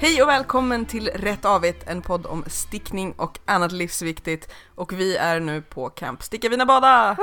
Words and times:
Hej 0.00 0.22
och 0.22 0.28
välkommen 0.28 0.86
till 0.86 1.08
Rätt 1.14 1.44
Avigt, 1.44 1.88
en 1.88 2.02
podd 2.02 2.26
om 2.26 2.44
stickning 2.46 3.12
och 3.12 3.38
annat 3.44 3.72
livsviktigt. 3.72 4.52
Och 4.74 4.92
vi 4.92 5.16
är 5.16 5.40
nu 5.40 5.62
på 5.62 5.88
Camp 5.90 6.22
Sticka 6.22 6.48
Vina 6.48 6.66
Bada! 6.66 7.16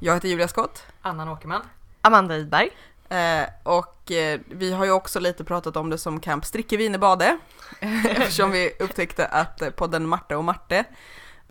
Jag 0.00 0.14
heter 0.14 0.28
Julia 0.28 0.48
Skott. 0.48 0.82
Annan 1.02 1.28
Åkerman. 1.28 1.62
Amanda 2.00 2.36
Idberg. 2.36 2.70
Eh, 3.08 3.48
och 3.62 4.10
eh, 4.12 4.40
vi 4.46 4.72
har 4.72 4.84
ju 4.84 4.90
också 4.90 5.20
lite 5.20 5.44
pratat 5.44 5.76
om 5.76 5.90
det 5.90 5.98
som 5.98 6.20
Camp 6.20 6.44
Strickevin 6.44 7.00
bade 7.00 7.38
eftersom 7.80 8.50
vi 8.50 8.72
upptäckte 8.80 9.26
att 9.26 9.62
eh, 9.62 9.70
podden 9.70 10.06
Marte 10.08 10.36
och 10.36 10.44
Marte 10.44 10.76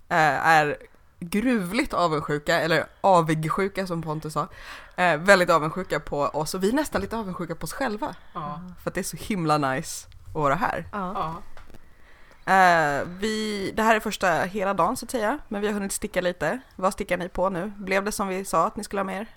eh, 0.10 0.48
är 0.48 0.78
gruvligt 1.20 1.94
avundsjuka, 1.94 2.60
eller 2.60 2.86
avigsjuka 3.02 3.88
som 3.88 4.02
Pontus 4.02 4.34
sa, 4.34 4.48
eh, 4.96 5.18
väldigt 5.18 5.50
avundsjuka 5.50 6.00
på 6.00 6.20
oss 6.22 6.54
och 6.54 6.64
vi 6.64 6.70
är 6.70 6.74
nästan 6.74 7.02
lite 7.02 7.18
avundsjuka 7.18 7.56
på 7.56 7.64
oss 7.64 7.74
själva 7.74 8.16
Ja. 8.34 8.62
för 8.84 8.90
att 8.90 8.94
det 8.94 9.02
är 9.02 9.04
så 9.04 9.18
himla 9.18 9.58
nice 9.58 10.08
att 10.36 10.44
vara 10.44 10.56
här. 10.56 10.86
Ja. 10.92 11.36
Eh, 12.54 13.08
vi, 13.08 13.72
det 13.76 13.84
här 13.84 13.96
är 13.96 14.00
första 14.00 14.28
hela 14.32 14.74
dagen 14.74 14.98
så 14.98 15.06
att 15.06 15.12
säga, 15.12 15.40
men 15.48 15.62
vi 15.62 15.68
har 15.68 15.74
hunnit 15.74 15.92
sticka 15.92 16.22
lite. 16.22 16.60
Vad 16.76 16.94
stickar 16.94 17.18
ni 17.18 17.30
på 17.30 17.50
nu? 17.50 17.72
Blev 17.78 18.04
det 18.04 18.12
som 18.12 18.28
vi 18.28 18.46
sa 18.46 18.68
att 18.68 18.76
ni 18.76 18.84
skulle 18.84 19.00
ha 19.00 19.06
med 19.06 19.22
er? 19.22 19.28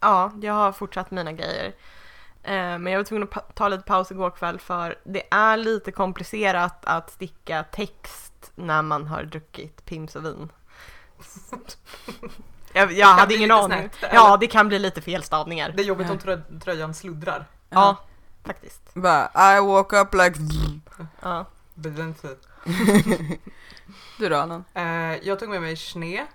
ja, 0.00 0.32
jag 0.42 0.52
har 0.52 0.72
fortsatt 0.72 1.10
mina 1.10 1.32
grejer. 1.32 1.66
Eh, 2.42 2.52
men 2.52 2.86
jag 2.86 2.98
var 2.98 3.04
tvungen 3.04 3.28
att 3.32 3.54
ta 3.54 3.68
lite 3.68 3.82
paus 3.82 4.10
igår 4.10 4.30
kväll 4.30 4.58
för 4.58 4.98
det 5.04 5.22
är 5.30 5.56
lite 5.56 5.92
komplicerat 5.92 6.84
att 6.84 7.10
sticka 7.10 7.64
text 7.64 8.52
när 8.54 8.82
man 8.82 9.06
har 9.06 9.22
druckit 9.22 9.84
Pims 9.84 10.16
och 10.16 10.24
vin. 10.24 10.52
jag 12.72 12.92
jag 12.92 13.06
hade 13.06 13.34
ingen 13.34 13.50
aning. 13.50 13.78
snett, 13.78 14.12
ja, 14.12 14.36
det 14.36 14.46
kan 14.46 14.68
bli 14.68 14.78
lite 14.78 15.00
felstavningar. 15.00 15.72
Det 15.76 15.82
är 15.82 15.86
jobbigt 15.86 16.10
om 16.10 16.18
trö- 16.18 16.60
tröjan 16.60 16.94
sluddrar. 16.94 17.46
Ja, 17.68 17.96
faktiskt. 18.46 18.94
Bara, 18.94 19.56
I 19.56 19.60
woke 19.60 20.00
up 20.00 20.14
like... 20.14 20.40
Ja. 21.20 21.46
Bedömtid. 21.74 22.36
Du 24.18 24.28
då 24.28 24.36
Annan? 24.36 24.64
Eh, 24.74 25.26
jag 25.26 25.38
tog 25.38 25.48
med 25.48 25.62
mig 25.62 25.76
sne. 25.76 26.26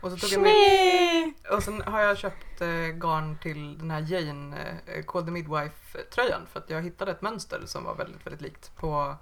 Och 0.00 0.10
så 0.10 0.16
tog 0.16 0.30
jag 0.30 0.42
med, 0.42 1.32
och 1.50 1.62
sen 1.62 1.82
har 1.86 2.00
jag 2.00 2.18
köpt 2.18 2.60
eh, 2.60 2.68
garn 2.68 3.38
till 3.42 3.78
den 3.78 3.90
här 3.90 4.00
Jane 4.00 4.78
eh, 4.86 5.04
Call 5.04 5.24
the 5.24 5.30
Midwife-tröjan 5.30 6.46
för 6.52 6.60
att 6.60 6.70
jag 6.70 6.82
hittade 6.82 7.12
ett 7.12 7.22
mönster 7.22 7.62
som 7.66 7.84
var 7.84 7.94
väldigt, 7.94 8.26
väldigt 8.26 8.40
likt 8.42 8.76
på 8.76 9.16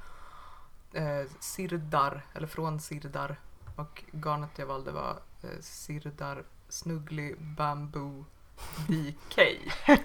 eh, 0.92 1.22
Sirdar, 1.40 2.26
eller 2.34 2.46
från 2.46 2.80
Sirdar. 2.80 3.36
Och 3.76 4.04
garnet 4.12 4.50
jag 4.56 4.66
valde 4.66 4.92
var 4.92 5.16
eh, 5.42 5.60
Sirdar 5.60 6.44
Snuggly 6.68 7.34
Bamboo 7.38 8.24
DK. 8.88 9.38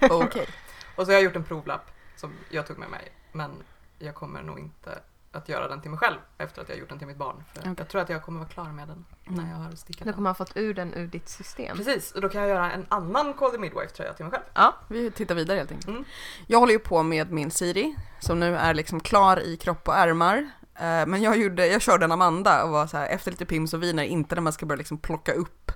Okej. 0.12 0.48
Och 0.96 1.06
så 1.06 1.12
har 1.12 1.14
jag 1.14 1.24
gjort 1.24 1.36
en 1.36 1.44
provlapp 1.44 1.92
som 2.18 2.34
jag 2.50 2.68
tog 2.68 2.78
med 2.78 2.90
mig. 2.90 3.12
Men 3.32 3.52
jag 4.00 4.16
kommer 4.16 4.42
nog 4.44 4.60
inte 4.60 5.00
att 5.32 5.50
göra 5.50 5.68
den 5.68 5.82
till 5.82 5.90
mig 5.92 6.00
själv 6.00 6.18
efter 6.38 6.62
att 6.62 6.70
jag 6.70 6.78
gjort 6.78 6.90
den 6.90 6.98
till 6.98 7.08
mitt 7.08 7.18
barn. 7.18 7.44
För 7.54 7.62
Okej. 7.62 7.74
Jag 7.78 7.88
tror 7.90 8.02
att 8.02 8.10
jag 8.10 8.24
kommer 8.24 8.40
vara 8.40 8.50
klar 8.50 8.66
med 8.72 8.88
den 8.88 9.06
när 9.26 9.44
Mm. 9.44 9.50
jag 9.50 9.58
har 9.58 9.72
stickat 9.72 10.04
den. 10.06 10.14
kommer 10.14 10.24
man 10.24 10.30
ha 10.30 10.46
fått 10.46 10.58
ur 10.58 10.74
den 10.74 10.94
ur 10.94 11.08
ditt 11.08 11.30
system. 11.30 11.78
Precis, 11.78 12.12
och 12.12 12.22
då 12.22 12.30
kan 12.30 12.42
jag 12.42 12.50
göra 12.50 12.72
en 12.72 12.86
annan 12.90 13.34
Call 13.34 13.52
the 13.52 13.58
Midwife-tröja 13.58 14.14
till 14.14 14.26
mig 14.26 14.32
själv. 14.32 14.44
Ja. 14.54 14.76
Vi 14.88 15.12
tittar 15.12 15.36
vidare 15.36 15.58
helt 15.58 15.72
enkelt. 15.72 15.88
Mm. 15.88 16.04
Jag 16.48 16.60
håller 16.60 16.74
ju 16.74 16.80
på 16.80 17.04
med 17.04 17.32
min 17.32 17.52
Siri 17.52 17.96
som 18.20 18.40
nu 18.40 18.56
är 18.58 18.74
liksom 18.74 19.00
klar 19.00 19.40
i 19.40 19.58
kropp 19.58 19.88
och 19.88 19.96
ärmar. 19.96 20.38
Eh, 20.76 21.06
Men 21.06 21.22
jag, 21.22 21.38
gjorde, 21.38 21.68
jag 21.68 21.82
körde 21.82 22.06
en 22.06 22.12
Amanda 22.12 22.64
och 22.64 22.70
var 22.70 22.88
så 22.88 22.98
här 22.98 23.08
efter 23.08 23.32
lite 23.32 23.46
pims 23.46 23.74
och 23.74 23.84
viner, 23.84 24.04
inte 24.04 24.36
när 24.36 24.42
man 24.42 24.54
ska 24.54 24.66
börja 24.66 24.78
liksom 24.78 24.98
plocka 24.98 25.34
upp 25.34 25.72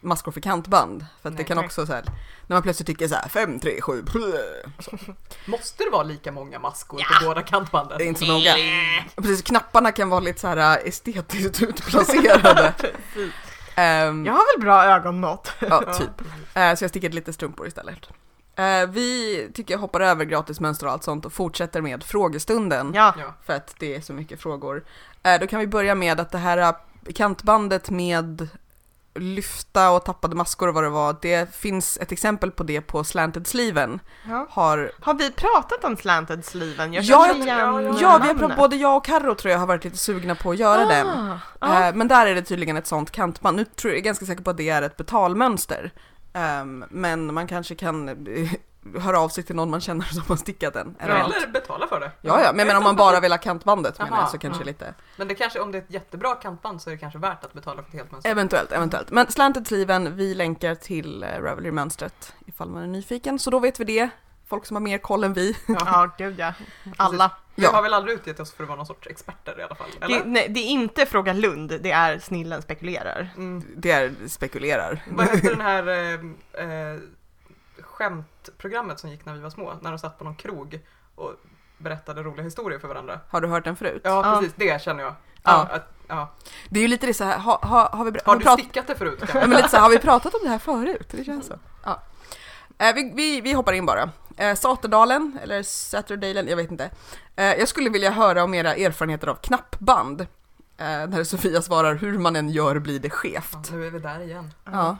maskor 0.00 0.32
för 0.32 0.40
kantband. 0.40 1.06
För 1.22 1.28
att 1.28 1.34
det 1.36 1.38
Nej. 1.42 1.46
kan 1.46 1.56
Nej. 1.56 1.66
också 1.66 1.86
så 1.86 1.92
här, 1.92 2.04
när 2.46 2.56
man 2.56 2.62
plötsligt 2.62 2.86
tycker 2.86 3.08
så 3.08 3.14
här 3.14 3.28
5, 3.28 3.60
3, 3.60 3.80
7, 3.80 4.04
Måste 5.46 5.84
det 5.84 5.90
vara 5.90 6.02
lika 6.02 6.32
många 6.32 6.58
maskor 6.58 7.00
Ja. 7.00 7.06
på 7.20 7.26
båda 7.28 7.42
kantbanden? 7.42 7.98
det 7.98 8.04
är 8.04 8.08
inte 8.08 8.20
så 8.20 8.26
noga. 8.26 8.54
Precis, 9.16 9.42
knapparna 9.42 9.92
kan 9.92 10.08
vara 10.08 10.20
lite 10.20 10.40
så 10.40 10.46
här 10.48 10.56
äh, 10.78 10.88
estetiskt 10.88 11.62
utplacerade. 11.62 12.74
Ehm, 13.78 14.26
Jag 14.26 14.32
har 14.32 14.56
väl 14.56 14.64
bra 14.64 14.84
ögonmått. 14.84 15.52
Ja, 15.58 15.94
typ. 15.98 16.10
Eh, 16.54 16.74
så 16.74 16.84
jag 16.84 16.90
stickade 16.90 17.14
lite 17.14 17.32
strumpor 17.32 17.66
istället. 17.66 17.98
Eh, 18.56 18.86
vi 18.88 19.48
tycker 19.54 19.74
jag 19.74 19.78
hoppar 19.78 20.00
över 20.00 20.24
gratismönster 20.24 20.86
och 20.86 20.92
allt 20.92 21.04
sånt 21.04 21.24
och 21.26 21.32
fortsätter 21.32 21.80
med 21.80 22.02
frågestunden. 22.04 22.92
Ja. 22.94 23.14
För 23.46 23.52
att 23.52 23.74
det 23.78 23.94
är 23.96 24.00
så 24.00 24.12
mycket 24.12 24.40
frågor. 24.42 24.84
Eh, 25.22 25.40
då 25.40 25.46
kan 25.46 25.60
vi 25.60 25.66
börja 25.66 25.94
med 25.94 26.20
att 26.20 26.30
det 26.30 26.38
här 26.38 26.58
eh, 26.58 26.72
kantbandet 27.14 27.90
med 27.90 28.48
lyfta 29.18 29.90
och 29.90 30.04
tappade 30.04 30.36
maskor 30.36 30.68
och 30.68 30.74
vad 30.74 30.84
det 30.84 30.88
var, 30.90 31.16
det 31.22 31.54
finns 31.54 31.98
ett 32.00 32.12
exempel 32.12 32.50
på 32.50 32.62
det 32.64 32.80
på 32.80 33.04
slanted 33.04 33.46
sleeven. 33.46 34.00
ja. 34.28 34.46
Har 34.50 34.92
Har 35.00 35.14
vi 35.14 35.30
pratat 35.32 35.84
om 35.84 35.96
slanted 35.96 36.44
sleeven? 36.44 36.92
Jag 36.92 37.04
Ja, 37.04 37.26
jag- 37.26 37.38
ja, 37.48 37.82
ja, 37.82 37.96
Ja, 38.00 38.18
vi 38.22 38.28
har 38.28 38.34
pratat, 38.34 38.56
både 38.56 38.76
jag 38.76 38.96
och 38.96 39.04
Karo 39.04 39.34
tror 39.34 39.52
jag 39.52 39.58
har 39.58 39.66
varit 39.66 39.84
lite 39.84 39.96
sugna 39.96 40.34
på 40.34 40.50
att 40.50 40.58
göra. 40.58 41.04
Ah, 41.04 41.38
ja. 41.60 41.88
Eh, 41.88 41.94
Men 41.94 42.08
där 42.08 42.26
är 42.26 42.34
det 42.34 42.42
tydligen 42.42 42.76
ett 42.76 42.86
sånt 42.86 43.10
kantband. 43.10 43.56
Nu 43.56 43.64
tror 43.64 43.90
jag, 43.90 43.96
jag 43.96 44.00
är 44.00 44.04
ganska 44.04 44.26
säker 44.26 44.42
på 44.42 44.50
att 44.50 44.56
det 44.56 44.68
är 44.70 44.82
ett 44.82 44.96
betalmönster. 44.96 45.92
Ehm, 46.32 46.84
men 46.90 47.34
man 47.34 47.46
kanske 47.46 47.74
kan 47.74 48.26
eh, 48.94 49.02
höra 49.02 49.20
av 49.20 49.28
sig 49.28 49.44
till 49.44 49.56
någon 49.56 49.70
man 49.70 49.80
känner 49.80 50.04
som 50.04 50.22
har 50.28 50.36
stickat 50.36 50.74
den. 50.74 50.96
Eller. 50.98 51.14
Eller 51.14 51.46
betala 51.52 51.86
för 51.86 52.00
det. 52.00 52.10
Ja, 52.20 52.42
ja, 52.42 52.52
men, 52.54 52.66
men 52.66 52.76
om 52.76 52.82
man 52.82 52.96
bara 52.96 53.20
vill 53.20 53.32
ha 53.32 53.38
kantbandet 53.38 53.98
menar 53.98 54.18
jag 54.18 54.30
så 54.30 54.38
kanske 54.38 54.62
ja. 54.62 54.66
lite. 54.66 54.94
Men 55.16 55.28
det 55.28 55.34
kanske, 55.34 55.60
om 55.60 55.72
det 55.72 55.78
är 55.78 55.82
ett 55.82 55.90
jättebra 55.90 56.34
kantband 56.34 56.82
så 56.82 56.90
är 56.90 56.94
det 56.94 56.98
kanske 56.98 57.18
värt 57.18 57.44
att 57.44 57.52
betala 57.52 57.82
för 57.82 57.88
ett 57.88 57.94
helt 57.94 58.12
mönster. 58.12 58.30
Eventuellt, 58.30 58.72
eventuellt. 58.72 59.10
Men 59.10 59.30
slanted 59.30 59.66
sleeven, 59.66 60.16
vi 60.16 60.34
länkar 60.34 60.74
till 60.74 61.24
uh, 61.24 61.42
Ravelry-mönstret 61.42 62.34
ifall 62.46 62.68
man 62.68 62.82
är 62.82 62.86
nyfiken. 62.86 63.38
Så 63.38 63.50
då 63.50 63.58
vet 63.58 63.80
vi 63.80 63.84
det. 63.84 64.10
Folk 64.48 64.66
som 64.66 64.74
har 64.76 64.80
mer 64.80 64.98
koll 64.98 65.24
än 65.24 65.32
vi. 65.32 65.56
Ja, 65.68 66.10
gud 66.18 66.38
ja. 66.38 66.52
Alla. 66.96 67.30
Vi 67.54 67.66
har 67.66 67.82
väl 67.82 67.94
aldrig 67.94 68.16
utgett 68.16 68.40
oss 68.40 68.52
för 68.52 68.62
att 68.62 68.68
vara 68.68 68.76
någon 68.76 68.86
sorts 68.86 69.06
experter 69.06 69.60
i 69.60 69.62
alla 69.62 69.74
fall? 69.74 69.86
Eller? 70.00 70.18
Det, 70.18 70.24
nej, 70.24 70.46
det 70.48 70.60
är 70.60 70.68
inte 70.68 71.06
Fråga 71.06 71.32
Lund, 71.32 71.80
det 71.80 71.90
är 71.90 72.18
Snillen 72.18 72.62
spekulerar. 72.62 73.28
Mm. 73.36 73.64
det 73.76 73.90
är 73.90 74.12
spekulerar. 74.28 75.04
Vad 75.10 75.26
hette 75.26 75.48
den 75.48 75.60
här 75.60 75.88
eh, 75.88 76.14
eh, 76.64 77.00
skämtprogrammet 77.96 78.98
som 79.00 79.10
gick 79.10 79.24
när 79.24 79.34
vi 79.34 79.40
var 79.40 79.50
små? 79.50 79.72
När 79.80 79.90
de 79.90 79.98
satt 79.98 80.18
på 80.18 80.24
någon 80.24 80.34
krog 80.36 80.80
och 81.14 81.32
berättade 81.78 82.22
roliga 82.22 82.44
historier 82.44 82.78
för 82.78 82.88
varandra. 82.88 83.20
Har 83.28 83.40
du 83.40 83.48
hört 83.48 83.64
den 83.64 83.76
förut? 83.76 84.00
Ja, 84.04 84.22
Ja. 84.32 84.38
precis. 84.40 84.54
Det 84.56 84.82
känner 84.82 85.02
jag. 85.02 85.14
Ja. 85.42 85.68
Ja. 85.70 85.76
Att, 85.76 85.92
ja. 86.08 86.32
Det 86.68 86.78
är 86.78 86.82
ju 86.82 86.88
lite 86.88 87.06
det 87.06 87.14
så 87.14 87.24
här, 87.24 87.38
ha, 87.38 87.58
ha, 87.62 87.88
har 87.92 88.04
vi, 88.04 88.10
har 88.10 88.32
Har 88.32 88.36
du 88.36 88.44
pratat 88.44 88.60
stickat 88.64 88.86
det 88.86 88.94
förut? 88.96 89.22
Ja, 89.34 89.40
men 89.40 89.50
lite 89.50 89.68
så 89.68 89.76
här, 89.76 89.82
har 89.82 89.90
vi 89.90 89.98
pratat 89.98 90.34
om 90.34 90.40
det 90.42 90.48
här 90.48 90.58
förut? 90.58 91.08
Det 91.10 91.24
känns 91.24 91.46
så. 91.46 91.58
Ja. 91.84 92.02
Eh, 92.78 92.94
vi, 92.94 93.12
vi, 93.14 93.40
vi 93.40 93.52
hoppar 93.52 93.72
in 93.72 93.86
bara. 93.86 94.10
Eh, 94.36 94.54
Saterdalen, 94.54 95.38
eller 95.42 95.62
Saturdayen, 95.62 96.48
jag 96.48 96.56
vet 96.56 96.70
inte. 96.70 96.90
Eh, 97.36 97.44
jag 97.54 97.68
skulle 97.68 97.90
vilja 97.90 98.10
höra 98.10 98.44
om 98.44 98.54
era 98.54 98.74
erfarenheter 98.74 99.26
av 99.28 99.34
knappband. 99.34 100.20
Eh, 100.20 100.26
där 101.06 101.24
Sofia 101.24 101.62
svarar, 101.62 101.94
hur 101.94 102.18
man 102.18 102.36
än 102.36 102.48
gör 102.48 102.78
blir 102.78 103.00
det 103.00 103.08
Ja, 103.08 103.14
skevt. 103.14 103.70
nu 103.72 103.86
är 103.86 103.90
vi 103.90 103.98
där 103.98 104.20
igen. 104.20 104.52
Ja. 104.64 104.96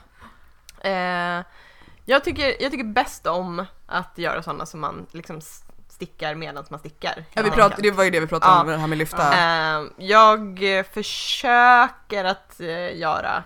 Jag, 2.09 2.23
tycker, 2.23 2.61
jag 2.61 2.71
tycker 2.71 2.83
bäst 2.83 3.27
om 3.27 3.65
att 3.87 4.17
göra 4.17 4.43
sådana 4.43 4.65
som 4.65 4.79
man 4.79 5.05
liksom 5.11 5.41
stickar 5.89 6.35
medan 6.35 6.65
man 6.69 6.79
stickar. 6.79 7.23
Ja, 7.33 7.41
vi 7.43 7.51
prat, 7.51 7.73
det 7.77 7.91
var 7.91 8.03
ju 8.03 8.09
det 8.09 8.19
vi 8.19 8.27
pratade 8.27 8.53
Ja. 8.53 8.61
om, 8.61 8.67
det 8.67 8.77
här 8.77 8.87
med 8.87 8.97
lyfta. 8.97 9.33
Eh, 9.33 9.83
jag 9.97 10.59
försöker 10.93 12.23
att 12.23 12.59
eh, 12.59 12.97
göra 12.97 13.43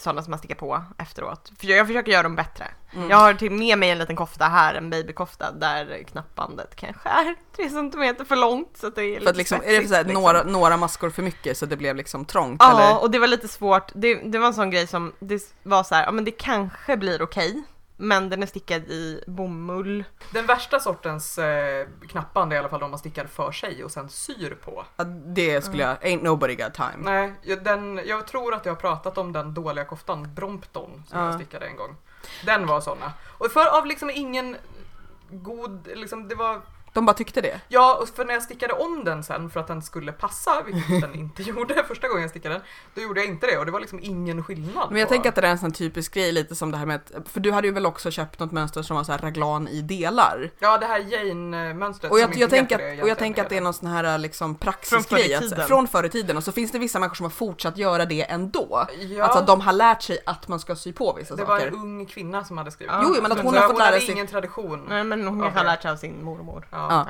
sådana 0.00 0.22
som 0.22 0.30
man 0.30 0.38
stickar 0.38 0.54
på 0.54 0.84
efteråt. 0.98 1.52
För 1.58 1.66
jag 1.66 1.86
försöker 1.86 2.12
göra 2.12 2.22
dem 2.22 2.36
bättre. 2.36 2.68
Mm. 2.94 3.10
Jag 3.10 3.16
har 3.16 3.34
till 3.34 3.52
med 3.52 3.78
mig 3.78 3.90
en 3.90 3.98
liten 3.98 4.16
kofta 4.16 4.44
här, 4.44 4.74
en 4.74 4.90
babykofta, 4.90 5.52
där 5.52 6.02
knappbandet 6.02 6.76
kanske 6.76 7.08
är 7.08 7.36
tre 7.56 7.70
centimeter 7.70 8.24
för 8.24 8.36
långt. 8.36 8.76
Så 8.76 8.86
att 8.86 8.94
det 8.94 9.04
är 9.04 9.20
För 9.20 9.30
att 9.30 9.36
liksom, 9.36 9.60
är 9.64 9.80
det 9.80 9.88
så 9.88 9.94
här, 9.94 10.04
liksom. 10.04 10.22
några, 10.22 10.42
några 10.42 10.76
maskor 10.76 11.10
för 11.10 11.22
mycket 11.22 11.58
så 11.58 11.66
det 11.66 11.76
blev 11.76 11.96
liksom 11.96 12.24
trångt? 12.24 12.62
Ja, 12.62 12.70
eller? 12.70 13.02
och 13.02 13.10
det 13.10 13.18
var 13.18 13.26
lite 13.26 13.48
svårt. 13.48 13.92
Det, 13.94 14.14
det 14.14 14.38
var 14.38 14.46
en 14.46 14.54
sån 14.54 14.70
grej 14.70 14.86
som, 14.86 15.12
det 15.18 15.54
var 15.62 15.82
så 15.82 15.94
här, 15.94 16.04
ja 16.04 16.10
men 16.10 16.24
det 16.24 16.30
kanske 16.30 16.96
blir 16.96 17.22
okej, 17.22 17.62
men 17.96 18.28
den 18.30 18.42
är 18.42 18.46
stickad 18.46 18.82
i 18.82 19.24
bomull. 19.26 20.04
Den 20.30 20.46
värsta 20.46 20.80
sortens 20.80 21.38
eh, 21.38 21.86
knappband 22.08 22.52
är 22.52 22.56
i 22.56 22.58
alla 22.58 22.68
fall 22.68 22.80
de 22.80 22.90
man 22.90 22.98
stickar 22.98 23.26
för 23.26 23.52
sig 23.52 23.84
och 23.84 23.90
sen 23.90 24.08
syr 24.08 24.56
på. 24.64 24.84
Ja, 24.96 25.04
det 25.04 25.64
skulle 25.64 25.82
jag, 25.82 25.96
ain't 25.96 26.22
nobody 26.22 26.54
got 26.54 26.74
time. 26.74 26.96
Nej, 26.98 27.32
jag- 27.42 27.64
den, 27.64 28.00
jag 28.06 28.26
tror 28.26 28.54
att 28.54 28.66
jag 28.66 28.72
har 28.72 28.80
pratat 28.80 29.18
om 29.18 29.32
den 29.32 29.54
dåliga 29.54 29.84
koftan 29.84 30.34
Brompton 30.34 31.02
som 31.08 31.18
Ja. 31.18 31.24
jag 31.26 31.34
stickade 31.34 31.66
en 31.66 31.76
gång. 31.76 31.96
Den 32.44 32.66
var 32.66 32.80
såna. 32.80 33.12
Och 33.38 33.50
för 33.50 33.78
av 33.78 33.86
liksom 33.86 34.10
ingen 34.10 34.56
god, 35.30 35.88
liksom 35.94 36.28
det 36.28 36.34
var 36.34 36.60
De 36.92 37.06
bara 37.06 37.14
tyckte 37.14 37.40
det. 37.40 37.60
Ja, 37.68 37.98
och 38.02 38.08
för 38.08 38.24
när 38.24 38.34
jag 38.34 38.42
stickade 38.42 38.72
om 38.72 39.04
den 39.04 39.24
sen 39.24 39.50
för 39.50 39.60
att 39.60 39.66
den 39.66 39.82
skulle 39.82 40.12
passa, 40.12 40.62
vilket 40.66 41.00
den 41.00 41.14
inte 41.14 41.42
gjorde 41.42 41.84
första 41.88 42.08
gången 42.08 42.22
jag 42.22 42.30
stickade 42.30 42.54
den, 42.54 42.62
då 42.94 43.00
gjorde 43.02 43.20
jag 43.20 43.28
inte 43.28 43.46
det 43.46 43.58
och 43.58 43.66
det 43.66 43.72
var 43.72 43.80
liksom 43.80 43.98
ingen 44.02 44.44
skillnad. 44.44 44.88
Men 44.90 45.00
jag 45.00 45.08
på- 45.08 45.12
tänker 45.14 45.28
att 45.28 45.34
det 45.34 45.46
är 45.46 45.50
en 45.50 45.58
sån 45.58 45.72
typisk 45.72 46.14
grej 46.14 46.32
lite 46.32 46.54
som 46.54 46.70
det 46.70 46.76
här 46.78 46.86
med 46.86 46.96
att, 46.96 47.28
för 47.28 47.40
du 47.40 47.52
hade 47.52 47.66
ju 47.66 47.72
väl 47.74 47.86
också 47.86 48.10
köpt 48.10 48.38
något 48.38 48.52
mönster 48.52 48.82
som 48.82 48.96
var 48.96 49.04
så 49.04 49.12
här 49.12 49.18
raglan 49.18 49.68
i 49.68 49.82
delar? 49.82 50.50
Ja, 50.58 50.78
det 50.78 50.86
här 50.86 50.98
Jane-mönstret 50.98 52.12
Och 52.12 52.16
som 52.18 52.20
jag, 52.20 52.28
inte 52.30 52.40
jag, 52.40 52.50
tänker 52.50 52.94
att, 52.96 53.02
och 53.02 53.08
jag 53.08 53.18
tänker 53.18 53.42
att 53.42 53.48
det 53.48 53.56
är 53.56 53.60
någon 53.60 53.74
sån 53.74 53.88
här 53.88 54.18
liksom 54.18 54.42
Från 54.54 54.58
förr 54.58 54.64
praxisgrej, 54.64 55.34
att- 55.34 55.40
tiden. 55.42 55.66
från 55.68 55.88
förr 55.88 56.04
i 56.04 56.08
tiden 56.08 56.36
och 56.36 56.44
så 56.44 56.52
finns 56.52 56.72
det 56.72 56.78
vissa 56.78 56.98
människor 56.98 57.14
som 57.16 57.24
har 57.24 57.30
fortsatt 57.30 57.76
göra 57.78 58.04
det 58.04 58.22
ändå. 58.30 58.86
Ja, 59.00 59.24
Alltså 59.24 59.38
att 59.38 59.46
de 59.46 59.60
har 59.60 59.72
lärt 59.72 60.02
sig 60.02 60.18
att 60.26 60.48
man 60.48 60.60
ska 60.60 60.76
sy 60.76 60.92
på 60.92 61.12
vissa 61.18 61.36
det 61.36 61.44
var 61.44 61.58
saker. 61.58 61.68
en 61.68 61.74
ung 61.74 62.06
kvinna 62.06 62.44
som 62.44 62.58
hade 62.58 62.70
skrivit 62.70 62.92
Ja. 62.92 63.02
Jo, 63.06 63.22
men 63.22 63.32
att 63.32 63.40
hon 63.40 63.54
har 63.54 63.66
fått 63.68 63.78
lära 63.78 63.84
hade 63.86 64.00
sig- 64.00 64.10
ingen 64.12 64.26
tradition. 64.26 64.86
Nej 64.88 65.04
men 65.04 65.26
hon 65.26 65.40
har 65.42 65.64
lärt 65.64 65.82
sig 65.82 65.90
av 65.90 65.96
sin 65.96 66.24
mormor. 66.24 66.66
Ja, 66.70 66.81
Ja. 66.90 67.06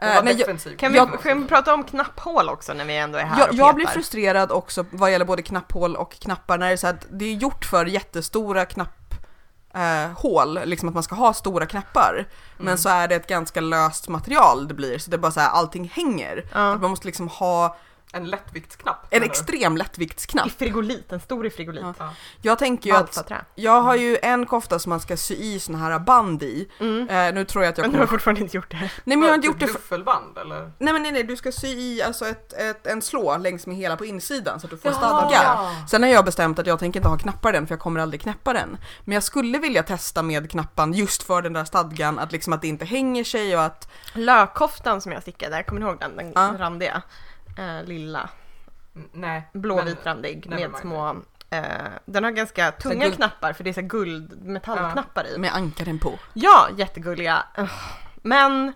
jag 0.00 0.14
var 0.14 0.22
nej, 0.22 0.44
jag-. 0.46 0.78
Kan 0.78 0.92
vi, 0.92 0.98
Jag- 0.98 1.22
kan 1.22 1.42
vi 1.42 1.48
prata 1.48 1.74
om 1.74 1.84
knapphål 1.84 2.48
också 2.48 2.72
när 2.72 2.84
vi 2.84 2.96
ändå 2.96 3.18
är 3.18 3.24
här 3.24 3.38
Jag, 3.38 3.48
och 3.48 3.54
jag 3.54 3.74
blir 3.74 3.86
frustrerad 3.86 4.52
också 4.52 4.84
vad 4.90 5.12
gäller 5.12 5.24
både 5.24 5.42
knapphål 5.42 5.96
och 5.96 6.12
knappar 6.12 6.58
när 6.58 6.66
det 6.66 6.72
är 6.72 6.76
så 6.76 6.86
att 6.86 7.06
det 7.10 7.24
är 7.24 7.34
gjort 7.34 7.64
för 7.64 7.86
jättestora 7.86 8.64
knapp 8.64 9.14
eh, 9.74 10.64
liksom 10.64 10.88
att 10.88 10.94
man 10.94 11.02
ska 11.02 11.14
ha 11.14 11.34
stora 11.34 11.66
knappar. 11.66 12.12
Mm. 12.14 12.26
Men 12.56 12.78
så 12.78 12.88
är 12.88 13.08
det 13.08 13.14
ett 13.14 13.26
ganska 13.26 13.60
löst 13.60 14.08
material 14.08 14.68
det 14.68 14.74
blir, 14.74 14.98
så 14.98 15.10
det 15.10 15.16
är 15.16 15.18
bara 15.18 15.32
så 15.32 15.40
här 15.40 15.50
allting 15.50 15.92
hänger. 15.94 16.44
Ja. 16.52 16.72
Att 16.72 16.80
man 16.80 16.90
måste 16.90 17.06
liksom 17.06 17.28
ha 17.28 17.76
En 18.14 18.24
lättviktsknapp. 18.30 19.06
en 19.10 19.22
extrem 19.22 19.74
I 19.74 19.78
lättviktsknapp. 19.78 20.50
frigolit, 20.58 21.12
en 21.12 21.20
stor 21.20 21.46
i 21.46 21.50
frigolit. 21.50 21.82
Ja. 21.82 21.94
Ja. 21.98 22.14
Jag 22.42 22.58
tänker 22.58 22.90
ju 22.90 22.96
att 22.96 23.04
Balsaträ. 23.06 23.44
jag 23.54 23.82
har 23.82 23.94
ju 23.96 24.18
en 24.22 24.46
kofta 24.46 24.78
som 24.78 24.90
man 24.90 25.00
ska 25.00 25.16
sy 25.16 25.34
i 25.34 25.60
såna 25.60 25.78
här 25.78 25.98
band 25.98 26.42
i. 26.42 26.68
Mm. 26.80 27.08
Eh, 27.08 27.34
nu 27.34 27.44
tror 27.44 27.64
jag 27.64 27.72
att 27.72 27.78
jag 27.78 27.84
Men 27.84 27.92
du 27.92 27.98
har 27.98 28.06
kommer... 28.06 28.18
fortfarande 28.18 28.40
inte 28.40 28.56
gjort 28.56 28.70
det. 28.70 28.76
Nej 28.76 28.90
men 29.16 29.22
jag 29.22 29.28
har 29.28 29.34
inte 29.34 29.46
gjort 29.46 29.60
det. 29.60 29.66
Duffelband 29.66 30.38
eller? 30.38 30.72
Nej 30.78 30.92
men 30.92 31.02
nej 31.02 31.12
nej, 31.12 31.22
du 31.22 31.36
ska 31.36 31.52
sy 31.52 31.68
i 31.68 32.02
alltså 32.02 32.26
ett, 32.28 32.52
ett, 32.52 32.86
en 32.86 33.02
slå 33.02 33.36
längs 33.36 33.66
med 33.66 33.76
hela 33.76 33.96
på 33.96 34.04
insidan 34.04 34.60
så 34.60 34.66
att 34.66 34.70
du 34.70 34.76
får 34.78 34.90
Ja. 34.90 34.96
stadga. 34.96 35.70
Sen 35.90 36.02
har 36.02 36.10
jag 36.10 36.24
bestämt 36.24 36.58
att 36.58 36.66
jag 36.66 36.78
tänker 36.78 37.00
inte 37.00 37.08
ha 37.08 37.18
knappar 37.18 37.50
i 37.50 37.52
den 37.52 37.66
för 37.66 37.74
jag 37.74 37.80
kommer 37.80 38.00
aldrig 38.00 38.20
knäppa 38.20 38.52
den. 38.52 38.76
Men 39.04 39.14
jag 39.14 39.22
skulle 39.22 39.58
vilja 39.58 39.82
testa 39.82 40.22
med 40.22 40.50
knappan 40.50 40.92
just 40.92 41.22
för 41.22 41.42
den 41.42 41.52
där 41.52 41.64
stadgan, 41.64 42.18
att 42.18 42.32
liksom 42.32 42.52
att 42.52 42.60
det 42.62 42.68
inte 42.68 42.84
hänger 42.84 43.24
sig 43.24 43.56
och 43.56 43.62
att 43.62 43.88
Lökkoftan 44.12 45.00
som 45.00 45.12
jag 45.12 45.22
stickade, 45.22 45.62
kommer 45.62 45.80
ni 45.80 45.86
ihåg 45.86 45.98
den? 46.00 46.16
Den 46.16 46.32
Ja. 46.34 46.54
randiga. 46.58 47.02
Eh, 47.58 47.84
lilla. 47.84 48.30
Nej. 49.12 49.48
Blåvitrandig 49.52 50.46
never 50.46 50.60
med 50.60 50.70
mind. 50.70 50.80
små 50.80 51.16
eh, 51.50 51.62
den 52.04 52.24
har 52.24 52.30
ganska 52.30 52.72
tunga 52.72 53.04
guld- 53.04 53.16
knappar 53.16 53.52
för 53.52 53.64
det 53.64 53.70
är 53.70 53.74
så 53.74 53.80
här 53.80 53.88
guld 53.88 54.42
metallknappar 54.46 55.26
i. 55.34 55.38
med 55.38 55.54
ankaren 55.54 55.98
på. 55.98 56.18
Ja, 56.32 56.68
jättegulliga. 56.76 57.42
Men 58.16 58.72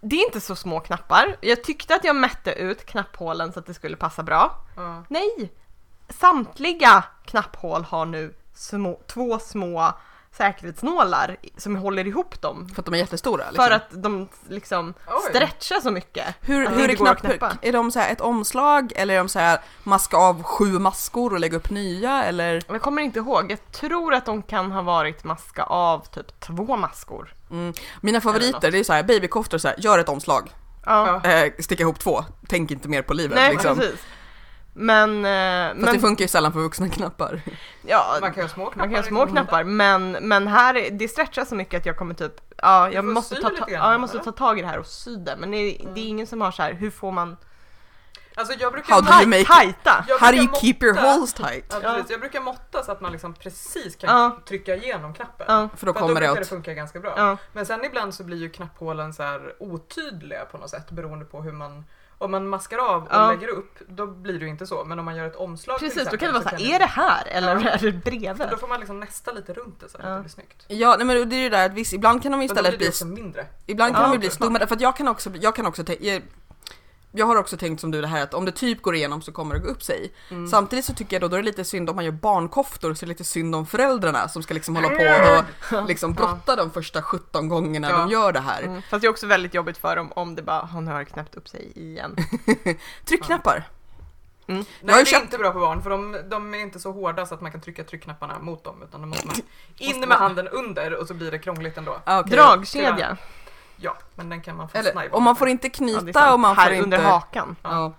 det 0.00 0.16
är 0.16 0.26
inte 0.26 0.40
så 0.40 0.56
små 0.56 0.80
knappar. 0.80 1.36
Jag 1.40 1.64
tyckte 1.64 1.94
att 1.94 2.04
jag 2.04 2.16
mätte 2.16 2.52
ut 2.52 2.86
knapphålen 2.86 3.52
så 3.52 3.58
att 3.58 3.66
det 3.66 3.74
skulle 3.74 3.96
passa 3.96 4.22
bra. 4.22 4.64
Ja. 4.76 5.04
Nej! 5.08 5.52
Samtliga 6.08 7.04
knapphål 7.24 7.84
har 7.84 8.06
nu 8.06 8.34
små, 8.54 9.00
två 9.06 9.38
små 9.38 9.92
säkerhetsnålar 10.36 11.36
som 11.56 11.76
håller 11.76 12.06
ihop 12.06 12.40
dem. 12.42 12.68
För 12.74 12.82
att 12.82 12.86
de 12.86 12.94
är 12.94 12.98
jättestora 12.98 13.44
liksom. 13.50 13.64
För 13.64 13.70
att 13.70 13.86
de 13.90 14.28
liksom 14.48 14.94
Oj. 15.06 15.30
stretchar 15.30 15.80
så 15.80 15.90
mycket. 15.90 16.34
Hur, 16.40 16.62
det 16.62 16.70
hur 16.70 16.84
är 16.84 16.88
inte 16.88 16.94
går 16.94 17.08
att 17.08 17.20
knapp, 17.20 17.30
knäppa. 17.30 17.52
Är 17.62 17.72
de 17.72 17.90
så 17.90 17.98
här 17.98 18.12
ett 18.12 18.20
omslag 18.20 18.92
eller 18.96 19.14
är 19.14 19.18
de 19.18 19.28
så 19.28 19.38
här 19.38 19.60
maska 19.82 20.16
av 20.16 20.42
sju 20.42 20.78
maskor 20.78 21.32
och 21.32 21.40
lägga 21.40 21.56
upp 21.56 21.70
nya 21.70 22.24
eller? 22.24 22.62
Jag 22.68 22.82
kommer 22.82 23.02
inte 23.02 23.18
ihåg. 23.18 23.50
Jag 23.50 23.72
tror 23.72 24.14
att 24.14 24.26
de 24.26 24.42
kan 24.42 24.72
ha 24.72 24.82
varit 24.82 25.24
maska 25.24 25.62
av 25.62 26.06
typ 26.06 26.40
två 26.40 26.76
maskor. 26.76 27.34
Mm. 27.50 27.72
Mina 28.00 28.20
favoriter 28.20 28.70
det 28.70 28.78
är 28.78 28.84
så 28.84 28.92
här 28.92 29.02
babykoftor 29.02 29.58
så 29.58 29.68
här, 29.68 29.76
gör 29.78 29.98
ett 29.98 30.08
omslag. 30.08 30.50
Ja. 30.86 31.24
eh, 31.24 31.52
sticka 31.58 31.82
ihop 31.82 31.98
två, 31.98 32.24
tänk 32.48 32.70
inte 32.70 32.88
mer 32.88 33.02
på 33.02 33.14
livet 33.14 33.36
Nej, 33.36 33.52
liksom. 33.52 33.76
precis. 33.76 34.00
Men, 34.78 35.24
eh, 35.24 35.68
Fast 35.74 35.84
men 35.84 35.94
det 35.94 36.00
funkar 36.00 36.22
ju 36.24 36.28
sällan 36.28 36.52
för 36.52 36.60
vuxna 36.60 36.88
knappar. 36.88 37.40
ja, 37.82 38.18
Man 38.20 38.32
kan 38.32 38.36
ju 38.36 38.42
ha 38.42 38.48
små 38.54 38.64
knappar. 38.64 38.78
Man 38.78 38.88
kan 38.88 39.02
ha 39.02 39.08
små 39.08 39.26
knappar 39.26 39.64
men, 39.64 40.12
men 40.12 40.46
här, 40.48 40.74
är- 40.76 40.90
det 40.90 41.08
stretchar 41.08 41.44
så 41.44 41.54
mycket 41.54 41.80
att 41.80 41.86
jag 41.86 41.96
kommer 41.96 42.14
typ, 42.14 42.32
ja 42.56 42.90
jag 42.90 43.04
måste, 43.04 43.34
ta, 43.34 43.50
ta, 43.50 43.64
ja, 43.68 43.92
jag 43.92 44.00
måste 44.00 44.18
ta 44.18 44.32
tag 44.32 44.58
i 44.58 44.62
det 44.62 44.68
här 44.68 44.78
och 44.78 44.86
sy 44.86 45.16
det. 45.16 45.36
Men 45.38 45.50
det, 45.50 45.56
är- 45.56 45.88
det 45.94 46.00
är 46.00 46.06
ingen 46.08 46.26
som 46.26 46.40
har 46.40 46.50
så 46.50 46.62
här, 46.62 46.72
hur 46.72 46.90
får 46.90 47.12
man 47.12 47.36
Alltså 48.38 48.54
jag 48.58 48.72
brukar 48.72 48.94
How 48.94 49.00
do 49.00 49.12
you 49.12 49.26
make- 49.26 49.44
tajta? 49.46 50.04
Jag 50.08 50.18
How 50.18 50.30
do 50.30 50.36
you 50.36 50.46
brukar 50.46 50.60
keep 50.60 50.76
your 50.80 50.94
holes 50.94 51.34
tight? 51.34 51.64
Ja, 51.82 51.94
precis. 51.94 52.10
Jag 52.10 52.20
brukar 52.20 52.40
måtta 52.40 52.82
så 52.82 52.92
att 52.92 53.00
man 53.00 53.12
liksom 53.12 53.34
precis 53.34 53.96
kan 53.96 54.10
Ja. 54.20 54.38
trycka 54.48 54.76
igenom 54.76 55.14
knappen. 55.14 55.46
Ja, 55.48 55.68
För 55.76 55.86
då 55.86 55.92
För 55.92 56.00
kommer 56.00 56.14
då 56.14 56.20
det 56.20 56.20
brukar 56.20 56.34
det 56.34 56.40
åt. 56.40 56.48
funka 56.48 56.74
ganska 56.74 57.00
bra. 57.00 57.14
ja, 57.16 57.36
Men 57.52 57.66
sen 57.66 57.84
ibland 57.84 58.14
så 58.14 58.24
blir 58.24 58.36
ju 58.36 58.50
knapphålen 58.50 59.14
så 59.14 59.22
här 59.22 59.54
otydliga 59.58 60.44
på 60.44 60.58
något 60.58 60.70
sätt 60.70 60.90
beroende 60.90 61.24
på 61.24 61.42
hur 61.42 61.52
man 61.52 61.84
om 62.18 62.30
man 62.30 62.48
maskar 62.48 62.78
av 62.78 63.02
och 63.02 63.08
Ja. 63.10 63.30
lägger 63.30 63.48
upp 63.48 63.78
då 63.88 64.06
blir 64.06 64.38
det 64.38 64.44
ju 64.44 64.50
inte 64.50 64.66
så 64.66 64.84
men 64.84 64.98
om 64.98 65.04
man 65.04 65.16
gör 65.16 65.26
ett 65.26 65.36
omslag 65.36 65.78
precis 65.78 65.94
då 65.94 66.00
exempel, 66.00 66.18
kan 66.18 66.26
det 66.28 66.32
vara 66.32 66.42
så 66.42 66.48
så 66.56 66.64
här, 66.64 66.74
är 66.74 66.78
det 66.78 66.84
här 66.86 67.26
eller 67.26 67.60
Ja. 67.64 67.68
är 67.70 67.78
det 67.78 67.92
bredvid? 67.92 68.48
Då 68.50 68.56
får 68.56 68.68
man 68.68 68.80
liksom 68.80 69.00
nästa 69.00 69.32
lite 69.32 69.52
runt 69.52 69.80
det 69.80 69.88
så 69.88 69.98
att 69.98 70.04
Ja. 70.04 70.10
det 70.10 70.20
blir 70.20 70.30
snyggt. 70.30 70.64
Ja, 70.68 70.94
nej 70.98 71.06
men 71.06 71.28
det 71.28 71.36
är 71.36 71.38
ju 71.42 71.48
det 71.50 71.56
där 71.56 71.66
att 71.66 71.72
visst, 71.74 71.92
ibland 71.92 72.22
kan 72.22 72.32
de 72.32 72.38
Men 72.38 72.46
då 72.48 72.52
istället 72.52 72.70
blir 72.70 72.78
det 72.78 72.78
bli, 72.78 72.88
också 72.88 73.06
mindre. 73.06 73.46
ibland 73.66 73.94
kan 73.94 74.02
Ja, 74.02 74.08
de 74.08 74.12
ju 74.12 74.18
bli 74.18 74.30
smart. 74.30 74.46
stumma, 74.52 74.66
för 74.66 74.74
att 74.74 74.80
jag 74.80 74.96
kan 74.96 75.08
också, 75.08 75.30
jag 75.40 75.54
kan 75.56 75.66
också 75.66 75.82
jag, 76.00 76.22
jag 77.16 77.26
har 77.26 77.36
också 77.36 77.56
tänkt 77.56 77.80
som 77.80 77.90
du 77.90 78.00
det 78.00 78.06
här 78.06 78.22
att 78.22 78.34
om 78.34 78.44
det 78.44 78.52
typ 78.52 78.82
går 78.82 78.94
igenom 78.94 79.22
så 79.22 79.32
kommer 79.32 79.54
det 79.54 79.60
gå 79.60 79.68
upp 79.68 79.82
sig. 79.82 80.12
Mm. 80.30 80.46
Samtidigt 80.48 80.84
så 80.84 80.94
tycker 80.94 81.16
jag 81.16 81.20
då, 81.22 81.28
då 81.28 81.36
är 81.36 81.40
det 81.40 81.46
lite 81.46 81.64
synd 81.64 81.90
om 81.90 81.96
man 81.96 82.04
gör 82.04 82.12
barnkoftor 82.12 82.94
så 82.94 83.04
är 83.04 83.06
det 83.06 83.10
lite 83.10 83.24
synd 83.24 83.54
om 83.54 83.66
föräldrarna 83.66 84.28
som 84.28 84.42
ska 84.42 84.54
liksom 84.54 84.76
hålla 84.76 84.88
på 84.88 85.74
och 85.74 85.88
liksom 85.88 86.12
brotta 86.14 86.56
de 86.56 86.70
första 86.70 87.02
17 87.02 87.48
gångerna 87.48 87.90
Ja. 87.90 87.96
de 87.98 88.08
gör 88.10 88.32
det 88.32 88.40
här. 88.40 88.62
Mm. 88.62 88.82
Fast 88.90 89.00
det 89.00 89.06
är 89.06 89.10
också 89.10 89.26
väldigt 89.26 89.54
jobbigt 89.54 89.78
för 89.78 89.96
dem 89.96 90.12
om 90.12 90.34
det 90.34 90.42
bara, 90.42 90.60
hon 90.72 90.86
har 90.88 91.04
knäppt 91.04 91.34
upp 91.34 91.48
sig 91.48 91.72
igen. 91.74 92.16
Tryckknappar. 93.04 93.64
Mm. 94.48 94.64
Nej 94.80 94.94
det 94.94 95.00
är 95.00 95.04
köpt- 95.04 95.22
inte 95.22 95.38
bra 95.38 95.50
på 95.52 95.58
barn 95.60 95.82
för 95.82 95.90
de, 95.90 96.16
de 96.30 96.54
är 96.54 96.58
inte 96.58 96.80
så 96.80 96.92
hårda 96.92 97.26
så 97.26 97.34
att 97.34 97.40
man 97.40 97.52
kan 97.52 97.60
trycka 97.60 97.84
tryckknapparna 97.84 98.38
mot 98.38 98.64
dem 98.64 98.82
utan 98.82 99.00
då 99.00 99.06
måste 99.06 99.26
man 99.26 99.36
in 99.78 100.00
med 100.00 100.18
handen 100.18 100.48
under 100.48 100.94
och 101.00 101.06
så 101.06 101.14
blir 101.14 101.30
det 101.30 101.38
krångligt 101.38 101.78
ändå. 101.78 101.98
Ah, 102.04 102.20
okej. 102.20 102.32
Dragkedja. 102.32 103.16
Ja, 103.76 103.96
men 104.14 104.28
den 104.28 104.40
kan 104.42 104.56
man 104.56 104.68
i. 104.74 104.78
Eller, 104.78 105.14
och 105.14 105.22
man 105.22 105.36
får 105.36 105.48
inte 105.48 105.66
Ja, 105.66 105.72
knyta 105.72 106.12
sant. 106.20 106.32
och 106.32 106.40
man 106.40 106.56
här 106.56 106.64
får 106.64 106.72
inte... 106.74 106.84
under 106.84 106.98
hakan. 106.98 107.56
Ja. 107.62 107.92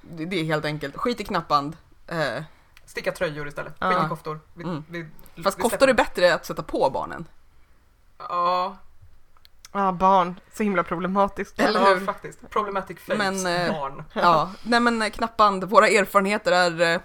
Det, 0.00 0.24
det 0.24 0.40
är 0.40 0.44
helt 0.44 0.64
enkelt. 0.64 0.96
Skit 0.96 1.20
i 1.20 1.24
knappband. 1.24 1.76
Eh, 2.06 2.42
Sticka 2.86 3.12
tröjor 3.12 3.48
istället. 3.48 3.74
Ja. 3.78 3.90
Skit 3.92 4.06
i 4.06 4.08
koftor. 4.08 4.40
Vi, 4.54 4.64
Mm. 4.64 4.84
vi, 4.88 5.06
fast 5.42 5.58
vi 5.58 5.62
koftor 5.62 5.88
är 5.88 5.94
bättre 5.94 6.34
att 6.34 6.46
sätta 6.46 6.62
på 6.62 6.90
barnen. 6.90 7.28
Ja, 8.18 8.76
Ja, 9.74 9.92
barn. 9.92 10.40
Så 10.54 10.62
himla 10.62 10.82
problematiskt. 10.82 11.60
Eller 11.60 11.80
ja, 11.80 11.86
hur? 11.94 12.06
faktiskt. 12.06 12.50
Problematic 12.50 12.98
face, 13.00 13.14
Men, 13.16 13.46
eh, 13.46 13.72
barn. 13.72 14.04
Ja, 14.12 14.50
nej 14.62 14.80
men 14.80 15.02
eh, 15.02 15.10
knappband, 15.10 15.64
våra 15.64 15.88
erfarenheter 15.88 16.52
är 16.52 16.94
eh, 16.94 17.00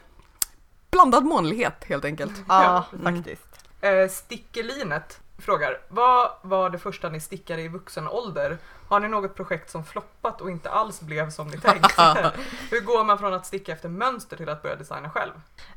blandad 0.92 1.26
månlighet 1.26 1.84
helt 1.84 2.06
enkelt. 2.06 2.34
Ja, 2.48 2.86
Mm. 2.94 3.16
faktiskt. 3.16 3.48
Eh, 3.82 4.08
Stickelinet 4.10 5.20
frågar, 5.38 5.80
vad 5.88 6.32
var 6.42 6.70
det 6.70 6.78
första 6.78 7.10
ni 7.10 7.20
stickade 7.20 7.62
i 7.62 7.68
vuxen 7.68 8.08
ålder? 8.08 8.58
Har 8.88 9.00
ni 9.00 9.08
något 9.08 9.36
projekt 9.36 9.70
som 9.70 9.86
floppat 9.86 10.42
och 10.42 10.52
inte 10.52 10.70
alls 10.70 11.02
blev 11.02 11.30
som 11.30 11.48
ni 11.48 11.58
tänkt? 11.58 12.00
Hur 12.72 12.82
går 12.82 13.04
man 13.04 13.20
från 13.20 13.34
att 13.34 13.46
sticka 13.46 13.72
efter 13.72 13.90
mönster 13.90 14.38
till 14.38 14.50
att 14.50 14.62
börja 14.62 14.76
designa 14.76 15.10
själv? 15.10 15.32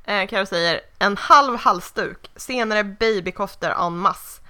Eh, 0.05 0.29
Karo 0.29 0.47
säger 0.47 0.81
en 0.99 1.17
halv 1.17 1.57
halsduk, 1.57 2.31
senare 2.37 2.85
babykoftor 2.85 3.71
en 3.71 3.97
masse. 3.97 4.43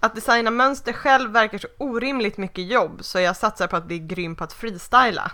Att 0.00 0.14
designa 0.14 0.50
mönster 0.50 0.92
själv 0.92 1.30
verkar 1.30 1.58
så 1.58 1.68
orimligt 1.78 2.36
mycket 2.36 2.66
jobb 2.66 2.98
så 3.04 3.20
jag 3.20 3.36
satsar 3.36 3.66
på 3.66 3.76
att 3.76 3.84
bli 3.84 3.98
grym 3.98 4.36
på 4.36 4.44
att 4.44 4.52
freestyla. 4.52 5.30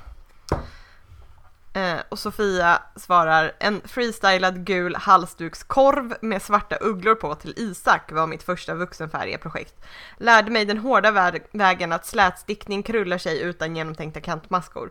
Eh, 1.75 2.01
och 2.09 2.19
Sofia 2.19 2.83
svarar 2.97 3.53
en 3.59 3.81
freestylad 3.85 4.65
gul 4.67 4.97
halsdukskorv 4.97 6.15
med 6.21 6.43
svarta 6.43 6.77
ugglor 6.77 7.15
på 7.15 7.35
till 7.35 7.55
Isak 7.57 8.13
var 8.13 8.27
mitt 8.27 8.43
första 8.43 8.75
vuxenfärgiga 8.75 9.39
projekt. 9.39 9.75
Lärde 10.19 10.51
mig 10.51 10.65
den 10.65 10.79
hårda 10.79 11.11
vä- 11.11 11.43
vägen 11.53 11.93
att 11.93 12.07
slätstickning 12.07 12.83
krullar 12.83 13.19
sig 13.19 13.41
utan 13.41 13.77
genomtänkta 13.77 14.21
kantmaskor. 14.21 14.91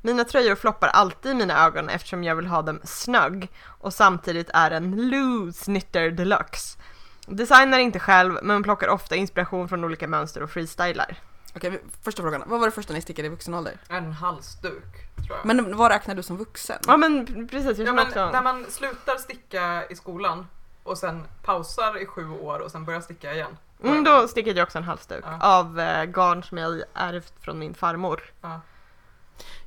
Mina 0.00 0.24
tröjor 0.24 0.54
floppar 0.54 0.88
alltid 0.88 1.32
i 1.32 1.34
mina 1.34 1.66
ögon 1.66 1.88
eftersom 1.88 2.24
jag 2.24 2.36
vill 2.36 2.46
ha 2.46 2.62
dem 2.62 2.80
snögg 2.84 3.48
och 3.66 3.94
samtidigt 3.94 4.50
är 4.54 4.70
en 4.70 5.10
loose 5.10 5.64
knitter 5.64 6.10
deluxe. 6.10 6.78
Designar 7.26 7.78
inte 7.78 7.98
själv 7.98 8.38
men 8.42 8.62
plockar 8.62 8.88
ofta 8.88 9.16
inspiration 9.16 9.68
från 9.68 9.84
olika 9.84 10.08
mönster 10.08 10.42
och 10.42 10.50
freestylar. 10.50 11.16
Okej, 11.56 11.82
första 12.02 12.22
frågan. 12.22 12.42
Vad 12.46 12.60
var 12.60 12.66
det 12.66 12.72
första 12.72 12.92
ni 12.92 13.00
stickade 13.02 13.26
i 13.26 13.30
vuxen 13.30 13.54
ålder? 13.54 13.78
En 13.88 14.12
halsduk, 14.12 14.84
tror 15.26 15.38
jag. 15.38 15.46
Men 15.46 15.76
vad 15.76 15.90
räknar 15.90 16.14
du 16.14 16.22
som 16.22 16.36
vuxen? 16.36 16.78
Ja 16.86 16.96
men 16.96 17.26
precis, 17.48 17.78
jag 17.78 17.88
ja, 17.88 17.92
men 17.92 18.06
också... 18.06 18.30
när 18.30 18.42
man 18.42 18.66
slutar 18.68 19.16
sticka 19.16 19.86
i 19.90 19.96
skolan 19.96 20.46
och 20.82 20.98
sen 20.98 21.22
pausar 21.44 22.02
i 22.02 22.06
sju 22.06 22.30
år 22.30 22.58
och 22.58 22.70
sen 22.70 22.84
börjar 22.84 23.00
sticka 23.00 23.34
igen. 23.34 23.56
Mm, 23.84 24.04
då 24.04 24.28
stickade 24.28 24.58
jag 24.58 24.66
också 24.66 24.78
en 24.78 24.84
halsduk 24.84 25.24
Ja. 25.26 25.38
av 25.58 25.80
eh, 25.80 26.04
garn 26.04 26.42
som 26.42 26.58
jag 26.58 26.82
ärvt 26.94 27.32
från 27.40 27.58
min 27.58 27.74
farmor. 27.74 28.22
Ja. 28.40 28.60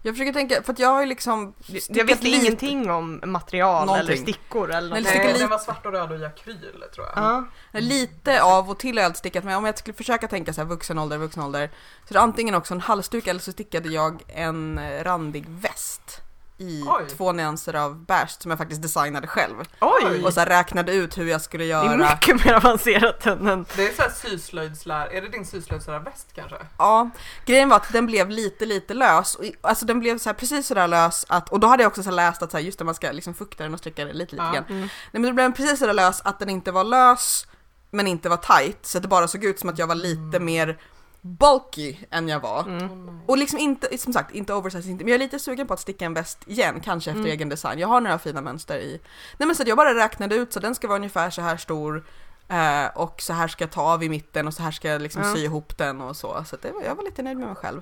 Jag 0.06 0.14
försöker 0.16 0.34
tänka, 0.34 0.64
för 0.64 0.74
att 0.74 0.80
jag 0.80 0.90
har 0.90 1.02
ju 1.02 1.06
liksom 1.08 1.54
Jag 1.88 2.06
visste 2.06 2.24
lite- 2.26 2.28
ingenting 2.28 2.90
om 2.92 3.22
material 3.26 3.86
Någonting. 3.86 4.08
eller 4.08 4.22
stickor 4.22 4.72
eller 4.72 4.90
Nej, 4.90 5.00
något. 5.02 5.10
stickar 5.10 5.24
Nej, 5.24 5.34
lite- 5.34 5.44
den 5.44 5.50
var 5.50 5.58
svart 5.60 5.86
och 5.86 5.92
röd 5.92 6.12
och 6.12 6.20
i 6.20 6.26
akryl 6.26 6.84
tror 6.96 7.06
jag. 7.08 7.14
Ja. 7.16 7.46
Lite 7.80 8.42
av 8.44 8.70
och 8.70 8.80
till 8.80 8.98
har 8.98 9.04
jag 9.04 9.18
stickat 9.18 9.44
med. 9.44 9.58
Om 9.58 9.66
jag 9.66 9.78
skulle 9.78 9.94
försöka 9.94 10.28
tänka 10.28 10.54
så 10.54 10.62
här 10.62 10.68
vuxen 10.68 11.00
ålder, 11.00 11.18
vuxen 11.18 11.44
ålder. 11.44 11.70
Så 12.08 12.14
det 12.14 12.20
är 12.20 12.24
antingen 12.24 12.56
också 12.56 12.74
en 12.74 12.82
halsduk 12.82 13.28
eller 13.28 13.40
så 13.40 13.52
stickade 13.52 13.90
jag 13.90 14.24
en 14.28 14.80
randig 15.04 15.46
väst. 15.50 16.22
I 16.58 16.84
Oj. 16.88 17.06
två 17.18 17.32
nyanser 17.32 17.74
av 17.74 18.06
beige 18.06 18.30
som 18.42 18.52
jag 18.52 18.58
faktiskt 18.58 18.82
designade 18.82 19.28
själv. 19.28 19.56
Oj! 19.82 20.24
Och 20.26 20.34
så 20.34 20.42
räknade 20.42 20.94
ut 20.94 21.18
hur 21.18 21.26
jag 21.26 21.42
skulle 21.42 21.64
Det 21.64 21.72
är 21.72 21.84
göra. 21.98 22.10
mycket 22.14 22.46
mer 22.46 22.54
avancerat 22.54 23.26
än 23.26 23.48
en... 23.48 23.66
Det 23.76 23.88
är 23.90 23.94
så 23.94 24.02
här 24.02 24.10
syslöjdslär, 24.10 25.08
är 25.08 25.22
det 25.22 25.30
din 25.30 25.46
syslöjdslärarväst 25.46 26.28
kanske? 26.36 26.56
Ja, 26.78 27.10
grejen 27.46 27.70
var 27.70 27.76
att 27.78 27.94
den 27.94 28.06
blev 28.06 28.30
lite, 28.30 28.66
lite 28.66 28.94
lös. 28.94 29.38
Alltså 29.62 29.86
den 29.86 30.00
blev 30.00 30.18
så 30.18 30.30
här 30.30 30.34
precis 30.34 30.68
sådär 30.68 30.88
lös 30.88 31.26
att, 31.30 31.50
och 31.50 31.60
då 31.60 31.68
hade 31.68 31.84
jag 31.84 31.90
också 31.90 32.04
så 32.04 32.10
här 32.10 32.16
läst 32.16 32.42
att 32.44 32.52
så 32.52 32.58
här, 32.58 32.64
just 32.64 32.80
det, 32.80 32.86
man 32.86 32.96
ska 32.96 33.12
liksom 33.12 33.34
fukta 33.34 33.64
den 33.64 33.74
och 33.74 33.80
stryka 33.80 34.06
den 34.06 34.18
lite, 34.18 34.32
lite 34.36 34.44
Ja. 34.46 34.52
grann. 34.54 34.66
Mm. 34.70 34.80
Nej 34.82 34.90
men 35.12 35.24
det 35.24 35.34
blev 35.34 35.54
precis 35.54 35.80
sådär 35.80 35.94
lös 35.94 36.22
att 36.22 36.40
den 36.40 36.50
inte 36.50 36.72
var 36.72 36.84
lös 36.84 37.48
men 37.92 38.08
inte 38.08 38.30
var 38.30 38.38
tight 38.38 38.86
så 38.86 38.98
att 38.98 39.02
det 39.02 39.08
bara 39.08 39.28
såg 39.28 39.44
ut 39.44 39.60
som 39.60 39.70
att 39.70 39.80
jag 39.80 39.88
var 39.88 39.96
lite 39.96 40.40
mer 40.40 40.78
bulky 41.26 41.96
än 42.12 42.28
jag 42.30 42.40
var. 42.40 42.62
Mm. 42.64 43.06
Nej. 43.06 43.16
Och 43.28 43.38
liksom 43.38 43.60
inte, 43.60 43.98
som 43.98 44.14
sagt, 44.14 44.32
inte 44.36 44.54
oversize, 44.54 44.90
inte, 44.90 45.04
men 45.04 45.12
jag 45.12 45.16
är 45.16 45.20
lite 45.26 45.40
sugen 45.40 45.68
på 45.68 45.74
att 45.74 45.80
sticka 45.80 46.06
en 46.06 46.14
väst 46.14 46.40
igen, 46.48 46.80
kanske 46.84 47.10
efter 47.12 47.20
Mm. 47.22 47.32
egen 47.32 47.50
design. 47.50 47.80
Jag 47.80 47.88
har 47.88 48.02
några 48.02 48.20
fina 48.20 48.42
mönster 48.42 48.78
i. 48.78 49.02
Nej 49.38 49.48
men 49.48 49.56
så 49.56 49.62
att 49.62 49.68
jag 49.68 49.78
bara 49.78 49.96
räknade 49.96 50.36
ut 50.36 50.54
så 50.54 50.60
den 50.60 50.76
ska 50.76 50.88
vara 50.88 50.96
ungefär 50.98 51.30
så 51.30 51.42
här 51.42 51.58
stor 51.58 52.06
eh, 52.48 52.86
och 52.96 53.22
så 53.22 53.34
här 53.34 53.48
ska 53.48 53.64
jag 53.64 53.72
ta 53.72 53.82
av 53.82 54.04
i 54.04 54.10
mitten 54.10 54.48
och 54.48 54.54
så 54.54 54.64
här 54.64 54.72
ska 54.72 54.88
jag 54.88 55.02
liksom 55.02 55.22
Ja. 55.24 55.34
sy 55.36 55.44
ihop 55.44 55.78
den 55.78 56.02
och 56.02 56.16
så. 56.16 56.44
Så 56.48 56.58
det, 56.62 56.72
var- 56.72 56.84
jag 56.84 56.96
var 56.96 57.04
lite 57.04 57.22
nöjd 57.24 57.38
med 57.38 57.48
mig 57.48 57.56
själv. 57.56 57.82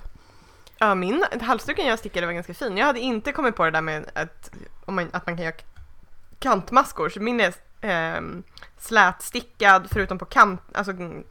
Ja, 0.77 0.95
min 0.95 1.25
halsduken 1.41 1.85
jag 1.87 1.99
stickade 1.99 2.25
var 2.27 2.33
ganska 2.33 2.53
fin. 2.53 2.77
Jag 2.77 2.85
hade 2.85 2.99
inte 2.99 3.31
kommit 3.31 3.55
på 3.55 3.65
det 3.65 3.71
där 3.71 3.81
med 3.81 4.05
att, 4.15 4.51
om 4.85 4.95
man, 4.95 5.09
att 5.13 5.25
man 5.27 5.35
kan 5.37 5.45
göra 5.45 5.55
kantmaskor. 6.39 7.09
Så 7.09 7.19
min 7.21 7.39
är 7.39 7.53
ehm, 7.81 8.43
slätstickad 8.79 9.87
förutom 9.91 10.17
på 10.19 10.25
kant, 10.25 10.61
alltså 10.73 10.91
mm, 10.91 11.23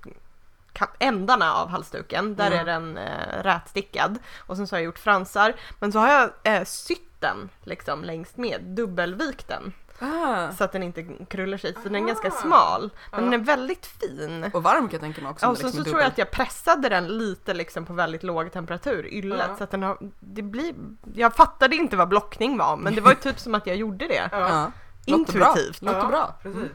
ändarna 0.98 1.54
av 1.54 1.68
halsduken. 1.68 2.34
Där 2.36 2.46
Mm. 2.46 2.58
är 2.58 2.64
den 2.64 2.96
eh, 2.98 3.42
rätstickad. 3.42 4.18
Och 4.46 4.56
sen 4.56 4.66
så 4.66 4.74
har 4.74 4.80
jag 4.80 4.84
gjort 4.86 4.98
fransar. 4.98 5.54
Men 5.80 5.92
så 5.92 5.98
har 5.98 6.08
jag 6.08 6.30
eh, 6.42 6.64
sytt 6.64 7.20
den 7.20 7.48
liksom 7.64 8.04
längst 8.04 8.36
med, 8.36 8.60
dubbelvikt 8.62 9.48
den. 9.48 9.72
Ah. 9.98 10.52
Så 10.52 10.64
att 10.64 10.72
den 10.72 10.82
inte 10.82 11.02
krullar 11.28 11.58
sig. 11.58 11.74
Så 11.74 11.80
den 11.82 11.94
är 11.94 11.98
Aha. 11.98 12.06
ganska 12.06 12.30
smal. 12.30 12.90
Men 13.10 13.24
Ja. 13.24 13.30
den 13.30 13.40
är 13.40 13.44
väldigt 13.44 13.86
fin. 13.86 14.50
Och 14.52 14.62
varm 14.62 14.80
kan 14.88 14.90
jag 14.92 15.00
tänka 15.00 15.22
mig 15.22 15.30
också. 15.30 15.46
Ja, 15.46 15.50
och 15.50 15.56
sen 15.58 15.72
så 15.72 15.76
liksom 15.76 15.80
är 15.86 15.90
tror 15.90 16.00
jag 16.00 16.08
att 16.08 16.18
jag 16.18 16.30
pressade 16.30 16.88
den 16.88 17.06
lite 17.18 17.54
liksom 17.54 17.86
på 17.86 17.92
väldigt 17.92 18.22
låg 18.22 18.52
temperatur, 18.52 19.06
yllet, 19.06 19.44
Ja. 19.48 19.56
så 19.56 19.64
att 19.64 19.70
den 19.70 19.82
har, 19.82 19.98
det 20.20 20.42
blir, 20.42 20.74
jag 21.14 21.34
fattade 21.34 21.76
inte 21.76 21.96
vad 21.96 22.08
blockning 22.08 22.58
var, 22.58 22.76
men 22.76 22.94
det 22.94 23.00
var 23.00 23.10
ju 23.10 23.16
typ 23.16 23.38
som 23.38 23.54
att 23.54 23.66
jag 23.66 23.76
gjorde 23.76 24.08
det. 24.08 24.28
Ja. 24.32 24.72
Låter 25.06 25.32
bra. 25.32 25.48
Intuitivt. 25.48 25.82
Låter 25.82 26.06
bra. 26.06 26.34
Precis. 26.42 26.70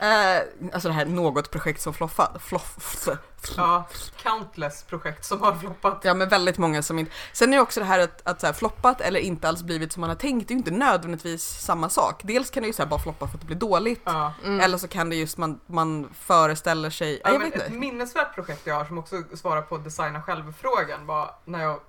Eh, 0.00 0.42
alltså 0.72 0.88
det 0.88 0.94
här 0.94 1.04
något 1.06 1.50
projekt 1.50 1.80
som 1.80 1.94
floffade. 1.94 2.38
Floff, 2.38 3.08
Ja, 3.56 3.88
countless 4.22 4.82
projekt 4.82 5.24
som 5.24 5.42
har 5.42 5.54
floppat. 5.54 6.00
Ja 6.02 6.14
men 6.14 6.28
väldigt 6.28 6.58
många 6.58 6.82
som 6.82 6.98
inte... 6.98 7.12
Sen 7.32 7.52
är 7.52 7.56
det 7.56 7.62
också 7.62 7.80
det 7.80 7.86
här 7.86 7.98
att, 7.98 8.28
att 8.28 8.40
så 8.40 8.46
här, 8.46 8.52
floppat 8.54 9.00
eller 9.00 9.20
inte 9.20 9.48
alls 9.48 9.62
blivit 9.62 9.92
som 9.92 10.00
man 10.00 10.10
har 10.10 10.16
tänkt, 10.16 10.48
det 10.48 10.52
är 10.52 10.56
ju 10.56 10.58
inte 10.58 10.70
nödvändigtvis 10.70 11.42
samma 11.44 11.88
sak. 11.88 12.20
Dels 12.24 12.50
kan 12.50 12.62
det 12.62 12.66
ju 12.66 12.72
så 12.72 12.82
här, 12.82 12.88
bara 12.88 13.00
floppa 13.00 13.26
för 13.28 13.34
att 13.34 13.40
det 13.40 13.46
blir 13.46 13.56
dåligt. 13.56 14.02
Ja. 14.04 14.32
Mm. 14.44 14.60
Eller 14.60 14.78
så 14.78 14.88
kan 14.88 15.10
det 15.10 15.16
just 15.16 15.38
man, 15.38 15.60
man 15.66 16.08
föreställer 16.20 16.90
sig, 16.90 17.20
Ja, 17.24 17.32
jag 17.32 17.38
vet 17.38 17.54
ett 17.56 17.66
inte. 17.66 17.78
minnesvärt 17.78 18.34
projekt 18.34 18.66
jag 18.66 18.74
har 18.74 18.84
som 18.84 18.98
också 18.98 19.16
svarar 19.34 19.62
på 19.62 19.78
designa 19.78 20.22
själv-frågan 20.22 21.06
var 21.06 21.34
när 21.44 21.62
jag 21.62 21.80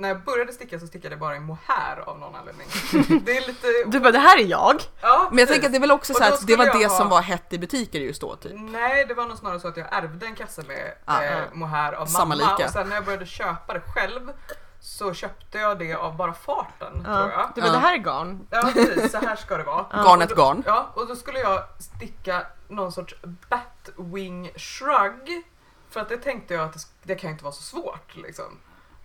när 0.00 0.08
jag 0.08 0.24
började 0.24 0.52
sticka 0.52 0.80
så 0.80 0.86
stickade 0.86 1.12
jag 1.12 1.20
bara 1.20 1.36
i 1.36 1.40
mohair 1.40 1.96
av 2.06 2.18
någon 2.18 2.34
anledning. 2.34 2.66
Det 3.24 3.36
är 3.36 3.46
lite... 3.46 3.66
Du 3.86 4.00
bara, 4.00 4.12
det 4.12 4.18
här 4.18 4.38
är 4.40 4.44
jag. 4.44 4.82
Ja, 5.00 5.28
Men 5.30 5.38
jag 5.38 5.48
tänker 5.48 5.66
att 5.66 5.72
det 5.72 5.78
är 5.78 5.80
väl 5.80 5.90
också 5.90 6.14
så 6.14 6.24
att 6.24 6.46
det 6.46 6.56
var 6.56 6.66
det 6.66 6.78
jag 6.80 6.90
som 6.92 7.06
ha- 7.08 7.14
var 7.16 7.22
hett 7.22 7.52
i 7.52 7.58
butiker 7.58 8.00
just 8.00 8.20
då 8.20 8.36
typ. 8.36 8.52
Nej, 8.56 9.04
det 9.06 9.14
var 9.14 9.26
nog 9.26 9.38
snarare 9.38 9.60
så 9.60 9.68
att 9.68 9.76
jag 9.76 9.86
ärvde 9.92 10.26
en 10.26 10.34
kasse 10.34 10.62
med 10.68 10.94
Ah, 11.04 11.22
eh, 11.22 11.32
ja. 11.38 11.44
mohair 11.52 11.92
av 11.92 12.06
Samma 12.06 12.24
mamma 12.36 12.50
lika. 12.50 12.64
och 12.66 12.70
sen 12.72 12.88
när 12.88 12.94
jag 12.96 13.04
började 13.04 13.26
köpa 13.26 13.72
det 13.74 13.80
själv 13.94 14.32
så 14.80 15.14
köpte 15.14 15.58
jag 15.58 15.78
det 15.78 15.94
av 15.94 16.16
bara 16.16 16.32
farten 16.32 17.04
tror 17.04 17.16
jag. 17.18 17.30
Ja. 17.30 17.50
Du 17.54 17.60
bara, 17.60 17.66
Ja. 17.66 17.72
det 17.72 17.78
här 17.78 17.92
är 17.94 17.98
garn. 17.98 18.46
Ja 18.50 18.70
precis, 18.74 19.12
så 19.12 19.18
här 19.18 19.36
ska 19.36 19.56
det 19.56 19.64
vara. 19.64 19.86
Ja. 19.92 20.02
Garnet 20.04 20.36
garn. 20.36 20.62
Ja, 20.66 20.90
och 20.94 21.06
då 21.06 21.16
skulle 21.16 21.38
jag 21.38 21.62
sticka 21.78 22.46
någon 22.68 22.92
sorts 22.92 23.14
Batwing 23.48 24.50
shrug. 24.56 25.42
För 25.90 26.00
att 26.00 26.08
det 26.08 26.16
tänkte 26.16 26.54
jag 26.54 26.64
att 26.64 26.72
det, 26.72 26.80
det 27.02 27.14
kan 27.14 27.30
inte 27.30 27.44
vara 27.44 27.52
så 27.54 27.62
svårt 27.62 28.16
liksom. 28.16 28.58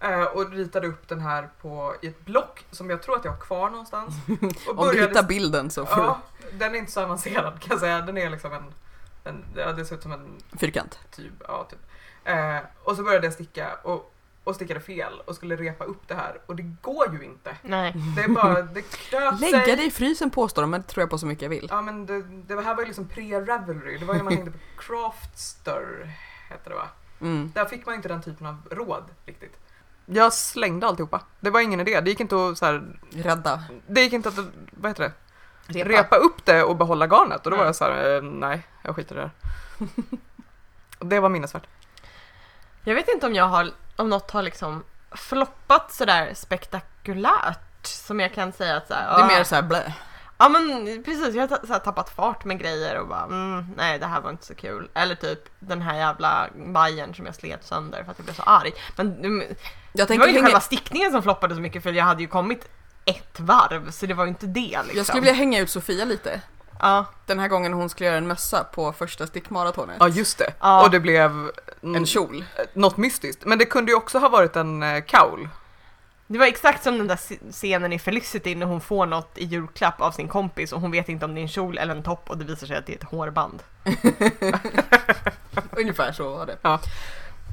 Eh, 0.06 0.24
och 0.24 0.52
ritade 0.52 0.88
upp 0.88 1.08
den 1.08 1.22
här 1.22 1.50
på, 1.62 1.96
i 2.02 2.08
ett 2.08 2.26
block 2.26 2.66
som 2.72 2.90
jag 2.90 3.02
tror 3.02 3.16
att 3.16 3.26
jag 3.26 3.32
har 3.32 3.40
kvar 3.40 3.70
någonstans. 3.70 4.14
Och 4.68 4.80
Om 4.80 4.88
du 4.88 5.02
hittar 5.02 5.24
bilden 5.24 5.70
så 5.70 5.86
får 5.86 6.04
Ja, 6.04 6.22
den 6.54 6.76
är 6.76 6.80
inte 6.80 6.92
så 6.92 7.02
avancerad 7.02 7.60
kan 7.60 7.70
jag 7.70 7.80
säga. 7.80 8.02
Den 8.02 8.18
är 8.18 8.30
liksom 8.30 8.54
en, 8.54 8.74
en 9.24 9.44
ja, 9.56 9.72
det 9.74 9.86
ser 9.86 9.96
ut 9.96 10.04
som 10.04 10.12
en 10.12 10.42
du 10.52 10.58
fyrkant. 10.58 11.00
typ. 11.16 11.34
Ja, 11.48 11.68
typ. 11.70 11.80
Eh, 12.24 12.58
och 12.84 12.96
så 12.96 13.04
började 13.04 13.28
jag 13.28 13.34
sticka 13.34 13.74
och, 13.84 14.14
och 14.44 14.56
stickade 14.56 14.80
fel 14.80 15.22
och 15.26 15.36
skulle 15.36 15.56
repa 15.56 15.84
upp 15.84 16.08
det 16.08 16.16
här 16.16 16.38
och 16.46 16.56
det 16.56 16.64
går 16.82 17.14
ju 17.14 17.24
inte. 17.26 17.56
Nej. 17.62 17.94
Det 18.16 18.24
är 18.24 18.28
bara, 18.28 18.62
det 18.74 18.82
knöt 18.82 19.40
sig. 19.40 19.52
Lägga 19.52 19.76
det 19.76 19.84
i 19.84 19.92
frysen 19.92 20.30
påstår 20.30 20.62
de, 20.62 20.72
men 20.72 20.82
det 20.82 20.88
tror 20.88 21.02
jag 21.02 21.10
på 21.10 21.18
så 21.18 21.26
mycket 21.26 21.42
jag 21.42 21.50
vill. 21.50 21.68
Ja 21.70 21.82
men 21.82 22.06
det, 22.06 22.22
det 22.22 22.62
här 22.62 22.76
var 22.76 22.82
ju 22.82 22.88
liksom 22.88 23.06
pre-Ravelry, 23.08 24.00
det 24.00 24.06
var 24.06 24.14
ju 24.14 24.18
när 24.18 24.24
man 24.24 24.34
hängde 24.38 24.52
på 24.52 24.58
Craftster, 24.78 26.12
hette 26.50 26.70
det 26.70 26.76
va? 26.76 26.88
Mm. 27.22 27.52
Där 27.56 27.66
fick 27.66 27.86
man 27.86 27.96
inte 27.96 28.08
den 28.08 28.22
typen 28.22 28.48
av 28.48 28.58
råd 28.72 29.04
riktigt. 29.26 29.58
Jag 30.06 30.34
slängde 30.34 30.88
alltihopa. 30.88 31.22
Det 31.40 31.50
var 31.50 31.60
ingen 31.62 31.80
idé. 31.80 32.02
Det 32.02 32.10
gick 32.10 32.20
inte 32.20 32.36
att 32.50 32.58
så 32.58 32.66
här, 32.66 32.84
Rädda. 33.14 33.64
det 33.88 34.02
gick 34.02 34.14
inte 34.14 34.30
att, 34.30 34.36
vad 34.72 34.90
heter 34.92 35.04
det? 35.04 35.14
Repa, 35.84 36.16
upp 36.16 36.46
det 36.46 36.64
och 36.64 36.76
behålla 36.76 37.06
garnet 37.08 37.46
och 37.46 37.52
då 37.52 37.58
var 37.58 37.66
jag 37.66 37.76
så 37.76 37.84
här, 37.86 38.16
eh, 38.16 38.22
nej, 38.22 38.68
jag 38.82 38.96
skiter 38.96 39.16
i 39.16 39.18
det 39.18 39.22
här. 39.22 39.32
Det 41.00 41.20
var 41.20 41.30
minnesvärt. 41.30 41.64
Jag 42.84 42.96
vet 42.96 43.08
inte 43.08 43.26
om 43.28 43.34
jag 43.36 43.46
har, 43.46 43.72
om 43.96 44.10
något 44.10 44.32
har 44.32 44.42
liksom 44.42 44.84
floppat 45.12 45.94
sådär 45.94 46.32
spektakulärt 46.34 47.86
som 47.86 48.20
jag 48.20 48.34
kan 48.34 48.52
säga 48.52 48.78
att 48.78 48.88
såhär, 48.88 49.16
Det 49.18 49.22
är 49.22 49.26
"Ah." 49.26 49.28
mer 49.28 49.44
såhär 49.44 49.62
blä. 49.62 49.94
Ja 50.38 50.50
men 50.50 50.86
precis, 51.04 51.36
jag 51.36 51.42
har 51.44 51.48
ta- 51.58 51.68
så 51.68 51.74
här, 51.74 51.80
tappat 51.80 52.10
fart 52.10 52.46
med 52.46 52.60
grejer 52.60 53.00
och 53.00 53.08
bara 53.08 53.24
mm, 53.24 53.66
nej 53.78 54.00
det 54.00 54.06
här 54.06 54.22
var 54.22 54.30
inte 54.30 54.46
så 54.46 54.56
kul. 54.56 54.90
Eller 54.94 55.16
typ 55.16 55.40
den 55.60 55.82
här 55.82 55.96
jävla 55.98 56.48
vajern 56.56 57.14
som 57.16 57.26
jag 57.26 57.36
slet 57.36 57.66
sönder 57.66 58.04
för 58.04 58.12
att 58.12 58.18
jag 58.20 58.26
blev 58.26 58.34
så 58.34 58.42
arg. 58.44 58.74
Men 58.96 59.26
mm, 59.26 59.44
Jag 59.94 60.08
det 60.08 60.18
var 60.18 60.26
ju 60.26 60.30
inte 60.30 60.40
hänga, 60.40 60.46
själva 60.48 60.60
stickningen 60.60 61.12
som 61.12 61.24
floppade 61.24 61.56
så 61.56 61.62
mycket 61.62 61.84
för 61.84 61.92
jag 61.92 62.06
hade 62.06 62.22
ju 62.22 62.28
kommit 62.28 62.70
ett 63.06 63.40
varv 63.40 63.92
så 63.92 64.06
det 64.06 64.14
var 64.14 64.24
ju 64.26 64.30
inte 64.30 64.46
det 64.46 64.60
liksom. 64.62 64.98
jag 64.98 65.06
skulle 65.06 65.22
vilja 65.22 65.34
hänga 65.34 65.60
ut 65.60 65.70
Sofia 65.70 66.06
lite. 66.06 66.42
Ja, 66.80 67.06
Den 67.26 67.40
här 67.40 67.48
gången 67.48 67.74
hon 67.74 67.90
skulle 67.90 68.08
göra 68.08 68.18
en 68.18 68.28
mössa 68.28 68.64
på 68.64 68.94
första 68.94 69.28
stickmaratonet. 69.28 69.98
Ja 70.00 70.08
just 70.08 70.38
det. 70.38 70.54
Ja. 70.60 70.84
Och 70.84 70.92
det 70.92 71.00
blev 71.00 71.52
En 71.82 72.06
kjol. 72.06 72.46
något 72.74 72.98
mystiskt. 72.98 73.46
Men 73.46 73.58
det 73.58 73.66
kunde 73.66 73.92
ju 73.92 73.96
också 73.98 74.20
ha 74.20 74.30
varit 74.30 74.56
en 74.56 74.84
eh, 74.84 75.02
kaul. 75.04 75.50
Det 76.28 76.38
var 76.38 76.46
exakt 76.46 76.84
som 76.84 76.98
den 76.98 77.08
där 77.08 77.16
sc- 77.16 77.52
scenen 77.52 77.94
i 77.94 78.00
Felicity 78.00 78.56
när 78.56 78.66
hon 78.66 78.82
får 78.82 79.06
något 79.06 79.38
i 79.38 79.46
julklapp 79.46 80.02
av 80.02 80.12
sin 80.12 80.28
kompis 80.28 80.72
och 80.74 80.82
hon 80.82 80.92
vet 80.92 81.10
inte 81.10 81.26
om 81.26 81.36
det 81.36 81.40
är 81.40 81.42
en 81.42 81.48
kjol 81.48 81.78
eller 81.78 81.96
en 81.96 82.04
topp 82.04 82.30
och 82.30 82.38
det 82.38 82.46
visar 82.46 82.68
sig 82.68 82.78
att 82.78 82.86
det 82.86 82.94
är 82.94 82.98
ett 82.98 83.04
hårband. 83.04 83.64
Ungefär 85.72 86.12
så 86.12 86.30
var 86.30 86.46
det. 86.46 86.58
Ja. 86.62 86.80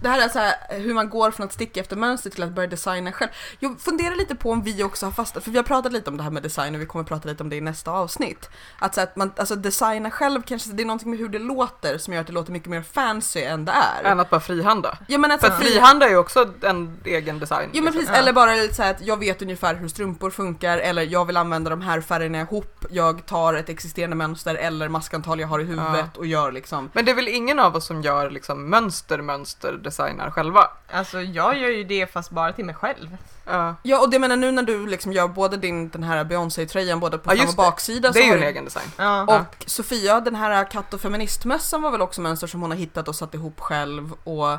Det 0.02 0.09
här 0.09 0.25
är 0.25 0.28
så 0.28 0.38
här, 0.38 0.54
hur 0.68 0.94
man 0.94 1.09
går 1.09 1.30
från 1.30 1.47
att 1.47 1.52
sticka 1.52 1.80
efter 1.80 1.97
mönster 1.97 2.30
till 2.30 2.42
att 2.42 2.52
börja 2.52 2.68
designa 2.68 3.12
själv. 3.12 3.30
Jag 3.59 3.80
funderar 3.80 4.16
lite 4.16 4.35
på 4.35 4.50
om 4.50 4.62
vi 4.62 4.82
också 4.82 5.06
har 5.06 5.12
fastnat, 5.12 5.44
för 5.44 5.50
vi 5.50 5.56
har 5.56 5.64
pratat 5.64 5.92
lite 5.92 6.11
om 6.11 6.16
det 6.16 6.23
här 6.23 6.30
med 6.30 6.42
design 6.42 6.75
och 6.75 6.80
vi 6.80 6.87
kommer 6.87 7.04
prata 7.04 7.28
lite 7.28 7.42
om 7.42 7.49
det 7.49 7.56
i 7.56 7.61
nästa 7.61 7.90
avsnitt. 7.90 8.50
Att, 8.78 8.94
så 8.94 9.00
att 9.00 9.16
man, 9.16 9.32
alltså 9.37 9.56
designa 9.56 10.11
själv 10.11 10.42
kanske, 10.42 10.71
det 10.73 10.82
är 10.82 10.87
någonting 10.87 11.11
med 11.11 11.18
hur 11.18 11.28
det 11.28 11.38
låter 11.38 11.99
som 11.99 12.14
gör 12.14 12.21
att 12.21 12.26
det 12.26 12.32
låter 12.32 12.52
mycket 12.52 12.68
mer 12.68 12.82
fancy 12.82 13.40
än 13.40 13.64
det 13.64 13.73
är. 13.73 14.11
Än 14.11 14.21
att 14.21 14.30
bara 14.30 14.40
frihanda. 14.40 14.99
Ja 15.09 15.18
men 15.18 15.30
För 15.30 15.35
alltså, 15.35 15.52
att 15.52 15.68
frihanda 15.68 16.06
är 16.06 16.11
ju 16.11 16.16
också 16.16 16.52
en 16.62 17.00
egen 17.04 17.38
design. 17.38 17.71
Ja 17.73 17.82
men 17.82 17.85
liksom. 17.85 18.00
precis, 18.00 18.23
eller 18.23 18.32
bara 18.32 18.54
lite 18.54 18.75
så 18.75 18.82
här 18.82 18.90
att 18.90 19.00
jag 19.00 19.16
vet 19.16 19.42
ungefär 19.42 19.75
hur 19.75 19.88
strumpor 19.88 20.30
funkar 20.30 20.78
eller 20.78 21.02
jag 21.02 21.25
vill 21.25 21.37
använda 21.37 21.71
de 21.71 21.80
här 21.80 22.00
färgerna 22.00 22.40
ihop, 22.40 22.85
jag 22.90 23.26
tar 23.26 23.54
ett 23.54 23.68
existerande 23.68 24.16
mönster 24.16 24.54
eller 24.54 24.88
maskantal 24.88 25.40
jag 25.40 25.49
har 25.49 25.61
i 25.61 25.64
huvudet 25.64 26.16
och 26.16 26.26
gör 26.26 26.52
liksom 26.52 26.90
Men 26.92 27.04
det 27.04 27.11
är 27.11 27.16
väl 27.16 27.28
ingen 27.28 27.59
av 27.59 27.76
oss 27.76 27.87
som 27.87 28.02
gör 28.02 28.30
liksom 28.30 28.71
mönster, 28.71 29.18
mönster, 29.18 29.80
designar 29.92 30.30
själva? 30.30 30.70
Alltså 30.92 31.20
jag 31.20 31.58
gör 31.58 31.68
ju 31.68 31.84
det 31.84 32.12
fast 32.12 32.30
bara 32.30 32.52
till 32.52 32.64
mig 32.64 32.75
själv. 32.75 33.16
Ja. 33.44 33.75
Ja 33.82 34.00
och 34.00 34.11
det 34.11 34.18
menar 34.18 34.37
nu 34.37 34.52
när 34.52 34.62
du 34.62 34.87
liksom 34.87 35.12
gör 35.12 35.28
både 35.28 35.56
din, 35.56 35.88
den 35.88 36.02
här 36.02 36.25
Beyoncé-tröjan 36.25 37.00
både 37.00 37.18
på 37.18 37.30
Ja, 37.30 37.37
fram 37.37 37.40
och 37.40 37.44
just 37.44 37.56
det. 37.56 37.62
baksida 37.62 38.11
Det 38.11 38.22
är 38.22 38.26
ju 38.26 38.37
en 38.37 38.42
egen 38.42 38.64
design. 38.64 38.90
Ja. 38.96 39.22
Och 39.22 39.64
Sofia, 39.66 40.20
den 40.20 40.34
här 40.34 40.70
katt 40.70 40.94
och 40.94 41.00
feministmössan 41.00 41.82
var 41.82 41.90
väl 41.90 42.02
också 42.02 42.20
mönster 42.20 42.46
som 42.46 42.61
hon 42.62 42.70
har 42.70 42.78
hittat 42.78 43.08
och 43.08 43.16
satt 43.16 43.34
ihop 43.34 43.61
själv 43.61 44.12
och 44.25 44.52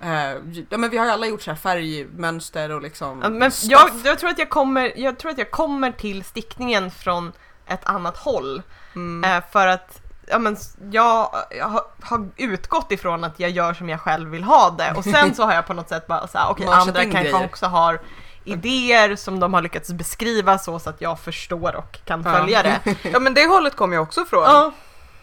eh, 0.00 0.36
ja 0.68 0.78
men 0.78 0.90
vi 0.90 0.98
har 0.98 1.04
ju 1.04 1.12
alla 1.12 1.26
gjort 1.26 1.42
så 1.42 1.50
här 1.50 1.58
färgmönster 1.58 2.70
och 2.70 2.82
liksom 2.82 3.20
Ja, 3.22 3.28
Men 3.28 3.50
jag, 3.62 3.90
jag, 4.04 4.18
tror 4.18 4.30
att 4.30 4.38
jag, 4.38 4.50
kommer, 4.50 4.92
jag 4.96 5.18
tror 5.18 5.30
att 5.30 5.38
jag 5.38 5.50
kommer 5.50 5.92
till 5.92 6.24
stickningen 6.24 6.90
från 6.90 7.32
ett 7.66 7.84
annat 7.84 8.16
håll. 8.16 8.62
Mm. 8.94 9.36
Eh, 9.36 9.44
för 9.52 9.66
att 9.66 10.01
ja, 10.32 10.38
men, 10.38 10.56
jag, 10.90 11.30
jag 11.58 11.68
har, 11.68 11.82
har 12.02 12.28
utgått 12.36 12.92
ifrån 12.92 13.24
att 13.24 13.40
jag 13.40 13.50
gör 13.50 13.74
som 13.74 13.88
jag 13.88 14.00
själv 14.00 14.30
vill 14.30 14.44
ha 14.44 14.70
det. 14.78 14.92
Och 14.96 15.04
sen 15.04 15.34
så 15.34 15.42
har 15.44 15.52
jag 15.54 15.66
på 15.66 15.74
något 15.74 15.88
sätt 15.88 16.06
bara 16.06 16.26
såhär, 16.26 16.46
okej 16.50 16.66
Matchat 16.66 16.88
andra 16.88 17.02
kanske 17.02 17.22
grejer. 17.22 17.44
också 17.44 17.66
har 17.66 18.00
idéer 18.44 19.16
som 19.16 19.40
de 19.40 19.54
har 19.54 19.60
lyckats 19.62 19.92
beskriva 19.92 20.58
så, 20.58 20.78
så 20.78 20.90
att 20.90 21.00
jag 21.00 21.20
förstår 21.20 21.76
och 21.76 21.98
kan 22.04 22.22
Ja. 22.26 22.32
följa 22.32 22.62
det. 22.62 22.80
Ja 23.12 23.18
men 23.20 23.34
det 23.34 23.46
hållet 23.46 23.76
kommer 23.76 23.94
jag 23.96 24.02
också 24.02 24.24
från. 24.24 24.42
Ja, 24.42 24.72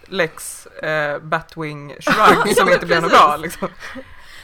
Lex 0.08 0.66
eh, 0.66 1.20
Batwing 1.20 1.96
Shrug 2.00 2.56
som 2.58 2.70
inte 2.74 2.86
blev 2.86 3.02
något 3.02 3.12
bra 3.12 3.36
liksom. 3.38 3.68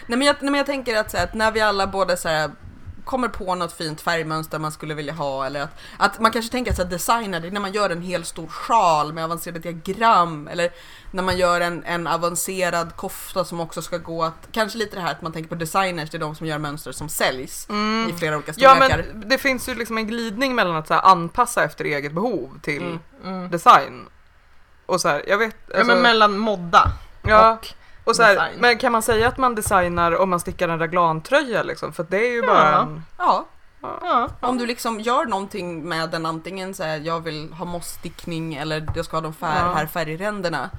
Nej 0.08 0.18
men 0.18 0.28
jag, 0.28 0.36
nej, 0.40 0.52
men 0.52 0.58
jag 0.58 0.66
tänker 0.66 0.98
att, 0.98 1.12
så 1.12 1.18
här, 1.18 1.24
att 1.24 1.34
när 1.34 1.52
vi 1.52 1.62
alla 1.62 1.88
både 1.88 2.18
så 2.18 2.30
här, 2.30 2.52
kommer 3.06 3.28
på 3.28 3.56
något 3.56 3.74
fint 3.74 4.02
färgmönster 4.02 4.60
man 4.60 4.72
skulle 4.72 4.94
vilja 4.94 5.14
ha 5.14 5.46
eller 5.46 5.62
att, 5.62 5.72
att 5.98 6.20
man 6.20 6.32
kanske 6.32 6.52
tänker 6.52 6.74
här, 6.74 6.86
designa 6.86 7.40
det 7.40 7.48
är 7.48 7.52
när 7.52 7.62
man 7.62 7.74
gör 7.74 7.90
en 7.90 8.02
hel 8.02 8.26
stor 8.26 8.48
sjal 8.48 9.14
med 9.14 9.24
avancerade 9.24 9.60
diagram 9.60 10.48
eller 10.48 10.70
när 11.12 11.24
man 11.24 11.38
gör 11.38 11.62
en, 11.62 11.84
en 11.84 12.08
avancerad 12.08 12.96
kofta 12.96 13.46
som 13.46 13.60
också 13.60 13.82
ska 13.82 13.98
gå 13.98 14.24
att, 14.24 14.48
kanske 14.52 14.78
lite 14.78 14.96
det 14.96 15.02
här 15.02 15.12
att 15.12 15.22
man 15.22 15.32
tänker 15.32 15.50
på 15.50 15.56
designers, 15.56 16.10
det 16.10 16.18
är 16.18 16.20
de 16.20 16.36
som 16.36 16.48
gör 16.48 16.58
mönster 16.58 16.92
som 16.92 17.10
säljs 17.10 17.68
i 18.10 18.14
flera 18.14 18.36
olika 18.36 18.54
Ja 18.56 18.76
storlekar. 18.76 19.06
men 19.14 19.30
det 19.30 19.38
finns 19.38 19.70
ju 19.70 19.76
liksom 19.76 19.98
en 19.98 20.08
glidning 20.08 20.56
mellan 20.56 20.76
att 20.76 20.88
så 20.88 20.94
anpassa 20.94 21.64
efter 21.64 21.86
eget 21.86 22.14
behov 22.14 22.60
till 22.62 22.82
Mm. 22.84 23.00
mm. 23.24 23.50
design. 23.50 24.06
Och 24.86 25.02
så 25.02 25.08
här, 25.08 25.24
jag 25.28 25.38
vet, 25.38 25.56
ja 25.68 25.78
alltså, 25.78 25.94
men 25.94 26.02
mellan 26.02 26.38
modda 26.38 26.92
ja, 27.22 27.54
och 27.54 27.68
Och 28.06 28.16
så 28.16 28.24
här, 28.24 28.52
men 28.58 28.78
kan 28.78 28.92
man 28.92 29.02
säga 29.02 29.28
att 29.28 29.38
man 29.38 29.56
designar 29.56 30.18
om 30.22 30.30
man 30.30 30.40
stickar 30.40 30.70
en 30.70 30.80
raglantröja 30.80 31.64
liksom? 31.64 31.94
För 31.94 32.06
det 32.10 32.18
är 32.28 32.32
ju 32.32 32.42
bara 32.42 32.72
Ja. 32.72 32.82
en... 32.82 33.04
Ja, 33.18 33.46
Ja. 34.02 34.30
om 34.40 34.58
du 34.58 34.66
liksom 34.66 35.00
gör 35.00 35.26
någonting 35.26 35.90
med 35.90 36.10
den 36.10 36.26
antingen 36.26 36.74
så 36.74 36.84
här, 36.84 36.98
jag 36.98 37.20
vill 37.20 37.54
ha 37.54 37.66
mossstickning 37.66 38.54
eller 38.56 38.88
jag 38.96 39.06
ska 39.06 39.18
ha 39.18 39.22
de 39.22 39.34
fär, 39.34 39.66
Ja. 39.66 39.74
här 39.74 39.86
färgränderna. 39.86 40.70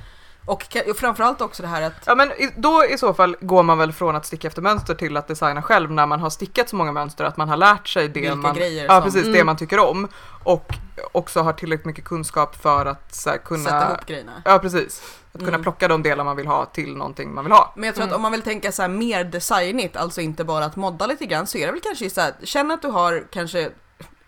Och, 0.47 0.77
och 0.91 0.97
framförallt 0.97 1.41
också 1.41 1.63
det 1.63 1.69
här 1.69 1.83
att 1.83 1.93
Ja 2.05 2.15
men 2.15 2.33
då 2.57 2.85
i 2.85 2.99
så 2.99 3.15
fall 3.15 3.37
går 3.41 3.63
man 3.63 3.79
väl 3.79 3.93
från 3.93 4.17
att 4.17 4.27
sticka 4.27 4.49
efter 4.49 4.63
mönster 4.63 4.95
till 4.95 5.17
att 5.17 5.29
designa 5.29 5.63
själv 5.63 5.91
när 5.91 6.07
man 6.07 6.21
har 6.21 6.31
stickat 6.31 6.69
så 6.69 6.77
många 6.77 6.93
mönster 6.93 7.25
att 7.25 7.37
man 7.37 7.49
har 7.49 7.57
lärt 7.57 7.89
sig 7.89 8.09
det 8.09 8.21
Vilka 8.21 8.35
man, 8.37 8.55
grejer 8.55 8.85
ja, 8.85 8.95
som- 8.95 9.03
precis, 9.05 9.23
det 9.25 9.29
Mm. 9.31 9.47
man 9.47 9.57
tycker 9.57 9.79
om 9.79 10.09
och 10.45 10.73
också 11.13 11.41
har 11.41 11.53
tillräckligt 11.53 11.87
mycket 11.87 12.05
kunskap 12.05 12.57
för 12.63 12.87
att 12.87 13.23
här, 13.27 13.39
kunna 13.39 13.65
sätta 13.65 13.87
ihop 13.89 14.07
grejerna. 14.07 14.43
Ja 14.45 14.59
precis, 14.59 15.03
att 15.33 15.39
kunna 15.39 15.49
Mm. 15.49 15.63
plocka 15.63 15.89
de 15.89 16.03
delar 16.03 16.25
man 16.25 16.37
vill 16.37 16.47
ha 16.47 16.65
till 16.65 16.97
någonting 16.97 17.35
man 17.35 17.45
vill 17.45 17.53
ha. 17.53 17.73
Men 17.77 17.85
jag 17.85 17.95
tror 17.95 18.03
Mm. 18.03 18.13
att 18.13 18.17
om 18.17 18.23
man 18.23 18.33
vill 18.33 18.43
tänka 18.43 18.73
så 18.73 18.83
här 18.83 18.89
mer 18.89 19.25
designigt, 19.25 19.97
alltså 19.97 20.21
inte 20.21 20.45
bara 20.45 20.65
att 20.65 20.77
modda 20.77 21.07
lite 21.07 21.27
grann, 21.27 21.47
så 21.47 21.59
är 21.59 21.67
det 21.67 21.73
väl 21.73 21.81
kanske 21.81 22.11
så 22.11 22.21
här, 22.21 22.33
känn 22.43 22.71
att 22.71 22.83
du 22.83 22.89
har 22.89 23.27
kanske 23.33 23.71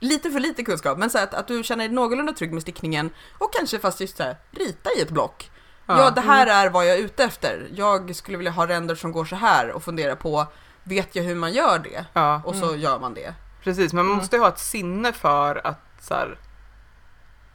lite 0.00 0.30
för 0.30 0.40
lite 0.40 0.64
kunskap, 0.64 0.98
men 0.98 1.10
så 1.10 1.18
att, 1.18 1.34
att 1.34 1.48
du 1.48 1.62
känner 1.62 1.84
dig 1.84 1.94
någorlunda 1.94 2.32
trygg 2.32 2.52
med 2.52 2.62
stickningen 2.62 3.10
och 3.38 3.52
kanske 3.54 3.78
fast 3.78 4.00
just 4.00 4.16
så 4.16 4.22
här, 4.22 4.36
rita 4.50 4.90
i 4.98 5.00
ett 5.02 5.10
block. 5.10 5.50
Ja, 5.88 6.10
det 6.10 6.20
här 6.20 6.46
är 6.46 6.70
vad 6.70 6.86
jag 6.86 6.96
är 6.96 7.00
ute 7.02 7.24
efter. 7.24 7.68
Jag 7.74 8.14
skulle 8.16 8.36
vilja 8.36 8.50
ha 8.52 8.66
ränder 8.66 8.94
som 8.94 9.12
går 9.12 9.24
så 9.24 9.36
här 9.36 9.70
och 9.70 9.82
fundera 9.82 10.16
på, 10.16 10.46
vet 10.84 11.16
jag 11.16 11.22
hur 11.22 11.34
man 11.34 11.52
gör 11.52 11.78
det? 11.78 12.04
Ja, 12.12 12.42
Och 12.44 12.54
så 12.56 12.76
gör 12.76 12.98
man 12.98 13.14
det. 13.14 13.34
precis, 13.64 13.92
men 13.92 14.04
man 14.04 14.10
Mm. 14.10 14.18
måste 14.18 14.36
ju 14.36 14.42
ha 14.42 14.48
ett 14.48 14.58
sinne 14.58 15.12
för 15.12 15.66
att 15.66 15.80
så 16.00 16.14
här, 16.14 16.38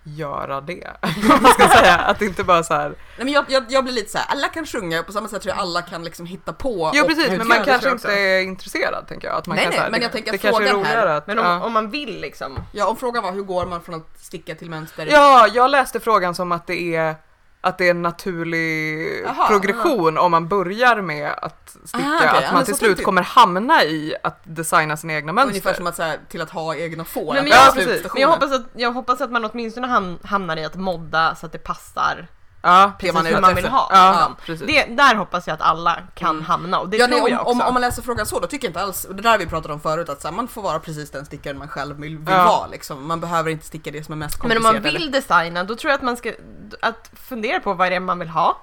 göra 0.05 0.61
det. 0.61 0.87
Man 1.41 1.51
ska 1.51 1.67
säga, 1.77 1.95
att 1.95 2.19
det 2.19 2.25
inte 2.25 2.43
bara 2.43 2.63
så 2.63 2.73
här. 2.73 2.89
Nej, 2.89 2.97
men 3.25 3.27
jag, 3.33 3.45
jag, 3.47 3.63
jag 3.69 3.83
blir 3.83 3.93
lite 3.93 4.11
så 4.11 4.17
här, 4.17 4.27
alla 4.29 4.47
kan 4.47 4.65
sjunga, 4.65 5.03
på 5.03 5.11
samma 5.11 5.27
sätt 5.27 5.41
tror 5.41 5.55
jag 5.55 5.61
alla 5.61 5.81
kan 5.81 6.03
liksom 6.03 6.25
hitta 6.25 6.53
på. 6.53 6.91
Jo 6.93 7.01
och 7.03 7.09
precis, 7.09 7.29
men 7.37 7.47
man 7.47 7.63
kanske 7.65 7.89
inte 7.91 8.13
är 8.13 8.41
intresserad 8.41 9.07
tänker 9.07 9.27
jag. 9.27 9.37
Att 9.37 9.47
man 9.47 9.55
Nej, 9.55 9.63
kan, 9.65 9.69
nej, 9.71 9.79
här, 9.79 9.89
men 9.89 10.01
jag 10.01 10.11
tänker 10.11 10.31
det 10.31 10.37
kanske 10.37 10.63
är 10.63 10.69
frågan 10.69 10.85
här- 10.85 11.07
att... 11.07 11.27
Men 11.27 11.39
om, 11.39 11.45
ja. 11.45 11.61
om 11.63 11.73
man 11.73 11.89
vill 11.89 12.21
liksom. 12.21 12.59
Ja, 12.71 12.87
om 12.87 12.97
frågan 12.97 13.23
var 13.23 13.31
hur 13.31 13.43
går 13.43 13.65
man 13.65 13.81
från 13.81 13.95
att 13.95 14.19
sticka 14.19 14.55
till 14.55 14.69
mönster? 14.69 15.07
Ja, 15.11 15.47
jag 15.53 15.71
läste 15.71 15.99
frågan 15.99 16.35
som 16.35 16.51
att 16.51 16.67
det 16.67 16.95
är 16.95 17.15
att 17.63 17.77
det 17.77 17.85
är 17.87 17.91
en 17.91 18.01
naturlig 18.01 19.21
Jaha, 19.25 19.47
progression 19.47 20.17
om 20.17 20.31
man 20.31 20.47
börjar 20.47 21.01
med 21.01 21.31
att 21.41 21.69
sticka, 21.85 22.03
Ah, 22.05 22.15
okej, 22.15 22.27
ja, 22.27 22.37
att 22.37 22.43
men 22.43 22.53
man 22.53 22.65
till 22.65 22.75
slut 22.75 22.97
jag. 22.97 23.05
kommer 23.05 23.21
hamna 23.21 23.83
i 23.83 24.15
att 24.23 24.39
designa 24.43 24.97
sina 24.97 25.13
egna 25.13 25.33
mönster. 25.33 25.49
Ungefär 25.51 25.73
som 25.73 25.87
att 25.87 25.95
så 25.95 26.03
här, 26.03 26.19
till 26.29 26.41
att 26.41 26.49
ha 26.49 26.75
egna 26.75 27.05
får. 27.05 27.33
Men 27.33 27.45
är 27.45 27.49
jag- 27.49 27.73
precis. 27.73 28.03
Men 28.13 28.21
jag 28.21 28.27
hoppas, 28.29 28.51
att, 28.51 28.65
jag 28.75 28.91
hoppas 28.91 29.21
att 29.21 29.31
man 29.31 29.45
åtminstone 29.45 29.87
ham, 29.87 30.19
hamnar 30.23 30.57
i 30.57 30.65
att 30.65 30.75
modda 30.75 31.35
så 31.35 31.45
att 31.45 31.51
det 31.51 31.57
passar 31.63 32.27
ja, 32.63 32.91
Det 32.99 33.13
man 33.13 33.25
hur 33.25 33.41
man 33.41 33.55
vill 33.55 33.67
ha. 33.67 33.87
Ja, 33.91 34.11
liksom. 34.11 34.35
precis. 34.45 34.67
Det, 34.67 34.95
där 34.95 35.15
hoppas 35.15 35.47
jag 35.47 35.53
att 35.53 35.61
alla 35.61 35.99
kan 36.15 36.29
Mm. 36.29 36.45
hamna 36.45 36.79
och 36.79 36.89
det 36.89 36.97
ja, 36.97 37.07
tror 37.07 37.21
nej, 37.21 37.31
jag 37.31 37.39
om, 37.41 37.47
också. 37.47 37.61
om, 37.61 37.67
om 37.67 37.73
man 37.73 37.81
läser 37.81 38.01
frågan 38.01 38.25
så, 38.25 38.39
då 38.39 38.47
tycker 38.47 38.65
jag 38.67 38.69
inte 38.69 38.81
alls, 38.81 39.07
det 39.09 39.21
där 39.21 39.37
vi 39.37 39.45
pratat 39.47 39.71
om 39.71 39.79
förut, 39.79 40.09
att 40.09 40.23
här, 40.23 40.31
man 40.31 40.47
får 40.47 40.61
vara 40.61 40.79
precis 40.79 41.11
den 41.11 41.25
stickaren 41.25 41.57
man 41.57 41.67
själv 41.67 41.95
vill, 41.99 42.17
vill 42.17 42.33
Ja. 42.35 42.45
vara. 42.45 42.67
Liksom. 42.67 43.07
Man 43.07 43.19
behöver 43.19 43.51
inte 43.51 43.65
sticka 43.65 43.91
det 43.91 44.03
som 44.03 44.11
är 44.11 44.15
mest 44.17 44.43
Men 44.43 44.57
om 44.57 44.63
komplicerat. 44.63 44.83
man 44.83 44.93
vill 44.93 45.11
designa 45.11 45.63
då 45.63 45.75
tror 45.75 45.91
jag 45.91 45.97
att 45.97 46.03
man 46.03 46.17
ska 46.17 46.33
att 46.81 47.11
fundera 47.27 47.59
på 47.59 47.73
vad 47.73 47.91
det 47.91 47.95
är 47.95 47.99
man 47.99 48.19
vill 48.19 48.29
ha. 48.29 48.57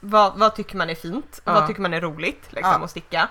Vad, 0.00 0.38
vad 0.38 0.54
tycker 0.54 0.76
man 0.76 0.90
är 0.90 0.94
fint? 0.94 1.40
Ja. 1.44 1.52
Vad 1.52 1.66
tycker 1.66 1.80
man 1.80 1.94
är 1.94 2.00
roligt 2.00 2.42
liksom, 2.50 2.82
att 2.82 2.90
sticka? 2.90 3.28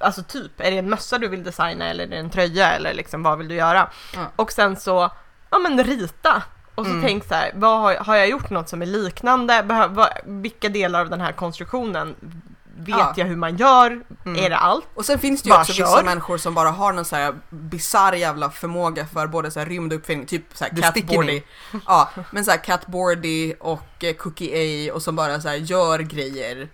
Alltså 0.00 0.22
typ, 0.22 0.60
är 0.60 0.70
det 0.70 0.78
en 0.78 0.90
mössa 0.90 1.18
du 1.18 1.28
vill 1.28 1.44
designa 1.44 1.86
eller 1.88 2.04
är 2.04 2.08
det 2.08 2.16
en 2.16 2.30
tröja 2.30 2.72
eller 2.72 2.94
liksom 2.94 3.22
vad 3.22 3.38
vill 3.38 3.48
du 3.48 3.54
göra? 3.54 3.90
Och 4.36 4.52
sen 4.52 4.76
så, 4.76 5.10
ja 5.50 5.58
men 5.58 5.84
rita. 5.84 6.42
Och 6.74 6.84
så 6.84 6.90
Mm. 6.90 7.02
tänk 7.04 7.24
så 7.28 7.34
här, 7.34 7.52
vad 7.54 7.80
har, 7.80 7.94
har 7.94 8.16
jag 8.16 8.28
gjort 8.28 8.50
något 8.50 8.68
som 8.68 8.82
är 8.82 8.86
liknande? 8.86 9.62
Behö, 9.62 9.86
vad, 9.88 10.08
vilka 10.24 10.68
delar 10.68 11.00
av 11.00 11.10
den 11.10 11.20
här 11.20 11.32
konstruktionen 11.32 12.14
vet 12.76 12.88
Ja. 12.98 13.14
jag 13.16 13.26
hur 13.26 13.36
man 13.36 13.56
gör? 13.56 14.00
Mm. 14.24 14.44
Är 14.44 14.50
det 14.50 14.56
allt? 14.56 14.86
Och 14.94 15.04
sen 15.04 15.18
finns 15.18 15.42
det 15.42 15.46
ju 15.46 15.50
Bara 15.50 15.60
också 15.60 15.72
kör. 15.72 15.84
vissa 15.84 16.02
människor 16.02 16.38
som 16.38 16.54
bara 16.54 16.70
har 16.70 16.92
någon 16.92 17.04
så 17.04 17.16
här 17.16 17.34
bisarr 17.50 18.12
jävla 18.12 18.50
förmåga 18.50 19.06
för 19.06 19.26
både 19.26 19.50
så 19.50 19.58
här 19.58 19.66
rymd 19.66 19.92
och 19.92 19.98
uppfinning, 19.98 20.26
typ 20.26 20.42
så 20.54 20.64
här 20.64 20.70
The 20.70 20.82
catboardy. 21.00 21.42
Ja, 21.86 22.10
men 22.30 22.44
så 22.44 22.50
här 22.50 22.58
catboardy 22.58 23.54
och 23.60 24.04
eh, 24.04 24.14
cookie 24.14 24.90
A 24.90 24.94
och 24.94 25.02
som 25.02 25.16
bara 25.16 25.40
så 25.40 25.48
här 25.48 25.56
gör 25.56 25.98
grejer 25.98 26.68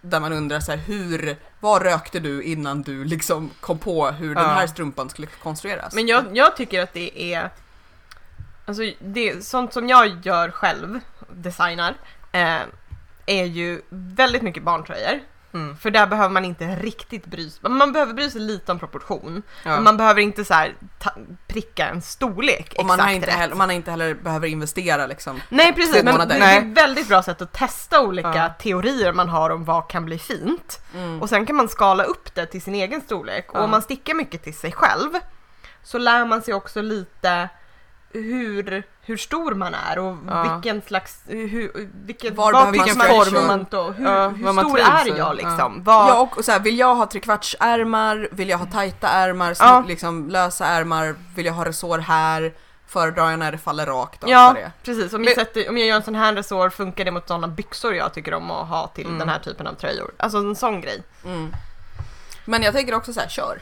där 0.00 0.20
man 0.20 0.32
undrar 0.32 0.60
så 0.60 0.70
här 0.72 0.78
hur, 0.78 1.36
vad 1.60 1.82
rökte 1.82 2.20
du 2.20 2.42
innan 2.42 2.82
du 2.82 3.04
liksom 3.04 3.50
kom 3.60 3.78
på 3.78 4.06
hur 4.10 4.34
den 4.34 4.44
Ja. 4.44 4.50
här 4.50 4.66
strumpan 4.66 5.08
skulle 5.10 5.26
konstrueras? 5.42 5.94
Men 5.94 6.06
jag, 6.06 6.24
jag 6.32 6.56
tycker 6.56 6.82
att 6.82 6.92
det 6.94 7.34
är 7.34 7.50
Alltså 8.64 8.82
det, 9.00 9.44
sånt 9.44 9.72
som 9.72 9.88
jag 9.88 10.26
gör 10.26 10.50
själv, 10.50 11.00
designar, 11.30 11.94
eh, 12.32 12.60
är 13.26 13.44
ju 13.44 13.82
väldigt 13.88 14.42
mycket 14.42 14.62
barntröjor. 14.62 15.20
Mm. 15.54 15.76
För 15.76 15.90
där 15.90 16.06
behöver 16.06 16.28
man 16.28 16.44
inte 16.44 16.64
riktigt 16.66 17.26
bry 17.26 17.50
sig. 17.50 17.70
Man 17.70 17.92
behöver 17.92 18.12
bry 18.12 18.30
sig 18.30 18.40
lite 18.40 18.72
om 18.72 18.78
proportion. 18.78 19.42
Ja. 19.64 19.80
Man 19.80 19.96
behöver 19.96 20.20
inte 20.20 20.44
så 20.44 20.54
här 20.54 20.74
ta, 20.98 21.10
pricka 21.46 21.88
en 21.88 22.02
storlek 22.02 22.74
och 22.78 22.86
man 22.86 23.00
har, 23.00 23.10
inte 23.10 23.26
rätt. 23.26 23.34
heller, 23.34 23.54
man 23.54 23.68
har 23.68 23.76
inte 23.76 23.90
heller 23.90 24.14
behöver 24.14 24.48
investera 24.48 25.06
liksom. 25.06 25.40
Nej 25.48 25.72
precis, 25.72 26.02
men 26.02 26.28
det 26.28 26.34
är 26.34 26.58
ett 26.58 26.78
väldigt 26.78 27.08
bra 27.08 27.22
sätt 27.22 27.42
att 27.42 27.52
testa 27.52 28.00
olika 28.00 28.34
Ja. 28.34 28.48
teorier 28.48 29.12
man 29.12 29.28
har 29.28 29.50
om 29.50 29.64
vad 29.64 29.88
kan 29.88 30.04
bli 30.04 30.18
fint. 30.18 30.80
Mm. 30.94 31.22
Och 31.22 31.28
sen 31.28 31.46
kan 31.46 31.56
man 31.56 31.68
skala 31.68 32.04
upp 32.04 32.34
det 32.34 32.46
till 32.46 32.62
sin 32.62 32.74
egen 32.74 33.00
storlek. 33.00 33.46
Ja. 33.52 33.58
Och 33.58 33.64
om 33.64 33.70
man 33.70 33.82
stickar 33.82 34.14
mycket 34.14 34.42
till 34.44 34.54
sig 34.56 34.72
själv 34.72 35.10
så 35.82 35.98
lär 35.98 36.24
man 36.26 36.42
sig 36.42 36.54
också 36.54 36.82
lite 36.82 37.48
hur, 38.14 38.82
hur 39.02 39.16
stor 39.16 39.54
man 39.54 39.74
är 39.74 39.98
och 39.98 40.16
Ja. 40.28 40.42
vilken 40.52 40.82
slags, 40.82 41.18
hur, 41.26 41.88
vilken, 42.04 42.34
Var 42.34 42.52
vad 42.52 42.72
behöver 42.72 42.78
tycker 42.88 42.98
man 42.98 43.60
och 43.72 43.94
hur, 43.94 44.04
Ja, 44.06 44.28
hur 44.28 44.52
stor 44.52 44.78
är 44.78 45.06
jag 45.06 45.18
Ja. 45.18 45.32
liksom? 45.32 45.84
Vad, 45.84 46.08
Ja 46.10 46.20
och, 46.20 46.38
och 46.38 46.44
så 46.44 46.52
här, 46.52 46.60
vill 46.60 46.78
jag 46.78 46.94
ha 46.94 47.06
trekvartsärmar? 47.06 48.28
Vill 48.32 48.48
jag 48.48 48.58
ha 48.58 48.66
tajta 48.66 49.08
ärmar? 49.08 49.48
Ja. 49.50 49.54
Ja. 49.66 49.84
Liksom 49.88 50.28
lösa 50.28 50.66
ärmar? 50.66 51.14
Vill 51.34 51.46
jag 51.46 51.52
ha 51.52 51.64
resår 51.64 51.98
här? 51.98 52.52
Föredrar 52.86 53.30
jag 53.30 53.38
när 53.38 53.52
det 53.52 53.58
faller 53.58 53.86
rakt? 53.86 54.22
och 54.24 54.28
Ja, 54.30 54.56
precis. 54.82 55.12
Om, 55.12 55.20
Men- 55.20 55.28
jag 55.28 55.34
sätter, 55.46 55.68
om 55.68 55.78
jag 55.78 55.88
gör 55.88 55.96
en 55.96 56.02
sån 56.02 56.14
här 56.14 56.34
resår, 56.34 56.70
funkar 56.70 57.04
det 57.04 57.10
mot 57.10 57.28
sådana 57.28 57.48
byxor 57.48 57.94
jag 57.94 58.14
tycker 58.14 58.34
om 58.34 58.50
att 58.50 58.68
ha 58.68 58.86
till 58.86 59.06
Mm. 59.06 59.18
den 59.18 59.28
här 59.28 59.38
typen 59.38 59.66
av 59.66 59.72
tröjor? 59.74 60.10
Alltså 60.16 60.38
en 60.38 60.56
sån 60.56 60.80
grej. 60.80 61.02
Mm. 61.24 61.54
Men 62.44 62.62
jag 62.62 62.74
tänker 62.74 62.94
också 62.94 63.12
så 63.12 63.20
här, 63.20 63.28
kör. 63.28 63.60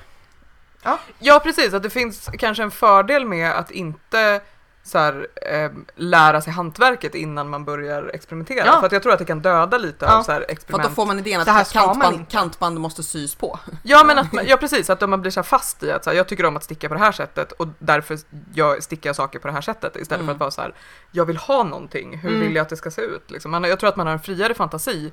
Ja 1.19 1.41
precis, 1.45 1.75
att 1.75 1.83
det 1.83 1.91
finns 1.91 2.31
kanske 2.39 2.63
en 2.63 2.71
fördel 2.71 3.27
med 3.27 3.51
att 3.59 3.71
inte 3.71 4.41
så 4.85 4.99
här, 4.99 5.27
eh, 5.51 5.71
lära 5.97 6.41
sig 6.41 6.53
hantverket 6.53 7.15
innan 7.15 7.49
man 7.51 7.65
börjar 7.65 8.11
experimentera. 8.15 8.67
Ja. 8.67 8.79
För 8.81 8.87
att 8.87 8.93
jag 8.93 9.03
tror 9.03 9.13
att 9.13 9.19
det 9.19 9.25
kan 9.25 9.41
döda 9.43 9.79
lite 9.79 10.05
Ja. 10.05 10.19
av 10.19 10.23
så 10.23 10.33
här 10.33 10.39
För 10.39 10.45
att 10.45 10.51
experiment. 10.51 10.89
då 10.89 10.95
får 10.95 11.07
man 11.07 11.19
idén 11.19 11.41
här 11.47 11.61
att 11.61 11.67
ska 11.69 11.79
man 11.87 11.89
kantband, 12.01 12.29
kantband 12.29 12.81
måste 12.81 13.03
sys 13.03 13.35
på. 13.35 13.59
Ja 13.83 14.05
men 14.05 14.19
att 14.19 14.27
ja 14.45 14.57
precis, 14.57 14.91
att 14.91 15.09
man 15.09 15.21
blir 15.21 15.31
så 15.31 15.41
här 15.41 15.45
fast 15.45 15.83
i 15.83 15.91
att 15.93 16.05
så 16.05 16.11
här, 16.11 16.17
jag 16.17 16.29
tycker 16.29 16.45
om 16.47 16.57
att 16.57 16.65
sticka 16.65 16.89
på 16.89 16.95
det 16.95 17.01
här 17.01 17.13
sättet 17.13 17.53
och 17.53 17.69
därför 17.79 18.19
jag 18.55 18.83
stickar 18.83 19.09
jag 19.09 19.17
saker 19.17 19.39
på 19.39 19.49
det 19.49 19.55
här 19.55 19.61
sättet 19.61 19.97
istället 19.97 20.21
Mm. 20.23 20.27
för 20.27 20.33
att 20.35 20.41
vara 20.41 20.51
så 20.51 20.61
här, 20.61 20.75
jag 21.11 21.25
vill 21.25 21.37
ha 21.37 21.63
någonting, 21.63 22.19
hur 22.19 22.29
Mm. 22.31 22.41
vill 22.41 22.55
jag 22.55 22.63
att 22.63 22.69
det 22.69 22.77
ska 22.77 22.91
se 22.91 23.03
ut? 23.03 23.31
Liksom. 23.31 23.51
Man, 23.51 23.65
jag 23.65 23.79
tror 23.81 23.89
att 23.89 23.97
man 23.97 24.07
har 24.07 24.15
en 24.15 24.21
friare 24.21 24.55
fantasi 24.55 25.13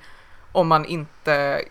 om 0.52 0.68
man 0.68 0.86
inte 0.86 1.62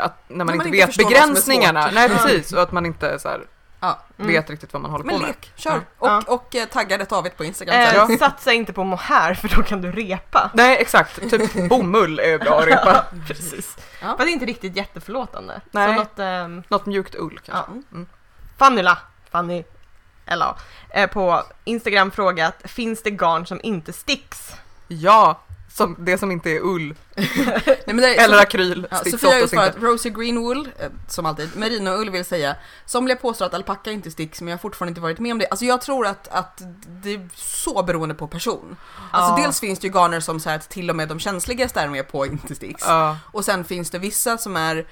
att, 0.00 0.14
när 0.28 0.44
man 0.44 0.46
När 0.46 0.54
inte 0.54 0.56
man 0.56 0.74
inte 0.74 0.86
vet 0.86 0.96
begränsningarna. 0.96 1.90
Nej 1.92 2.10
Ja. 2.10 2.16
precis, 2.16 2.52
och 2.52 2.62
att 2.62 2.72
man 2.72 2.86
inte 2.86 3.18
så 3.18 3.28
här, 3.28 3.40
Ja. 3.82 3.98
Mm. 4.18 4.32
vet 4.32 4.50
riktigt 4.50 4.72
vad 4.72 4.82
man 4.82 4.90
håller 4.90 5.04
Men 5.04 5.14
på 5.14 5.20
med. 5.20 5.28
lek, 5.28 5.52
kör. 5.56 5.70
Ja. 5.70 5.78
Och, 5.98 6.08
Ja. 6.08 6.22
och 6.26 6.54
eh, 6.54 6.66
tagga 6.66 6.98
det 6.98 7.08
David 7.10 7.36
på 7.36 7.44
Instagram 7.44 7.74
Eh, 7.76 8.06
sen. 8.06 8.18
Satsa 8.18 8.52
inte 8.52 8.72
på 8.72 8.84
mohair 8.84 9.34
för 9.34 9.48
då 9.48 9.62
kan 9.62 9.82
du 9.82 9.92
repa. 9.92 10.50
Nej 10.54 10.76
exakt, 10.80 11.30
typ 11.30 11.68
bomull 11.68 12.18
är 12.18 12.38
bra 12.38 12.58
att 12.60 12.66
repa. 12.66 13.04
Precis. 13.26 13.76
Ja. 14.00 14.06
Fast 14.06 14.18
det 14.18 14.24
är 14.24 14.32
inte 14.32 14.46
riktigt 14.46 14.76
jätteförlåtande. 14.76 15.60
Nej. 15.70 15.88
Så 15.94 16.00
något, 16.00 16.18
ehm, 16.18 16.62
Något 16.68 16.86
mjukt 16.86 17.14
ull 17.14 17.40
ja. 17.44 17.52
kanske. 17.52 17.72
Mm. 17.92 18.06
Fannila, 18.58 18.98
Fanny, 19.30 19.64
eller 20.26 20.54
eh, 20.90 21.06
på 21.10 21.42
Instagram 21.64 22.10
frågat, 22.10 22.54
finns 22.64 23.02
det 23.02 23.10
garn 23.10 23.46
som 23.46 23.60
inte 23.62 23.92
sticks? 23.92 24.52
Ja, 24.88 25.40
som, 25.72 25.96
det 25.98 26.18
som 26.18 26.30
inte 26.30 26.50
är 26.50 26.60
ull. 26.60 26.94
Nej, 27.14 28.16
är, 28.16 28.24
Eller 28.24 28.36
så, 28.36 28.42
akryl. 28.42 28.86
ja, 28.90 28.96
Sofia 28.96 29.28
har 29.30 29.36
oftast 29.36 29.52
svarat. 29.52 29.76
Rosie 29.80 30.12
Greenwool, 30.12 30.68
eh, 30.78 30.88
som 31.08 31.26
alltid, 31.26 31.48
Merino-ull 31.56 32.10
vill 32.10 32.24
säga. 32.24 32.56
Somliga 32.86 33.16
påstår 33.16 33.46
att 33.46 33.54
alpacka 33.54 33.90
inte 33.90 34.10
sticks, 34.10 34.40
men 34.40 34.48
jag 34.48 34.56
har 34.56 34.60
fortfarande 34.60 34.90
inte 34.90 35.00
varit 35.00 35.18
med 35.18 35.32
om 35.32 35.38
det. 35.38 35.46
Alltså 35.46 35.64
jag 35.64 35.80
tror 35.80 36.06
att, 36.06 36.28
att 36.28 36.62
det 36.86 37.14
är 37.14 37.28
så 37.34 37.82
beroende 37.82 38.14
på 38.14 38.26
person. 38.28 38.76
Alltså 39.10 39.40
Ja. 39.40 39.44
dels 39.46 39.60
finns 39.60 39.78
det 39.78 39.86
ju 39.86 39.92
garner 39.92 40.20
som 40.20 40.40
här, 40.44 40.56
att 40.56 40.68
till 40.68 40.90
och 40.90 40.96
med 40.96 41.08
de 41.08 41.18
känsligaste 41.20 41.80
är 41.80 41.88
med 41.88 42.08
på 42.08 42.26
inte 42.26 42.54
sticks. 42.54 42.84
Ja. 42.86 43.16
Och 43.24 43.44
sen 43.44 43.64
finns 43.64 43.90
det 43.90 43.98
vissa 43.98 44.38
som 44.38 44.56
är 44.56 44.86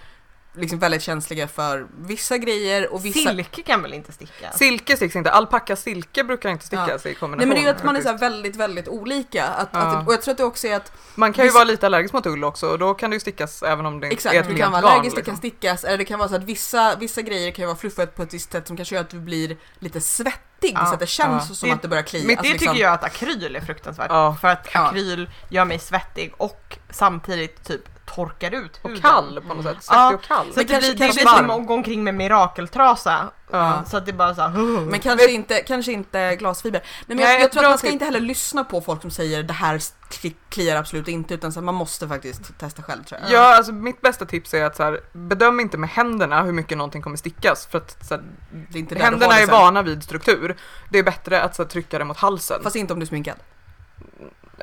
liksom 0.59 0.79
väldigt 0.79 1.03
känsliga 1.03 1.49
för 1.49 1.87
vissa 1.99 2.38
grejer 2.38 2.92
och 2.92 3.05
vissa... 3.05 3.29
Silke 3.31 3.62
kan 3.62 3.83
väl 3.83 3.94
inte 3.94 4.12
sticka? 4.12 4.53
Silke 4.53 4.97
sticks 4.97 5.16
inte, 5.16 5.31
alpacka 5.31 5.77
silke 5.77 6.25
brukar 6.25 6.51
inte 6.51 6.66
stickas 6.66 7.07
i 7.07 7.09
Nej 7.09 7.14
kombination. 7.14 7.49
men 7.49 7.57
det 7.57 7.61
är 7.61 7.62
ju 7.62 7.68
att 7.77 7.85
man 7.85 7.97
är 7.97 8.01
så 8.01 8.12
väldigt, 8.12 8.57
väldigt 8.57 8.88
olika. 8.88 9.44
Att, 9.47 9.68
Ja. 9.73 9.79
att, 9.79 10.07
och 10.07 10.12
jag 10.12 10.23
tror 10.23 10.33
att 10.33 10.38
det 10.38 10.44
också 10.44 10.66
är 10.66 10.77
att 10.77 10.92
Man 11.14 11.33
kan 11.33 11.44
ju 11.44 11.49
vissa- 11.49 11.55
vara 11.59 11.64
lite 11.64 11.87
allergisk 11.87 12.14
mot 12.14 12.27
ull 12.27 12.44
också 12.44 12.66
och 12.66 12.79
då 12.79 12.94
kan 12.94 13.11
det 13.11 13.16
ju 13.16 13.21
stickas 13.21 13.62
även 13.62 13.87
om 13.87 14.01
det 14.01 14.07
inte 14.07 14.14
är 14.14 14.16
Exakt, 14.16 14.35
ett 14.37 14.42
du 14.47 14.49
lent 14.49 14.62
kan 14.62 14.73
vara 14.73 14.83
allergisk, 14.92 15.16
det 15.16 15.21
liksom. 15.21 15.33
kan 15.35 15.38
stickas, 15.38 15.85
eller 15.85 15.99
det 15.99 16.05
kan 16.05 16.18
vara 16.18 16.29
så 16.29 16.35
att 16.37 16.44
vissa, 16.44 16.97
vissa 16.97 17.23
grejer 17.23 17.51
kan 17.51 17.62
ju 17.62 17.66
vara 17.66 17.77
fluffigt 17.79 18.14
på 18.14 18.23
ett 18.23 18.35
visst 18.35 18.53
sätt 18.53 18.66
som 18.66 18.77
kanske 18.77 18.94
gör 18.94 19.03
att 19.03 19.11
du 19.11 19.21
blir 19.21 19.57
lite 19.79 20.01
svettig, 20.01 20.73
Ja, 20.75 20.87
så 20.87 20.94
att 20.94 21.01
det 21.01 21.07
känns 21.07 21.44
ja. 21.49 21.55
som 21.55 21.68
Det- 21.68 21.75
att 21.75 21.83
det 21.83 21.88
börjar 21.88 22.03
klia. 22.03 22.21
Men 22.23 22.29
det 22.29 22.38
Alltså 22.38 22.53
liksom- 22.53 22.68
tycker 22.75 22.85
jag 22.85 22.92
att 22.94 23.05
akryl 23.05 23.57
är 23.57 23.61
fruktansvärt. 23.61 24.07
Ja. 24.11 24.37
För 24.40 24.49
att 24.49 24.68
Ja. 24.75 24.81
akryl 24.88 25.31
gör 25.49 25.64
mig 25.64 25.79
svettig 25.79 26.33
och 26.37 26.79
samtidigt 26.90 27.64
typ 27.64 27.81
torkar 28.14 28.55
ut 28.55 28.81
Och 28.83 28.88
huden. 28.90 29.03
kall 29.03 29.40
på 29.49 29.55
något 29.55 29.64
sätt. 29.64 29.77
Svettig 29.83 29.94
Ja, 29.97 30.14
och 30.14 30.23
kall. 30.23 30.47
Så 30.53 30.59
det, 30.61 30.64
kanske- 30.64 30.90
blir, 30.90 30.99
det 30.99 31.05
kanske 31.05 31.21
blir 31.25 31.37
som 31.49 31.51
att 31.51 31.66
gå 31.66 31.75
omkring 31.75 32.05
med 32.05 32.14
mirakeltrasa. 32.14 33.31
Ja. 33.51 33.85
Så 33.87 33.97
att 33.97 34.07
det 34.07 34.12
bara 34.12 34.35
så 34.35 34.40
här, 34.42 34.51
Men 34.81 35.01
kanske 35.01 35.31
inte, 35.31 35.61
kanske 35.62 35.92
inte 35.92 36.37
glasfiber. 36.37 36.81
Nej, 36.81 36.92
men 37.07 37.18
jag, 37.18 37.27
Nej, 37.27 37.40
jag 37.40 37.53
tror 37.53 37.64
att 37.64 37.71
man 37.71 37.79
ska 37.79 37.88
inte 37.90 38.05
heller 38.05 38.21
lyssna 38.21 38.64
på 38.64 38.81
folk 38.81 39.01
som 39.03 39.11
säger 39.11 39.42
det 39.42 39.53
här 39.53 39.79
kli- 40.11 40.35
kliar 40.49 40.77
absolut 40.77 41.09
inte 41.09 41.35
utan 41.35 41.53
så 41.53 41.61
här, 41.61 41.64
man 41.64 41.75
måste 41.75 42.09
faktiskt 42.09 42.59
testa 42.59 42.83
själv 42.83 43.05
tror 43.05 43.21
jag. 43.23 43.31
Ja, 43.33 43.57
alltså 43.57 43.73
mitt 43.73 44.01
bästa 44.01 44.27
tips 44.27 44.55
är 44.55 44.64
att 44.64 44.77
så 44.77 44.83
här, 44.83 45.01
bedöm 45.12 45.61
inte 45.61 45.79
med 45.79 45.90
händerna 45.90 46.42
hur 46.42 46.53
mycket 46.53 46.79
någonting 46.79 47.03
kommer 47.03 47.16
stickas 47.16 47.66
för 47.66 47.79
att 47.79 48.07
så 48.09 48.14
här, 48.14 48.23
Det 48.71 48.79
är 48.79 48.81
inte 48.81 48.94
händerna 48.99 49.38
är 49.38 49.47
vana 49.47 49.83
vid 49.83 50.03
struktur. 50.03 50.57
Det 50.90 50.99
är 50.99 51.03
bättre 51.03 51.42
att 51.42 51.57
så 51.57 51.62
här, 51.62 51.68
trycka 51.68 51.99
det 51.99 52.05
mot 52.05 52.16
halsen. 52.16 52.61
Fast 52.62 52.77
inte 52.77 52.92
om 52.92 52.99
du 52.99 53.05
är 53.05 53.09
sminkad. 53.09 53.37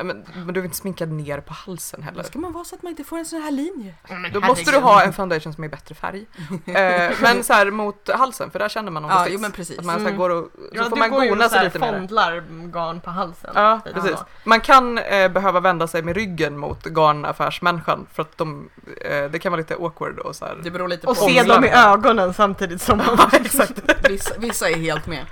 Men, 0.03 0.25
men 0.35 0.53
du 0.53 0.59
är 0.59 0.63
inte 0.63 0.77
sminkad 0.77 1.11
ner 1.11 1.39
på 1.39 1.53
halsen 1.53 2.03
heller. 2.03 2.17
Då 2.17 2.23
ska 2.29 2.39
man 2.39 2.53
vara 2.53 2.63
så 2.63 2.75
att 2.75 2.83
man 2.83 2.89
inte 2.89 3.03
får 3.03 3.17
en 3.17 3.25
sån 3.25 3.41
här 3.41 3.51
linje. 3.51 3.93
Då 4.33 4.39
måste 4.39 4.71
du 4.71 4.77
ha 4.77 5.03
en 5.03 5.13
foundation 5.13 5.53
som 5.53 5.63
är 5.63 5.67
bättre 5.69 5.95
färg. 5.95 6.25
eh, 6.65 7.13
men 7.21 7.43
så 7.43 7.53
här 7.53 7.71
mot 7.71 8.09
halsen, 8.13 8.51
för 8.51 8.59
där 8.59 8.69
känner 8.69 8.91
man 8.91 9.03
om 9.03 9.09
det 9.09 9.15
Ja, 9.15 9.21
sticks. 9.21 9.33
jo 9.33 9.39
men 9.39 9.51
precis. 9.51 9.79
Att 9.79 9.85
man 9.85 9.95
så 9.95 10.01
här 10.01 10.07
Mm. 10.07 10.17
går 10.19 10.29
och, 10.29 10.49
så 10.55 10.61
Ja, 10.73 10.83
får 10.89 10.95
man 10.97 11.09
gona 11.11 11.45
och 11.45 11.51
så 11.51 11.55
sig 11.57 11.63
lite 11.65 11.79
mer. 11.79 11.91
fondlar 11.99 12.43
garn 12.73 12.99
på 13.01 13.09
halsen. 13.09 13.51
Ja, 13.55 13.79
precis. 13.93 14.19
Man 14.43 14.61
kan 14.61 14.97
eh, 14.97 15.31
behöva 15.31 15.59
vända 15.59 15.87
sig 15.87 16.01
med 16.03 16.15
ryggen 16.15 16.57
mot 16.57 16.85
garnaffärsmänniskan 16.85 18.07
för 18.13 18.21
att 18.21 18.37
de, 18.37 18.69
eh, 19.01 19.23
det 19.31 19.39
kan 19.39 19.51
vara 19.51 19.59
lite 19.59 19.75
awkward 19.75 20.19
och 20.19 20.35
så 20.35 20.45
här. 20.45 20.57
Det 20.63 20.71
beror 20.71 20.87
lite 20.87 21.07
Och 21.07 21.17
på. 21.17 21.25
se 21.25 21.35
Fondlar. 21.37 21.55
dem 21.55 21.65
i 21.65 21.69
ögonen 21.69 22.33
samtidigt 22.33 22.81
som 22.81 22.97
man... 22.97 23.29
Vissa, 24.09 24.33
vissa 24.37 24.69
är 24.69 24.75
helt 24.75 25.07
med. 25.07 25.25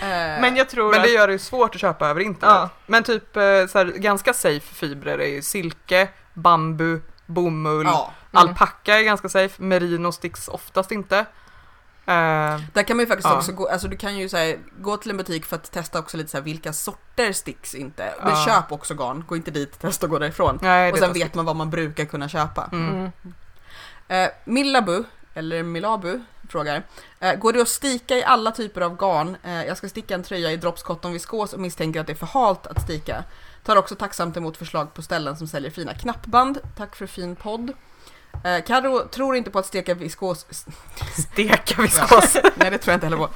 Eh, 0.00 0.40
Men 0.40 0.56
jag 0.56 0.68
tror 0.68 0.90
Men 0.90 1.00
det 1.02 1.06
att... 1.08 1.12
gör 1.14 1.26
det 1.26 1.32
ju 1.32 1.38
svårt 1.38 1.74
att 1.74 1.80
köpa 1.80 2.08
över 2.08 2.20
internet. 2.20 2.54
Ja. 2.56 2.68
Men 2.86 3.02
typ 3.02 3.36
eh, 3.36 3.42
så 3.42 3.78
här, 3.78 3.84
ganska 3.96 4.32
safe 4.32 4.74
fibrer 4.74 5.18
är 5.18 5.26
ju 5.28 5.42
silke, 5.42 6.08
bambu, 6.34 7.00
bomull, 7.26 7.86
ja, 7.86 8.12
Mm. 8.32 8.48
alpacka 8.48 8.98
är 8.98 9.02
ganska 9.02 9.28
safe, 9.28 9.62
merino 9.62 10.12
sticks 10.12 10.48
oftast 10.48 10.92
inte. 10.92 11.18
Eh, 12.06 12.60
där 12.72 12.82
kan 12.82 12.96
man 12.96 13.00
ju 13.04 13.06
faktiskt 13.06 13.28
Ja. 13.28 13.36
också 13.36 13.52
gå, 13.52 13.68
alltså 13.68 13.88
du 13.88 13.96
kan 13.96 14.16
ju 14.18 14.28
så 14.28 14.36
här, 14.36 14.58
gå 14.78 14.96
till 14.96 15.10
en 15.10 15.16
butik 15.16 15.46
för 15.46 15.56
att 15.56 15.72
testa 15.72 15.98
också 15.98 16.16
lite 16.16 16.30
så 16.30 16.36
här, 16.36 16.44
vilka 16.44 16.72
sorter 16.72 17.32
sticks 17.32 17.74
inte. 17.74 18.14
Men 18.24 18.36
köp 18.36 18.72
också 18.72 18.94
garn, 18.94 19.24
gå 19.28 19.36
inte 19.36 19.50
dit, 19.50 19.78
testa 19.80 20.06
och 20.06 20.10
gå 20.10 20.18
därifrån. 20.18 20.58
nej, 20.62 20.92
och 20.92 20.98
sen 20.98 21.12
vet 21.12 21.34
man 21.34 21.44
vad 21.44 21.56
man 21.56 21.70
brukar 21.70 22.04
kunna 22.04 22.28
köpa. 22.28 22.68
Mm. 22.72 22.88
Mm. 22.90 23.12
Eh, 24.08 24.30
Millabu, 24.44 25.04
eller 25.34 25.62
Milabu, 25.62 26.20
frågar. 26.52 26.82
Eh, 27.20 27.34
går 27.34 27.52
det 27.52 27.60
att 27.62 27.68
stika 27.68 28.16
i 28.16 28.24
alla 28.24 28.52
typer 28.52 28.80
av 28.80 28.96
garn? 28.96 29.36
Eh, 29.44 29.64
jag 29.64 29.76
ska 29.76 29.88
sticka 29.88 30.14
en 30.14 30.22
tröja 30.22 30.52
i 30.52 30.56
Drops 30.56 30.82
Cotton 30.82 31.12
Viskos 31.12 31.52
och 31.52 31.60
misstänker 31.60 32.00
att 32.00 32.06
det 32.06 32.12
är 32.12 32.14
för 32.14 32.26
halt 32.26 32.66
att 32.66 32.82
stika. 32.82 33.24
Tar 33.64 33.76
också 33.76 33.94
tacksamt 33.94 34.36
emot 34.36 34.56
förslag 34.56 34.94
på 34.94 35.02
ställen 35.02 35.36
som 35.36 35.46
säljer 35.46 35.70
fina 35.70 35.94
knappband. 35.94 36.58
Tack 36.76 36.96
för 36.96 37.06
fin 37.06 37.36
podd. 37.36 37.72
Eh, 38.44 38.64
Karo 38.64 39.08
tror 39.08 39.36
inte 39.36 39.50
på 39.50 39.58
att 39.58 39.66
steka 39.66 39.94
viskos... 39.94 40.46
Steka 41.32 41.82
viskos. 41.82 42.36
Nej, 42.54 42.70
det 42.70 42.78
tror 42.78 42.92
jag 42.92 42.96
inte 42.96 43.06
heller 43.06 43.16
på. 43.16 43.28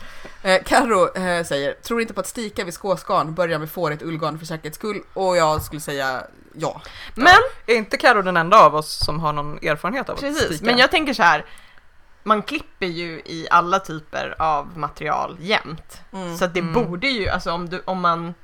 Eh, 0.48 0.62
Karo 0.62 1.16
eh, 1.16 1.44
säger, 1.44 1.72
tror 1.72 2.00
inte 2.00 2.14
på 2.14 2.20
att 2.20 2.27
stika 2.27 2.64
viskosgarn, 2.64 3.35
börja 3.35 3.59
med 3.59 3.70
fårigt 3.70 4.03
ullgarn 4.03 4.38
för 4.38 4.46
säkerhets 4.46 4.77
skull. 4.77 5.03
Och 5.14 5.37
jag 5.37 5.62
skulle 5.62 5.81
säga 5.81 6.22
ja. 6.55 6.81
Men 7.14 7.35
Är 7.66 7.74
inte 7.74 7.96
Karo 7.96 8.22
den 8.22 8.37
enda 8.37 8.64
av 8.64 8.74
oss 8.74 9.05
som 9.05 9.20
har 9.20 9.33
någon 9.33 9.59
erfarenhet 9.59 10.09
av 10.09 10.14
att 10.14 10.20
precis, 10.20 10.44
sticka? 10.44 10.64
men 10.64 10.79
jag 10.79 10.90
tänker 10.90 11.14
så 11.14 11.22
här. 11.22 11.44
Man 12.26 12.42
klipper 12.42 12.87
ju 12.87 13.10
i 13.24 13.46
alla 13.50 13.78
typer 13.78 14.34
av 14.38 14.78
material 14.78 15.37
jämt. 15.40 16.00
Mm. 16.12 16.37
Så 16.37 16.44
att 16.44 16.54
det 16.54 16.60
Mm. 16.60 16.72
borde 16.72 17.06
ju, 17.08 17.28
alltså 17.28 17.52
om, 17.52 17.68
du, 17.68 17.82
om 17.84 18.00
man 18.00 18.34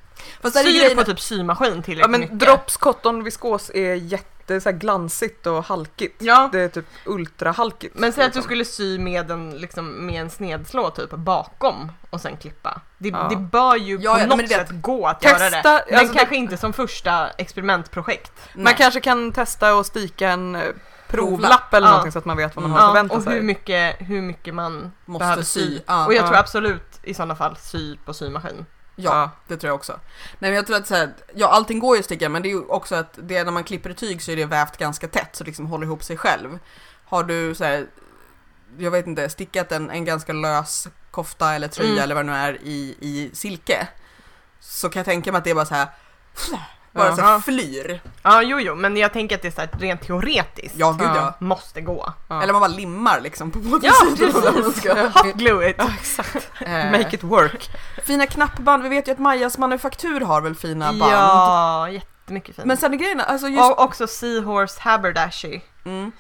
Fast 0.43 0.57
syr 0.59 0.81
grejen- 0.81 0.97
på 0.97 1.05
typ 1.05 1.21
symaskin 1.21 1.83
tillräckligt 1.83 1.99
Ja 2.01 2.09
men 2.09 2.21
mycket. 2.21 2.39
Drops 2.39 2.77
cotton 2.77 3.25
viskos 3.25 3.71
är 3.75 3.95
jätte 3.95 4.61
så 4.61 4.71
här, 4.71 4.77
glansigt 4.77 5.47
och 5.47 5.65
halkigt. 5.65 6.23
Ja. 6.23 6.49
Det 6.53 6.61
är 6.61 6.69
typ 6.69 6.87
ultrahalkigt. 7.05 7.95
Men 7.99 8.13
säg 8.13 8.25
att 8.25 8.33
du 8.33 8.39
liksom. 8.39 8.43
skulle 8.43 8.65
sy 8.65 8.99
med 8.99 9.31
en, 9.31 9.51
liksom, 9.51 10.07
med 10.07 10.21
en 10.21 10.31
snedslå 10.31 10.91
typ 10.91 11.11
bakom 11.11 11.93
och 12.11 12.21
sen 12.21 12.37
klippa. 12.37 12.81
Det, 12.99 13.09
Ja. 13.09 13.27
det 13.31 13.37
bör 13.37 13.77
ju 13.77 13.99
Ja, 14.01 14.15
på 14.15 14.21
ja, 14.21 14.27
något 14.27 14.39
det- 14.41 14.49
sätt 14.49 14.69
gå 14.71 15.07
att 15.07 15.21
Testa, 15.21 15.45
göra 15.45 15.63
det. 15.63 15.85
Men 15.91 15.99
alltså, 15.99 16.15
kanske 16.15 16.37
inte 16.37 16.57
som 16.57 16.73
första 16.73 17.31
experimentprojekt. 17.31 18.33
Man 18.55 18.65
Nej. 18.65 18.75
kanske 18.79 19.01
kan 19.01 19.33
testa 19.33 19.75
och 19.75 19.87
stika 19.87 20.29
en 20.31 20.55
eh, 20.57 20.63
provlapp 21.11 21.75
eller 21.75 21.87
Ja. 21.87 21.91
någonting 21.91 22.13
så 22.13 22.19
att 22.19 22.25
man 22.25 22.37
vet 22.37 22.57
vad 22.57 22.63
man 22.63 22.71
har 22.73 22.79
att 22.79 22.85
Ja, 22.85 22.89
förvänta 22.89 23.17
och 23.17 23.23
sig. 23.23 23.35
hur 23.35 23.43
mycket, 23.43 23.97
hur 23.99 24.23
mycket 24.23 24.55
man 24.55 24.93
Måste 25.05 25.19
behöver 25.25 25.43
sy. 25.43 25.61
sy. 25.77 25.81
Ja. 25.87 26.07
Och 26.07 26.15
jag 26.15 26.23
Ja. 26.23 26.27
tror 26.29 26.37
absolut 26.39 27.01
i 27.03 27.15
sådana 27.15 27.37
fall 27.37 27.57
sy 27.57 27.97
på 27.97 28.15
symaskin. 28.15 28.67
Ja, 28.97 29.11
Ja. 29.15 29.31
det 29.47 29.57
tror 29.57 29.69
jag 29.69 29.75
också. 29.75 29.93
Nej 30.39 30.51
men 30.51 30.53
jag 30.55 30.67
tror 30.67 30.77
att 30.77 30.87
så 30.87 30.95
här, 30.95 31.11
ja 31.35 31.49
allting 31.49 31.79
går 31.79 31.97
ju 31.97 32.01
att 32.01 32.05
sticka 32.05 32.29
men 32.29 32.43
det 32.43 32.49
är 32.49 32.51
ju 32.51 32.65
också 32.65 32.95
att 32.95 33.19
det 33.23 33.45
när 33.45 33.53
man 33.53 33.65
klipper 33.65 33.91
ett 33.91 33.97
tyg 33.99 34.23
så 34.23 34.31
är 34.31 34.37
det 34.37 34.45
vävt 34.47 34.77
ganska 34.77 35.09
tätt 35.09 35.37
så 35.37 35.45
det 35.45 35.49
liksom 35.49 35.67
håller 35.67 35.87
ihop 35.87 36.03
sig 36.05 36.17
själv. 36.17 36.59
Har 37.05 37.23
du 37.25 37.55
så 37.55 37.65
här, 37.65 37.87
jag 38.79 38.91
vet 38.91 39.07
inte, 39.07 39.29
stickat 39.29 39.73
en, 39.73 39.91
en 39.91 40.05
ganska 40.05 40.33
lös 40.33 40.89
kofta 41.11 41.55
eller 41.55 41.69
tröja 41.69 41.91
Mm. 41.91 42.03
eller 42.03 42.15
vad 42.15 42.25
det 42.27 42.31
nu 42.33 42.37
är 42.39 42.59
i, 42.63 42.97
i 43.01 43.31
silke 43.35 43.89
så 44.61 44.89
kan 44.89 45.01
jag 45.01 45.07
tänka 45.07 45.33
mig 45.33 45.39
att 45.39 45.45
det 45.45 45.51
är 45.51 45.55
bara 45.55 45.65
så 45.65 45.75
här 45.75 45.89
bara 46.93 47.07
Ja. 47.09 47.17
så 47.17 47.23
här 47.23 47.39
flyr. 47.41 48.01
Ja, 48.23 48.43
jo, 48.43 48.61
jo, 48.61 48.75
men 48.75 48.97
jag 48.97 49.13
tänker 49.13 49.37
att 49.37 49.43
det 49.43 49.49
är 49.49 49.53
så 49.53 49.61
här, 49.61 49.71
rent 49.79 50.07
teoretiskt 50.07 50.75
Ja, 50.79 50.91
gud 50.93 51.09
Ja. 51.09 51.17
ja. 51.17 51.47
måste 51.47 51.81
gå. 51.81 52.13
Ja. 52.29 52.43
Eller 52.43 52.53
man 52.53 52.61
bara 52.61 52.69
limmar 52.69 53.21
liksom 53.21 53.51
på 53.51 53.59
båda 53.59 53.87
Ja, 53.87 53.93
sidorna. 54.17 54.33
Man 54.45 54.55
precis. 54.63 54.77
ska- 54.83 55.09
Hot 55.23 55.35
glue 55.35 55.71
it. 55.71 55.77
Ja, 55.79 55.91
exakt. 56.01 56.49
Make 56.67 57.09
it 57.17 57.23
work. 57.23 57.71
Fina 58.05 58.27
knappband, 58.27 58.83
vi 58.83 58.89
vet 58.89 59.09
ju 59.09 59.13
att 59.13 59.19
Majas 59.19 59.59
manufaktur 59.59 60.21
har 60.21 60.41
väl 60.41 60.55
fina 60.55 60.87
band. 60.93 61.13
Ja, 61.13 61.89
jättemycket 61.91 62.57
fint. 62.57 62.67
Men 62.67 62.77
sen 62.77 62.93
är 62.95 62.97
grejen, 62.99 63.21
alltså 63.21 63.49
just 63.49 63.71
Och 63.71 63.81
också 63.81 64.07
Seahorse 64.07 64.81
Haberdashy. 64.81 65.61
Mm. 65.85 66.13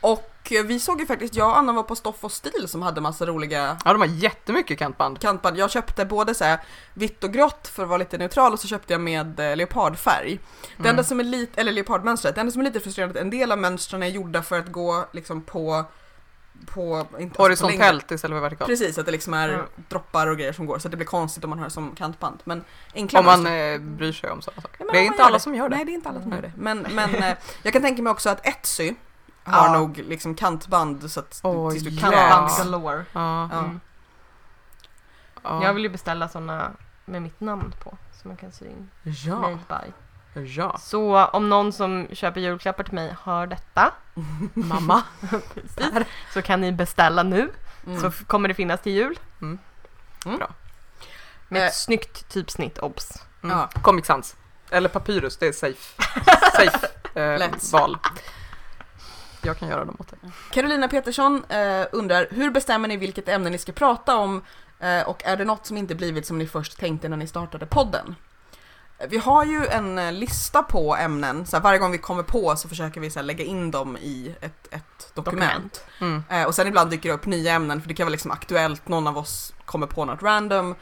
Och 0.00 0.30
vi 0.50 0.80
såg 0.80 1.00
ju 1.00 1.06
faktiskt, 1.06 1.34
jag 1.34 1.48
och 1.48 1.58
Anna 1.58 1.72
var 1.72 1.82
på 1.82 1.96
Stoff 1.96 2.24
och 2.24 2.32
Stil 2.32 2.68
som 2.68 2.82
hade 2.82 3.00
massa 3.00 3.26
roliga 3.26 3.76
Ja, 3.84 3.92
de 3.92 4.00
har 4.00 4.08
jättemycket 4.08 4.78
kantband. 4.78 5.20
kantband. 5.20 5.56
Jag 5.58 5.70
köpte 5.70 6.04
både 6.06 6.34
så 6.34 6.44
här 6.44 6.58
vitt 6.94 7.24
och 7.24 7.32
grått 7.32 7.68
för 7.68 7.82
att 7.82 7.88
vara 7.88 7.98
lite 7.98 8.18
neutral 8.18 8.52
och 8.52 8.60
så 8.60 8.68
köpte 8.68 8.92
jag 8.94 9.00
med 9.00 9.40
eh, 9.40 9.56
leopardfärg. 9.56 10.38
Det 10.62 10.80
Mm. 10.80 10.90
enda 10.90 11.04
som 11.04 11.20
är 11.20 11.24
lite, 11.24 11.60
eller 11.60 11.72
leopardmönstret, 11.72 12.34
det 12.34 12.40
enda 12.40 12.50
som 12.52 12.60
är 12.60 12.64
lite 12.64 12.80
frustrerande 12.80 13.18
är 13.18 13.20
att 13.20 13.24
en 13.24 13.30
del 13.30 13.52
av 13.52 13.58
mönstren 13.58 14.02
är 14.02 14.06
gjorda 14.06 14.42
för 14.42 14.58
att 14.58 14.72
gå 14.72 15.06
liksom 15.12 15.42
på, 15.42 15.84
på 16.66 17.06
inte, 17.18 17.42
Horisontellt 17.42 18.10
istället 18.10 18.34
för 18.36 18.40
vertikalt. 18.40 18.68
Precis, 18.68 18.98
att 18.98 19.06
det 19.06 19.12
liksom 19.12 19.34
är 19.34 19.48
Ja. 19.48 19.58
droppar 19.88 20.26
och 20.26 20.36
grejer 20.38 20.52
som 20.52 20.66
går 20.66 20.78
så 20.78 20.88
det 20.88 20.96
blir 20.96 21.06
konstigt 21.06 21.44
om 21.44 21.50
man 21.50 21.58
har 21.58 21.66
det 21.66 21.70
som 21.70 21.94
kantband. 21.94 22.38
Men 22.44 22.64
enkla 22.94 23.18
Om 23.18 23.24
man 23.24 23.42
mönster- 23.42 23.74
eh, 23.74 23.78
bryr 23.80 24.12
sig 24.12 24.30
om 24.30 24.42
sådana 24.42 24.62
saker. 24.62 24.84
Men 24.84 24.92
det 24.94 24.98
är 24.98 25.02
inte 25.04 25.24
alla 25.24 25.38
som 25.38 25.54
gör 25.54 25.68
det. 25.68 25.76
Nej, 25.76 25.84
det 25.84 25.92
är 25.92 25.94
inte 25.94 26.08
alla 26.08 26.20
som 26.22 26.32
Mm. 26.32 26.44
gör 26.44 26.50
det. 26.50 26.52
Men, 26.62 26.86
men 26.92 27.14
eh, 27.14 27.36
jag 27.62 27.72
kan 27.72 27.82
tänka 27.82 28.02
mig 28.02 28.10
också 28.10 28.30
att 28.30 28.46
Etsy 28.46 28.94
har 29.46 29.66
Ja. 29.66 29.72
nog 29.78 29.98
liksom 29.98 30.34
kantband 30.34 31.10
så 31.10 31.20
att 31.20 31.40
Åh, 31.42 31.70
tills 31.70 31.82
du 31.84 31.96
Kantband 31.96 32.50
galore. 32.58 33.04
Ja. 33.12 33.48
Ja. 33.52 33.58
Mm. 33.58 33.80
Ja. 35.42 35.64
Jag 35.64 35.74
vill 35.74 35.82
ju 35.82 35.88
beställa 35.88 36.28
sådana 36.28 36.70
med 37.04 37.22
mitt 37.22 37.40
namn 37.40 37.74
på. 37.84 37.98
Som 38.22 38.28
man 38.28 38.36
kan 38.36 38.52
sy 38.52 38.64
in. 38.66 38.90
Ja. 39.02 39.36
Made 39.40 39.58
by. 39.68 39.92
Ja. 40.46 40.78
Så 40.78 41.24
om 41.26 41.48
någon 41.48 41.72
som 41.72 42.06
köper 42.12 42.40
julklappar 42.40 42.84
till 42.84 42.94
mig 42.94 43.16
hör 43.22 43.46
detta. 43.46 43.92
Mamma. 44.54 45.02
Så 46.34 46.42
kan 46.42 46.60
ni 46.60 46.72
beställa 46.72 47.22
nu. 47.22 47.50
Mm. 47.86 48.00
Så 48.00 48.24
kommer 48.24 48.48
det 48.48 48.54
finnas 48.54 48.80
till 48.80 48.92
jul. 48.92 49.18
Mm. 49.42 49.58
Mm. 50.26 50.38
Bra. 50.38 50.48
Med 51.48 51.62
Eh. 51.62 51.68
ett 51.68 51.74
snyggt 51.74 52.28
typsnitt, 52.28 52.78
obs. 52.78 53.22
Mm. 53.42 53.58
Ja. 53.58 53.68
Comic 53.82 54.06
Sans. 54.06 54.36
Eller 54.70 54.88
Papyrus, 54.88 55.36
det 55.36 55.46
är 55.46 55.52
safe. 55.52 56.02
safe 56.56 56.88
eh, 57.20 57.50
val. 57.72 57.98
Jag 59.46 59.58
kan 59.58 59.68
göra 59.68 59.84
dem 59.84 59.96
åt 59.98 60.08
dig. 60.08 60.18
Carolina 60.50 60.88
Petersson 60.88 61.44
eh, 61.48 61.86
undrar, 61.92 62.26
hur 62.30 62.50
bestämmer 62.50 62.88
ni 62.88 62.96
vilket 62.96 63.28
ämne 63.28 63.50
ni 63.50 63.58
ska 63.58 63.72
prata 63.72 64.16
om? 64.16 64.42
Eh, 64.80 65.08
och 65.08 65.24
är 65.24 65.36
det 65.36 65.44
något 65.44 65.66
som 65.66 65.76
inte 65.76 65.94
blivit 65.94 66.26
som 66.26 66.38
ni 66.38 66.46
först 66.46 66.78
tänkte 66.78 67.08
när 67.08 67.16
ni 67.16 67.26
startade 67.26 67.66
podden? 67.66 68.14
Eh, 68.98 69.08
Vi 69.08 69.18
har 69.18 69.44
ju 69.44 69.66
en 69.66 69.98
eh, 69.98 70.12
lista 70.12 70.62
på 70.62 70.96
ämnen, 70.96 71.46
så 71.46 71.60
varje 71.60 71.78
gång 71.78 71.92
vi 71.92 71.98
kommer 71.98 72.22
på 72.22 72.56
så 72.56 72.68
försöker 72.68 73.00
vi 73.00 73.10
så 73.10 73.22
lägga 73.22 73.44
in 73.44 73.70
dem 73.70 73.96
i 73.96 74.34
ett, 74.40 74.74
ett 74.74 75.14
dokument. 75.14 75.52
Dokument. 75.54 75.84
Mm. 76.00 76.24
Eh, 76.30 76.46
och 76.46 76.54
sen 76.54 76.66
ibland 76.66 76.90
dyker 76.90 77.08
det 77.08 77.14
upp 77.14 77.26
nya 77.26 77.52
ämnen 77.52 77.80
för 77.80 77.88
det 77.88 77.94
kan 77.94 78.06
vara 78.06 78.12
liksom 78.12 78.30
aktuellt, 78.30 78.88
någon 78.88 79.06
av 79.06 79.18
oss 79.18 79.54
kommer 79.64 79.86
på 79.86 80.04
något 80.04 80.22
random. 80.22 80.74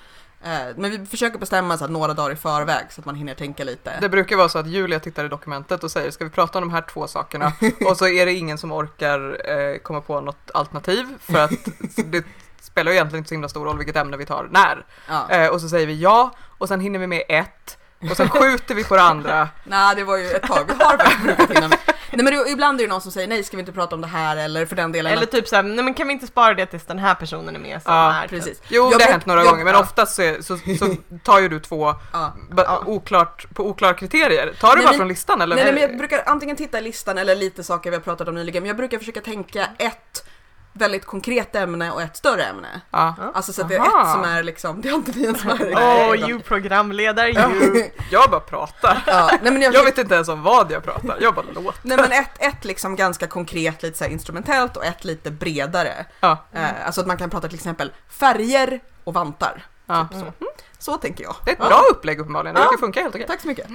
Eh, 0.45 0.77
men 0.77 0.91
vi 0.91 1.07
försöker 1.07 1.39
bestämma 1.39 1.79
så 1.79 1.85
här, 1.85 1.93
några 1.93 2.15
dagar 2.15 2.33
i 2.33 2.37
förväg 2.37 2.87
så 2.91 3.01
att 3.01 3.05
man 3.05 3.15
hinner 3.15 3.35
tänka 3.35 3.65
lite. 3.65 3.93
Det 4.01 4.09
brukar 4.09 4.37
vara 4.37 4.49
så 4.49 4.59
att 4.59 4.67
Julia 4.67 5.01
tittar 5.01 5.25
i 5.25 5.29
dokumentet 5.29 5.85
och 5.85 5.91
säger 5.91 6.11
ska 6.11 6.25
vi 6.25 6.31
prata 6.31 6.59
om 6.59 6.69
de 6.69 6.71
här 6.71 6.83
två 6.83 7.07
sakerna? 7.07 7.53
och 7.89 7.97
så 7.97 8.09
är 8.09 8.27
det 8.27 8.33
ingen 8.33 8.59
som 8.59 8.73
orkar 8.73 9.51
eh, 9.51 9.79
komma 9.79 10.01
på 10.01 10.21
något 10.21 10.51
alternativ 10.55 11.07
för 11.21 11.45
att 11.45 11.51
det 11.97 12.25
spelar 12.61 12.93
ju 12.93 12.97
egentligen 12.97 13.21
inte 13.21 13.29
så 13.29 13.35
himla 13.35 13.49
stor 13.49 13.65
roll 13.65 13.79
vilket 13.79 13.97
ämne 13.97 14.17
vi 14.17 14.27
tar 14.27 14.49
när. 14.51 14.85
Ja. 15.09 15.31
Eh, 15.31 15.49
och 15.49 15.61
så 15.61 15.69
säger 15.69 15.87
vi 15.87 16.01
ja 16.01 16.31
och 16.59 16.69
sen 16.69 16.81
hinner 16.81 16.99
vi 16.99 17.07
med 17.07 17.23
ett 17.29 17.79
och 18.11 18.17
sen 18.17 18.29
skjuter 18.29 18.75
vi 18.75 18.85
på 18.85 18.97
det 18.97 19.03
andra. 19.03 19.49
Nej, 19.65 19.97
det 19.97 20.05
var 20.05 20.17
ju 20.17 20.31
ett 20.31 20.43
tag. 20.43 20.65
Vi 20.67 20.85
har 20.85 20.97
faktiskt 20.97 21.23
brukat 21.23 21.51
hinna 21.51 21.69
med. 21.69 21.79
Nej 22.17 22.25
men 22.25 22.45
det, 22.45 22.51
ibland 22.51 22.81
är 22.81 22.85
det 22.85 22.91
någon 22.91 23.01
som 23.01 23.13
säger 23.13 23.29
nej 23.29 23.45
ska 23.45 23.57
vi 23.57 23.61
inte 23.61 23.73
prata 23.73 23.95
om 23.95 24.01
det 24.01 24.07
här 24.07 24.37
eller 24.37 24.67
för 24.67 24.77
den 24.77 24.93
delen 24.93 25.13
Eller 25.13 25.27
typ 25.27 25.49
såhär, 25.49 25.63
nej 25.63 25.85
men 25.85 25.95
kan 25.95 26.07
vi 26.07 26.13
inte 26.13 26.27
spara 26.27 26.55
det 26.55 26.67
tills 26.67 26.85
den 26.85 26.99
här 26.99 27.15
personen 27.15 27.57
är 27.57 27.61
med 27.61 27.83
som 27.83 27.93
Ja, 27.95 28.13
är 28.15 28.23
typ- 28.23 28.31
precis. 28.31 28.63
Jo, 28.69 28.89
Jag 28.91 29.01
det 29.01 29.05
har 29.05 29.13
hänt 29.13 29.27
några 29.27 29.41
jag- 29.41 29.51
gånger 29.51 29.65
men 29.65 29.75
ja. 29.75 29.81
oftast 29.81 30.15
så, 30.15 30.35
så, 30.41 30.59
så 30.79 30.97
tar 31.25 31.41
ju 31.41 31.49
du 31.49 31.61
två 31.61 31.95
Ja. 32.13 32.33
ba, 32.51 32.63
Ja. 32.63 32.83
oklart, 32.87 33.47
på 33.55 33.67
oklara 33.69 33.95
kriterier. 33.95 34.53
Tar 34.61 34.69
du 34.71 34.75
Nej, 34.77 34.85
bara 34.85 34.91
men- 34.91 34.99
från 34.99 35.09
listan 35.09 35.41
eller? 35.41 35.57
Nej, 35.57 35.65
nej 35.65 35.75
men 35.75 35.83
jag 35.83 35.99
brukar 35.99 36.23
antingen 36.27 36.57
titta 36.57 36.79
i 36.79 36.83
listan 36.83 37.19
eller 37.19 37.37
lite 37.37 37.65
saker 37.65 37.91
vi 37.91 37.97
har 37.97 38.03
pratat 38.03 38.29
om 38.29 38.35
nyligen 38.35 38.63
men 38.63 38.69
jag 38.69 38.77
brukar 38.77 38.99
försöka 38.99 39.21
tänka 39.21 39.69
ett 39.79 40.27
väldigt 40.77 41.05
konkret 41.07 41.55
ämne 41.57 41.91
och 41.91 42.03
ett 42.03 42.17
större 42.17 42.45
ämne. 42.45 42.81
Ja. 42.91 43.15
Alltså 43.35 43.53
så 43.53 43.63
att 43.63 43.69
det 43.69 43.75
är 43.75 43.81
Aha. 43.81 44.03
ett 44.03 44.13
som 44.13 44.25
är 44.25 44.43
liksom, 44.43 44.81
det 44.81 44.89
har 44.89 44.97
inte 44.97 45.11
ni 45.13 45.23
ens 45.25 45.45
märkt. 45.45 45.63
Åh, 45.77 46.31
you 46.31 46.41
programledare 46.41 47.31
you! 47.31 47.91
Jag 48.11 48.31
bara 48.31 48.41
pratar. 48.41 49.03
Ja, 49.07 49.31
nej 49.43 49.53
men 49.53 49.63
jag, 49.63 49.75
Jag 49.75 49.85
vet 49.85 49.99
inte 49.99 50.15
ens 50.15 50.29
om 50.29 50.43
vad 50.43 50.71
jag 50.73 50.85
pratar, 50.85 51.19
jag 51.21 51.35
bara 51.35 51.47
låter. 51.55 51.81
Nej 51.83 51.97
men 51.97 52.13
ett, 52.13 52.31
ett 52.39 52.65
liksom 52.65 52.97
ganska 52.97 53.27
konkret, 53.27 53.83
lite 53.83 53.99
så 53.99 54.05
instrumentellt 54.05 54.77
och 54.77 54.85
ett 54.85 55.05
lite 55.05 55.31
bredare. 55.31 56.07
Ja. 56.21 56.39
Eh, 56.53 56.87
alltså 56.87 57.01
att 57.01 57.07
man 57.07 57.17
kan 57.17 57.31
prata 57.31 57.49
till 57.49 57.57
exempel 57.59 57.93
färger 58.09 58.81
och 59.05 59.15
vantar. 59.15 59.67
Ja. 59.87 60.09
Så, 60.13 60.33
så 60.79 60.97
tänker 60.97 61.25
jag. 61.25 61.37
Det 61.45 61.51
är 61.51 61.53
ett 61.55 61.59
bra 61.69 61.83
upplägg 61.91 62.21
uppenbarligen, 62.21 62.55
det 62.55 62.61
verkar 62.61 62.79
funka 62.79 63.01
helt 63.03 63.15
okej. 63.15 63.27
Tack 63.27 63.41
så 63.41 63.49
mycket. 63.49 63.67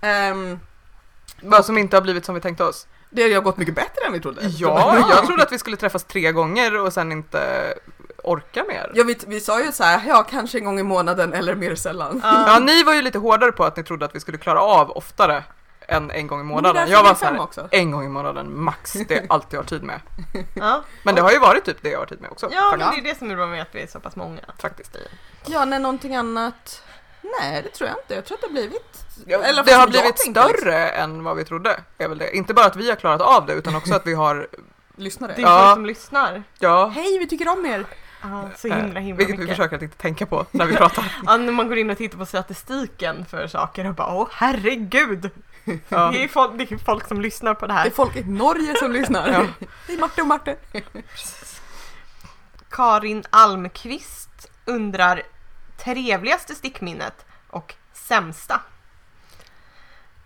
Ehm, 0.00 0.60
Vad 1.42 1.64
som 1.64 1.78
inte 1.78 1.96
har 1.96 2.02
blivit 2.02 2.24
som 2.24 2.34
vi 2.34 2.40
tänkte 2.40 2.64
oss. 2.64 2.86
Det 3.14 3.34
har 3.34 3.42
gått 3.42 3.56
mycket 3.56 3.74
bättre 3.74 4.06
än 4.06 4.12
vi 4.12 4.20
trodde. 4.20 4.40
Ja, 4.42 4.96
jag 5.10 5.26
trodde 5.26 5.42
att 5.42 5.52
vi 5.52 5.58
skulle 5.58 5.76
träffas 5.76 6.04
tre 6.04 6.32
gånger 6.32 6.80
och 6.80 6.92
sen 6.92 7.12
inte 7.12 7.74
orka 8.24 8.64
mer. 8.68 8.92
Ja, 8.94 9.04
vi, 9.04 9.18
vi 9.26 9.40
sa 9.40 9.60
ju 9.60 9.72
så 9.72 9.84
här, 9.84 10.02
ja 10.08 10.22
kanske 10.30 10.58
en 10.58 10.64
gång 10.64 10.80
i 10.80 10.82
månaden 10.82 11.32
eller 11.32 11.54
mer 11.54 11.74
sällan. 11.74 12.20
Ja, 12.24 12.58
ni 12.58 12.82
var 12.82 12.94
ju 12.94 13.02
lite 13.02 13.18
hårdare 13.18 13.52
på 13.52 13.64
att 13.64 13.76
ni 13.76 13.82
trodde 13.82 14.04
att 14.04 14.14
vi 14.14 14.20
skulle 14.20 14.38
klara 14.38 14.60
av 14.60 14.90
oftare 14.90 15.44
än 15.88 16.10
en 16.10 16.26
gång 16.26 16.40
i 16.40 16.44
månaden. 16.44 16.90
Jag 16.90 17.02
var 17.02 17.14
så 17.14 17.24
här, 17.24 17.40
också. 17.40 17.68
en 17.70 17.90
gång 17.90 18.04
i 18.04 18.08
månaden 18.08 18.62
max, 18.62 18.92
det 18.92 19.16
är 19.16 19.26
allt 19.28 19.52
jag 19.52 19.60
har 19.60 19.64
tid 19.64 19.82
med. 19.82 20.00
Ja, 20.54 20.82
Men 21.02 21.14
det 21.14 21.20
har 21.20 21.30
ju 21.30 21.38
varit 21.38 21.64
typ 21.64 21.82
det 21.82 21.90
jag 21.90 21.98
har 21.98 22.06
tid 22.06 22.20
med 22.20 22.30
också. 22.30 22.48
ja 22.52 22.76
men 22.78 22.90
det 22.90 23.00
är 23.00 23.02
det 23.02 23.18
som 23.18 23.30
är 23.30 23.36
bra 23.36 23.46
med 23.46 23.62
att 23.62 23.74
vi 23.74 23.82
är 23.82 23.86
så 23.86 24.00
pass 24.00 24.16
många. 24.16 24.40
faktiskt. 24.58 24.96
Ja, 25.46 25.64
nej 25.64 25.78
någonting 25.78 26.16
annat. 26.16 26.82
Nej, 27.40 27.62
det 27.62 27.68
tror 27.68 27.88
jag 27.88 27.98
inte. 27.98 28.14
Jag 28.14 28.24
tror 28.24 28.34
att 28.36 28.40
det 28.40 28.46
har 28.46 28.52
blivit... 28.52 29.04
Eller 29.26 29.64
det 29.64 29.72
har 29.72 29.86
blivit 29.88 30.16
tänkte, 30.16 30.40
liksom. 30.48 30.58
större 30.60 30.88
än 30.88 31.24
vad 31.24 31.36
vi 31.36 31.44
trodde. 31.44 31.80
Är 31.98 32.08
väl 32.08 32.18
det. 32.18 32.36
Inte 32.36 32.54
bara 32.54 32.66
att 32.66 32.76
vi 32.76 32.88
har 32.88 32.96
klarat 32.96 33.20
av 33.20 33.46
det 33.46 33.52
utan 33.52 33.76
också 33.76 33.94
att 33.94 34.06
vi 34.06 34.14
har, 34.14 34.48
Lyssnare. 34.96 35.32
Det 35.36 35.42
är 35.42 35.46
Ja. 35.46 35.58
folk 35.66 35.74
som 35.76 35.86
lyssnar. 35.86 36.42
ja, 36.58 36.86
Hej, 36.86 37.18
vi 37.18 37.26
tycker 37.26 37.48
om 37.48 37.66
er! 37.66 37.84
Ja, 38.22 38.48
så 38.56 38.68
himla 38.68 39.00
himla 39.00 39.16
vilket 39.18 39.34
vi 39.34 39.38
mycket. 39.38 39.56
försöker 39.56 39.76
att 39.76 39.82
inte 39.82 39.96
tänka 39.96 40.26
på 40.26 40.46
när 40.50 40.66
vi 40.66 40.76
pratar. 40.76 41.16
Ja, 41.26 41.36
när 41.36 41.52
man 41.52 41.68
går 41.68 41.78
in 41.78 41.90
och 41.90 41.98
tittar 41.98 42.18
på 42.18 42.26
statistiken 42.26 43.24
för 43.26 43.46
saker 43.46 43.88
och 43.88 43.94
bara 43.94 44.14
åh 44.14 44.28
herregud! 44.32 45.30
Ja. 45.88 46.10
Det, 46.12 46.24
är 46.24 46.28
folk, 46.28 46.58
det 46.58 46.72
är 46.72 46.78
folk 46.78 47.08
som 47.08 47.20
lyssnar 47.20 47.54
på 47.54 47.66
det 47.66 47.72
Det 47.72 47.78
är 47.78 47.82
här. 47.82 47.90
folk 47.90 48.16
i 48.16 48.24
Norge 48.24 48.74
som 48.78 48.92
lyssnar. 48.92 49.28
Ja. 49.32 49.66
Hej 49.88 49.96
Marte 49.98 50.20
och 50.20 50.26
Marte. 50.26 50.56
Karin 52.70 53.24
Almqvist 53.30 54.50
undrar 54.64 55.22
trevligaste 55.76 56.54
stickminnet 56.54 57.24
och 57.50 57.74
sämsta. 57.92 58.60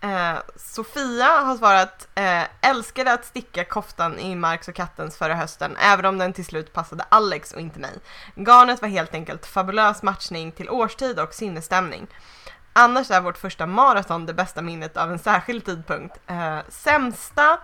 Eh, 0.01 0.37
Sofia 0.55 1.25
har 1.25 1.57
svarat 1.57 2.07
eh, 2.15 2.43
älskade 2.61 3.13
att 3.13 3.25
sticka 3.25 3.65
koftan 3.65 4.19
i 4.19 4.35
Marks 4.35 4.67
och 4.67 4.75
kattens 4.75 5.17
förra 5.17 5.35
hösten 5.35 5.77
även 5.77 6.05
om 6.05 6.17
den 6.17 6.33
till 6.33 6.45
slut 6.45 6.73
passade 6.73 7.05
Alex 7.09 7.53
och 7.53 7.61
inte 7.61 7.79
mig. 7.79 7.93
Garnet 8.35 8.81
var 8.81 8.89
helt 8.89 9.13
enkelt 9.13 9.45
fabulös 9.45 10.03
matchning 10.03 10.51
till 10.51 10.69
årstid 10.69 11.19
och 11.19 11.33
sinnesstämning. 11.33 12.07
Annars 12.73 13.11
är 13.11 13.21
vårt 13.21 13.37
första 13.37 13.65
maraton 13.65 14.25
det 14.25 14.33
bästa 14.33 14.61
minnet 14.61 14.97
av 14.97 15.11
en 15.11 15.19
särskild 15.19 15.65
tidpunkt. 15.65 16.19
Eh, 16.27 16.59
sämsta 16.69 17.59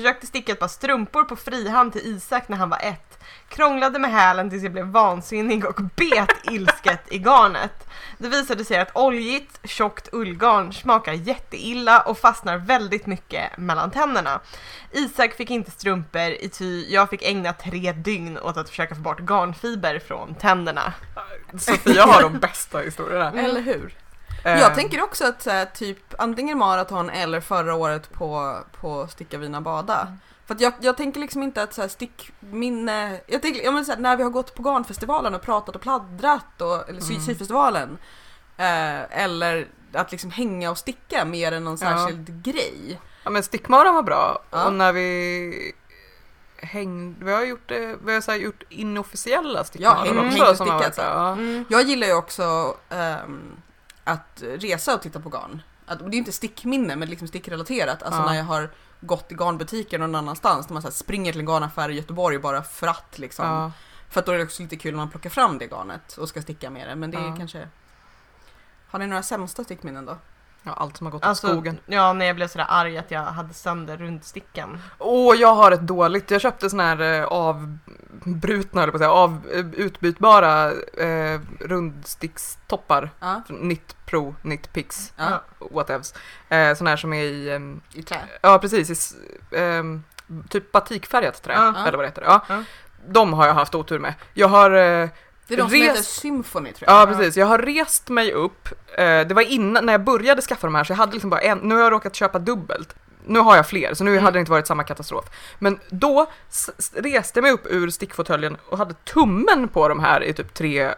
Försökte 0.00 0.26
sticka 0.26 0.52
ett 0.52 0.58
par 0.58 0.68
strumpor 0.68 1.24
på 1.24 1.36
frihand 1.36 1.92
till 1.92 2.16
Isak 2.16 2.48
när 2.48 2.56
han 2.56 2.70
var 2.70 2.78
ett. 2.78 3.24
Krånglade 3.48 3.98
med 3.98 4.12
hälen 4.12 4.50
tills 4.50 4.62
jag 4.62 4.72
blev 4.72 4.86
vansinnig 4.86 5.64
och 5.64 5.80
bet 5.96 6.30
ilsket 6.42 7.12
i 7.12 7.18
garnet. 7.18 7.88
Det 8.18 8.28
visade 8.28 8.64
sig 8.64 8.78
att 8.78 8.96
oljigt, 8.96 9.60
tjockt 9.64 10.08
ullgarn 10.12 10.72
smakar 10.72 11.12
jätteilla 11.12 12.00
och 12.00 12.18
fastnar 12.18 12.56
väldigt 12.56 13.06
mycket 13.06 13.58
mellan 13.58 13.90
tänderna. 13.90 14.40
Isak 14.92 15.34
fick 15.34 15.50
inte 15.50 15.70
strumpor 15.70 16.20
i 16.30 16.48
ty 16.48 16.86
jag 16.88 17.10
fick 17.10 17.22
ägna 17.22 17.52
tre 17.52 17.92
dygn 17.92 18.38
åt 18.38 18.56
att 18.56 18.68
försöka 18.68 18.94
få 18.94 19.00
bort 19.00 19.20
garnfiber 19.20 19.98
från 19.98 20.34
tänderna. 20.34 20.92
Sofia 21.58 22.02
har 22.04 22.22
de 22.22 22.38
bästa 22.38 22.78
historierna. 22.78 23.42
Eller 23.42 23.60
hur? 23.60 23.94
Eh, 24.44 24.58
Jag 24.60 24.74
tänker 24.74 25.02
också 25.02 25.24
att 25.26 25.46
här, 25.46 25.64
typ 25.66 26.14
antingen 26.18 26.58
maraton 26.58 27.10
eller 27.10 27.40
förra 27.40 27.74
året 27.74 28.12
på, 28.12 28.58
på 28.80 29.06
Sticka 29.08 29.38
Vina 29.38 29.60
Bada. 29.60 30.16
För 30.46 30.54
att 30.54 30.60
jag, 30.60 30.72
jag 30.80 30.96
tänker 30.96 31.20
liksom 31.20 31.42
inte 31.42 31.62
att 31.62 31.74
så 31.74 31.80
här, 31.80 31.88
stickminne, 31.88 33.20
jag 33.26 33.42
tänker, 33.42 33.62
jag 33.64 33.72
här, 33.72 33.96
när 33.96 34.16
vi 34.16 34.22
har 34.22 34.30
gått 34.30 34.54
på 34.54 34.62
garnfestivalen 34.62 35.34
och 35.34 35.42
pratat 35.42 35.74
och 35.76 35.80
pladdrat 35.82 36.60
och, 36.60 36.88
eller 36.88 37.00
sy- 37.00 37.14
Mm. 37.14 37.26
syfestivalen. 37.26 37.98
Eh, 38.56 39.22
eller 39.24 39.68
att 39.92 40.10
liksom 40.12 40.30
hänga 40.30 40.70
och 40.70 40.78
sticka 40.78 41.24
mer 41.24 41.52
än 41.52 41.64
någon 41.64 41.78
Ja. 41.80 41.88
särskild 41.88 42.42
grej. 42.44 43.00
Ja 43.24 43.30
men 43.30 43.42
stickmaran 43.42 43.94
var 43.94 44.02
bra 44.02 44.42
Ja. 44.50 44.66
och 44.66 44.72
när 44.72 44.92
vi 44.92 45.72
hängde, 46.56 47.24
vi 47.24 47.32
har 47.32 47.44
gjort 47.44 47.68
det, 47.68 47.96
vi 48.04 48.14
har 48.14 48.20
så 48.20 48.34
gjort 48.34 48.62
inofficiella 48.68 49.64
stickmarar 49.64 50.04
häng- 50.06 50.40
också. 50.42 50.54
som 50.54 50.68
har 50.70 50.78
varit 50.78 50.96
ja. 50.96 51.32
Mm. 51.32 51.64
Jag 51.68 51.82
gillar 51.82 52.06
ju 52.06 52.14
också 52.14 52.76
ehm, 52.90 53.56
att 54.10 54.42
resa 54.42 54.94
och 54.94 55.02
titta 55.02 55.20
på 55.20 55.28
garn. 55.28 55.62
Att, 55.86 55.98
det 55.98 56.16
är 56.16 56.18
inte 56.18 56.32
stickminne 56.32 56.96
men 56.96 57.08
liksom 57.10 57.28
stickrelaterat. 57.28 58.02
Alltså 58.02 58.20
Ja. 58.20 58.26
när 58.26 58.34
jag 58.36 58.44
har 58.44 58.70
gått 59.00 59.32
i 59.32 59.34
garnbutiken 59.34 60.00
någon 60.00 60.14
annanstans. 60.14 60.68
När 60.68 60.72
man 60.72 60.82
så 60.82 60.90
springer 60.90 61.32
till 61.32 61.40
en 61.40 61.46
garnaffär 61.46 61.88
i 61.88 61.94
Göteborg 61.94 62.38
bara 62.38 62.62
för 62.62 62.86
att 62.86 63.18
liksom. 63.18 63.46
Ja. 63.46 63.72
För 64.08 64.20
att 64.20 64.26
då 64.26 64.32
är 64.32 64.36
det 64.38 64.44
också 64.44 64.62
lite 64.62 64.76
kul 64.76 64.92
när 64.92 64.96
man 64.96 65.10
plockar 65.10 65.30
fram 65.30 65.58
det 65.58 65.66
garnet 65.66 66.16
och 66.16 66.28
ska 66.28 66.42
sticka 66.42 66.70
med 66.70 66.88
det. 66.88 66.96
Men 66.96 67.10
det 67.10 67.18
är 67.18 67.26
Ja. 67.26 67.36
kanske... 67.36 67.68
Har 68.88 68.98
ni 68.98 69.06
några 69.06 69.22
sämsta 69.22 69.64
stickminnen 69.64 70.04
då? 70.06 70.16
Ja, 70.62 70.72
allt 70.72 70.96
som 70.96 71.06
har 71.06 71.12
gått 71.12 71.22
åt 71.22 71.28
Alltså, 71.28 71.46
skogen. 71.48 71.78
ja, 71.86 72.12
när 72.12 72.26
jag 72.26 72.36
blev 72.36 72.46
sådär 72.48 72.66
arg 72.68 72.98
att 72.98 73.10
jag 73.10 73.20
hade 73.22 73.54
sönder 73.54 73.96
rundstickan. 73.96 74.78
Åh, 74.98 75.36
jag 75.36 75.54
har 75.54 75.72
ett 75.72 75.80
dåligt. 75.86 76.30
Jag 76.30 76.40
köpte 76.40 76.70
såna 76.70 76.82
här 76.82 77.00
eh, 77.20 77.24
avbrutna, 77.24 78.82
eller 78.82 78.92
på 78.92 78.96
att 78.96 79.00
säga, 79.00 79.10
av, 79.12 79.40
eh, 79.54 79.66
utbytbara 79.80 80.70
eh, 80.98 81.40
rundstickstoppar. 81.60 83.10
Från 83.46 83.58
Knit 83.58 83.96
Pro, 84.06 84.34
Knit 84.42 84.72
Pix, 84.72 85.12
ja. 85.16 85.42
whatevs. 85.70 86.14
Eh, 86.48 86.74
såna 86.74 86.90
här 86.90 86.96
som 86.96 87.12
är 87.12 87.22
i, 87.24 87.50
ehm, 87.50 87.80
i 87.94 88.02
trä. 88.02 88.20
ja 88.42 88.58
precis, 88.58 89.14
i, 89.14 89.16
ehm, 89.56 90.02
typ 90.48 90.72
batikfärgat 90.72 91.42
trä, 91.42 91.52
Ja. 91.52 91.74
eller 91.86 91.96
vad 91.98 92.04
det 92.04 92.08
heter. 92.08 92.22
Ja. 92.22 92.40
Ja. 92.48 92.62
De 93.08 93.32
har 93.32 93.46
jag 93.46 93.54
haft 93.54 93.74
otur 93.74 93.98
med. 93.98 94.14
Jag 94.34 94.48
har 94.48 94.70
eh, 94.70 95.08
Det 95.50 95.54
är 95.54 95.58
de 95.58 95.70
som 95.70 95.78
Res- 95.78 95.88
heter 95.88 96.02
Symphony 96.02 96.72
tror 96.72 96.90
jag. 96.90 97.00
Ja 97.02 97.06
precis, 97.16 97.36
jag 97.36 97.46
har 97.46 97.58
rest 97.58 98.08
mig 98.08 98.32
upp. 98.32 98.68
Eh, 98.98 99.04
det 99.04 99.32
var 99.34 99.42
innan, 99.42 99.86
när 99.86 99.92
jag 99.92 100.04
började 100.04 100.42
skaffa 100.42 100.66
de 100.66 100.74
här 100.74 100.84
så 100.84 100.92
jag 100.92 100.96
hade 100.96 101.12
liksom 101.12 101.30
bara 101.30 101.40
en, 101.40 101.58
nu 101.58 101.74
har 101.74 101.82
jag 101.82 101.92
råkat 101.92 102.14
köpa 102.14 102.38
dubbelt. 102.38 102.94
Nu 103.26 103.38
har 103.38 103.56
jag 103.56 103.68
fler, 103.68 103.94
så 103.94 104.04
nu 104.04 104.10
Mm. 104.10 104.24
hade 104.24 104.36
det 104.36 104.40
inte 104.40 104.50
varit 104.52 104.66
samma 104.66 104.84
katastrof. 104.84 105.24
Men 105.58 105.78
då 105.90 106.26
reste 106.94 107.38
jag 107.38 107.42
mig 107.42 107.52
upp 107.52 107.66
ur 107.66 107.90
stickfåtöljen 107.90 108.56
och 108.68 108.78
hade 108.78 108.94
tummen 108.94 109.68
på 109.68 109.88
de 109.88 110.00
här 110.00 110.22
i 110.24 110.32
typ 110.32 110.54
tre, 110.54 110.94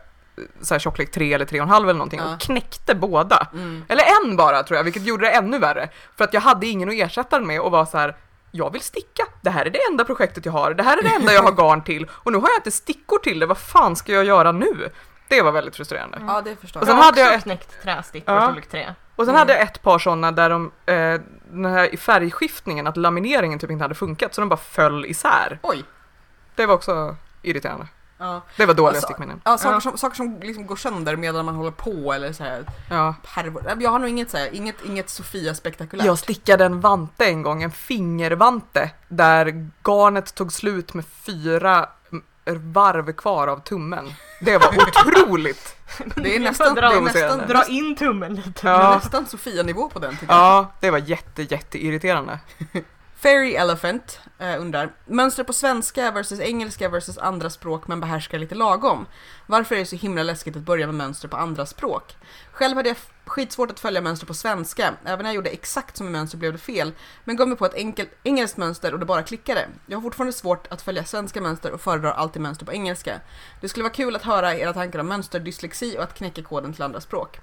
så 0.61 0.75
här 0.75 0.79
tjocklek 0.79 1.11
tre 1.13 1.33
eller 1.35 1.45
tre 1.45 1.61
och 1.61 1.65
en 1.65 1.71
halv 1.71 1.89
eller 1.89 1.99
någonting 1.99 2.21
Ja. 2.25 2.35
och 2.35 2.41
knäckte 2.41 2.95
båda. 2.95 3.47
Mm. 3.53 3.85
Eller 3.89 4.05
en 4.23 4.37
bara 4.37 4.63
tror 4.63 4.77
jag, 4.77 4.85
vilket 4.85 5.03
gjorde 5.07 5.25
det 5.27 5.31
ännu 5.31 5.59
värre. 5.59 5.89
För 6.17 6.25
att 6.25 6.35
jag 6.35 6.41
hade 6.41 6.67
ingen 6.67 6.89
att 6.89 6.95
ersätta 6.95 7.39
den 7.39 7.47
med 7.49 7.61
och 7.61 7.71
var 7.71 7.85
så 7.85 7.99
här. 7.99 8.17
Jag 8.55 8.73
vill 8.73 8.81
sticka, 8.81 9.23
det 9.41 9.51
här 9.51 9.67
är 9.67 9.71
det 9.71 9.79
enda 9.91 10.05
projektet 10.05 10.47
jag 10.47 10.53
har, 10.53 10.75
det 10.75 10.83
här 10.83 10.99
är 10.99 11.03
det 11.03 11.09
enda 11.15 11.33
jag 11.33 11.43
har 11.43 11.53
garn 11.53 11.83
till 11.85 12.11
och 12.13 12.33
nu 12.33 12.39
har 12.39 12.49
jag 12.49 12.59
inte 12.59 12.71
stickor 12.71 13.19
till 13.19 13.39
det, 13.39 13.47
vad 13.47 13.59
fan 13.59 13.97
ska 13.97 14.13
jag 14.13 14.25
göra 14.25 14.53
nu? 14.53 14.91
Det 15.29 15.43
var 15.43 15.53
väldigt 15.53 15.77
frustrerande. 15.77 16.19
Ja, 16.27 16.41
det 16.45 16.57
förstår 16.57 16.81
Och 16.81 16.87
jag. 16.87 16.89
sen 16.89 16.97
jag 16.97 17.03
har 17.05 17.11
hade 17.11 17.21
jag 17.21 17.35
ett- 17.35 17.43
knäckt 17.43 17.83
trästickor 17.83 18.35
Ja. 18.35 18.43
storlek 18.43 18.69
3. 18.71 18.95
Och 19.17 19.25
sen 19.25 19.29
Mm. 19.35 19.39
hade 19.39 19.53
jag 19.53 19.63
ett 19.63 19.83
par 19.83 19.99
sådana 19.99 20.33
där 20.33 20.51
de, 20.51 20.73
eh, 20.87 21.21
den 21.53 21.65
här 21.65 21.95
i 21.95 21.97
färgskiftningen, 21.97 22.87
att 22.87 22.97
lamineringen 22.97 23.59
typ 23.59 23.71
inte 23.71 23.85
hade 23.85 23.95
funkat 23.95 24.35
så 24.35 24.41
de 24.41 24.49
bara 24.49 24.57
föll 24.57 25.07
isär. 25.07 25.59
Oj! 25.63 25.85
Det 26.55 26.67
var 26.67 26.75
också 26.75 27.17
irriterande. 27.43 27.87
Ja, 28.23 28.43
Det 28.57 28.67
var 28.67 28.75
dåliga 28.75 28.89
Alltså- 28.89 29.07
stickminnen. 29.07 29.41
ja 29.45 29.59
saker 29.59 29.75
Ja. 29.75 29.81
som, 29.81 29.99
saker 29.99 30.17
som 30.17 30.39
liksom 30.43 30.67
går 30.67 30.77
sönder 30.77 31.17
medan 31.17 31.45
man 31.45 31.55
håller 31.55 31.71
på 31.71 32.13
eller 32.13 32.33
så 32.33 32.45
här. 32.45 32.65
Ja. 32.91 33.15
Jag 33.81 33.91
har 33.91 33.99
nog 33.99 34.09
inget 34.09 34.31
så 34.31 34.37
här, 34.37 34.55
inget, 34.55 34.77
inget 34.85 35.11
Sofia 35.11 35.55
spektakulärt. 35.55 36.07
Jag 36.07 36.19
stickade 36.19 36.65
en 36.65 36.81
vante 36.81 37.25
en 37.27 37.43
gång, 37.43 37.63
en 37.63 37.71
fingervante, 37.71 38.91
där 39.09 39.71
garnet 39.85 40.35
tog 40.35 40.53
slut 40.53 40.95
med 40.95 41.05
fyra 41.07 41.89
varv 42.73 43.13
kvar 43.13 43.49
av 43.49 43.61
tummen. 43.61 44.13
Det 44.41 44.59
var 44.59 44.69
otroligt! 44.69 45.77
Det 46.17 46.29
är 46.31 46.33
Jag 46.35 46.43
nästan, 46.43 46.69
får 46.69 46.75
det 46.81 46.87
är 46.87 46.91
dra- 46.91 47.01
nästan, 47.01 47.39
Dra 47.49 47.65
in 47.69 47.97
tummen 47.97 48.35
lite. 48.35 48.51
det 48.63 48.69
är 48.69 48.73
Ja, 48.81 48.95
nästan 48.95 49.27
Sofia-nivå 49.27 49.89
på 49.89 49.99
den 49.99 50.11
tycker 50.17 50.27
jag. 50.35 50.43
ja 50.43 50.73
det 50.81 50.91
var 50.91 50.99
jätte, 50.99 51.43
jätteirriterande. 51.43 52.39
Fairy 53.23 53.55
Elephant 53.55 54.21
eh, 54.39 54.61
undrar, 54.61 54.93
mönster 55.07 55.45
på 55.45 55.53
svenska 55.53 56.11
versus 56.11 56.41
engelska 56.41 56.89
versus 56.89 57.19
andra 57.19 57.51
språk 57.51 57.87
men 57.87 58.01
behärskar 58.01 58.39
lite 58.39 58.55
lagom. 58.55 59.07
Varför 59.47 59.75
är 59.75 59.79
det 59.79 59.87
så 59.87 59.97
himla 59.97 60.23
läskigt 60.23 60.57
att 60.57 60.63
börja 60.63 60.87
med 60.87 60.95
mönster 60.95 61.29
på 61.29 61.37
andra 61.37 61.67
språk? 61.67 62.17
Själv 62.53 62.77
hade 62.77 62.89
jag 62.89 62.97
skitsvårt 63.25 63.71
att 63.71 63.81
följa 63.81 64.01
mönster 64.01 64.27
på 64.27 64.35
svenska, 64.35 64.95
även 65.05 65.23
när 65.23 65.31
jag 65.31 65.35
gjorde 65.35 65.51
exakt 65.51 65.97
som 65.97 66.07
i 66.07 66.11
mönster 66.11 66.39
blev 66.39 66.53
det 66.53 66.59
fel, 66.59 66.93
men 67.25 67.37
gav 67.37 67.49
mig 67.49 67.57
på 67.57 67.67
ett 67.67 67.75
enkelt 67.75 68.11
engelskt 68.23 68.57
mönster 68.57 68.93
och 68.93 69.01
det 69.01 69.07
bara 69.07 69.23
klickade. 69.23 69.69
Jag 69.87 69.97
har 69.97 70.03
fortfarande 70.03 70.33
svårt 70.33 70.67
att 70.73 70.83
följa 70.83 71.05
svenska 71.05 71.41
mönster 71.41 71.73
och 71.73 71.81
föredrar 71.81 72.13
alltid 72.13 72.43
mönster 72.43 72.67
på 72.67 72.73
engelska. 72.73 73.21
Det 73.61 73.69
skulle 73.69 73.83
vara 73.83 73.95
kul 73.95 74.17
att 74.17 74.23
höra 74.23 74.57
era 74.57 74.73
tankar 74.73 74.99
om 74.99 75.09
mönsterdyslexi 75.09 75.99
och 75.99 76.03
att 76.03 76.15
knäcka 76.15 76.43
koden 76.43 76.73
till 76.73 76.83
andra 76.83 77.01
språk. 77.01 77.41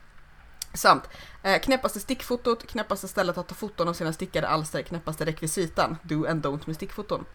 Samt, 0.73 1.09
eh, 1.43 1.59
knäppaste 1.59 1.99
stickfotot, 1.99 2.67
knäppaste 2.67 3.07
stället 3.07 3.37
att 3.37 3.47
ta 3.47 3.55
foton 3.55 3.87
av 3.87 3.93
sina 3.93 4.13
stickade 4.13 4.47
alster, 4.47 4.81
knäppaste 4.81 5.25
rekvisitan, 5.25 5.97
do 6.03 6.25
and 6.25 6.45
don't 6.45 6.61
med 6.65 6.75
stickfoton. 6.75 7.25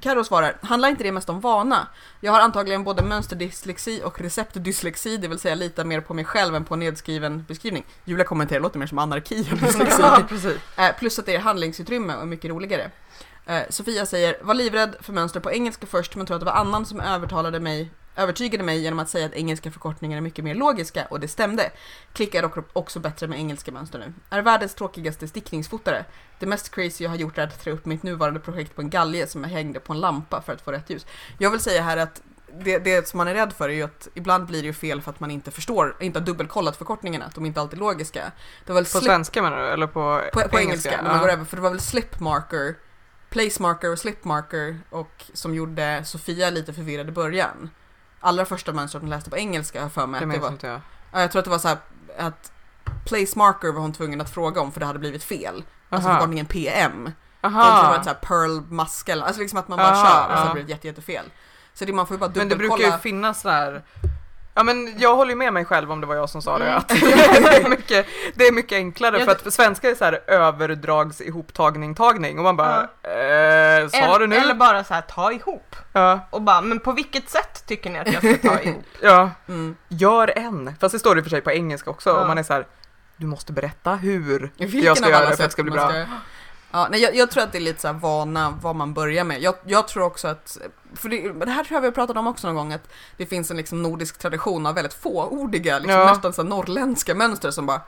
Karo 0.00 0.24
svarar, 0.24 0.58
handlar 0.62 0.88
inte 0.88 1.02
det 1.02 1.12
mest 1.12 1.28
om 1.28 1.40
vana? 1.40 1.88
Jag 2.20 2.32
har 2.32 2.40
antagligen 2.40 2.84
både 2.84 3.02
mönsterdyslexi 3.02 4.02
och 4.04 4.20
receptdyslexi, 4.20 5.16
det 5.16 5.28
vill 5.28 5.38
säga 5.38 5.54
litar 5.54 5.84
mer 5.84 6.00
på 6.00 6.14
mig 6.14 6.24
själv 6.24 6.54
än 6.54 6.64
på 6.64 6.74
en 6.74 6.80
nedskriven 6.80 7.44
beskrivning. 7.48 7.84
Julia 8.04 8.24
kommenterar, 8.24 8.60
låter 8.60 8.78
mer 8.78 8.86
som 8.86 8.98
anarki 8.98 9.48
än 9.50 9.58
dyslexi. 9.58 10.02
Eh, 10.76 10.96
plus 10.98 11.18
att 11.18 11.26
det 11.26 11.34
är 11.34 11.38
handlingsutrymme 11.38 12.16
och 12.16 12.28
mycket 12.28 12.50
roligare. 12.50 12.90
Eh, 13.46 13.62
Sofia 13.68 14.06
säger, 14.06 14.36
var 14.42 14.54
livrädd 14.54 14.96
för 15.00 15.12
mönster 15.12 15.40
på 15.40 15.52
engelska 15.52 15.86
först 15.86 16.16
men 16.16 16.26
tror 16.26 16.34
att 16.34 16.40
det 16.40 16.46
var 16.46 16.52
annan 16.52 16.86
som 16.86 17.00
övertalade 17.00 17.60
mig 17.60 17.90
övertygade 18.16 18.64
mig 18.64 18.78
genom 18.80 18.98
att 18.98 19.08
säga 19.08 19.26
att 19.26 19.32
engelska 19.34 19.70
förkortningar 19.70 20.16
är 20.16 20.20
mycket 20.20 20.44
mer 20.44 20.54
logiska 20.54 21.06
och 21.10 21.20
det 21.20 21.28
stämde. 21.28 21.70
Klickar 22.12 22.50
också 22.72 23.00
bättre 23.00 23.26
med 23.28 23.38
engelska 23.38 23.72
mönster 23.72 23.98
nu. 23.98 24.12
Är 24.30 24.42
världens 24.42 24.74
tråkigaste 24.74 25.28
stickningsfotare. 25.28 26.04
Det 26.38 26.46
mest 26.46 26.74
crazy 26.74 27.04
jag 27.04 27.10
har 27.10 27.16
gjort 27.16 27.38
är 27.38 27.42
att 27.42 27.60
trä 27.64 27.70
upp 27.72 27.84
mitt 27.86 28.02
nuvarande 28.02 28.40
projekt 28.40 28.74
på 28.76 28.80
en 28.82 28.90
galge 28.90 29.26
som 29.26 29.42
jag 29.42 29.50
hängde 29.50 29.80
på 29.80 29.92
en 29.92 30.00
lampa 30.00 30.42
för 30.42 30.52
att 30.52 30.60
få 30.62 30.72
rätt 30.72 30.90
ljus. 30.90 31.06
Jag 31.38 31.50
vill 31.50 31.60
säga 31.60 31.82
här 31.82 31.96
att 31.96 32.22
det, 32.64 32.78
det 32.78 33.08
som 33.08 33.18
man 33.18 33.28
är 33.28 33.34
rädd 33.34 33.52
för 33.52 33.68
är 33.68 33.72
ju 33.72 33.82
att 33.82 34.08
ibland 34.14 34.46
blir 34.46 34.60
det 34.62 34.66
ju 34.66 34.72
fel 34.72 35.02
för 35.02 35.10
att 35.10 35.20
man 35.20 35.30
inte 35.30 35.50
förstår, 35.50 35.96
inte 36.00 36.18
har 36.18 36.26
dubbelkollat 36.26 36.76
förkortningarna, 36.76 37.24
att 37.24 37.34
de 37.34 37.46
inte 37.46 37.60
alltid 37.60 37.78
är 37.78 37.80
logiska. 37.80 38.32
Det 38.66 38.72
var 38.72 38.74
väl 38.74 38.84
På 38.84 38.90
slip- 38.98 39.04
svenska 39.04 39.42
menar 39.42 39.58
du? 39.58 39.68
Eller 39.68 39.86
på, 39.86 40.22
på, 40.32 40.40
på 40.48 40.58
engelska, 40.60 40.96
när 40.96 41.02
man 41.02 41.14
Ja. 41.16 41.20
går 41.22 41.30
över, 41.32 41.44
för 41.44 41.56
det 41.56 41.62
var 41.62 41.70
väl 41.70 41.80
slip 41.80 42.20
marker, 42.20 42.74
place 43.30 43.62
marker 43.62 43.92
och 43.92 43.98
slip 43.98 44.24
marker 44.24 44.78
och 44.90 45.24
som 45.34 45.54
gjorde 45.54 46.04
Sofia 46.04 46.50
lite 46.50 46.72
förvirrad 46.72 47.08
i 47.08 47.12
början. 47.12 47.70
Allra 48.22 48.44
första 48.44 48.72
mönstret 48.72 49.02
hon 49.02 49.10
läste 49.10 49.30
på 49.30 49.36
engelska 49.36 49.88
för 49.88 50.06
mig 50.06 50.20
Det 50.20 50.26
att 50.26 50.32
det 50.32 50.38
var, 50.38 50.48
inte 50.48 50.66
jag. 50.66 50.80
ja, 51.12 51.20
jag 51.20 51.32
tror 51.32 51.38
att 51.38 51.44
det 51.44 51.50
var 51.50 51.58
så 51.58 51.68
här 51.68 51.78
att 52.18 52.52
place 53.06 53.38
marker 53.38 53.72
var 53.72 53.80
hon 53.80 53.92
tvungen 53.92 54.20
att 54.20 54.30
fråga 54.30 54.60
om 54.60 54.72
för 54.72 54.80
det 54.80 54.86
hade 54.86 54.98
blivit 54.98 55.24
fel. 55.24 55.64
Alltså 55.88 56.08
Aha. 56.08 56.16
förkortningen 56.18 56.46
PM. 56.46 57.12
Jag 57.40 57.50
tror 57.52 57.60
det 57.60 57.66
var 57.66 57.72
Aha. 57.82 57.96
ett 57.96 58.04
så 58.04 58.10
här 58.10 58.18
pearl 58.22 58.60
muskel, 58.60 59.22
alltså 59.22 59.40
liksom 59.40 59.58
att 59.58 59.68
man 59.68 59.78
bara 59.78 59.88
Aha, 59.90 60.04
kör 60.04 60.32
och 60.32 60.38
så 60.38 60.44
har 60.44 60.54
det 60.54 60.60
jätte, 60.60 60.86
jättefel. 60.86 61.24
Så 61.74 61.84
det, 61.84 61.92
man 61.92 62.06
får 62.06 62.14
ju 62.14 62.18
bara 62.20 62.30
Men 62.34 62.48
det 62.48 62.56
brukar 62.56 62.76
ju 62.76 62.98
finnas 62.98 63.42
där 63.42 63.82
Ja 64.54 64.62
men 64.62 64.94
jag 64.98 65.16
håller 65.16 65.30
ju 65.30 65.36
med 65.36 65.52
mig 65.52 65.64
själv 65.64 65.92
om 65.92 66.00
det 66.00 66.06
var 66.06 66.14
jag 66.14 66.30
som 66.30 66.42
sa 66.42 66.58
det. 66.58 66.64
Mm. 66.64 66.76
Att 66.78 66.88
det, 66.88 66.94
är 67.64 67.68
mycket, 67.68 68.06
det 68.34 68.46
är 68.46 68.52
mycket 68.52 68.76
enklare 68.76 69.18
Ja, 69.18 69.24
för 69.24 69.32
att 69.32 69.42
för 69.42 69.50
svenska 69.50 69.90
är 69.90 69.94
så 69.94 70.04
här 70.04 70.20
överdrags 70.26 71.20
ihoptagning 71.20 71.94
tagning 71.94 72.38
och 72.38 72.44
man 72.44 72.56
bara 72.56 72.80
eh, 72.82 73.88
sa 73.88 73.96
eller, 73.98 74.18
du 74.18 74.26
nu? 74.26 74.36
eller 74.36 74.54
bara 74.54 74.84
så 74.84 74.94
här 74.94 75.00
ta 75.00 75.32
ihop. 75.32 75.76
Ja, 75.92 76.20
Och 76.30 76.42
bara, 76.42 76.60
men 76.60 76.78
på 76.80 76.92
vilket 76.92 77.30
sätt 77.30 77.66
tycker 77.66 77.90
ni 77.90 77.98
att 77.98 78.12
jag 78.12 78.36
ska 78.38 78.48
ta 78.48 78.60
ihop? 78.60 78.84
ja, 79.02 79.30
Mm. 79.48 79.76
gör 79.88 80.38
en. 80.38 80.74
Fast 80.80 80.92
det 80.92 80.98
står 80.98 81.14
det 81.14 81.18
i 81.18 81.20
och 81.20 81.24
för 81.24 81.30
sig 81.30 81.40
på 81.40 81.50
engelska 81.52 81.90
också 81.90 82.10
Ja. 82.10 82.16
och 82.20 82.26
man 82.26 82.38
är 82.38 82.42
så 82.42 82.52
här 82.52 82.66
du 83.16 83.26
måste 83.26 83.52
berätta 83.52 83.94
hur 83.94 84.50
Vilken 84.56 84.82
jag 84.82 84.96
ska 84.98 85.10
göra 85.10 85.20
det 85.20 85.26
för 85.36 85.44
att 85.44 85.50
det 85.50 85.52
ska 85.52 85.62
bli 85.62 85.72
bra. 85.72 85.88
ska- 85.88 86.04
Ja, 86.72 86.88
nej, 86.90 87.00
jag, 87.00 87.14
jag 87.16 87.30
tror 87.30 87.42
att 87.42 87.52
det 87.52 87.58
är 87.58 87.62
lite 87.62 87.80
så 87.80 87.86
här 87.88 87.94
vana 87.94 88.58
vad 88.62 88.76
man 88.76 88.94
börjar 88.94 89.24
med. 89.24 89.42
Jag, 89.42 89.54
jag 89.66 89.88
tror 89.88 90.02
också 90.04 90.28
att, 90.28 90.58
för 90.94 91.08
det, 91.08 91.32
det 91.32 91.50
här 91.50 91.64
tror 91.64 91.76
jag 91.76 91.80
vi 91.80 91.86
har 91.86 91.92
pratat 91.92 92.16
om 92.16 92.26
också 92.26 92.46
någon 92.46 92.56
gång, 92.56 92.72
att 92.72 92.88
det 93.16 93.26
finns 93.26 93.50
en 93.50 93.56
liksom 93.56 93.82
nordisk 93.82 94.18
tradition 94.18 94.66
av 94.66 94.74
väldigt 94.74 94.94
fåordiga, 94.94 95.78
liksom 95.78 96.00
Ja. 96.00 96.12
nästan 96.12 96.32
så 96.32 96.42
här 96.42 96.48
norrländska 96.48 97.14
mönster 97.14 97.50
som 97.50 97.66
bara 97.66 97.80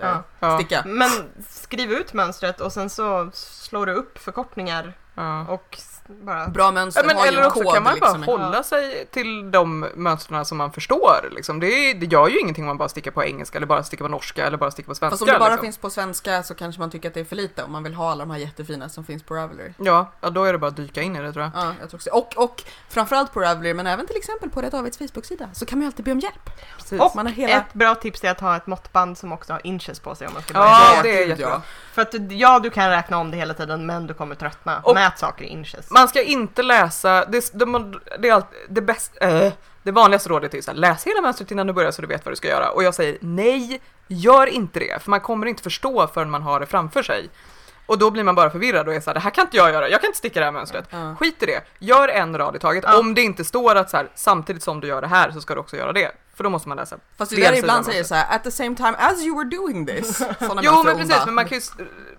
Ja. 0.00 0.22
Ja, 0.40 0.58
sticka. 0.58 0.82
Men 0.86 1.10
skriv 1.48 1.92
ut 1.92 2.12
mönstret 2.12 2.60
och 2.60 2.72
sen 2.72 2.90
så 2.90 3.30
slår 3.34 3.86
du 3.86 3.92
upp 3.92 4.18
förkortningar 4.18 4.94
ja. 5.14 5.46
och 5.46 5.78
bara... 6.08 6.48
Bra 6.48 6.70
mönster 6.70 7.02
Ja, 7.02 7.06
men 7.06 7.16
har 7.16 7.24
ju 7.24 7.28
eller 7.28 7.40
en 7.40 7.46
också 7.46 7.62
kod 7.62 7.74
kan 7.74 7.82
man 7.82 7.98
bara 8.00 8.12
liksom. 8.12 8.22
hålla 8.24 8.62
sig 8.62 9.06
till 9.10 9.50
de 9.50 9.88
mönstren 9.94 10.44
som 10.44 10.58
man 10.58 10.72
förstår. 10.72 11.28
Liksom. 11.30 11.60
Det, 11.60 11.66
är, 11.66 11.94
det 11.94 12.06
gör 12.06 12.28
ju 12.28 12.38
ingenting 12.40 12.64
om 12.64 12.66
man 12.68 12.78
bara 12.78 12.88
stickar 12.88 13.10
på 13.10 13.24
engelska 13.24 13.58
eller 13.58 13.66
bara 13.66 13.82
stickar 13.84 14.04
på 14.04 14.08
norska 14.08 14.46
eller 14.46 14.56
bara 14.58 14.70
stickar 14.70 14.88
på 14.88 14.94
svenska. 14.94 15.10
Fast 15.10 15.22
om 15.22 15.28
det 15.28 15.38
bara 15.38 15.48
liksom. 15.48 15.64
finns 15.64 15.78
på 15.78 15.90
svenska 15.90 16.42
så 16.42 16.54
kanske 16.54 16.80
man 16.80 16.90
tycker 16.90 17.08
att 17.08 17.14
det 17.14 17.20
är 17.20 17.24
för 17.24 17.36
lite 17.36 17.62
om 17.62 17.72
man 17.72 17.82
vill 17.82 17.94
ha 17.94 18.10
alla 18.10 18.24
de 18.24 18.30
här 18.30 18.38
jättefina 18.38 18.88
som 18.88 19.04
finns 19.04 19.22
på 19.22 19.34
Ravelry. 19.34 19.72
Ja, 19.78 20.12
ja, 20.20 20.30
då 20.30 20.44
är 20.44 20.52
det 20.52 20.58
bara 20.58 20.66
att 20.66 20.76
dyka 20.76 21.02
in 21.02 21.16
i 21.16 21.20
det 21.22 21.32
tror 21.32 21.44
jag. 21.44 21.52
Ja, 21.54 21.72
jag 21.80 21.90
tror 21.90 21.98
också. 21.98 22.10
Och, 22.10 22.36
och 22.44 22.62
framförallt 22.88 23.32
på 23.32 23.40
Ravelry, 23.40 23.74
men 23.74 23.86
även 23.86 24.06
till 24.06 24.16
exempel 24.16 24.50
på 24.50 24.62
Rätt 24.62 24.72
Davids 24.72 24.98
Facebook-sida, 24.98 25.48
så 25.52 25.66
kan 25.66 25.78
man 25.78 25.82
ju 25.82 25.86
alltid 25.86 26.04
be 26.04 26.12
om 26.12 26.20
hjälp. 26.20 26.50
Precis. 26.76 27.00
Och 27.00 27.16
Man 27.16 27.26
har 27.26 27.32
hela... 27.32 27.54
ett 27.56 27.72
bra 27.72 27.94
tips 27.94 28.24
är 28.24 28.30
att 28.30 28.40
ha 28.40 28.56
ett 28.56 28.66
måttband 28.66 29.18
som 29.18 29.32
också 29.32 29.52
har 29.52 29.60
inches 29.64 30.00
på 30.00 30.14
sig 30.14 30.26
om 30.26 30.32
man 30.34 30.42
ska 30.42 30.54
Ja, 30.54 30.80
börja. 31.02 31.02
det 31.02 31.22
är 31.22 31.26
jättebra. 31.28 31.62
För 31.92 32.02
att 32.02 32.14
ja, 32.30 32.58
du 32.58 32.70
kan 32.70 32.90
räkna 32.90 33.18
om 33.18 33.30
det 33.30 33.36
hela 33.36 33.54
tiden 33.54 33.86
men 33.86 34.06
du 34.06 34.14
kommer 34.14 34.34
tröttna. 34.34 34.80
Och- 34.82 34.94
Mät 34.94 35.18
saker 35.18 35.44
i 35.44 35.48
inches. 35.48 35.90
Man 35.92 36.08
ska 36.08 36.22
inte 36.22 36.62
läsa, 36.62 37.24
det, 37.24 37.52
det, 37.52 37.64
det 38.18 38.42
det 38.68 38.80
bästa, 38.80 39.28
äh, 39.28 39.52
det 39.82 39.92
vanligaste 39.92 40.28
rådet 40.28 40.54
är 40.54 40.58
ju 40.58 40.62
så 40.62 40.70
här, 40.70 40.78
läs 40.78 41.06
hela 41.06 41.20
mönstret 41.20 41.50
innan 41.50 41.66
du 41.66 41.72
börjar 41.72 41.90
så 41.90 42.02
du 42.02 42.08
vet 42.08 42.24
vad 42.24 42.32
du 42.32 42.36
ska 42.36 42.48
göra. 42.48 42.70
Och 42.70 42.82
jag 42.82 42.94
säger 42.94 43.18
nej, 43.20 43.80
gör 44.08 44.46
inte 44.46 44.78
det, 44.80 45.02
för 45.02 45.10
man 45.10 45.20
kommer 45.20 45.46
inte 45.46 45.62
förstå 45.62 46.06
förrän 46.06 46.30
man 46.30 46.42
har 46.42 46.60
det 46.60 46.66
framför 46.66 47.02
sig. 47.02 47.30
Och 47.86 47.98
då 47.98 48.10
blir 48.10 48.24
man 48.24 48.34
bara 48.34 48.50
förvirrad 48.50 48.88
och 48.88 48.94
är 48.94 49.00
så 49.00 49.10
här, 49.10 49.14
det 49.14 49.20
här 49.20 49.30
kan 49.30 49.44
inte 49.44 49.56
jag 49.56 49.72
göra, 49.72 49.88
jag 49.88 50.00
kan 50.00 50.08
inte 50.08 50.18
sticka 50.18 50.40
det 50.40 50.44
här 50.44 50.52
mönstret. 50.52 50.84
Ja. 50.90 51.16
Skit 51.20 51.42
i 51.42 51.46
det, 51.46 51.60
gör 51.78 52.08
en 52.08 52.38
rad 52.38 52.56
i 52.56 52.58
taget. 52.58 52.84
Ja. 52.86 52.98
Om 52.98 53.14
det 53.14 53.22
inte 53.22 53.44
står 53.44 53.74
att 53.74 53.90
så 53.90 53.96
här, 53.96 54.08
samtidigt 54.14 54.62
som 54.62 54.80
du 54.80 54.88
gör 54.88 55.00
det 55.00 55.06
här 55.06 55.30
så 55.30 55.40
ska 55.40 55.54
du 55.54 55.60
också 55.60 55.76
göra 55.76 55.92
det. 55.92 56.12
För 56.42 56.44
då 56.44 56.50
måste 56.50 56.68
man 56.68 56.76
läsa. 56.76 56.96
Fast 57.18 57.30
det 57.30 57.40
där 57.40 57.58
ibland 57.58 57.84
säger 57.86 58.04
så 58.04 58.14
här, 58.14 58.36
at 58.36 58.44
the 58.44 58.50
same 58.50 58.76
time 58.76 58.94
as 58.98 59.22
you 59.22 59.36
were 59.38 59.56
doing 59.56 59.86
this. 59.86 60.16
Såna 60.40 60.60
Jo 60.64 60.82
men 60.84 60.96
precis, 60.96 61.12
onda. 61.14 61.26
men 61.26 61.34
man 61.34 61.44
kan 61.48 61.58
ju 61.58 61.64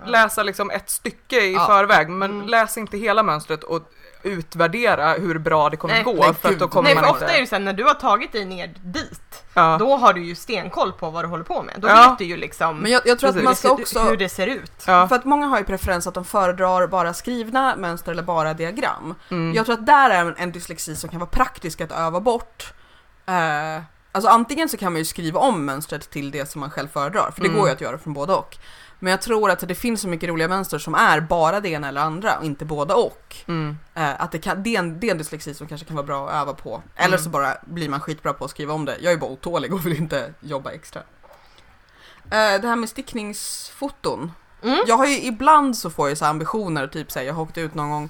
läsa 0.06 0.44
liksom 0.44 0.72
ett 0.72 0.90
stycke 0.90 1.42
i 1.42 1.54
Ja. 1.54 1.66
förväg, 1.68 2.10
men 2.10 2.32
Mm. 2.32 2.48
läs 2.48 2.78
inte 2.78 2.98
hela 2.98 3.24
mönstret 3.24 3.64
och 3.64 3.90
utvärdera 4.24 5.14
hur 5.14 5.40
bra 5.40 5.70
det 5.70 5.78
kommer 5.78 5.94
Nej, 5.94 6.04
gå, 6.04 6.14
nej, 6.14 6.34
för 6.34 6.50
att 6.50 6.60
då 6.60 6.68
kommer 6.68 6.84
Nej 6.84 6.96
man 6.96 7.04
för 7.04 7.10
inte... 7.10 7.26
ofta 7.26 7.38
är 7.38 7.42
det 7.42 7.48
så 7.48 7.56
här, 7.56 7.60
när 7.62 7.74
du 7.74 7.84
har 7.84 7.94
tagit 7.94 8.32
dig 8.32 8.46
ner 8.46 8.68
dit, 8.84 9.44
ja. 9.54 9.76
då 9.80 9.98
har 9.98 10.14
du 10.14 10.24
ju 10.26 10.36
stenkoll 10.36 10.92
på 10.94 11.10
vad 11.10 11.24
du 11.24 11.28
håller 11.30 11.44
på 11.44 11.64
med. 11.64 11.76
Då 11.78 11.88
Ja. 11.88 12.10
vet 12.10 12.18
du 12.18 12.26
ju 12.26 12.38
liksom 12.38 12.78
Men 12.80 12.92
jag, 12.92 13.02
jag 13.06 13.20
tror 13.20 13.30
att 13.30 13.44
man 13.44 13.56
ska 13.56 13.68
hur, 13.68 13.82
också... 13.82 14.00
hur 14.00 14.18
det 14.18 14.30
ser 14.30 14.48
ut. 14.48 14.84
ja. 14.88 15.08
För 15.08 15.16
att 15.16 15.26
många 15.26 15.48
har 15.48 15.58
ju 15.58 15.64
preferens 15.64 16.08
att 16.08 16.14
de 16.14 16.26
föredrar 16.26 16.88
bara 16.88 17.14
skrivna 17.14 17.76
mönster 17.76 18.12
eller 18.12 18.24
bara 18.24 18.54
diagram. 18.54 19.16
Mm. 19.32 19.54
Jag 19.56 19.66
tror 19.66 19.74
att 19.74 19.86
där 19.86 20.10
är 20.10 20.36
en, 20.38 20.52
dyslexi 20.52 20.96
som 20.96 21.10
kan 21.10 21.20
vara 21.20 21.30
praktisk 21.30 21.82
att 21.82 21.92
öva 21.92 22.20
bort. 22.20 22.74
Eh, 23.26 23.84
alltså 24.14 24.30
antingen 24.30 24.70
så 24.70 24.78
kan 24.78 24.92
man 24.94 25.00
ju 25.00 25.06
skriva 25.06 25.40
om 25.40 25.66
mönstret 25.66 26.10
till 26.10 26.32
det 26.32 26.46
som 26.52 26.60
man 26.62 26.70
själv 26.72 26.88
föredrar, 26.88 27.32
för 27.32 27.42
det 27.42 27.48
Mm. 27.48 27.60
går 27.60 27.68
ju 27.68 27.74
att 27.74 27.82
göra 27.82 27.98
från 27.98 28.14
båda 28.14 28.36
och. 28.36 28.58
Men 29.00 29.12
jag 29.12 29.22
tror 29.22 29.52
att 29.52 29.60
det 29.68 29.76
finns 29.76 30.02
så 30.02 30.08
mycket 30.08 30.30
roliga 30.30 30.48
mönster 30.48 30.78
som 30.80 30.96
är 30.96 31.22
bara 31.22 31.60
det 31.60 31.70
ena 31.70 31.88
eller 31.88 32.02
andra 32.02 32.38
och 32.38 32.46
inte 32.46 32.66
båda 32.66 32.96
och. 32.96 33.36
Mm. 33.48 33.78
Eh, 33.94 34.22
att 34.22 34.32
det, 34.32 34.40
kan, 34.40 34.64
det, 34.64 34.76
är 34.76 34.80
en, 34.80 35.00
det 35.00 35.08
är 35.08 35.12
en 35.12 35.18
dyslexi 35.18 35.54
som 35.54 35.68
kanske 35.68 35.88
kan 35.88 35.96
vara 35.96 36.06
bra 36.06 36.30
att 36.30 36.42
öva 36.42 36.54
på. 36.54 36.82
Eller 36.96 37.08
Mm. 37.08 37.20
så 37.24 37.30
bara 37.30 37.58
blir 37.66 37.90
man 37.90 38.00
skitbra 38.00 38.34
på 38.34 38.46
att 38.46 38.52
skriva 38.52 38.74
om 38.74 38.86
det. 38.86 38.98
Jag 39.02 39.14
är 39.14 39.18
bara 39.18 39.32
otålig 39.32 39.74
och 39.74 39.86
vill 39.86 39.98
inte 39.98 40.34
jobba 40.40 40.72
extra. 40.72 41.02
Eh, 42.26 42.62
det 42.62 42.68
här 42.68 42.76
med 42.76 42.90
stickningsfoton. 42.90 44.32
Mm. 44.64 44.80
Jag 44.88 44.98
har 44.98 45.06
ju 45.06 45.22
ibland 45.22 45.78
så 45.78 45.90
får 45.90 46.10
jag 46.10 46.18
så 46.18 46.26
ambitioner, 46.26 46.88
typ 46.88 47.12
så 47.12 47.20
här, 47.20 47.26
jag 47.26 47.34
har 47.34 47.42
åkt 47.42 47.58
ut 47.58 47.74
någon 47.76 47.90
gång 47.90 48.10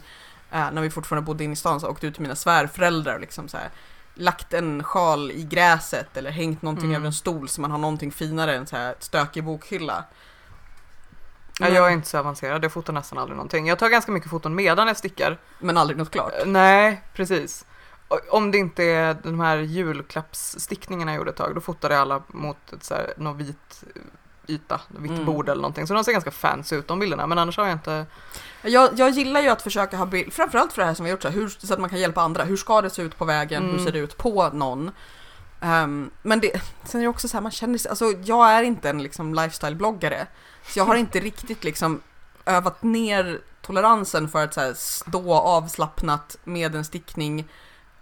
eh, 0.51 0.71
när 0.71 0.81
vi 0.81 0.89
fortfarande 0.89 1.25
bodde 1.25 1.43
inne 1.43 1.53
i 1.53 1.55
stan, 1.55 1.79
så 1.79 1.87
åkte 1.89 2.07
ut 2.07 2.13
till 2.13 2.21
mina 2.21 2.35
svärföräldrar 2.35 3.13
och 3.13 3.21
liksom 3.21 3.47
så 3.47 3.57
här, 3.57 3.69
lagt 4.13 4.54
en 4.54 4.84
sjal 4.84 5.32
i 5.32 5.43
gräset 5.43 6.17
eller 6.17 6.32
hängt 6.32 6.62
någonting 6.62 6.86
Mm. 6.89 6.95
över 6.95 7.06
en 7.08 7.13
stol 7.13 7.49
så 7.49 7.62
man 7.62 7.71
har 7.71 7.78
någonting 7.78 8.12
finare 8.12 8.56
än 8.56 8.67
så 8.67 8.76
här 8.78 8.95
stökig 8.99 9.43
bokhylla. 9.43 10.04
Ja, 11.60 11.67
jag 11.69 11.88
är 11.88 11.91
inte 11.91 12.08
så 12.10 12.17
avancerad, 12.17 12.63
jag 12.63 12.71
fotar 12.71 12.93
nästan 12.93 13.17
aldrig 13.17 13.36
någonting. 13.36 13.67
Jag 13.67 13.80
tar 13.80 13.89
ganska 13.89 14.12
mycket 14.12 14.30
foton 14.30 14.56
medan 14.56 14.88
jag 14.88 14.97
stickar. 14.97 15.38
Men 15.60 15.78
aldrig 15.78 15.97
något 15.97 16.12
klart. 16.12 16.34
Eh, 16.41 16.45
Nej, 16.45 17.04
precis. 17.13 17.65
Om 18.30 18.52
det 18.52 18.58
inte 18.58 18.84
är 18.84 19.17
de 19.23 19.39
här 19.39 19.58
julklappsstickningarna 19.58 21.12
jag 21.12 21.17
gjorde 21.17 21.30
ett 21.32 21.38
tag, 21.38 21.56
då 21.56 21.62
fotade 21.62 21.93
jag 21.93 22.02
alla 22.02 22.23
mot 22.28 22.73
ett 22.73 22.84
så 22.84 22.93
här, 22.93 23.13
någon 23.17 23.38
vit 23.38 23.84
yta, 24.47 24.82
vitt 24.88 25.12
Mm. 25.12 25.25
bord 25.25 25.49
eller 25.49 25.62
någonting. 25.62 25.88
Så 25.88 25.93
de 25.93 26.03
ser 26.03 26.12
ganska 26.12 26.32
fancy 26.32 26.75
ut 26.75 26.88
de 26.88 26.99
bilderna, 26.99 27.27
men 27.27 27.38
annars 27.38 27.58
har 27.58 27.65
jag 27.65 27.73
inte... 27.75 28.06
Jag, 28.62 28.89
jag 28.99 29.10
gillar 29.10 29.41
ju 29.41 29.49
att 29.49 29.62
försöka 29.62 29.97
ha 29.97 30.06
bild, 30.06 30.34
framförallt 30.34 30.73
för 30.73 30.82
det 30.82 30.86
här 30.86 30.93
som 30.93 31.03
vi 31.03 31.12
har 31.12 31.15
gjort 31.15 31.21
så, 31.21 31.27
här, 31.27 31.36
hur, 31.36 31.49
så 31.49 31.73
att 31.73 31.79
man 31.79 31.89
kan 31.89 31.99
hjälpa 31.99 32.21
andra. 32.21 32.43
Hur 32.43 32.58
ska 32.58 32.82
det 32.82 32.89
se 32.89 33.01
ut 33.01 33.17
på 33.17 33.25
vägen? 33.25 33.63
Mm. 33.63 33.75
Hur 33.77 33.86
ser 33.86 33.91
det 33.91 33.99
ut 33.99 34.17
på 34.17 34.50
någon? 34.50 34.91
Ehm, 35.62 36.10
men 36.21 36.39
det, 36.39 36.62
sen 36.83 37.02
är 37.02 37.06
det 37.06 37.10
också 37.10 37.27
så 37.27 37.37
här, 37.37 37.41
man 37.41 37.52
känner 37.52 37.77
sig, 37.77 37.89
alltså 37.89 38.06
jag 38.23 38.52
är 38.52 38.63
inte 38.63 38.89
en 38.89 39.04
liksom 39.04 39.35
lifestyle-bloggare. 39.35 40.27
Så 40.67 40.79
jag 40.79 40.85
har 40.85 40.96
inte 40.96 41.19
riktigt 41.29 41.63
liksom 41.63 42.02
övat 42.46 42.83
ner 42.83 43.41
toleransen 43.62 44.29
för 44.29 44.44
att 44.44 44.54
så 44.54 44.62
här, 44.62 44.73
stå 44.73 45.33
avslappnat 45.33 46.37
med 46.44 46.75
en 46.75 46.85
stickning 46.85 47.48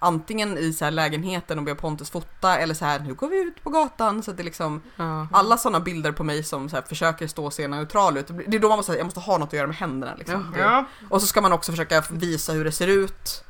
antingen 0.04 0.58
i 0.58 0.74
så 0.74 0.86
här 0.86 0.92
lägenheten 0.92 1.58
och 1.58 1.64
ber 1.64 1.76
Pontus 1.76 2.10
fota 2.10 2.58
eller 2.58 2.74
så 2.74 2.86
här 2.86 3.00
nu 3.00 3.14
går 3.14 3.28
vi 3.28 3.42
ut 3.42 3.64
på 3.64 3.70
gatan 3.70 4.24
så 4.24 4.32
att 4.32 4.38
det 4.38 4.44
liksom 4.44 4.82
Ja. 4.96 5.28
alla 5.34 5.58
sådana 5.58 5.80
bilder 5.80 6.12
på 6.12 6.24
mig 6.24 6.44
som 6.44 6.70
så 6.70 6.82
försöker 6.82 7.28
stå 7.28 7.46
och 7.46 7.54
se 7.54 7.68
neutral 7.68 8.18
ut. 8.18 8.28
Det 8.48 8.58
är 8.58 8.60
då 8.60 8.68
man 8.70 8.78
måste 8.78 8.94
jag 8.94 9.06
måste 9.06 9.20
ha 9.20 9.38
något 9.38 9.48
att 9.50 9.54
göra 9.54 9.68
med 9.68 9.76
händerna 9.76 10.16
liksom. 10.18 10.56
Ja. 10.60 10.86
Och 11.10 11.22
så 11.22 11.28
ska 11.28 11.42
man 11.42 11.52
också 11.54 11.72
försöka 11.72 12.04
visa 12.10 12.54
hur 12.54 12.64
det 12.64 12.72
ser 12.72 12.88
ut. 12.88 13.44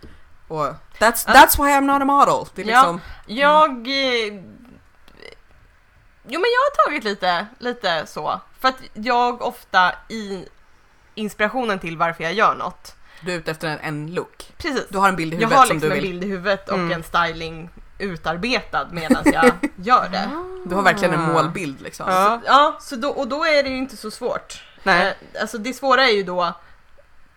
Och 0.48 0.66
that's, 1.00 1.26
that's 1.28 1.64
why 1.64 1.72
I'm 1.72 1.82
not 1.82 2.02
a 2.02 2.06
model. 2.06 2.46
Det 2.56 2.62
är 2.62 2.66
Ja. 2.68 2.78
liksom, 2.82 3.02
Jag... 3.26 3.72
eh, 3.88 4.44
Jo 6.24 6.40
men 6.40 6.50
jag 6.52 6.62
har 6.62 6.86
tagit 6.86 7.04
lite, 7.04 7.48
lite 7.60 8.06
så. 8.08 8.40
För 8.60 8.68
att 8.68 8.76
jag 8.94 9.42
ofta 9.42 9.92
i 10.10 10.46
inspirationen 11.16 11.80
till 11.80 11.98
varför 11.98 12.24
jag 12.24 12.34
gör 12.34 12.56
något. 12.56 12.96
Du 13.26 13.32
är 13.34 13.38
ute 13.38 13.52
efter 13.52 13.68
en, 13.68 13.80
en 13.80 14.14
look. 14.14 14.54
Precis. 14.58 14.86
Du 14.90 14.98
har 14.98 15.10
en 15.10 15.16
bild 15.16 15.34
i 15.34 15.36
Jag 15.36 15.40
huvudet 15.42 15.58
har 15.60 15.66
som 15.66 15.76
liksom 15.76 15.90
du 15.90 15.96
en 15.96 16.02
vill. 16.02 16.12
bild 16.12 16.24
i 16.24 16.28
huvudet 16.28 16.70
och 16.70 16.76
Mm. 16.78 16.92
en 16.92 17.04
styling 17.04 17.70
utarbetad 18.00 18.88
medan 18.92 19.24
jag 19.26 19.52
gör 19.76 20.10
det. 20.10 20.30
Du 20.66 20.76
har 20.76 20.82
verkligen 20.84 21.14
en 21.14 21.20
Ah. 21.30 21.34
målbild 21.34 21.82
liksom. 21.82 22.06
Ja. 22.10 22.42
Ja, 22.46 22.78
så 22.82 22.96
då, 22.96 23.10
och 23.10 23.28
då 23.28 23.46
är 23.46 23.64
det 23.64 23.70
ju 23.70 23.78
inte 23.78 23.98
så 23.98 24.12
svårt. 24.12 24.64
Nej. 24.84 25.08
Eh, 25.34 25.42
alltså 25.42 25.58
det 25.58 25.74
svåra 25.74 26.04
är 26.08 26.12
ju 26.16 26.24
då, 26.24 26.44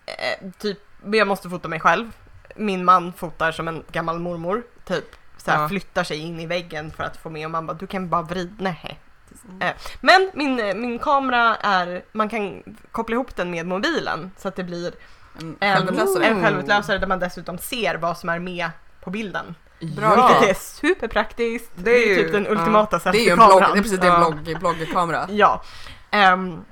eh, 0.05 0.49
typ, 0.57 0.79
jag 1.13 1.27
måste 1.27 1.49
fota 1.49 1.67
mig 1.67 1.79
själv. 1.79 2.11
Min 2.55 2.85
man 2.85 3.13
fotar 3.13 3.51
som 3.51 3.67
en 3.67 3.83
gammal 3.91 4.19
mormor, 4.19 4.63
typ. 4.85 5.15
Så 5.37 5.51
här, 5.51 5.61
Ja. 5.61 5.69
flyttar 5.69 6.03
sig 6.03 6.17
in 6.17 6.39
i 6.39 6.45
väggen 6.45 6.91
för 6.91 7.03
att 7.03 7.17
få 7.17 7.29
med 7.29 7.45
och 7.45 7.51
man 7.51 7.65
bara, 7.67 7.73
du 7.73 7.87
kan 7.87 8.09
bara 8.09 8.21
vrida, 8.21 8.51
nej. 8.59 8.99
Eh, 9.61 9.71
men 10.01 10.31
min, 10.33 10.59
eh, 10.59 10.75
min 10.75 10.99
kamera 10.99 11.55
är, 11.55 12.03
man 12.11 12.29
kan 12.29 12.63
koppla 12.91 13.13
ihop 13.13 13.35
den 13.35 13.51
med 13.51 13.65
mobilen 13.65 14.31
så 14.37 14.47
att 14.47 14.55
det 14.55 14.63
blir 14.63 14.93
En 15.39 15.55
självutlösare. 15.59 16.25
en 16.25 16.43
självutlösare 16.43 16.97
där 16.97 17.07
man 17.07 17.19
dessutom 17.19 17.57
ser 17.57 17.95
vad 17.95 18.17
som 18.17 18.29
är 18.29 18.39
med 18.39 18.69
på 19.01 19.09
bilden. 19.09 19.55
Ja. 19.79 19.87
Vilket 20.39 20.49
är 20.49 20.61
superpraktiskt. 20.61 21.71
Det 21.75 21.83
Det 21.83 21.91
är 21.91 22.03
är, 22.03 22.09
ju- 22.09 22.23
typ 22.23 22.31
den 22.31 22.43
ja. 22.45 22.51
ultimata 22.51 22.99
Det 23.11 23.17
är 23.17 23.23
ju 23.25 23.29
en 23.29 23.35
blogg, 23.35 23.61
det 23.61 23.65
är 23.79 23.81
precis 23.81 23.99
det 23.99 24.07
är 24.07 24.11
en 24.15 24.21
Ja. 24.21 24.29
blogg, 24.31 24.59
bloggkamera. 24.59 25.25
Ja. 25.29 25.61
Ehm, 26.11 26.65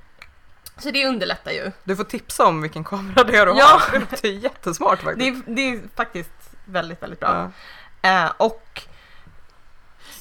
så 0.77 0.91
det 0.91 1.05
underlättar 1.07 1.51
ju. 1.51 1.71
Du 1.83 1.95
får 1.95 2.03
tipsa 2.03 2.45
om 2.45 2.61
vilken 2.61 2.83
kamera 2.83 3.23
det 3.23 3.37
är 3.37 3.45
du 3.45 3.53
Ja. 3.57 3.65
har. 3.65 3.91
Det 3.91 3.99
låter 3.99 4.27
jättesmart 4.29 4.99
Det 4.99 5.05
faktiskt. 5.05 5.47
är, 5.47 5.51
det 5.55 5.61
är 5.61 5.79
faktiskt 5.95 6.31
väldigt, 6.65 7.03
väldigt 7.03 7.19
bra. 7.19 7.51
Ja. 8.01 8.09
Eh, 8.25 8.31
och 8.37 8.81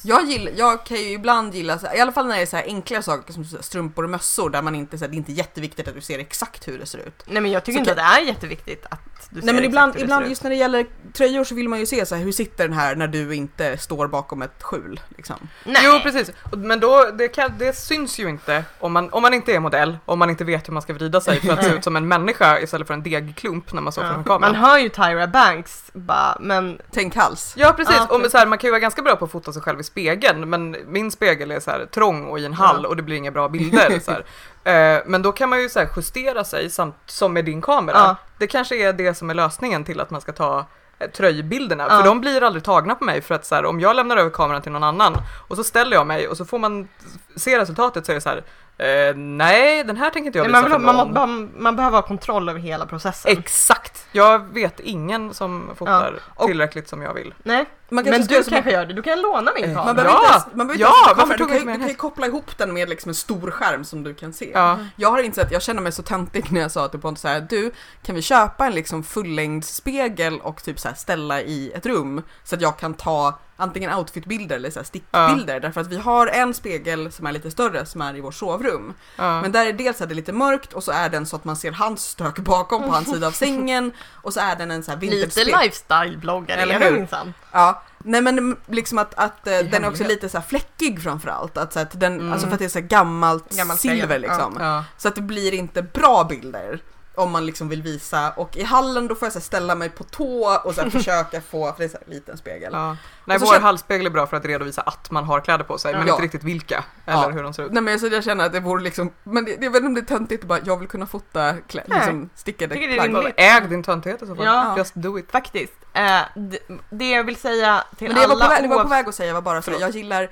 Jag, 0.05 0.25
gillar, 0.25 0.53
jag 0.57 0.87
kan 0.87 0.97
ju 0.97 1.03
ibland 1.11 1.55
gilla, 1.55 1.79
så 1.79 1.87
här- 1.87 1.97
i 1.97 2.01
alla 2.01 2.13
fall 2.13 2.27
när 2.27 2.37
det 2.37 2.43
är 2.43 2.47
så 2.47 2.57
här 2.57 2.65
enkla 2.65 3.03
saker 3.03 3.33
som 3.33 3.45
strumpor 3.45 4.05
och 4.05 4.11
mössor 4.11 4.51
där 4.51 4.63
man 4.63 4.75
inte, 4.75 4.99
så 4.99 5.05
här, 5.05 5.11
det 5.11 5.15
är 5.15 5.19
inte 5.19 5.33
jätteviktigt 5.33 5.89
att 5.89 5.95
du 5.95 6.01
ser 6.01 6.19
exakt 6.19 6.69
hur 6.69 6.79
det 6.79 6.87
ser 6.87 6.99
ut. 6.99 7.23
nej 7.27 7.43
men 7.43 7.51
jag 7.51 7.65
tycker 7.65 7.77
Så 7.77 7.81
inte 7.81 7.95
kan- 7.95 8.05
att 8.07 8.15
det 8.17 8.21
är 8.23 8.27
jätteviktigt 8.27 8.87
att 8.91 9.01
du 9.31 9.41
ser 9.41 9.47
Nej 9.47 9.55
men 9.55 9.65
exakt 9.65 9.69
ibland, 9.69 9.93
hur 9.95 9.99
det 10.01 10.05
ibland 10.05 10.21
ser 10.21 10.25
ut. 10.27 10.31
just 10.31 10.43
när 10.43 10.51
det 10.51 10.57
gäller 10.57 10.87
tröjor 11.13 11.45
så 11.45 11.55
vill 11.55 11.69
man 11.69 11.79
ju 11.81 11.87
se 11.87 12.07
så 12.07 12.15
här, 12.15 12.23
hur 12.23 12.33
sitter 12.33 12.69
den 12.69 12.77
här 12.79 12.95
när 12.97 13.07
du 13.09 13.35
inte 13.35 13.79
står 13.79 14.07
bakom 14.09 14.43
ett 14.43 14.63
skjul. 14.63 15.01
Liksom. 15.17 15.37
Nej. 15.65 15.83
Jo 15.85 16.01
precis, 16.03 16.31
men 16.57 16.81
då, 16.81 17.11
det, 17.19 17.29
kan, 17.29 17.53
det 17.59 17.77
syns 17.77 18.19
ju 18.19 18.29
inte 18.29 18.65
om 18.81 18.93
man, 18.93 19.11
om 19.11 19.23
man 19.23 19.35
inte 19.35 19.53
är 19.55 19.61
modell, 19.61 19.99
om 20.05 20.19
man 20.19 20.31
inte 20.31 20.45
vet 20.45 20.69
hur 20.69 20.73
man 20.73 20.83
ska 20.83 20.93
vrida 20.93 21.21
sig 21.21 21.41
för 21.41 21.53
att 21.53 21.65
se 21.65 21.71
ut 21.71 21.85
som 21.85 21.97
en 21.97 22.09
människa 22.09 22.61
istället 22.61 22.87
för 22.87 22.95
en 22.95 23.03
degklump 23.03 23.73
när 23.73 23.83
man 23.83 23.93
står 23.93 24.05
Ja. 24.05 24.11
framför 24.13 24.29
kameran. 24.31 24.53
Man 24.53 24.61
hör 24.65 24.79
ju 24.79 24.89
Tyra 24.89 25.27
Banks 25.27 25.83
bara, 25.93 26.37
men 26.41 26.79
Tänk 26.93 27.17
hals. 27.17 27.53
Ja 27.57 27.73
precis, 27.73 27.95
Ja, 27.99 28.17
och 28.17 28.31
så 28.31 28.39
här, 28.39 28.47
man 28.47 28.59
kan 28.59 28.69
ju 28.69 28.71
vara 28.73 28.81
ganska 28.81 29.03
bra 29.03 29.17
på 29.17 29.25
att 29.25 29.31
fota 29.31 29.53
sig 29.53 29.63
själv 29.63 29.81
i 29.81 29.85
spegeln 29.93 30.51
men 30.51 30.77
min 30.87 31.11
spegel 31.11 31.51
är 31.51 31.61
så 31.61 31.71
här 31.71 31.87
trång 31.87 32.27
och 32.27 32.39
i 32.39 32.45
en 32.47 32.53
hall 32.53 32.81
Ja. 32.83 32.89
och 32.89 32.97
det 32.97 33.03
blir 33.03 33.17
inga 33.17 33.31
bra 33.31 33.49
bilder. 33.49 33.99
så. 34.01 34.13
Eh, 34.65 35.03
men 35.07 35.23
då 35.23 35.33
kan 35.33 35.49
man 35.49 35.61
ju 35.63 35.69
så 35.69 35.87
justera 35.97 36.45
sig 36.45 36.71
samt, 36.71 36.95
som 37.07 37.33
med 37.33 37.45
din 37.45 37.63
kamera. 37.63 37.97
Ja. 37.97 38.17
Det 38.39 38.47
kanske 38.47 38.77
är 38.89 38.93
det 38.93 39.15
som 39.15 39.31
är 39.31 39.35
lösningen 39.35 39.85
till 39.85 40.01
att 40.01 40.11
man 40.11 40.21
ska 40.21 40.33
ta 40.33 40.67
eh, 40.99 41.11
tröjbilderna. 41.11 41.87
Ja. 41.91 41.97
För 41.99 42.05
de 42.05 42.21
blir 42.21 42.43
aldrig 42.43 42.65
tagna 42.65 42.95
på 42.95 43.05
mig 43.05 43.21
för 43.21 43.35
att 43.35 43.45
så 43.47 43.55
här, 43.55 43.65
om 43.65 43.81
jag 43.81 43.97
lämnar 43.97 44.17
över 44.17 44.31
kameran 44.31 44.63
till 44.63 44.73
någon 44.73 44.83
annan 44.85 45.17
och 45.49 45.57
så 45.57 45.65
ställer 45.65 45.97
jag 45.97 46.07
mig 46.07 46.29
och 46.29 46.37
så 46.37 46.45
får 46.45 46.59
man 46.59 46.89
se 47.37 47.59
resultatet 47.59 48.07
så 48.07 48.13
är 48.13 48.15
det 48.15 48.21
så 48.21 48.29
här 48.29 48.43
eh, 48.83 49.15
nej 49.17 49.85
den 49.85 49.97
här 49.97 50.11
tänker 50.11 50.27
inte 50.27 50.39
jag 50.39 50.51
nej, 50.51 50.63
visa 50.63 50.79
man, 50.79 50.97
vill, 51.07 51.15
man, 51.15 51.31
man, 51.31 51.51
man 51.63 51.77
behöver 51.77 51.99
ha 51.99 52.03
kontroll 52.07 52.49
över 52.49 52.61
hela 52.61 52.87
processen. 52.87 53.33
Exakt! 53.39 54.07
Jag 54.13 54.39
vet 54.55 54.81
ingen 54.81 55.35
som 55.35 55.71
fotar 55.77 56.15
och- 56.35 56.47
tillräckligt 56.47 56.89
som 56.89 57.03
jag 57.03 57.15
vill. 57.15 57.35
nej, 57.43 57.65
Man 57.89 58.05
men 58.05 58.21
du 58.27 58.43
kanske 58.43 58.71
gör 58.71 58.87
det. 58.87 58.95
Du 58.95 59.03
kan 59.03 59.21
låna 59.23 59.53
min 59.55 59.65
Eh, 59.65 59.75
kamera. 59.75 59.85
Man 59.85 59.97
behöver 59.97 60.13
Ja! 60.15 60.35
inte 60.37 60.57
man 60.57 60.67
behöver 60.69 60.75
inte 60.75 60.83
Ja, 61.09 61.15
kamera. 61.15 61.37
Du 61.37 61.47
kan, 61.47 61.67
du 61.73 61.79
kan 61.79 61.89
ju 61.89 61.95
koppla 61.95 62.27
ihop 62.27 62.59
den 62.59 62.73
med 62.75 62.89
liksom 62.89 63.09
en 63.09 63.15
stor 63.15 63.51
skärm 63.51 63.85
som 63.85 64.03
du 64.03 64.15
kan 64.15 64.33
se. 64.33 64.51
Ja. 64.55 64.79
Jag 64.97 65.11
har 65.11 65.23
insett, 65.23 65.53
jag 65.53 65.63
känner 65.63 65.83
mig 65.83 65.93
så 65.93 66.03
töntig 66.03 66.53
när 66.53 66.61
jag 66.61 66.71
sa 66.71 66.89
till 66.89 67.01
Pontus 67.01 67.23
så 67.23 67.29
här, 67.29 67.41
du 67.51 67.73
kan 68.03 68.15
vi 68.15 68.23
köpa 68.23 68.67
en 68.67 68.73
liksom 68.75 69.03
fullängdsspegel 69.03 70.41
och 70.41 70.63
typ 70.65 70.81
så 70.81 70.89
här 70.89 70.95
ställa 70.95 71.41
i 71.41 71.73
ett 71.75 71.87
rum 71.87 72.23
så 72.45 72.55
att 72.55 72.61
jag 72.63 72.79
kan 72.79 72.95
ta 72.95 73.39
antingen 73.63 73.95
outfitbilder 73.99 74.57
eller 74.57 74.71
så 74.71 74.79
här 74.79 74.85
stickbilder 74.85 75.61
därför 75.61 75.81
att 75.81 75.87
vi 75.89 75.97
har 75.99 76.27
en 76.27 76.55
spegel 76.55 77.13
som 77.13 77.27
är 77.27 77.33
lite 77.33 77.51
större 77.51 77.87
som 77.87 78.01
är 78.01 78.17
i 78.17 78.21
vårt 78.21 78.35
sovrum. 78.35 78.95
Ja. 79.17 79.43
Men 79.43 79.53
där 79.53 79.67
är 79.67 79.73
dels 79.73 80.01
är 80.01 80.07
det 80.07 80.15
lite 80.15 80.33
mörkt 80.33 80.73
och 80.73 80.85
så 80.85 80.93
är 80.93 81.09
den 81.09 81.27
så 81.27 81.37
att 81.37 81.45
man 81.45 81.57
ser 81.57 81.73
hans 81.73 82.05
stök 82.05 82.39
bakom 82.39 82.83
på 82.83 82.89
hans 82.91 83.11
sida 83.11 83.27
av 83.27 83.31
sängen 83.33 83.93
och 84.13 84.33
så 84.35 84.41
är 84.41 84.57
den 84.57 84.71
en 84.71 84.83
så 84.83 84.91
här 84.91 84.99
Lite 85.01 85.17
vinterspegel. 85.17 85.55
lifestyle-bloggare 85.61 86.57
Eller 86.61 86.81
hur? 86.81 86.91
minsann. 86.99 87.35
Ja, 87.53 87.83
nej 87.99 88.21
men 88.23 88.57
liksom 88.67 88.99
att, 88.99 89.15
att 89.15 89.47
eh, 89.47 89.53
den 89.53 89.59
är 89.59 89.65
också 89.69 90.03
hemlighet. 90.03 90.09
lite 90.09 90.29
så 90.29 90.39
här 90.39 90.45
fläckig 90.45 91.03
framförallt. 91.03 91.57
Att, 91.57 91.73
så 91.73 91.81
att 91.81 92.01
den, 92.01 92.13
Mm. 92.21 92.33
Alltså 92.33 92.47
för 92.47 92.53
att 92.55 92.59
det 92.59 92.65
är 92.65 92.69
så 92.69 92.79
här 92.79 92.87
gammalt 92.87 93.57
Gammalt 93.57 93.81
silver 93.81 94.19
liksom. 94.19 94.57
Ja. 94.61 94.85
Så 94.99 95.09
att 95.09 95.15
det 95.15 95.21
blir 95.23 95.55
inte 95.55 95.83
bra 95.83 96.25
bilder 96.25 96.81
om 97.15 97.31
man 97.31 97.47
liksom 97.47 97.69
vill 97.69 97.83
visa 97.83 98.31
och 98.31 98.57
i 98.57 98.63
hallen 98.63 99.09
då 99.09 99.15
får 99.15 99.27
jag 99.27 99.33
så 99.33 99.39
här 99.39 99.45
ställa 99.45 99.75
mig 99.75 99.89
på 99.89 100.05
tå 100.05 100.61
och 100.65 100.75
så 100.75 100.81
här 100.83 100.91
försöka 100.99 101.41
få, 101.41 101.73
för 101.73 101.79
det 101.79 101.85
är 101.85 101.89
så 101.89 101.99
här 102.07 102.15
liten 102.15 102.37
spegel. 102.39 102.71
Ja. 102.73 102.97
Nej, 103.25 103.39
vår 103.39 103.47
känner- 103.47 103.61
halsspegel 103.61 104.07
är 104.07 104.11
bra 104.11 104.27
för 104.27 104.37
att 104.37 104.45
redovisa 104.45 104.83
att 104.83 105.11
man 105.11 105.25
har 105.25 105.41
kläder 105.41 105.65
på 105.65 105.79
sig, 105.79 105.95
men 105.95 106.07
Ja. 106.07 106.13
inte 106.13 106.25
riktigt 106.25 106.45
vilka 106.45 106.85
eller 107.07 107.23
Ja. 107.23 107.29
hur 107.29 107.43
de 107.43 107.55
ser 107.55 107.63
ut. 107.65 107.73
Nej 107.73 107.83
men 107.83 108.01
så 108.01 108.07
jag 108.07 108.25
känner 108.25 108.47
att 108.47 108.53
det 108.53 108.61
vore 108.61 108.83
liksom, 108.83 109.11
men 109.23 109.45
det, 109.45 109.51
jag 109.51 109.71
vet 109.71 109.75
inte 109.77 109.87
om 109.87 109.95
det 109.95 110.01
är 110.01 110.05
töntigt 110.05 110.43
att 110.43 110.49
bara, 110.49 110.59
jag 110.65 110.77
vill 110.77 110.89
kunna 110.89 111.07
fota 111.07 111.55
klä, 111.69 111.83
Nej. 111.87 111.99
liksom 111.99 112.31
stickade 112.35 112.75
plagg. 112.75 113.33
Äg 113.37 113.61
din 113.61 113.83
töntighet 113.83 114.23
i 114.23 114.27
så 114.27 114.35
fall. 114.37 114.45
Ja. 114.47 114.77
Just 114.79 114.95
do 114.95 115.19
it. 115.19 115.31
Faktiskt. 115.33 115.73
Eh, 115.95 116.21
det, 116.35 116.59
det 116.91 117.11
jag 117.11 117.25
vill 117.25 117.37
säga 117.37 117.85
till 117.99 118.07
Men 118.09 118.17
det 118.17 118.23
jag 118.23 118.29
var, 118.29 118.35
alla 118.37 118.45
på 118.45 118.51
väg, 118.51 118.63
det 118.63 118.69
var 118.69 118.83
på 118.83 118.89
väg 118.89 119.09
att 119.09 119.15
säga 119.15 119.35
var 119.35 119.41
bara 119.43 119.63
så 119.63 119.73
jag 119.81 119.91
gillar 119.91 120.31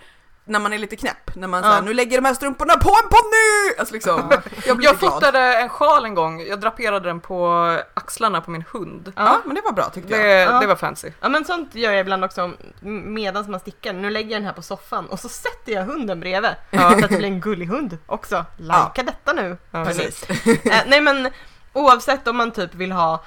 när 0.51 0.61
man 0.61 0.73
är 0.73 0.79
lite 0.79 0.97
knäpp, 0.97 1.35
när 1.37 1.49
man 1.49 1.63
Ja. 1.65 1.71
säger 1.71 1.83
nu 1.83 1.95
lägger 1.95 2.17
de 2.19 2.25
här 2.25 2.35
strumporna 2.35 2.77
på 2.77 2.89
en 2.89 3.09
ponny! 3.09 3.79
Alltså 3.79 3.95
liksom, 3.95 4.33
jag 4.67 4.77
blir 4.77 4.89
Jag 4.89 5.01
fotade 5.01 5.39
en 5.39 5.69
sjal 5.69 6.05
en 6.05 6.15
gång, 6.15 6.41
jag 6.43 6.61
draperade 6.61 7.09
den 7.09 7.21
på 7.21 7.77
axlarna 7.95 8.41
på 8.41 8.51
min 8.51 8.65
hund. 8.73 9.13
Ja, 9.17 9.41
men 9.45 9.55
det 9.55 9.61
var 9.65 9.73
bra 9.73 9.91
tyckte 9.91 10.17
Det, 10.17 10.29
jag. 10.29 10.53
Ja. 10.55 10.61
det 10.61 10.67
var 10.67 10.77
fancy. 10.77 11.11
Ja 11.21 11.29
men 11.29 11.45
sånt 11.45 11.75
gör 11.75 11.91
jag 11.93 12.01
ibland 12.01 12.25
också 12.25 12.51
medan 12.83 13.51
man 13.51 13.61
stickar. 13.61 13.93
Nu 13.93 14.11
lägger 14.11 14.31
jag 14.31 14.41
den 14.41 14.47
här 14.47 14.53
på 14.53 14.63
soffan 14.63 15.07
och 15.07 15.21
så 15.21 15.29
sätter 15.29 15.73
jag 15.73 15.85
hunden 15.85 16.21
bredvid. 16.21 16.51
Ja. 16.71 16.91
Så 16.91 17.05
att 17.05 17.11
det 17.11 17.17
blir 17.17 17.25
en 17.29 17.41
gullig 17.41 17.67
hund 17.67 17.99
också. 18.07 18.45
Lajka 18.57 18.91
Ja. 18.95 19.03
detta 19.03 19.33
nu. 19.33 19.57
Ja. 19.71 19.85
Precis. 19.85 20.31
Eh, 20.65 20.83
nej 20.87 21.01
men 21.01 21.29
oavsett 21.73 22.29
om 22.29 22.37
man 22.37 22.51
typ 22.51 22.75
vill 22.75 22.93
ha 22.93 23.25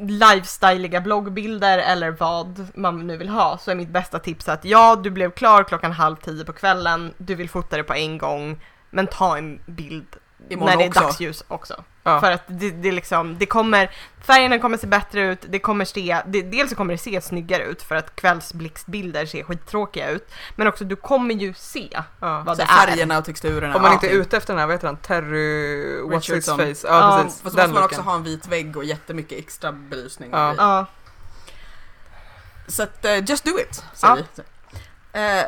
lifestyleiga 0.00 1.00
bloggbilder 1.00 1.78
eller 1.78 2.10
vad 2.10 2.66
man 2.74 3.06
nu 3.06 3.16
vill 3.16 3.28
ha 3.28 3.58
så 3.58 3.70
är 3.70 3.74
mitt 3.74 3.88
bästa 3.88 4.18
tips 4.18 4.48
att 4.48 4.64
ja, 4.64 4.96
du 4.96 5.10
blev 5.10 5.30
klar 5.30 5.64
klockan 5.64 5.92
halv 5.92 6.16
tio 6.16 6.44
på 6.44 6.52
kvällen, 6.52 7.14
du 7.18 7.34
vill 7.34 7.50
fota 7.50 7.76
det 7.76 7.84
på 7.84 7.94
en 7.94 8.18
gång, 8.18 8.60
men 8.90 9.06
ta 9.06 9.38
en 9.38 9.60
bild 9.66 10.16
Imorgon 10.48 10.70
när 10.70 10.76
det 10.76 10.84
är 10.84 10.88
också. 10.88 11.00
dagsljus 11.00 11.44
också. 11.48 11.84
Ja. 12.02 12.20
För 12.20 12.30
att 12.32 12.42
det, 12.46 12.70
det 12.70 12.92
liksom, 12.92 13.38
det 13.38 13.46
kommer, 13.46 13.90
färgerna 14.22 14.58
kommer 14.58 14.76
se 14.78 14.86
bättre 14.86 15.20
ut, 15.20 15.38
det 15.48 15.58
kommer 15.58 15.84
se, 15.84 16.22
det, 16.26 16.42
dels 16.42 16.70
så 16.70 16.76
kommer 16.76 16.94
det 16.94 16.98
se 16.98 17.20
snyggare 17.20 17.62
ut 17.64 17.82
för 17.82 17.94
att 17.94 18.16
kvällsblixtbilder 18.16 19.26
ser 19.26 19.42
skittråkiga 19.44 20.10
ut, 20.10 20.30
men 20.56 20.66
också 20.66 20.84
du 20.84 20.96
kommer 20.96 21.34
ju 21.34 21.54
se 21.54 21.88
Ja. 22.20 22.42
vad 22.46 22.56
Så 22.56 22.62
det 22.64 22.68
är. 22.72 22.86
färgerna 22.86 23.18
och 23.18 23.24
texturerna. 23.24 23.76
Om 23.76 23.82
man 23.82 23.92
inte 23.92 24.06
är 24.08 24.12
ute 24.12 24.36
efter 24.36 24.52
den 24.52 24.60
här, 24.60 24.66
vad 24.66 24.74
heter 24.74 24.86
han, 24.86 24.96
Terry 24.96 26.00
What's 26.02 26.34
his 26.34 26.46
face? 26.46 26.88
Ja, 26.88 27.00
Ja, 27.16 27.22
precis. 27.24 27.42
Fast 27.42 27.56
Den 27.56 27.62
måste 27.70 27.74
man 27.80 27.84
också 27.84 28.00
ha 28.00 28.14
en 28.14 28.22
vit 28.22 28.46
vägg 28.48 28.76
och 28.76 28.84
jättemycket 28.84 29.38
extra 29.38 29.72
belysning. 29.72 30.30
Ja. 30.32 30.86
Så 32.66 32.82
att, 32.82 33.04
eh, 33.04 33.24
just 33.30 33.44
do 33.44 33.50
it, 33.58 33.84
säger 33.94 34.14
vi. 34.16 34.22
Eh, 35.20 35.44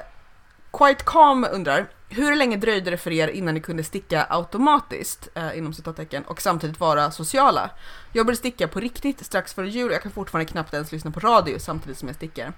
Quite 0.73 1.05
Calm 1.05 1.47
undrar, 1.53 1.87
hur 2.09 2.37
länge 2.37 2.57
dröjde 2.57 2.91
det 2.91 2.97
för 2.97 3.13
er 3.13 3.29
innan 3.29 3.55
ni 3.55 3.61
kunde 3.61 3.85
sticka 3.85 4.27
automatiskt, 4.31 5.29
eh, 5.35 5.59
inom 5.59 5.75
citattecken, 5.75 6.25
och 6.25 6.43
samtidigt 6.43 6.81
vara 6.81 7.11
sociala? 7.11 7.71
Jag 8.13 8.27
började 8.27 8.39
sticka 8.39 8.69
på 8.69 8.81
riktigt 8.81 9.27
strax 9.27 9.55
före 9.55 9.69
jul 9.69 9.89
och 9.89 9.95
jag 9.95 10.03
kan 10.03 10.13
fortfarande 10.13 10.53
knappt 10.53 10.75
ens 10.75 10.93
lyssna 10.93 11.11
på 11.11 11.21
radio 11.21 11.59
samtidigt 11.59 11.99
som 11.99 12.09
jag 12.09 12.17
stickar. 12.17 12.53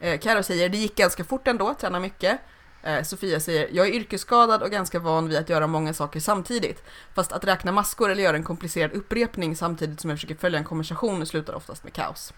Eh, 0.00 0.20
Karo 0.20 0.42
säger, 0.42 0.68
det 0.68 0.78
gick 0.78 0.96
ganska 0.96 1.24
fort 1.24 1.48
ändå, 1.48 1.74
tränar 1.74 2.00
mycket. 2.00 2.40
Eh, 2.82 3.02
Sofia 3.02 3.40
säger, 3.40 3.68
jag 3.72 3.88
är 3.88 3.92
yrkesskadad 3.92 4.62
och 4.62 4.70
ganska 4.70 4.98
van 4.98 5.28
vid 5.28 5.38
att 5.38 5.48
göra 5.48 5.66
många 5.66 5.94
saker 5.94 6.20
samtidigt. 6.20 6.84
Fast 7.14 7.32
att 7.32 7.44
räkna 7.44 7.72
maskor 7.72 8.10
eller 8.10 8.22
göra 8.22 8.36
en 8.36 8.44
komplicerad 8.44 8.92
upprepning 8.92 9.56
samtidigt 9.56 10.00
som 10.00 10.10
jag 10.10 10.18
försöker 10.18 10.34
följa 10.34 10.58
en 10.58 10.64
konversation 10.64 11.26
slutar 11.26 11.54
oftast 11.54 11.84
med 11.84 11.92
kaos. 11.92 12.32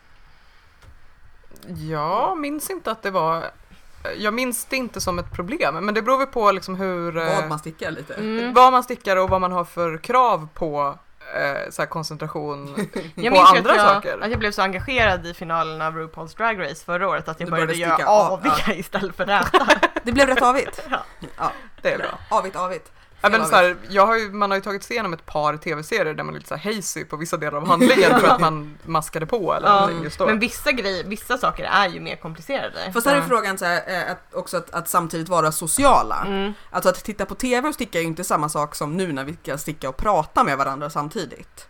Jag 1.88 2.38
minns 2.38 2.70
inte 2.70 2.90
att 2.90 3.02
det 3.02 3.10
var 3.10 3.50
jag 4.16 4.34
minns 4.34 4.64
det 4.64 4.76
inte 4.76 5.00
som 5.00 5.18
ett 5.18 5.32
problem, 5.32 5.74
men 5.84 5.94
det 5.94 6.02
beror 6.02 6.18
väl 6.18 6.26
på 6.26 6.52
liksom 6.52 6.74
hur... 6.74 7.16
eh, 7.16 7.36
Vad 7.40 7.48
man 7.48 7.58
stickar 7.58 7.90
lite. 7.90 8.14
mm. 8.14 8.54
vad 8.54 8.72
man 8.72 8.82
stickar 8.82 9.16
och 9.16 9.28
vad 9.30 9.40
man 9.40 9.52
har 9.52 9.64
för 9.64 9.98
krav 9.98 10.48
på 10.54 10.98
eh, 11.34 11.70
så 11.70 11.82
här 11.82 11.86
koncentration 11.86 12.74
Jag 13.14 13.34
på 13.34 13.40
andra 13.40 13.70
att 13.70 13.76
jag, 13.76 13.86
saker. 13.94 14.18
att 14.22 14.30
jag 14.30 14.38
blev 14.38 14.50
så 14.50 14.62
engagerad 14.62 15.26
i 15.26 15.34
finalen 15.34 15.82
av 15.82 15.94
RuPaul's 15.98 16.36
Drag 16.36 16.60
Race 16.60 16.84
förra 16.84 17.08
året 17.08 17.28
att 17.28 17.40
jag 17.40 17.46
Du 17.46 17.50
började, 17.50 17.66
började 17.72 18.02
göra 18.02 18.08
aviga 18.10 18.74
istället 18.74 19.16
för 19.16 19.26
räta. 19.26 19.66
Det 20.02 20.12
blev 20.12 20.26
rätt 20.26 20.42
avigt. 20.42 20.82
Ja. 21.36 21.52
Det 21.82 21.92
är 21.92 21.98
bra. 21.98 22.18
Avigt, 22.30 22.56
avigt. 22.56 22.92
Ja, 23.24 23.30
men 23.30 23.46
så 23.46 23.56
här, 23.56 23.76
jag 23.88 24.06
har 24.06 24.18
ju, 24.18 24.32
man 24.32 24.50
har 24.50 24.58
ju 24.58 24.62
tagit 24.62 24.82
sig 24.82 24.94
igenom 24.94 25.12
ett 25.12 25.26
par 25.26 25.56
tv-serier 25.56 26.14
där 26.14 26.24
man 26.24 26.34
är 26.34 26.38
lite 26.38 26.48
så 26.48 26.54
här 26.54 26.74
hazy 26.74 27.04
på 27.04 27.16
vissa 27.16 27.36
delar 27.36 27.58
av 27.58 27.66
handlingen 27.66 28.20
för 28.20 28.28
att 28.28 28.40
man 28.40 28.78
maskade 28.84 29.26
på 29.26 29.54
eller 29.54 29.68
Ja, 29.68 29.90
just 30.04 30.18
då. 30.18 30.26
Men 30.26 30.38
vissa 30.38 30.72
grejer, 30.72 31.04
vissa 31.04 31.38
saker 31.38 31.64
är 31.64 31.88
ju 31.88 32.00
mer 32.00 32.16
komplicerade. 32.16 32.92
Fast 32.92 33.06
här 33.06 33.16
är 33.16 33.22
frågan 33.22 33.58
så 33.58 33.64
här, 33.64 33.82
eh, 33.86 34.10
att 34.10 34.34
också 34.34 34.56
att, 34.56 34.70
att 34.70 34.88
samtidigt 34.88 35.28
vara 35.28 35.52
sociala. 35.52 36.24
Mm. 36.26 36.52
Alltså 36.70 36.88
att 36.88 37.04
titta 37.04 37.26
på 37.26 37.34
TV 37.34 37.68
och 37.68 37.74
sticka 37.74 37.98
är 37.98 38.02
ju 38.02 38.08
inte 38.08 38.24
samma 38.24 38.48
sak 38.48 38.74
som 38.74 38.96
nu 38.96 39.12
när 39.12 39.24
vi 39.24 39.36
kan 39.42 39.58
sticka 39.58 39.88
och 39.88 39.96
prata 39.96 40.44
med 40.44 40.58
varandra 40.58 40.90
samtidigt. 40.90 41.68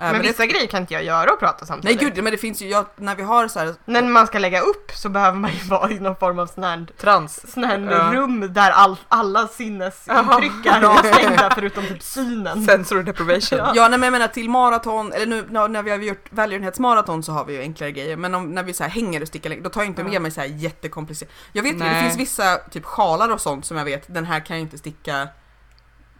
Men, 0.00 0.12
det- 0.12 0.18
vissa 0.28 0.46
grejer 0.46 0.66
kan 0.66 0.80
inte 0.80 0.94
jag 0.94 1.04
göra 1.04 1.32
och 1.32 1.38
prata 1.38 1.56
Nej 1.60 1.66
samtidigt. 1.66 2.00
gud, 2.00 2.24
men 2.24 2.32
det 2.32 2.38
finns 2.38 2.62
ju, 2.62 2.68
jag, 2.68 2.86
när 2.96 3.14
vi 3.14 3.22
har 3.22 3.48
så 3.48 3.58
här, 3.58 3.74
När 3.84 4.02
man 4.02 4.26
ska 4.26 4.38
lägga 4.38 4.60
upp 4.60 4.90
så 4.94 5.08
behöver 5.08 5.38
man 5.38 5.50
ju 5.52 5.58
vara 5.68 5.90
i 5.90 6.00
någon 6.00 6.16
form 6.16 6.38
av 6.38 6.46
sån 6.46 6.64
här, 6.64 6.86
Trans. 7.00 7.52
sån 7.52 7.64
här 7.64 7.78
Ja. 7.90 8.10
rum 8.20 8.52
där 8.52 8.70
all, 8.70 8.96
alla 9.08 9.48
sinnesintryck 9.48 10.66
är 10.66 10.82
avstängda 10.84 11.50
förutom 11.54 11.86
typ 11.86 12.02
synen. 12.02 12.64
Sensory 12.64 13.02
deprivation. 13.02 13.58
Ja. 13.58 13.72
ja 13.74 13.88
nej, 13.88 13.98
men 13.98 14.02
jag 14.02 14.12
menar 14.12 14.28
till 14.28 14.50
maraton, 14.50 15.12
eller 15.12 15.26
nu 15.26 15.44
när 15.68 15.82
vi 15.82 15.90
har 15.90 15.98
gjort 15.98 16.26
välgörenhetsmaraton 16.30 17.22
så 17.22 17.32
har 17.32 17.44
vi 17.44 17.54
ju 17.54 17.60
enklare 17.60 17.92
grejer, 17.92 18.16
men 18.16 18.34
om, 18.34 18.50
när 18.54 18.62
vi 18.62 18.72
så 18.72 18.82
här 18.82 18.90
hänger 18.90 19.22
och 19.22 19.28
stickar, 19.28 19.56
då 19.62 19.70
tar 19.70 19.80
jag 19.80 19.86
inte 19.88 20.02
Ja. 20.02 20.08
med 20.08 20.22
mig 20.22 20.30
så 20.30 20.40
här 20.40 20.48
jättekomplicerat. 20.48 21.32
Jag 21.52 21.62
vet 21.62 21.74
ju, 21.74 21.78
det 21.78 21.84
Nej. 21.84 22.02
finns 22.02 22.16
vissa 22.16 22.56
typ 22.70 22.84
sjalar 22.84 23.28
och 23.32 23.40
sånt 23.40 23.64
som 23.64 23.76
jag 23.76 23.84
vet, 23.84 24.14
den 24.14 24.24
här 24.24 24.40
kan 24.40 24.56
jag 24.56 24.62
inte 24.62 24.78
sticka 24.78 25.28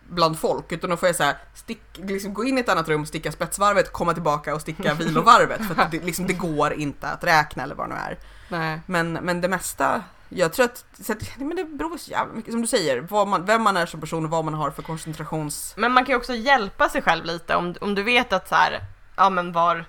bland 0.09 0.39
folk, 0.39 0.73
utan 0.73 0.91
då 0.91 0.97
får 0.97 1.09
jag 1.09 1.17
så 1.17 1.23
här, 1.23 1.37
stick, 1.55 1.83
liksom 1.95 2.35
gå 2.35 2.45
in 2.45 2.59
i 2.59 2.61
ett 2.61 2.69
annat 2.69 2.89
rum, 2.89 3.07
sticka 3.07 3.33
spetsvarvet, 3.33 3.93
komma 3.93 4.13
tillbaka 4.13 4.55
och 4.55 4.61
sticka 4.61 4.95
vilovarvet, 4.99 5.67
för 5.67 5.83
att 5.83 5.91
det, 5.91 6.05
liksom, 6.05 6.27
det 6.27 6.33
går 6.33 6.73
inte 6.73 7.09
att 7.09 7.25
räkna 7.25 7.63
eller 7.63 7.75
vad 7.75 7.89
det 7.89 7.95
nu 7.95 8.01
är. 8.01 8.19
Nej. 8.49 8.81
Men, 8.87 9.13
men 9.13 9.41
det 9.41 9.49
mesta, 9.49 10.03
jag 10.29 10.53
tror 10.53 10.65
att, 10.65 10.85
att 11.11 11.39
men 11.39 11.57
det 11.57 11.65
beror 11.65 11.99
så 11.99 12.11
jävla 12.11 12.35
mycket, 12.35 12.53
som 12.53 12.61
du 12.61 12.67
säger, 12.67 13.01
vad 13.01 13.29
man, 13.29 13.45
vem 13.45 13.63
man 13.63 13.77
är 13.77 13.87
som 13.87 14.01
person 14.01 14.25
och 14.25 14.31
vad 14.31 14.45
man 14.45 14.55
har 14.55 14.71
för 14.71 14.83
koncentrations... 14.83 15.75
Men 15.77 15.93
man 15.93 16.05
kan 16.05 16.13
ju 16.13 16.17
också 16.17 16.35
hjälpa 16.35 16.89
sig 16.89 17.03
själv 17.03 17.25
lite 17.25 17.57
om, 17.57 17.75
om 17.81 17.95
du 17.95 18.03
vet 18.03 18.33
att 18.33 18.49
så 18.49 18.55
här, 18.55 18.81
ja 19.17 19.31
men 19.31 19.53
var, 19.53 19.85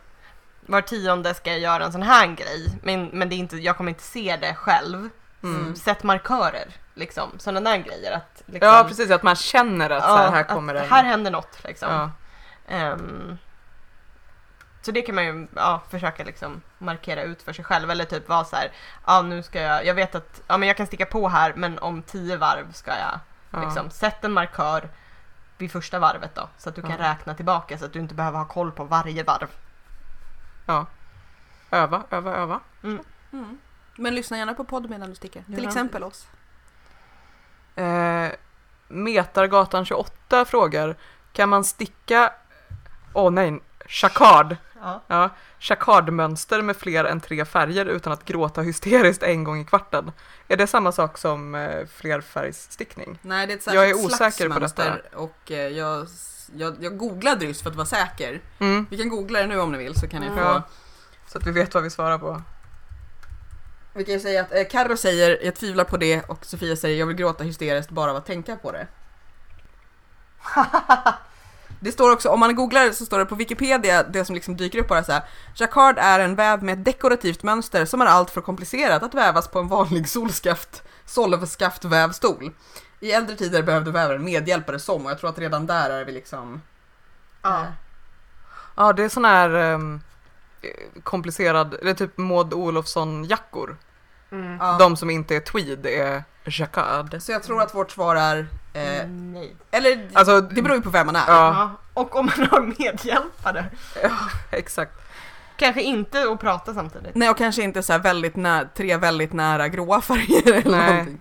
var 0.66 0.82
tionde 0.82 1.34
ska 1.34 1.50
jag 1.52 1.60
göra 1.60 1.86
en 1.86 1.92
sån 1.92 2.04
här 2.04 2.28
grej, 2.28 2.80
men, 2.84 3.06
men 3.06 3.30
det 3.30 3.36
är 3.36 3.38
inte, 3.38 3.58
jag 3.58 3.78
kommer 3.78 3.90
inte 3.90 4.04
se 4.04 4.38
det 4.42 4.56
själv. 4.56 5.10
Mm. 5.44 5.76
Sätt 5.76 6.04
markörer, 6.04 6.68
liksom, 6.94 7.40
sådana 7.40 7.70
där 7.70 7.78
grejer. 7.78 8.12
Att, 8.12 8.44
liksom, 8.46 8.68
Ja 8.70 8.86
precis, 8.88 9.12
att 9.12 9.24
man 9.24 9.36
känner 9.36 9.90
att 9.90 10.04
så 10.04 10.16
här, 10.18 10.32
här 10.32 10.44
kommer 10.44 10.74
det. 10.74 10.80
här 10.80 11.04
händer 11.04 11.32
något 11.32 11.64
liksom. 11.64 11.90
Ja. 11.92 12.12
Ehm, 12.76 13.38
så 14.82 14.92
det 14.92 15.02
kan 15.02 15.16
man 15.16 15.26
ju 15.26 15.48
ja, 15.56 15.82
försöka 15.90 16.24
liksom 16.24 16.62
markera 16.78 17.22
ut 17.24 17.42
för 17.42 17.54
sig 17.54 17.66
själv 17.66 17.92
eller 17.92 18.06
typ 18.06 18.30
vara 18.30 18.44
så 18.46 18.56
här, 18.56 18.72
ja 19.06 19.22
nu 19.22 19.44
ska 19.44 19.62
jag, 19.62 19.86
jag 19.86 19.94
vet 19.94 20.16
att 20.16 20.42
ja, 20.48 20.58
men 20.58 20.68
jag 20.68 20.78
kan 20.78 20.88
sticka 20.88 21.06
på 21.06 21.28
här 21.30 21.54
men 21.56 21.80
om 21.80 22.04
tio 22.04 22.38
varv 22.38 22.72
ska 22.72 22.92
jag 22.92 23.20
Ja. 23.52 23.62
liksom, 23.66 23.90
sätt 23.90 24.24
en 24.24 24.32
markör 24.32 24.90
vid 25.58 25.72
första 25.72 26.00
varvet 26.00 26.36
då 26.36 26.50
så 26.58 26.70
att 26.70 26.76
du 26.76 26.82
kan 26.82 26.92
Ja. 26.92 26.98
räkna 27.12 27.34
tillbaka 27.36 27.78
så 27.78 27.86
att 27.86 27.94
du 27.94 28.00
inte 28.00 28.16
behöver 28.16 28.38
ha 28.38 28.46
koll 28.46 28.72
på 28.72 28.84
varje 28.84 29.24
varv. 29.24 29.48
ja. 30.66 30.86
Öva, 31.72 32.04
öva, 32.10 32.36
öva. 32.36 32.60
Mm. 32.84 33.04
Men 34.00 34.16
lyssna 34.16 34.38
gärna 34.38 34.54
på 34.54 34.64
podd 34.64 34.90
medan 34.90 35.10
du 35.10 35.16
stickar, 35.16 35.44
till 35.44 35.64
Ja. 35.64 35.68
exempel 35.70 36.04
oss. 36.04 36.28
Eh, 37.76 38.28
Metargatan 38.88 39.86
28 39.86 40.46
frågar, 40.46 40.96
kan 41.34 41.50
man 41.50 41.64
sticka, 41.64 42.34
åh 43.14 43.32
nej, 43.32 43.60
chakard. 43.86 44.56
Ja. 44.82 45.02
Ja, 45.08 45.30
chakardmönster 45.60 46.62
med 46.62 46.78
fler 46.78 47.04
än 47.06 47.20
tre 47.22 47.46
färger 47.46 47.86
utan 47.86 48.14
att 48.14 48.26
gråta 48.26 48.62
hysteriskt 48.62 49.24
en 49.24 49.44
gång 49.44 49.62
i 49.62 49.66
kvarten. 49.66 50.12
Är 50.48 50.58
det 50.58 50.68
samma 50.68 50.92
sak 50.92 51.18
som 51.18 51.56
eh, 51.56 51.86
flerfärgsstickning? 51.86 53.20
Nej, 53.22 53.48
det 53.48 53.54
är 53.54 53.58
ett 53.58 53.74
Jag 53.74 53.90
är 53.90 53.94
osäker 53.94 54.10
på 54.50 54.54
slagsmönster 54.56 55.02
och 55.14 55.52
eh, 55.52 55.58
jag, 55.68 56.08
jag, 56.56 56.76
jag 56.80 56.98
googlade 56.98 57.46
just 57.46 57.62
för 57.62 57.70
att 57.70 57.76
vara 57.76 57.86
säker. 57.86 58.42
Mm. 58.60 58.88
Vi 58.90 58.98
kan 58.98 59.10
googla 59.10 59.40
det 59.40 59.48
nu 59.48 59.60
om 59.60 59.72
ni 59.72 59.78
vill 59.78 59.96
så 59.96 60.08
kan 60.08 60.22
ni 60.22 60.30
få... 60.30 60.40
Ja. 60.40 60.64
Så 61.28 61.38
att 61.38 61.48
vi 61.48 61.52
vet 61.52 61.74
vad 61.74 61.84
vi 61.84 61.90
svarar 61.90 62.18
på. 62.18 62.42
Vi 63.94 64.06
kan 64.06 64.14
ju 64.14 64.20
säga 64.20 64.42
att 64.42 64.54
eh, 64.54 64.64
Carro 64.64 64.98
säger 64.98 65.46
jag 65.46 65.56
tvivlar 65.56 65.84
på 65.84 65.98
det 65.98 66.22
och 66.30 66.46
Sofia 66.46 66.76
säger 66.76 67.00
jag 67.00 67.06
vill 67.06 67.16
gråta 67.16 67.44
hysteriskt 67.44 67.90
bara 67.90 68.12
av 68.12 68.18
att 68.18 68.26
tänka 68.26 68.56
på 68.56 68.72
det. 68.72 68.88
Det 71.82 71.92
står 71.92 72.12
också, 72.14 72.30
om 72.30 72.40
man 72.40 72.56
googlar 72.56 72.92
så 72.92 73.06
står 73.06 73.20
det 73.20 73.26
på 73.26 73.36
Wikipedia, 73.36 74.04
det 74.04 74.26
som 74.26 74.36
liksom 74.36 74.58
dyker 74.58 74.80
upp 74.80 74.88
bara 74.88 75.04
så 75.04 75.12
här. 75.12 75.24
Jacquard 75.56 75.98
är 75.98 76.20
en 76.20 76.36
väv 76.36 76.64
med 76.64 76.80
ett 76.80 76.86
dekorativt 76.86 77.44
mönster 77.44 77.86
som 77.86 78.02
är 78.02 78.06
allt 78.06 78.30
för 78.30 78.42
komplicerat 78.42 79.04
att 79.04 79.14
vävas 79.14 79.48
på 79.48 79.60
en 79.60 79.68
vanlig 79.68 80.10
solskaft, 80.10 80.84
solvskaftvävstol. 81.06 82.52
I 83.00 83.12
äldre 83.12 83.36
tider 83.36 83.64
behövde 83.64 83.92
vävaren 83.92 84.24
medhjälpare 84.24 84.80
som, 84.80 85.06
och 85.06 85.12
jag 85.12 85.20
tror 85.20 85.30
att 85.30 85.40
redan 85.40 85.66
där 85.68 85.90
är 85.90 86.06
vi 86.06 86.12
liksom... 86.12 86.62
Ja. 87.42 87.62
eh, 87.62 87.68
Ja, 88.76 88.94
det 88.94 89.04
är 89.04 89.10
sån 89.10 89.26
här 89.26 89.50
eh, 89.50 89.80
komplicerad, 91.04 91.74
eller 91.82 91.94
typ 91.94 92.18
Maud 92.18 92.54
Olofsson-jackor. 92.54 93.78
Mm. 94.32 94.58
ja. 94.60 94.76
De 94.80 94.98
som 94.98 95.10
inte 95.10 95.36
är 95.36 95.40
tweed 95.40 95.86
är 95.86 96.24
jacquard. 96.46 97.16
Så 97.22 97.32
jag 97.32 97.44
tror 97.44 97.62
att 97.62 97.76
vårt 97.76 97.92
svar 97.92 98.16
är... 98.16 98.48
Eh, 98.74 99.08
Nej. 99.08 99.56
eller 99.72 100.10
Alltså, 100.14 100.42
det 100.42 100.62
beror 100.62 100.76
ju 100.76 100.82
på 100.82 100.90
vem 100.90 101.06
man 101.06 101.16
är. 101.16 101.24
Ja, 101.28 101.34
Ja. 101.54 101.72
Och 101.94 102.16
om 102.16 102.26
man 102.26 102.48
har 102.52 102.62
medhjälpare. 102.80 103.66
exakt. 104.52 104.92
Kanske 105.58 105.82
inte 105.82 106.24
att 106.32 106.40
prata 106.40 106.74
samtidigt. 106.74 107.16
Nej 107.16 107.30
och 107.30 107.38
kanske 107.38 107.62
inte 107.62 107.84
så 107.84 107.92
här 107.94 108.00
väldigt 108.00 108.36
nä- 108.36 108.68
tre 108.76 108.98
väldigt 108.98 109.34
nära 109.34 109.68
gråa 109.68 110.02
färger 110.02 110.54
eller 110.54 110.78
Nej. 110.78 110.90
någonting. 110.92 111.20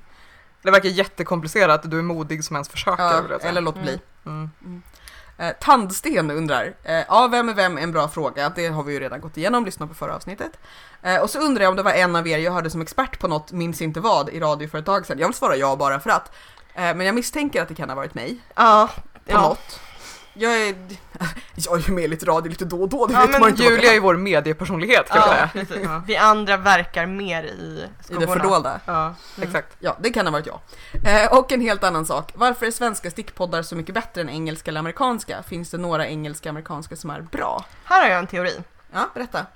Det 0.62 0.70
verkar 0.70 0.88
jättekomplicerat, 0.88 1.90
du 1.90 1.98
är 1.98 2.02
modig 2.02 2.44
som 2.44 2.56
ens 2.56 2.68
försöker. 2.68 3.02
Ja, 3.30 3.38
eller 3.42 3.60
låt 3.60 3.74
Mm. 3.74 3.84
bli. 3.86 4.00
Mm. 4.26 4.50
Eh, 5.38 5.52
Tandsten 5.60 6.30
undrar, 6.30 6.74
eh, 6.84 7.00
ja 7.08 7.28
vem 7.30 7.48
är 7.48 7.54
vem 7.54 7.78
är 7.78 7.82
en 7.82 7.92
bra 7.92 8.08
fråga, 8.08 8.52
det 8.56 8.68
har 8.68 8.82
vi 8.82 8.92
ju 8.92 9.00
redan 9.00 9.20
gått 9.20 9.36
igenom, 9.36 9.64
lyssna 9.64 9.86
på 9.86 9.94
förra 9.94 10.14
avsnittet. 10.16 10.58
Eh, 11.02 11.20
och 11.22 11.30
så 11.30 11.38
undrar 11.40 11.62
jag 11.62 11.70
om 11.70 11.76
det 11.76 11.82
var 11.82 11.92
en 11.92 12.16
av 12.16 12.28
er 12.28 12.38
jag 12.38 12.52
hörde 12.52 12.70
som 12.70 12.80
expert 12.80 13.18
på 13.18 13.28
något, 13.28 13.52
minns 13.52 13.82
inte 13.82 14.00
vad, 14.00 14.28
i 14.28 14.40
radio 14.40 14.68
för 14.68 14.78
ett 14.78 14.86
tag 14.86 15.06
sedan. 15.06 15.18
Jag 15.18 15.28
vill 15.28 15.34
svara 15.34 15.56
ja 15.56 15.76
bara 15.76 16.00
för 16.00 16.10
att. 16.10 16.32
Eh, 16.74 16.94
men 16.94 17.00
jag 17.00 17.14
misstänker 17.14 17.62
att 17.62 17.68
det 17.68 17.74
kan 17.74 17.88
ha 17.88 17.96
varit 17.96 18.14
mig, 18.14 18.40
Ja. 18.54 18.88
på 19.12 19.32
ja. 19.32 19.42
något. 19.42 19.80
Jag 20.40 20.56
är, 20.68 20.74
jag 21.54 21.78
är 21.78 21.88
ju 21.88 21.92
med 21.94 22.04
i 22.04 22.08
lite 22.08 22.26
radio 22.26 22.50
lite 22.50 22.64
då 22.64 22.82
och 22.82 22.88
då, 22.88 23.06
det 23.06 23.12
Ja, 23.12 23.20
vet 23.20 23.30
men 23.30 23.40
man 23.40 23.50
inte 23.50 23.62
Julia 23.62 23.90
är 23.90 23.94
ju 23.94 24.00
vår 24.00 24.16
mediepersonlighet 24.16 25.08
kan 25.10 25.16
jag 25.30 25.48
Ja, 25.54 25.64
säga. 25.66 25.80
Ja. 25.84 26.02
Vi 26.06 26.16
andra 26.16 26.56
verkar 26.56 27.06
mer 27.06 27.42
i 27.42 27.48
i 27.48 27.86
det 27.98 28.04
skuggorna. 28.04 28.32
fördolda. 28.32 28.80
Ja, 28.84 29.02
Mm. 29.02 29.48
exakt. 29.48 29.76
Ja, 29.78 29.96
det 30.00 30.10
kan 30.10 30.26
ha 30.26 30.32
varit 30.32 30.46
jag. 30.46 30.60
Eh, 31.24 31.38
och 31.38 31.52
en 31.52 31.60
helt 31.60 31.84
annan 31.84 32.06
sak. 32.06 32.32
Varför 32.34 32.66
är 32.66 32.70
svenska 32.70 33.10
stickpoddar 33.10 33.62
så 33.62 33.76
mycket 33.76 33.94
bättre 33.94 34.20
än 34.20 34.28
engelska 34.28 34.70
eller 34.70 34.80
amerikanska? 34.80 35.42
Finns 35.42 35.70
det 35.70 35.78
några 35.78 36.06
engelska 36.06 36.48
och 36.48 36.50
amerikanska 36.50 36.96
som 36.96 37.10
är 37.10 37.20
bra? 37.20 37.64
Här 37.84 38.02
har 38.02 38.10
jag 38.10 38.18
en 38.18 38.26
teori. 38.26 38.52
Ja, 38.92 39.10
berätta. 39.14 39.46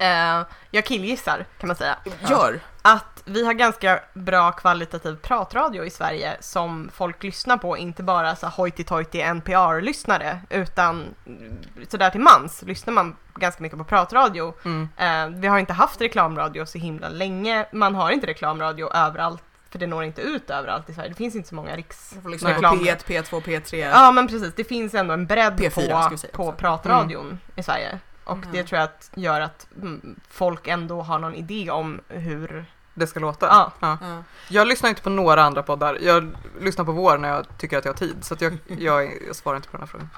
Eh, 0.00 0.46
jag 0.70 0.84
killgissar 0.84 1.46
kan 1.58 1.66
man 1.66 1.76
säga. 1.76 1.96
Gör. 2.28 2.60
Att 2.82 3.22
vi 3.24 3.46
har 3.46 3.52
ganska 3.52 4.00
bra 4.14 4.52
kvalitativ 4.52 5.16
pratradio 5.16 5.84
i 5.84 5.90
Sverige 5.90 6.36
som 6.40 6.90
folk 6.94 7.22
lyssnar 7.22 7.56
på, 7.56 7.76
inte 7.76 8.02
bara 8.02 8.36
så 8.36 8.46
hojti-tojti 8.46 9.22
NPR-lyssnare 9.22 10.40
utan 10.50 11.14
mm, 11.26 11.58
sådär 11.88 12.10
till 12.10 12.20
mans 12.20 12.62
lyssnar 12.62 12.94
man 12.94 13.16
ganska 13.34 13.62
mycket 13.62 13.78
på 13.78 13.84
pratradio. 13.84 14.54
Mm. 14.64 14.88
Eh, 14.96 15.40
vi 15.40 15.48
har 15.48 15.58
inte 15.58 15.72
haft 15.72 16.00
reklamradio 16.00 16.66
så 16.66 16.78
himla 16.78 17.08
länge, 17.08 17.66
man 17.72 17.94
har 17.94 18.10
inte 18.10 18.26
reklamradio 18.26 18.92
överallt 18.92 19.42
för 19.70 19.78
det 19.78 19.86
når 19.86 20.04
inte 20.04 20.22
ut 20.22 20.50
överallt 20.50 20.90
i 20.90 20.94
Sverige. 20.94 21.08
Det 21.08 21.14
finns 21.14 21.34
inte 21.34 21.48
så 21.48 21.54
många 21.54 21.76
riks... 21.76 22.12
Jag 22.14 22.22
får 22.22 22.30
lyssna 22.30 22.48
på 22.48 22.54
Reklam. 22.54 22.78
P1, 22.78 23.04
P2, 23.04 23.40
P3. 23.40 23.76
Ja 23.76 24.12
men 24.12 24.26
precis, 24.26 24.54
det 24.56 24.64
finns 24.64 24.94
ändå 24.94 25.14
en 25.14 25.26
bredd 25.26 25.60
P4 25.60 26.02
ska 26.02 26.28
vi 26.28 26.32
på, 26.32 26.44
på 26.44 26.52
pratradion 26.52 27.38
i 27.56 27.62
Sverige. 27.62 27.98
Och 28.30 28.36
Mm. 28.36 28.52
det 28.52 28.64
tror 28.64 28.78
jag 28.80 28.84
att 28.84 29.10
gör 29.14 29.40
att 29.40 29.66
mm, 29.76 30.20
folk 30.28 30.66
ändå 30.68 31.02
har 31.02 31.18
någon 31.18 31.34
idé 31.34 31.70
om 31.70 32.00
hur... 32.08 32.64
Det 32.94 33.06
ska 33.06 33.20
låta. 33.20 33.46
Ja. 33.46 33.72
Ja. 33.80 34.22
Jag 34.48 34.66
lyssnar 34.68 34.90
inte 34.90 35.02
på 35.02 35.10
några 35.10 35.42
andra 35.42 35.62
poddar. 35.62 35.98
Jag 36.02 36.36
lyssnar 36.60 36.84
på 36.84 36.92
vår 36.92 37.18
när 37.18 37.28
jag 37.28 37.58
tycker 37.58 37.78
att 37.78 37.84
jag 37.84 37.92
har 37.92 37.98
tid. 37.98 38.16
Så 38.24 38.34
att 38.34 38.40
jag, 38.40 38.58
jag, 38.66 39.12
jag 39.26 39.36
svarar 39.36 39.56
inte 39.56 39.68
på 39.68 39.76
den 39.76 39.80
här 39.80 39.86
frågan. 39.86 40.08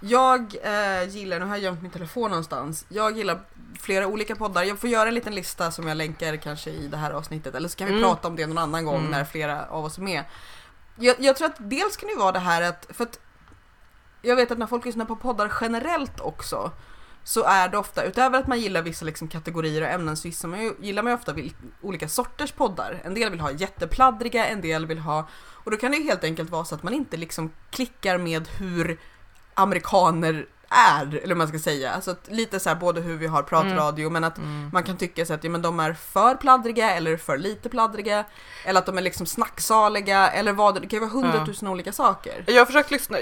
Jag 0.00 0.40
eh, 0.62 1.08
gillar, 1.08 1.38
nu 1.38 1.44
har 1.44 1.54
jag 1.54 1.62
gömt 1.64 1.82
min 1.82 1.90
telefon 1.90 2.30
någonstans, 2.30 2.84
jag 2.88 3.16
gillar 3.16 3.38
flera 3.80 4.06
olika 4.06 4.36
poddar. 4.36 4.62
Jag 4.62 4.78
får 4.78 4.90
göra 4.90 5.08
en 5.08 5.14
liten 5.14 5.34
lista 5.34 5.70
som 5.70 5.88
jag 5.88 5.96
länkar 5.96 6.36
kanske 6.36 6.70
i 6.70 6.88
det 6.88 6.96
här 6.96 7.10
avsnittet, 7.10 7.54
eller 7.54 7.68
så 7.68 7.76
kan 7.78 7.86
vi 7.86 7.92
Mm. 7.92 8.04
prata 8.04 8.28
om 8.28 8.36
det 8.36 8.46
någon 8.46 8.58
annan 8.58 8.84
gång 8.84 8.98
Mm. 8.98 9.10
när 9.10 9.24
flera 9.24 9.64
av 9.66 9.84
oss 9.84 9.98
är 9.98 10.02
med. 10.02 10.24
Jag, 10.96 11.16
jag 11.18 11.36
tror 11.36 11.46
att 11.48 11.56
dels 11.58 11.96
kan 11.96 12.06
det 12.06 12.12
ju 12.12 12.18
vara 12.18 12.32
det 12.32 12.38
här 12.38 12.62
att, 12.62 12.86
för 12.90 13.04
att 13.04 13.18
jag 14.22 14.36
vet 14.36 14.50
att 14.50 14.58
när 14.58 14.66
folk 14.66 14.84
lyssnar 14.84 15.04
på 15.04 15.16
poddar 15.16 15.52
generellt 15.60 16.20
också, 16.20 16.70
så 17.24 17.44
är 17.44 17.68
det 17.68 17.78
ofta, 17.78 18.04
utöver 18.04 18.38
att 18.38 18.46
man 18.46 18.60
gillar 18.60 18.82
vissa 18.82 19.04
liksom 19.04 19.28
kategorier 19.28 19.82
och 19.82 19.88
ämnen, 19.88 20.16
så 20.16 20.28
gillar 20.28 20.48
man 20.48 20.60
ju, 20.62 20.74
gillar 20.80 21.02
man 21.02 21.12
ju 21.12 21.16
ofta 21.16 21.34
olika 21.82 22.08
sorters 22.08 22.52
poddar. 22.52 23.00
En 23.04 23.14
del 23.14 23.30
vill 23.30 23.40
ha 23.40 23.50
jättepladdriga, 23.50 24.46
en 24.46 24.60
del 24.60 24.86
vill 24.86 24.98
ha, 24.98 25.28
och 25.64 25.70
då 25.70 25.76
kan 25.76 25.90
det 25.90 25.96
ju 25.96 26.04
helt 26.04 26.24
enkelt 26.24 26.50
vara 26.50 26.64
så 26.64 26.74
att 26.74 26.82
man 26.82 26.94
inte 26.94 27.16
liksom 27.16 27.52
klickar 27.70 28.18
med 28.18 28.48
hur 28.48 28.98
amerikaner 29.54 30.46
är, 30.70 31.06
eller 31.06 31.28
hur 31.28 31.34
man 31.34 31.48
ska 31.48 31.58
säga. 31.58 31.90
Alltså 31.92 32.10
att 32.10 32.28
lite 32.28 32.60
så 32.60 32.68
här 32.68 32.76
både 32.76 33.00
hur 33.00 33.16
vi 33.16 33.26
har 33.26 33.42
pratradio 33.42 34.10
men 34.10 34.24
att 34.24 34.38
Mm. 34.38 34.70
man 34.72 34.82
kan 34.82 34.96
tycka 34.96 35.26
så 35.26 35.34
att 35.34 35.44
ja, 35.44 35.50
men 35.50 35.62
de 35.62 35.80
är 35.80 35.92
för 35.92 36.34
pladdriga 36.34 36.90
eller 36.94 37.16
för 37.16 37.38
lite 37.38 37.68
pladdriga. 37.68 38.24
Eller 38.64 38.78
att 38.80 38.86
de 38.86 38.98
är 38.98 39.02
liksom 39.02 39.26
snacksaliga 39.26 40.28
eller 40.30 40.52
vad 40.52 40.74
det, 40.74 40.80
det 40.80 40.86
kan 40.86 40.96
ju 40.96 41.00
vara 41.06 41.10
hundratusen 41.22 41.68
olika 41.68 41.92
saker. 41.92 42.44
Jag 42.46 42.58
har 42.60 42.66
försökt 42.66 42.90
lyssna, 42.90 43.18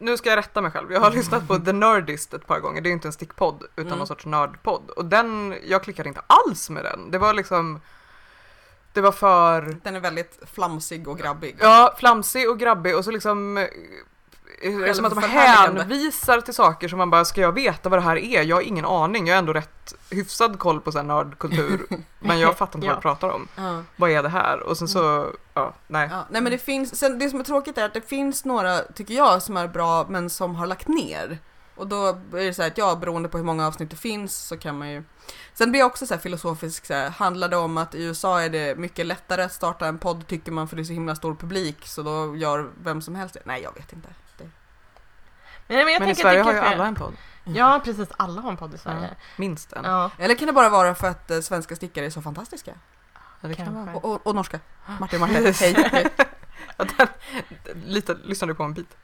nu 0.00 0.16
ska 0.16 0.28
jag 0.30 0.36
rätta 0.36 0.60
mig 0.62 0.70
själv. 0.70 0.92
Jag 0.92 1.00
har 1.00 1.10
lyssnat 1.10 1.48
på 1.48 1.58
The 1.58 1.72
Nerdist 1.72 2.34
ett 2.34 2.46
par 2.46 2.60
gånger. 2.60 2.80
Det 2.80 2.88
är 2.88 2.92
inte 2.92 3.08
en 3.08 3.12
stickpodd 3.12 3.62
utan 3.76 3.86
Mm. 3.86 3.98
någon 3.98 4.06
sorts 4.06 4.26
nördpodd. 4.26 4.90
Och 4.90 5.04
den, 5.04 5.54
jag 5.66 5.82
klickade 5.82 6.08
inte 6.08 6.22
alls 6.26 6.70
med 6.70 6.84
den. 6.84 7.10
Det 7.10 7.18
var 7.18 7.34
liksom, 7.34 7.80
det 8.92 9.00
var 9.00 9.12
för 9.12 9.76
Den 9.84 9.96
är 9.96 10.00
väldigt 10.00 10.38
flamsig 10.52 11.08
och 11.08 11.18
grabbig. 11.18 11.56
Ja, 11.60 11.94
flamsig 11.98 12.50
och 12.50 12.58
grabbig 12.58 12.96
och 12.96 13.04
så 13.04 13.10
liksom 13.10 13.66
eh, 14.60 14.74
är 14.74 14.80
det 14.86 14.94
som 14.94 15.04
att 15.04 15.14
de 15.14 15.22
hänvisar 15.22 16.40
till 16.40 16.54
saker 16.54 16.88
som 16.88 16.98
man 16.98 17.10
bara, 17.10 17.24
ska 17.24 17.40
jag 17.40 17.52
veta 17.52 17.88
vad 17.88 17.98
det 17.98 18.02
här 18.02 18.16
är? 18.16 18.42
Jag 18.42 18.56
har 18.56 18.62
ingen 18.62 18.84
aning, 18.84 19.26
jag 19.26 19.34
har 19.34 19.38
ändå 19.38 19.52
rätt 19.52 19.94
hyfsad 20.10 20.58
koll 20.58 20.80
på 20.80 20.92
så 20.92 20.98
här 20.98 21.04
nördkultur, 21.04 21.86
men 22.18 22.40
jag 22.40 22.56
fattar 22.56 22.78
inte 22.78 22.86
vad 22.86 22.92
Ja. 22.94 22.98
du 22.98 23.02
pratar 23.02 23.28
om. 23.30 23.48
Ja. 23.56 23.82
Vad 23.96 24.10
är 24.10 24.22
det 24.22 24.28
här? 24.28 24.60
Och 24.60 24.76
sen 24.78 24.88
så, 24.88 25.26
ja, 25.54 25.74
nej. 25.86 26.08
Ja, 26.12 26.26
nej 26.30 26.42
men 26.42 26.52
det 26.52 26.58
finns, 26.58 26.96
sen 26.98 27.18
det 27.18 27.30
som 27.30 27.40
är 27.40 27.44
tråkigt 27.44 27.78
är 27.78 27.84
att 27.84 27.94
det 27.94 28.08
finns 28.08 28.44
några, 28.44 28.78
tycker 28.78 29.14
jag, 29.14 29.42
som 29.42 29.56
är 29.56 29.68
bra 29.68 30.06
men 30.08 30.30
som 30.30 30.54
har 30.56 30.66
lagt 30.66 30.88
ner. 30.88 31.38
Och 31.74 31.86
då 31.86 32.06
är 32.08 32.44
det 32.44 32.54
så 32.54 32.62
här 32.62 32.70
att 32.70 32.78
ja, 32.78 32.96
beroende 32.96 33.28
på 33.28 33.38
hur 33.38 33.44
många 33.44 33.66
avsnitt 33.66 33.90
det 33.90 33.96
finns 33.96 34.36
så 34.36 34.56
kan 34.56 34.78
man 34.78 34.90
ju 34.90 35.02
Sen 35.54 35.70
blir 35.70 35.80
jag 35.80 35.86
också 35.86 36.06
så 36.06 36.14
här 36.14 36.20
filosofisk, 36.20 36.86
så 36.86 36.94
här, 36.94 37.10
handlar 37.10 37.48
det 37.48 37.56
om 37.56 37.78
att 37.78 37.94
i 37.94 38.02
USA 38.04 38.40
är 38.40 38.48
det 38.48 38.78
mycket 38.78 39.06
lättare 39.06 39.42
att 39.42 39.52
starta 39.52 39.86
en 39.86 39.98
podd 39.98 40.26
tycker 40.26 40.52
man 40.52 40.68
för 40.68 40.76
det 40.76 40.82
är 40.82 40.84
så 40.84 40.92
himla 40.92 41.14
stor 41.14 41.34
publik 41.34 41.86
så 41.86 42.02
då 42.02 42.36
gör 42.36 42.70
vem 42.82 43.02
som 43.02 43.14
helst 43.14 43.34
det? 43.34 43.40
Nej 43.44 43.62
jag 43.62 43.74
vet 43.74 43.92
inte. 43.92 44.08
Men, 45.70 45.84
men 45.84 45.92
jag 45.92 46.00
Men 46.00 46.08
i 46.08 46.14
Sverige 46.14 46.42
har 46.42 46.52
ju 46.52 46.58
alla 46.58 46.86
en 46.86 46.94
podd, 46.94 47.14
Ja, 47.44 47.80
precis. 47.84 48.08
Alla 48.16 48.40
har 48.40 48.50
en 48.50 48.56
podd 48.56 48.74
i 48.74 48.78
Sverige. 48.78 49.10
minst 49.36 49.72
en. 49.72 49.84
Ja, 49.84 50.10
eller 50.18 50.34
kan 50.34 50.46
det 50.46 50.52
bara 50.52 50.68
vara 50.68 50.94
för 50.94 51.08
att 51.08 51.30
eh, 51.30 51.40
svenska 51.40 51.76
stickare 51.76 52.06
är 52.06 52.10
så 52.10 52.22
fantastiska? 52.22 52.70
Ja, 53.40 53.48
det 53.48 53.54
kan 53.54 53.84
vara. 53.84 53.96
Och, 53.96 54.04
och, 54.04 54.26
och 54.26 54.34
norska. 54.34 54.60
Martin 55.00 55.20
Martin, 55.20 55.54
hej. 55.60 55.74
hej. 55.92 56.06
Ja, 56.76 56.84
den, 56.96 57.08
lite, 57.84 58.14
lyssnade 58.14 58.52
du 58.52 58.56
på 58.56 58.62
en 58.62 58.74
bit? 58.74 58.96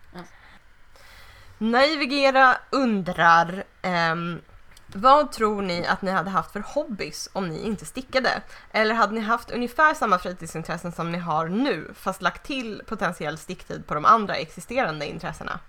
Navigera 1.59 2.57
undrar 2.71 3.65
ehm, 3.83 4.41
vad 4.87 5.33
tror 5.33 5.63
ni 5.63 5.87
att 5.87 6.03
ni 6.03 6.11
hade 6.11 6.31
haft 6.31 6.53
för 6.53 6.61
hobbys 6.61 7.29
om 7.33 7.49
ni 7.49 7.67
inte 7.67 7.87
stickade? 7.87 8.43
Eller 8.73 8.95
hade 8.95 9.15
ni 9.15 9.21
haft 9.21 9.51
ungefär 9.51 9.95
samma 9.95 10.19
fritidsintressen 10.19 10.93
som 10.93 11.13
ni 11.13 11.19
har 11.19 11.49
nu 11.49 11.95
fast 11.95 12.23
lagt 12.23 12.47
till 12.47 12.83
potentiell 12.87 13.39
sticktid 13.39 13.87
på 13.87 13.95
de 13.95 14.05
andra 14.05 14.35
existerande 14.35 15.07
intressena? 15.07 15.61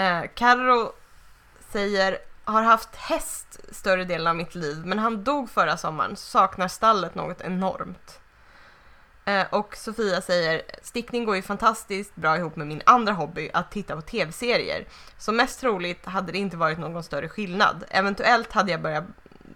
Eh, 0.00 0.22
Carro 0.34 0.92
säger 1.72 2.18
har 2.44 2.62
haft 2.62 2.96
häst 2.96 3.60
större 3.72 4.04
delen 4.04 4.26
av 4.26 4.36
mitt 4.36 4.54
liv 4.54 4.86
men 4.86 4.98
han 4.98 5.24
dog 5.24 5.50
förra 5.50 5.76
sommaren 5.76 6.16
saknar 6.16 6.68
stallet 6.68 7.14
något 7.14 7.40
enormt. 7.40 8.20
Eh, 9.24 9.46
och 9.50 9.76
Sofia 9.76 10.20
säger 10.20 10.62
stickning 10.82 11.24
går 11.24 11.36
ju 11.36 11.42
fantastiskt 11.42 12.16
bra 12.16 12.36
ihop 12.36 12.56
med 12.56 12.66
min 12.66 12.82
andra 12.86 13.12
hobby 13.12 13.50
att 13.52 13.70
titta 13.70 13.96
på 13.96 14.02
tv-serier. 14.02 14.84
Så 15.18 15.32
mest 15.32 15.60
troligt 15.60 16.06
hade 16.06 16.32
det 16.32 16.38
inte 16.38 16.56
varit 16.56 16.78
någon 16.78 17.02
större 17.02 17.28
skillnad. 17.28 17.84
Eventuellt 17.90 18.52
hade 18.52 18.70
jag 18.70 18.82
börjat 18.82 19.04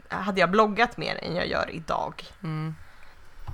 hade 0.09 0.41
jag 0.41 0.51
bloggat 0.51 0.97
mer 0.97 1.25
än 1.25 1.37
jag 1.37 1.47
gör 1.47 1.71
idag. 1.71 2.25
Mm. 2.43 2.75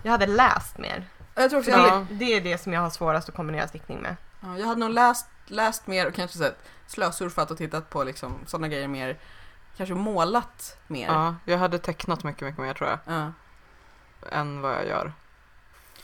Jag 0.03 0.13
hade 0.13 0.27
läst 0.27 0.79
mer. 0.79 1.05
Jag 1.35 1.51
tror 1.51 1.61
också 1.61 1.71
det, 1.71 1.77
hade, 1.77 2.07
det 2.11 2.25
är 2.25 2.41
det 2.41 2.59
som 2.59 2.73
jag 2.73 2.81
har 2.81 2.91
svårast 2.91 3.29
att 3.29 3.35
kombinera 3.35 3.69
stickning 3.69 3.99
med. 3.99 4.17
ja, 4.41 4.59
jag 4.59 4.67
hade 4.67 4.81
nog 4.81 4.91
läst, 4.91 5.27
läst 5.51 5.87
mer 5.87 6.07
och 6.07 6.15
kanske 6.15 6.39
här, 6.43 6.55
slösurfat 6.87 7.51
och 7.51 7.57
tittat 7.59 7.91
på 7.91 8.05
liksom 8.05 8.39
sådana 8.47 8.69
grejer 8.69 8.89
mer. 8.89 9.19
Kanske 9.77 9.95
målat 9.95 10.79
mer. 10.87 11.07
Ja, 11.07 11.35
jag 11.45 11.59
hade 11.59 11.79
tecknat 11.79 12.25
mycket, 12.25 12.43
mycket 12.43 12.61
mer 12.63 12.75
tror 12.75 12.91
jag, 12.91 12.99
Ja. 13.17 13.33
än 14.33 14.61
vad 14.61 14.73
jag 14.73 14.87
gör. 14.87 15.13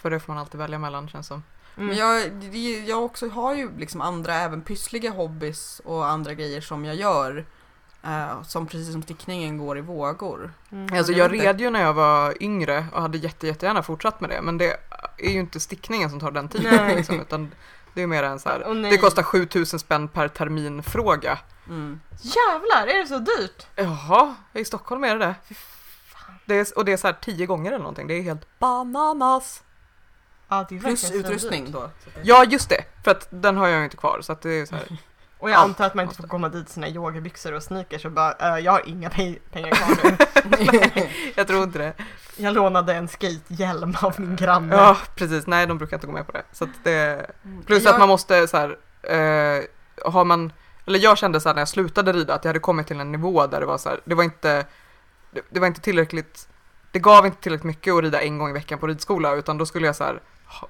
För 0.00 0.10
det 0.10 0.20
får 0.20 0.32
man 0.32 0.40
alltid 0.40 0.60
välja 0.60 0.78
mellan 0.78 1.08
känns 1.08 1.26
som. 1.26 1.42
Mm. 1.76 1.86
Men 1.88 1.96
jag, 1.96 2.44
jag 2.88 3.04
också 3.04 3.28
har 3.28 3.54
ju 3.54 3.78
liksom 3.78 4.00
andra, 4.00 4.34
även 4.34 4.62
pyssliga 4.62 5.10
hobbys 5.10 5.80
och 5.84 6.06
andra 6.06 6.34
grejer 6.34 6.60
som 6.60 6.84
jag 6.84 6.94
gör. 6.96 7.44
eh, 8.02 8.42
som 8.42 8.66
precis 8.66 8.92
som 8.92 9.02
stickningen 9.02 9.58
går 9.58 9.78
i 9.78 9.80
vågor. 9.80 10.52
Mm. 10.72 10.98
Alltså 10.98 11.12
jag 11.12 11.32
red 11.32 11.60
ju 11.60 11.70
när 11.70 11.82
jag 11.82 11.92
var 11.94 12.42
yngre 12.42 12.86
och 12.92 13.02
hade 13.02 13.18
jätte, 13.18 13.46
jättegärna 13.46 13.82
fortsatt 13.82 14.20
med 14.20 14.30
det. 14.30 14.42
Men 14.42 14.58
det 14.58 14.76
är 15.18 15.30
ju 15.30 15.40
inte 15.40 15.60
stickningen 15.60 16.10
som 16.10 16.20
tar 16.20 16.30
den 16.30 16.48
tiden. 16.48 16.74
Nej. 16.76 16.96
Liksom, 16.96 17.20
utan 17.20 17.52
det 17.96 18.02
är 18.02 18.06
mer 18.06 18.22
en 18.22 18.40
så 18.40 18.48
här, 18.48 18.74
nej. 18.74 18.90
det 18.90 18.98
kostar 18.98 19.22
7000 19.22 19.78
spänn 19.78 20.08
per 20.08 20.28
termin 20.28 20.82
fråga. 20.82 21.38
Mm. 21.68 22.00
Jävlar, 22.20 22.86
är 22.86 23.02
det 23.02 23.08
så 23.08 23.18
dyrt? 23.18 23.66
Jaha, 23.76 24.34
i 24.52 24.64
Stockholm 24.64 25.04
är 25.04 25.16
det 25.16 25.26
det. 25.26 25.34
det 26.44 26.54
är, 26.54 26.78
och 26.78 26.84
det 26.84 26.92
är 26.92 26.96
så 26.96 27.06
här 27.06 27.16
tio 27.20 27.46
gånger 27.46 27.70
eller 27.70 27.78
någonting. 27.78 28.06
Det 28.06 28.14
är 28.14 28.22
helt 28.22 28.58
bananas. 28.58 29.62
Ja, 30.48 30.66
det 30.68 30.76
är 30.76 30.80
Plus 30.80 31.10
utrustning 31.10 31.72
då. 31.72 31.90
Ja, 32.22 32.44
just 32.44 32.68
det. 32.68 32.84
För 33.04 33.10
att 33.10 33.28
den 33.30 33.56
har 33.56 33.68
jag 33.68 33.78
ju 33.78 33.84
inte 33.84 33.96
kvar. 33.96 34.20
Så 34.22 34.32
att 34.32 34.42
det 34.42 34.50
är 34.50 34.66
så 34.66 34.74
här. 34.74 34.86
Och 35.38 35.50
jag 35.50 35.56
Allt 35.56 35.68
antar 35.68 35.86
att 35.86 35.94
man 35.94 36.02
inte 36.02 36.10
måste. 36.10 36.22
får 36.22 36.28
komma 36.28 36.48
dit 36.48 36.68
i 36.68 36.72
sina 36.72 36.88
yogabyxor 36.88 37.52
och 37.52 37.62
sneakers 37.62 38.04
och 38.04 38.12
bara 38.12 38.32
äh, 38.58 38.64
jag 38.64 38.72
har 38.72 38.88
inga 38.88 39.08
pe- 39.08 39.38
pengar 39.52 39.70
kvar 39.70 39.96
nu. 40.04 41.08
Jag 41.34 41.46
tror 41.46 41.62
inte 41.62 41.78
det. 41.78 41.92
Jag 42.36 42.54
lånade 42.54 42.94
en 42.94 43.08
skatehjälm 43.08 43.96
av 44.02 44.14
min 44.20 44.36
granne. 44.36 44.74
Ja, 44.76 44.96
precis. 45.14 45.46
Nej, 45.46 45.66
de 45.66 45.78
brukar 45.78 45.96
inte 45.96 46.06
gå 46.06 46.12
med 46.12 46.26
på 46.26 46.32
det. 46.32 46.42
Så 46.52 46.64
att 46.64 46.70
det 46.84 47.30
Plus 47.66 47.84
Jag- 47.84 47.92
att 47.92 47.98
man 48.00 48.08
måste 48.08 48.48
så 48.48 48.56
här, 48.56 48.76
eh, 49.02 49.64
har 50.12 50.24
man, 50.24 50.52
eller 50.86 50.98
jag 50.98 51.18
kände 51.18 51.40
så 51.40 51.48
här 51.48 51.54
när 51.54 51.60
jag 51.60 51.68
slutade 51.68 52.12
rida 52.12 52.34
att 52.34 52.44
jag 52.44 52.48
hade 52.48 52.60
kommit 52.60 52.86
till 52.86 53.00
en 53.00 53.12
nivå 53.12 53.46
där 53.46 53.60
det 53.60 53.66
var 53.66 53.78
så 53.78 53.88
här, 53.88 54.00
det 54.04 54.14
var 54.14 54.24
inte, 54.24 54.66
det, 55.30 55.40
det 55.50 55.60
var 55.60 55.66
inte 55.66 55.80
tillräckligt, 55.80 56.48
det 56.92 56.98
gav 56.98 57.26
inte 57.26 57.42
tillräckligt 57.42 57.64
mycket 57.66 57.94
att 57.94 58.02
rida 58.02 58.20
en 58.22 58.38
gång 58.38 58.50
i 58.50 58.52
veckan 58.52 58.78
på 58.78 58.86
ridskola 58.86 59.34
utan 59.34 59.58
då 59.58 59.66
skulle 59.66 59.86
jag 59.86 59.96
så 59.96 60.04
här 60.04 60.20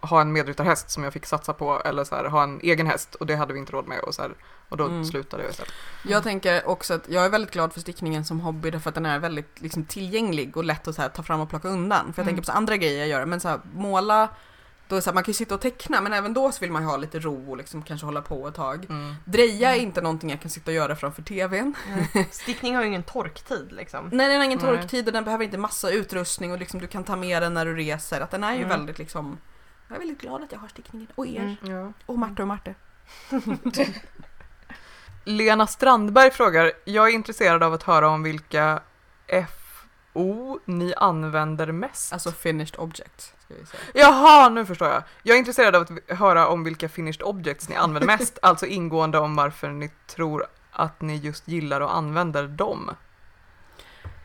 ha- 0.00 0.20
en 0.20 0.32
medryttarhäst 0.32 0.90
som 0.90 1.04
jag 1.04 1.12
fick 1.12 1.26
satsa 1.26 1.52
på 1.52 1.80
eller 1.84 2.04
så 2.04 2.14
här, 2.14 2.24
ha 2.24 2.42
en 2.42 2.60
egen 2.62 2.86
häst 2.86 3.14
och 3.14 3.26
det 3.26 3.36
hade 3.36 3.52
vi 3.52 3.58
inte 3.58 3.72
råd 3.72 3.86
med 3.86 3.98
och 4.00 4.14
så 4.14 4.22
här, 4.22 4.34
och 4.68 4.76
då 4.76 4.84
Mm. 4.84 5.04
slutade 5.04 5.42
jag 5.42 5.50
istället. 5.50 5.72
Jag 6.04 6.22
tänker 6.22 6.68
också 6.68 6.94
att 6.94 7.08
jag 7.08 7.24
är 7.24 7.28
väldigt 7.28 7.50
glad 7.52 7.72
för 7.72 7.80
stickningen 7.80 8.24
som 8.24 8.40
hobby 8.40 8.70
därför 8.70 8.88
att 8.88 8.94
den 8.94 9.06
är 9.06 9.18
väldigt 9.18 9.60
liksom, 9.60 9.84
tillgänglig 9.84 10.56
och 10.56 10.64
lätt 10.64 10.88
att 10.88 10.94
så 10.94 11.02
här, 11.02 11.08
ta 11.08 11.22
fram 11.22 11.40
och 11.40 11.50
plocka 11.50 11.68
undan. 11.68 11.98
För 11.98 12.06
jag 12.08 12.18
Mm. 12.18 12.26
tänker 12.26 12.42
på 12.42 12.46
så 12.46 12.52
andra 12.52 12.76
grejer 12.76 12.98
jag 12.98 13.08
gör, 13.08 13.24
men 13.26 13.40
så 13.40 13.48
här, 13.48 13.60
måla, 13.74 14.28
då 14.88 14.96
är 14.96 15.00
så 15.00 15.10
här, 15.10 15.14
man 15.14 15.22
kan 15.24 15.30
ju 15.32 15.36
sitta 15.36 15.54
och 15.54 15.60
teckna 15.60 16.00
men 16.00 16.12
även 16.12 16.34
då 16.34 16.52
så 16.52 16.60
vill 16.60 16.72
man 16.72 16.82
ju 16.82 16.88
ha 16.88 16.96
lite 16.96 17.18
ro 17.18 17.50
och 17.50 17.56
liksom 17.56 17.82
kanske 17.82 18.06
hålla 18.06 18.22
på 18.22 18.48
ett 18.48 18.54
tag. 18.54 18.86
Mm. 18.88 19.14
Dreja 19.24 19.76
är 19.76 19.80
inte 19.80 20.00
någonting 20.00 20.30
jag 20.30 20.40
kan 20.40 20.50
sitta 20.50 20.70
och 20.70 20.74
göra 20.74 20.96
framför 20.96 21.22
TVn. 21.22 21.74
Stickning 22.30 22.74
har 22.74 22.82
ju 22.82 22.88
ingen 22.88 23.02
torktid 23.02 23.72
liksom. 23.72 24.08
Nej 24.12 24.28
den 24.28 24.36
har 24.36 24.44
ingen 24.44 24.58
Nej. 24.62 24.76
torktid 24.78 25.06
och 25.06 25.12
den 25.12 25.24
behöver 25.24 25.44
inte 25.44 25.58
massa 25.58 25.90
utrustning 25.90 26.52
och 26.52 26.58
liksom, 26.58 26.80
du 26.80 26.86
kan 26.86 27.04
ta 27.04 27.16
med 27.16 27.42
den 27.42 27.54
när 27.54 27.66
du 27.66 27.76
reser. 27.76 28.20
Att 28.20 28.30
den 28.30 28.44
är 28.44 28.52
ju 28.52 28.56
Mm. 28.58 28.68
väldigt 28.68 28.98
liksom, 28.98 29.38
jag 29.88 29.96
är 29.96 29.98
väldigt 29.98 30.20
glad 30.20 30.42
att 30.42 30.52
jag 30.52 30.58
har 30.58 30.68
stickningen. 30.68 31.08
Och 31.14 31.26
er. 31.26 31.56
Mm. 31.62 31.76
Ja. 31.76 31.92
Och 32.06 32.18
Marte 32.18 32.42
och 32.42 32.48
Marte. 32.48 32.74
Lena 35.24 35.66
Strandberg 35.66 36.30
frågar, 36.30 36.72
jag 36.84 37.08
är 37.08 37.12
intresserad 37.12 37.62
av 37.62 37.72
att 37.72 37.82
höra 37.82 38.08
om 38.08 38.22
vilka 38.22 38.80
FO 40.12 40.60
ni 40.64 40.94
använder 40.94 41.72
mest. 41.72 42.12
Alltså 42.12 42.32
finished 42.32 42.78
object. 42.78 43.34
Ska 43.44 43.54
vi 43.54 43.66
säga. 43.66 43.82
Jaha, 43.94 44.48
nu 44.48 44.66
förstår 44.66 44.88
jag. 44.88 45.02
Jag 45.22 45.34
är 45.34 45.38
intresserad 45.38 45.76
av 45.76 45.82
att 45.82 46.18
höra 46.18 46.48
om 46.48 46.64
vilka 46.64 46.88
finished 46.88 47.22
objects 47.22 47.68
ni 47.68 47.74
använder 47.76 48.06
mest, 48.06 48.38
alltså 48.42 48.66
ingående 48.66 49.18
om 49.18 49.36
varför 49.36 49.68
ni 49.68 49.90
tror 50.06 50.46
att 50.70 51.00
ni 51.00 51.16
just 51.16 51.48
gillar 51.48 51.80
och 51.80 51.96
använder 51.96 52.48
dem. 52.48 52.90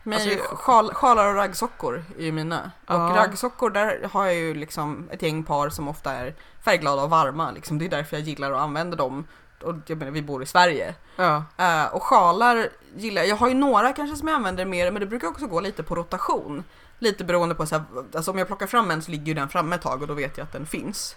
Men 0.03 0.13
Alltså, 0.13 0.55
sjal, 0.55 0.93
sjalar 0.93 1.27
och 1.27 1.35
raggsockor 1.35 2.03
är 2.19 2.23
ju 2.23 2.31
mina. 2.31 2.71
Och 2.87 2.93
Ja. 2.93 3.13
raggsockor, 3.15 3.69
där 3.69 4.09
har 4.11 4.25
jag 4.25 4.35
ju 4.35 4.53
liksom 4.53 5.09
ett 5.11 5.21
gäng 5.21 5.43
par 5.43 5.69
som 5.69 5.87
ofta 5.87 6.11
är 6.13 6.35
färgglada 6.63 7.03
och 7.03 7.09
varma. 7.09 7.51
Liksom. 7.51 7.77
Det 7.77 7.85
är 7.85 7.89
därför 7.89 8.17
jag 8.17 8.25
gillar 8.27 8.51
och 8.51 8.61
använder 8.61 8.97
dem. 8.97 9.27
Och 9.63 9.75
jag 9.87 9.97
menar, 9.97 10.11
vi 10.11 10.21
bor 10.21 10.43
i 10.43 10.45
Sverige. 10.45 10.95
Ja, 11.15 11.43
Eh, 11.57 11.85
och 11.85 12.03
sjalar 12.03 12.69
gillar 12.95 13.21
jag. 13.21 13.29
Jag 13.29 13.35
har 13.35 13.47
ju 13.47 13.53
några 13.53 13.93
kanske 13.93 14.15
som 14.17 14.27
jag 14.27 14.35
använder 14.35 14.65
mer, 14.65 14.91
men 14.91 14.99
det 14.99 15.05
brukar 15.05 15.27
också 15.27 15.47
gå 15.47 15.59
lite 15.59 15.83
på 15.83 15.95
rotation. 15.95 16.63
Lite 16.99 17.23
beroende 17.23 17.55
på 17.55 17.65
så 17.65 17.75
här, 17.75 17.83
alltså 18.15 18.31
om 18.31 18.37
jag 18.37 18.47
plockar 18.47 18.67
fram 18.67 18.91
en 18.91 19.01
så 19.01 19.11
ligger 19.11 19.25
ju 19.25 19.33
den 19.33 19.49
framme 19.49 19.75
ett 19.75 19.81
tag 19.81 20.01
och 20.01 20.07
då 20.07 20.13
vet 20.13 20.37
jag 20.37 20.45
att 20.45 20.53
den 20.53 20.65
finns. 20.65 21.15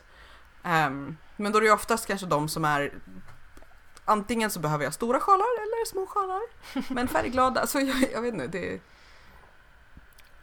Ehm, 0.62 1.16
men 1.36 1.52
då 1.52 1.58
är 1.58 1.60
det 1.60 1.66
ju 1.66 1.72
oftast 1.72 2.06
kanske 2.06 2.26
de 2.26 2.48
som 2.48 2.64
är 2.64 2.92
Antingen 4.04 4.50
så 4.50 4.60
behöver 4.60 4.84
jag 4.84 4.94
stora 4.94 5.20
sjalar 5.20 5.46
eller 5.62 5.86
små 5.86 6.06
sjalar. 6.06 6.40
Men 6.94 7.08
färgglada, 7.08 7.60
alltså 7.60 7.80
jag, 7.80 7.96
jag 8.12 8.20
vet 8.22 8.34
inte. 8.34 8.46
Det 8.46 8.74
är, 8.74 8.80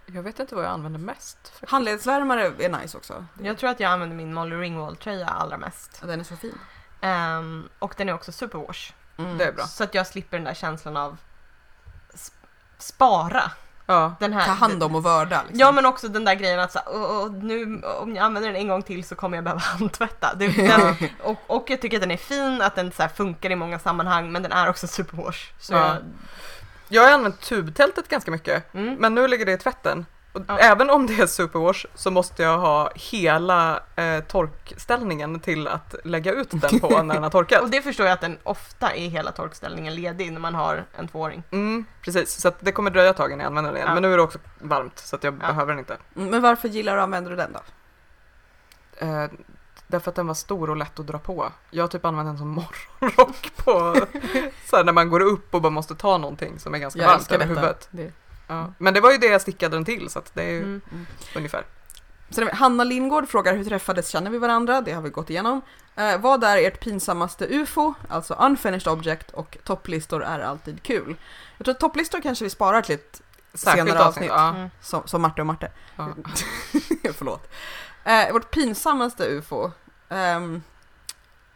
jag 0.05 0.23
vet 0.23 0.39
inte 0.39 0.55
vad 0.55 0.63
jag 0.63 0.71
använder 0.71 0.99
mest. 0.99 1.53
handledsvärmare 1.67 2.45
är 2.59 2.69
nice 2.69 2.97
också. 2.97 3.25
Jag 3.43 3.57
tror 3.57 3.69
att 3.69 3.79
jag 3.79 3.91
använder 3.91 4.15
min 4.15 4.33
Molly 4.33 4.55
Ringwald-tröja 4.55 5.27
allra 5.27 5.57
mest. 5.57 5.97
Ja, 6.01 6.07
Den 6.07 6.19
är 6.19 6.23
så 6.23 6.35
fin. 6.37 6.57
Ehm, 7.01 7.69
och 7.79 7.93
den 7.97 8.09
är 8.09 8.13
också 8.13 8.31
superwash. 8.31 8.93
Mm. 9.17 9.37
Det 9.37 9.45
är 9.45 9.51
bra. 9.53 9.65
Så 9.65 9.83
att 9.83 9.93
jag 9.93 10.07
slipper 10.07 10.37
den 10.37 10.43
där 10.45 10.53
känslan 10.53 10.97
av 10.97 11.17
sp- 12.13 12.31
spara. 12.77 13.51
Ja. 13.91 14.15
Den 14.19 14.33
här, 14.33 14.45
Ta 14.45 14.51
hand 14.51 14.83
om 14.83 14.95
och 14.95 15.03
vörda. 15.03 15.41
Liksom. 15.41 15.59
Ja 15.59 15.71
men 15.71 15.85
också 15.85 16.07
den 16.07 16.25
där 16.25 16.35
grejen 16.35 16.59
att 16.59 16.71
så, 16.71 16.79
"Åh, 16.87 17.01
åh, 17.01 17.31
nu, 17.31 17.81
om 18.01 18.15
jag 18.15 18.23
använder 18.25 18.49
den 18.51 18.61
en 18.61 18.67
gång 18.67 18.83
till 18.83 19.03
så 19.03 19.15
kommer 19.15 19.37
jag 19.37 19.43
behöva 19.43 19.61
handtvätta. 19.79 20.33
Det, 20.35 20.47
den, 20.67 20.95
och, 21.23 21.37
och 21.47 21.65
jag 21.69 21.81
tycker 21.81 21.97
att 21.97 22.01
den 22.01 22.11
är 22.11 22.17
fin, 22.17 22.61
att 22.61 22.75
den 22.75 22.91
så 22.91 23.07
funkar 23.15 23.49
i 23.49 23.55
många 23.55 23.79
sammanhang 23.79 24.31
men 24.31 24.43
den 24.43 24.51
är 24.51 24.69
också 24.69 24.87
superwash. 24.87 25.51
Så 25.59 25.73
Ja. 25.73 25.79
jag, 25.87 25.97
Jag 26.89 27.01
har 27.01 27.11
använt 27.11 27.41
tubtältet 27.41 28.07
ganska 28.07 28.31
mycket, 28.31 28.73
mm. 28.73 28.95
men 28.95 29.15
nu 29.15 29.27
ligger 29.27 29.45
det 29.45 29.51
i 29.51 29.57
tvätten. 29.57 30.05
Och 30.33 30.41
Ja. 30.47 30.57
Även 30.57 30.89
om 30.89 31.07
det 31.07 31.19
är 31.21 31.25
superwash 31.27 31.85
så 31.95 32.11
måste 32.11 32.43
jag 32.43 32.57
ha 32.57 32.91
hela 32.95 33.79
eh, 33.95 34.19
torkställningen 34.23 35.39
till 35.39 35.67
att 35.67 35.95
lägga 36.03 36.31
ut 36.33 36.47
den 36.51 36.79
på 36.79 37.03
när 37.03 37.13
den 37.13 37.23
har 37.23 37.29
torkat. 37.29 37.61
Och 37.63 37.69
det 37.69 37.81
förstår 37.81 38.05
jag 38.05 38.13
att 38.13 38.21
den 38.21 38.37
ofta 38.43 38.95
är 38.95 39.07
hela 39.09 39.31
torkställningen 39.31 39.95
ledig 39.95 40.31
när 40.33 40.39
man 40.39 40.55
har 40.55 40.85
en 40.97 41.07
tvååring. 41.07 41.43
Mm, 41.51 41.85
precis, 42.01 42.41
så 42.41 42.47
att 42.47 42.55
det 42.59 42.71
kommer 42.71 42.91
dröja 42.91 43.09
ett 43.09 43.17
tag 43.17 43.31
innan 43.31 43.39
jag 43.39 43.47
använder 43.47 43.71
den 43.71 43.77
igen. 43.77 43.87
Ja. 43.87 43.93
Men 43.93 44.03
nu 44.03 44.13
är 44.13 44.17
det 44.17 44.23
också 44.23 44.39
varmt 44.59 44.99
så 44.99 45.15
att 45.15 45.23
jag 45.23 45.33
Ja. 45.33 45.47
behöver 45.47 45.71
den 45.71 45.79
inte. 45.79 45.97
Mm, 46.15 46.29
Men 46.29 46.41
varför 46.41 46.67
gillar 46.67 46.93
du 46.93 46.97
och 46.97 47.03
använder 47.03 47.31
du 47.31 47.37
den 47.37 47.53
då? 47.53 47.59
Eh, 49.05 49.25
därför 49.87 50.09
att 50.11 50.15
den 50.15 50.27
var 50.27 50.33
stor 50.33 50.69
och 50.69 50.75
lätt 50.77 50.99
att 50.99 51.07
dra 51.07 51.19
på. 51.19 51.51
Jag 51.71 51.83
har 51.83 51.87
typ 51.87 52.05
använt 52.05 52.27
den 52.29 52.37
som 52.37 52.47
morgonrock 52.47 53.51
på 53.55 53.73
så 54.69 54.75
här, 54.75 54.83
när 54.83 54.93
man 54.93 55.09
går 55.09 55.19
upp 55.19 55.53
och 55.55 55.61
bara 55.61 55.69
måste 55.69 55.95
ta 55.95 56.17
någonting 56.17 56.59
som 56.59 56.73
är 56.73 56.79
ganska 56.79 56.99
Jag 57.01 57.07
varmt 57.07 57.31
över 57.31 57.45
huvudet. 57.45 57.87
Det. 57.91 58.11
Ja. 58.55 58.73
Men 58.77 58.93
det 58.93 59.01
var 59.01 59.11
ju 59.11 59.17
det 59.17 59.27
jag 59.27 59.41
stickade 59.41 59.75
den 59.75 59.85
till 59.85 60.09
så 60.09 60.19
att 60.19 60.31
det 60.35 60.43
är 60.43 60.49
ju 60.51 60.61
Mm. 60.63 60.81
ungefär. 61.35 61.65
Sen 62.29 62.47
Hanna 62.53 62.83
Lindgård 62.83 63.27
frågar 63.29 63.55
hur 63.55 63.63
träffades, 63.65 64.09
känner 64.09 64.31
vi 64.31 64.37
varandra? 64.37 64.81
Det 64.81 64.91
har 64.93 65.01
vi 65.01 65.09
gått 65.09 65.29
igenom. 65.29 65.61
Eh, 65.95 66.17
vad 66.21 66.43
är 66.43 66.57
ert 66.57 66.79
pinsammaste 66.79 67.45
UFO? 67.49 67.93
Alltså 68.09 68.33
unfinished 68.33 68.87
object 68.93 69.31
och 69.31 69.57
topplistor 69.63 70.23
är 70.23 70.39
alltid 70.39 70.83
kul. 70.83 71.15
Jag 71.57 71.65
tror 71.65 71.73
att 71.75 71.79
topplistor 71.79 72.21
kanske 72.21 72.43
vi 72.43 72.49
sparar 72.49 72.81
till 72.81 72.95
ett 72.95 73.21
Särskilt 73.53 73.87
Senare 73.87 74.05
avsnitt. 74.05 74.31
avsnitt. 74.31 74.41
Ja. 74.53 74.55
Mm. 74.55 74.69
som, 74.81 75.01
som 75.07 75.21
Marte 75.21 75.41
och 75.41 75.47
Marte. 75.47 75.71
Ja. 75.95 76.07
Förlåt. 77.17 77.51
Eh, 78.03 78.33
vårt 78.33 78.51
pinsammaste 78.51 79.25
UFO. 79.29 79.71
Ehm, 80.09 80.61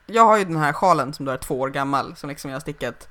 jag 0.05 0.23
har 0.25 0.37
ju 0.37 0.43
den 0.45 0.57
här 0.57 0.73
sjalen 0.73 1.13
som 1.13 1.25
då 1.25 1.31
är 1.31 1.37
två 1.37 1.59
år 1.59 1.69
gammal 1.69 2.15
som 2.15 2.29
liksom 2.29 2.49
jag 2.51 2.55
har 2.55 2.61
stickat 2.61 3.07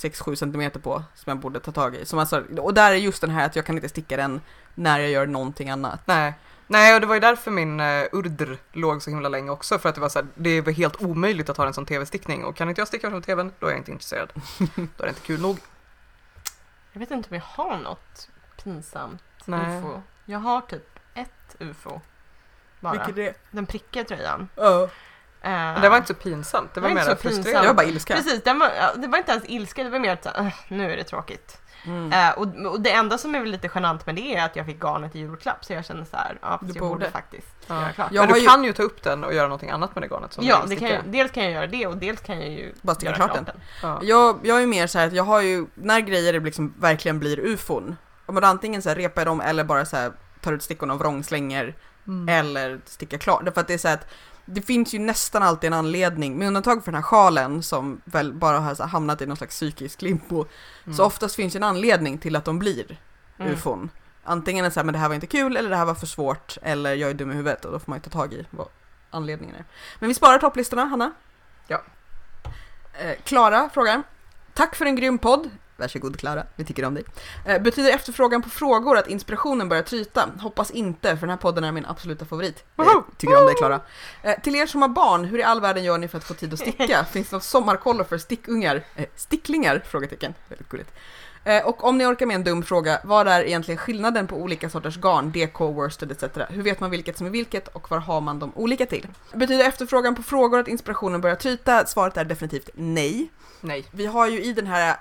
6-7 0.00 0.34
centimeter 0.34 0.80
på 0.80 1.02
som 1.14 1.30
jag 1.30 1.38
borde 1.38 1.60
ta 1.60 1.72
tag 1.72 1.94
i. 1.96 2.04
Som 2.04 2.18
alltså, 2.18 2.44
och 2.58 2.74
där 2.74 2.90
är 2.90 2.96
just 2.96 3.20
den 3.20 3.30
här 3.30 3.46
att 3.46 3.56
jag 3.56 3.66
kan 3.66 3.76
inte 3.76 3.88
sticka 3.88 4.16
den 4.16 4.40
när 4.74 4.98
jag 4.98 5.10
gör 5.10 5.26
någonting 5.26 5.70
annat. 5.70 6.00
Nej. 6.04 6.34
Nej, 6.66 6.94
och 6.94 7.00
det 7.00 7.06
var 7.06 7.14
ju 7.14 7.20
därför 7.20 7.50
min 7.50 7.80
uh, 7.80 8.06
urdr 8.12 8.58
låg 8.72 9.02
så 9.02 9.10
himla 9.10 9.28
länge 9.28 9.50
också. 9.50 9.78
För 9.78 9.88
att 9.88 9.94
det 9.94 10.00
var 10.00 10.08
så 10.08 10.18
här, 10.18 10.28
det 10.34 10.60
var 10.60 10.72
helt 10.72 11.02
omöjligt 11.02 11.48
att 11.48 11.56
ha 11.56 11.66
en 11.66 11.74
sån 11.74 11.86
tv-stickning. 11.86 12.44
Och 12.44 12.56
kan 12.56 12.68
inte 12.68 12.80
jag 12.80 12.88
sticka 12.88 13.10
från 13.10 13.22
tvn, 13.22 13.52
då 13.58 13.66
är 13.66 13.70
jag 13.70 13.80
inte 13.80 13.90
intresserad. 13.90 14.32
då 14.74 15.02
är 15.02 15.06
det 15.06 15.08
inte 15.08 15.20
kul 15.20 15.40
nog. 15.40 15.58
Jag 16.92 17.00
vet 17.00 17.10
inte 17.10 17.28
om 17.30 17.34
jag 17.36 17.64
har 17.64 17.78
något 17.78 18.28
pinsamt 18.62 19.22
Nej. 19.44 19.78
ufo. 19.78 20.02
Jag 20.24 20.38
har 20.38 20.60
typ 20.60 20.98
ett 21.14 21.56
ufo. 21.58 22.00
Bara. 22.80 22.92
Vilket 22.92 23.18
är 23.18 23.34
Den 23.50 23.66
prickiga 23.66 24.04
tröjan. 24.04 24.48
Ja. 24.56 24.88
Men 25.42 25.82
det 25.82 25.88
var 25.88 25.96
inte 25.96 26.08
så 26.08 26.14
pinsamt, 26.14 26.74
det 26.74 26.80
var 26.80 26.88
Det 26.88 26.94
var 26.94 27.04
mer 27.04 27.14
frustrerande. 27.14 27.60
Det 27.60 27.66
var 27.66 27.74
bara 27.74 27.86
ilska. 27.86 28.14
Precis, 28.14 28.42
den 28.42 28.58
var, 28.58 28.70
det 28.96 29.06
var 29.06 29.18
inte 29.18 29.32
ens 29.32 29.44
ilska, 29.48 29.84
det 29.84 29.90
var 29.90 29.98
mer 29.98 30.12
att 30.12 30.26
"Ugh, 30.40 30.54
nu 30.68 30.92
är 30.92 30.96
det 30.96 31.04
tråkigt. 31.04 31.56
Mm. 31.86 32.12
Eh, 32.12 32.30
och, 32.38 32.46
och 32.72 32.80
det 32.80 32.90
enda 32.92 33.18
som 33.18 33.34
är 33.34 33.40
väl 33.40 33.50
lite 33.50 33.70
genant 33.74 34.06
med 34.06 34.14
det 34.14 34.36
är 34.36 34.44
att 34.44 34.56
jag 34.56 34.66
fick 34.66 34.80
garnet 34.82 35.16
i 35.16 35.18
julklapp 35.18 35.64
så 35.64 35.72
jag 35.72 35.84
känner 35.84 36.04
så 36.04 36.16
här, 36.16 36.38
ja, 36.42 36.48
fast 36.48 36.60
Du 36.60 36.66
jag 36.78 36.88
borde, 36.88 36.94
borde. 36.98 37.10
faktiskt 37.10 37.46
Ja. 37.66 37.80
göra 37.80 37.92
klart. 37.92 38.12
Jag 38.12 38.24
Men 38.24 38.34
du 38.34 38.40
ju- 38.40 38.46
kan 38.48 38.64
ju 38.64 38.72
ta 38.72 38.82
upp 38.82 39.02
den 39.02 39.24
och 39.24 39.34
göra 39.34 39.44
någonting 39.46 39.70
annat 39.70 39.94
med 39.94 40.02
det 40.02 40.08
garnet 40.08 40.32
som 40.32 40.44
Ja, 40.46 40.64
det 40.68 40.76
kan 40.76 40.88
jag, 40.88 41.02
dels 41.04 41.32
kan 41.32 41.42
jag 41.44 41.52
göra 41.52 41.66
det 41.66 41.86
och 41.86 41.96
dels 41.96 42.20
kan 42.20 42.40
jag 42.40 42.48
ju 42.48 42.74
Bara 42.82 42.94
sticka 42.94 43.12
klart 43.12 43.34
den. 43.34 43.44
den. 43.44 43.60
Ja. 43.82 43.98
Jag, 44.02 44.40
jag 44.42 44.62
är 44.62 44.66
mer 44.66 44.86
så 44.86 44.98
här 44.98 45.06
att 45.06 45.12
jag 45.12 45.24
har 45.24 45.40
ju, 45.40 45.66
när 45.74 46.00
grejer 46.00 46.40
liksom 46.40 46.74
verkligen 46.78 47.18
blir 47.18 47.38
ufon, 47.40 47.96
om 48.26 48.34
man 48.34 48.44
antingen 48.44 48.82
så 48.82 48.88
här 48.88 48.96
repar 48.96 49.24
dem 49.24 49.40
eller 49.40 49.64
bara 49.64 49.84
så 49.84 49.96
här 49.96 50.12
tar 50.40 50.52
ut 50.52 50.62
stickorna 50.62 50.94
och 50.94 51.00
vrångslänger 51.00 51.74
Mm. 52.06 52.28
eller 52.28 52.80
stickar 52.84 53.18
klart. 53.18 53.44
Därför 53.44 53.60
att 53.60 53.66
det 53.68 53.74
är 53.74 53.78
så 53.78 53.88
här 53.88 53.94
att 53.94 54.06
det 54.54 54.62
finns 54.62 54.94
ju 54.94 54.98
nästan 54.98 55.42
alltid 55.42 55.68
en 55.68 55.74
anledning, 55.74 56.38
med 56.38 56.46
undantag 56.48 56.84
för 56.84 56.92
den 56.92 57.02
här 57.02 57.08
sjalen 57.08 57.62
som 57.62 58.00
väl 58.04 58.32
bara 58.32 58.58
har 58.58 58.74
här 58.74 58.86
hamnat 58.86 59.22
i 59.22 59.26
någon 59.26 59.36
slags 59.36 59.54
psykisk 59.56 60.02
limbo, 60.02 60.46
Mm. 60.84 60.96
så 60.96 61.04
oftast 61.04 61.34
finns 61.36 61.54
ju 61.54 61.56
en 61.56 61.62
anledning 61.62 62.18
till 62.18 62.36
att 62.36 62.44
de 62.44 62.58
blir 62.58 62.98
Mm. 63.38 63.52
ufon. 63.52 63.90
Antingen 64.24 64.64
är 64.64 64.68
det 64.68 64.74
så 64.74 64.80
här, 64.80 64.84
men 64.84 64.92
det 64.92 64.98
här 64.98 65.08
var 65.08 65.14
inte 65.14 65.26
kul, 65.26 65.56
eller 65.56 65.70
det 65.70 65.76
här 65.76 65.84
var 65.84 65.94
för 65.94 66.06
svårt, 66.06 66.56
eller 66.62 66.94
jag 66.94 67.10
är 67.10 67.14
dum 67.14 67.30
i 67.30 67.34
huvudet 67.34 67.64
och 67.64 67.72
då 67.72 67.78
får 67.78 67.90
man 67.90 67.98
ju 67.98 68.02
ta 68.02 68.10
tag 68.10 68.32
i 68.32 68.46
vad 68.50 68.66
anledningen 69.10 69.54
är. 69.56 69.64
Men 69.98 70.08
vi 70.08 70.14
sparar 70.14 70.38
topplistorna, 70.38 70.84
Hanna. 70.84 71.12
Ja. 71.66 71.82
Eh, 73.00 73.16
Klara 73.24 73.70
frågar. 73.74 74.02
Tack 74.54 74.74
för 74.76 74.86
en 74.86 74.96
grym 74.96 75.18
podd. 75.18 75.50
Varsågod 75.80 76.18
Klara, 76.18 76.46
vi 76.56 76.64
tycker 76.64 76.84
om 76.84 76.94
dig. 76.94 77.04
Eh, 77.46 77.62
betyder 77.62 77.90
efterfrågan 77.90 78.42
på 78.42 78.48
frågor 78.50 78.96
att 78.96 79.08
inspirationen 79.08 79.68
börjar 79.68 79.82
tryta? 79.82 80.28
Hoppas 80.40 80.70
inte, 80.70 81.16
för 81.16 81.20
den 81.20 81.30
här 81.30 81.36
podden 81.36 81.64
är 81.64 81.72
min 81.72 81.86
absoluta 81.86 82.24
favorit. 82.24 82.64
Eh, 82.78 82.84
Woho! 82.84 83.02
tycker 83.16 83.40
om 83.40 83.46
dig 83.46 83.54
Klara. 83.54 83.80
Eh, 84.22 84.40
till 84.40 84.56
er 84.56 84.66
som 84.66 84.82
har 84.82 84.88
barn, 84.88 85.24
hur 85.24 85.38
i 85.38 85.42
all 85.42 85.60
världen 85.60 85.84
gör 85.84 85.98
ni 85.98 86.08
för 86.08 86.18
att 86.18 86.24
få 86.24 86.34
tid 86.34 86.52
att 86.52 86.58
sticka? 86.58 87.04
Finns 87.12 87.28
det 87.28 87.36
något 87.36 87.44
sommarkollo 87.44 88.04
för 88.04 88.18
stickungar? 88.18 88.84
Eh, 88.96 89.06
sticklingar? 89.16 89.82
Frågetecken. 89.86 90.34
Väldigt 90.48 90.68
gulligt. 90.68 90.90
Eh, 91.44 91.66
och 91.66 91.84
om 91.84 91.98
ni 91.98 92.06
orkar 92.06 92.26
med 92.26 92.34
en 92.34 92.44
dum 92.44 92.62
fråga, 92.62 93.00
vad 93.04 93.28
är 93.28 93.42
egentligen 93.42 93.78
skillnaden 93.78 94.26
på 94.26 94.36
olika 94.36 94.70
sorters 94.70 94.96
garn, 94.96 95.32
DK, 95.32 95.60
worsted 95.60 96.12
etc? 96.12 96.24
Hur 96.48 96.62
vet 96.62 96.80
man 96.80 96.90
vilket 96.90 97.18
som 97.18 97.26
är 97.26 97.30
vilket 97.30 97.68
och 97.68 97.90
var 97.90 97.98
har 97.98 98.20
man 98.20 98.38
dem 98.38 98.52
olika 98.54 98.86
till? 98.86 99.06
Betyder 99.34 99.64
efterfrågan 99.64 100.14
på 100.14 100.22
frågor 100.22 100.58
att 100.58 100.68
inspirationen 100.68 101.20
börjar 101.20 101.36
tryta? 101.36 101.86
Svaret 101.86 102.16
är 102.16 102.24
definitivt 102.24 102.70
nej. 102.74 103.30
Nej. 103.60 103.84
Vi 103.90 104.06
har 104.06 104.28
ju 104.28 104.42
i 104.42 104.52
den 104.52 104.66
här 104.66 104.96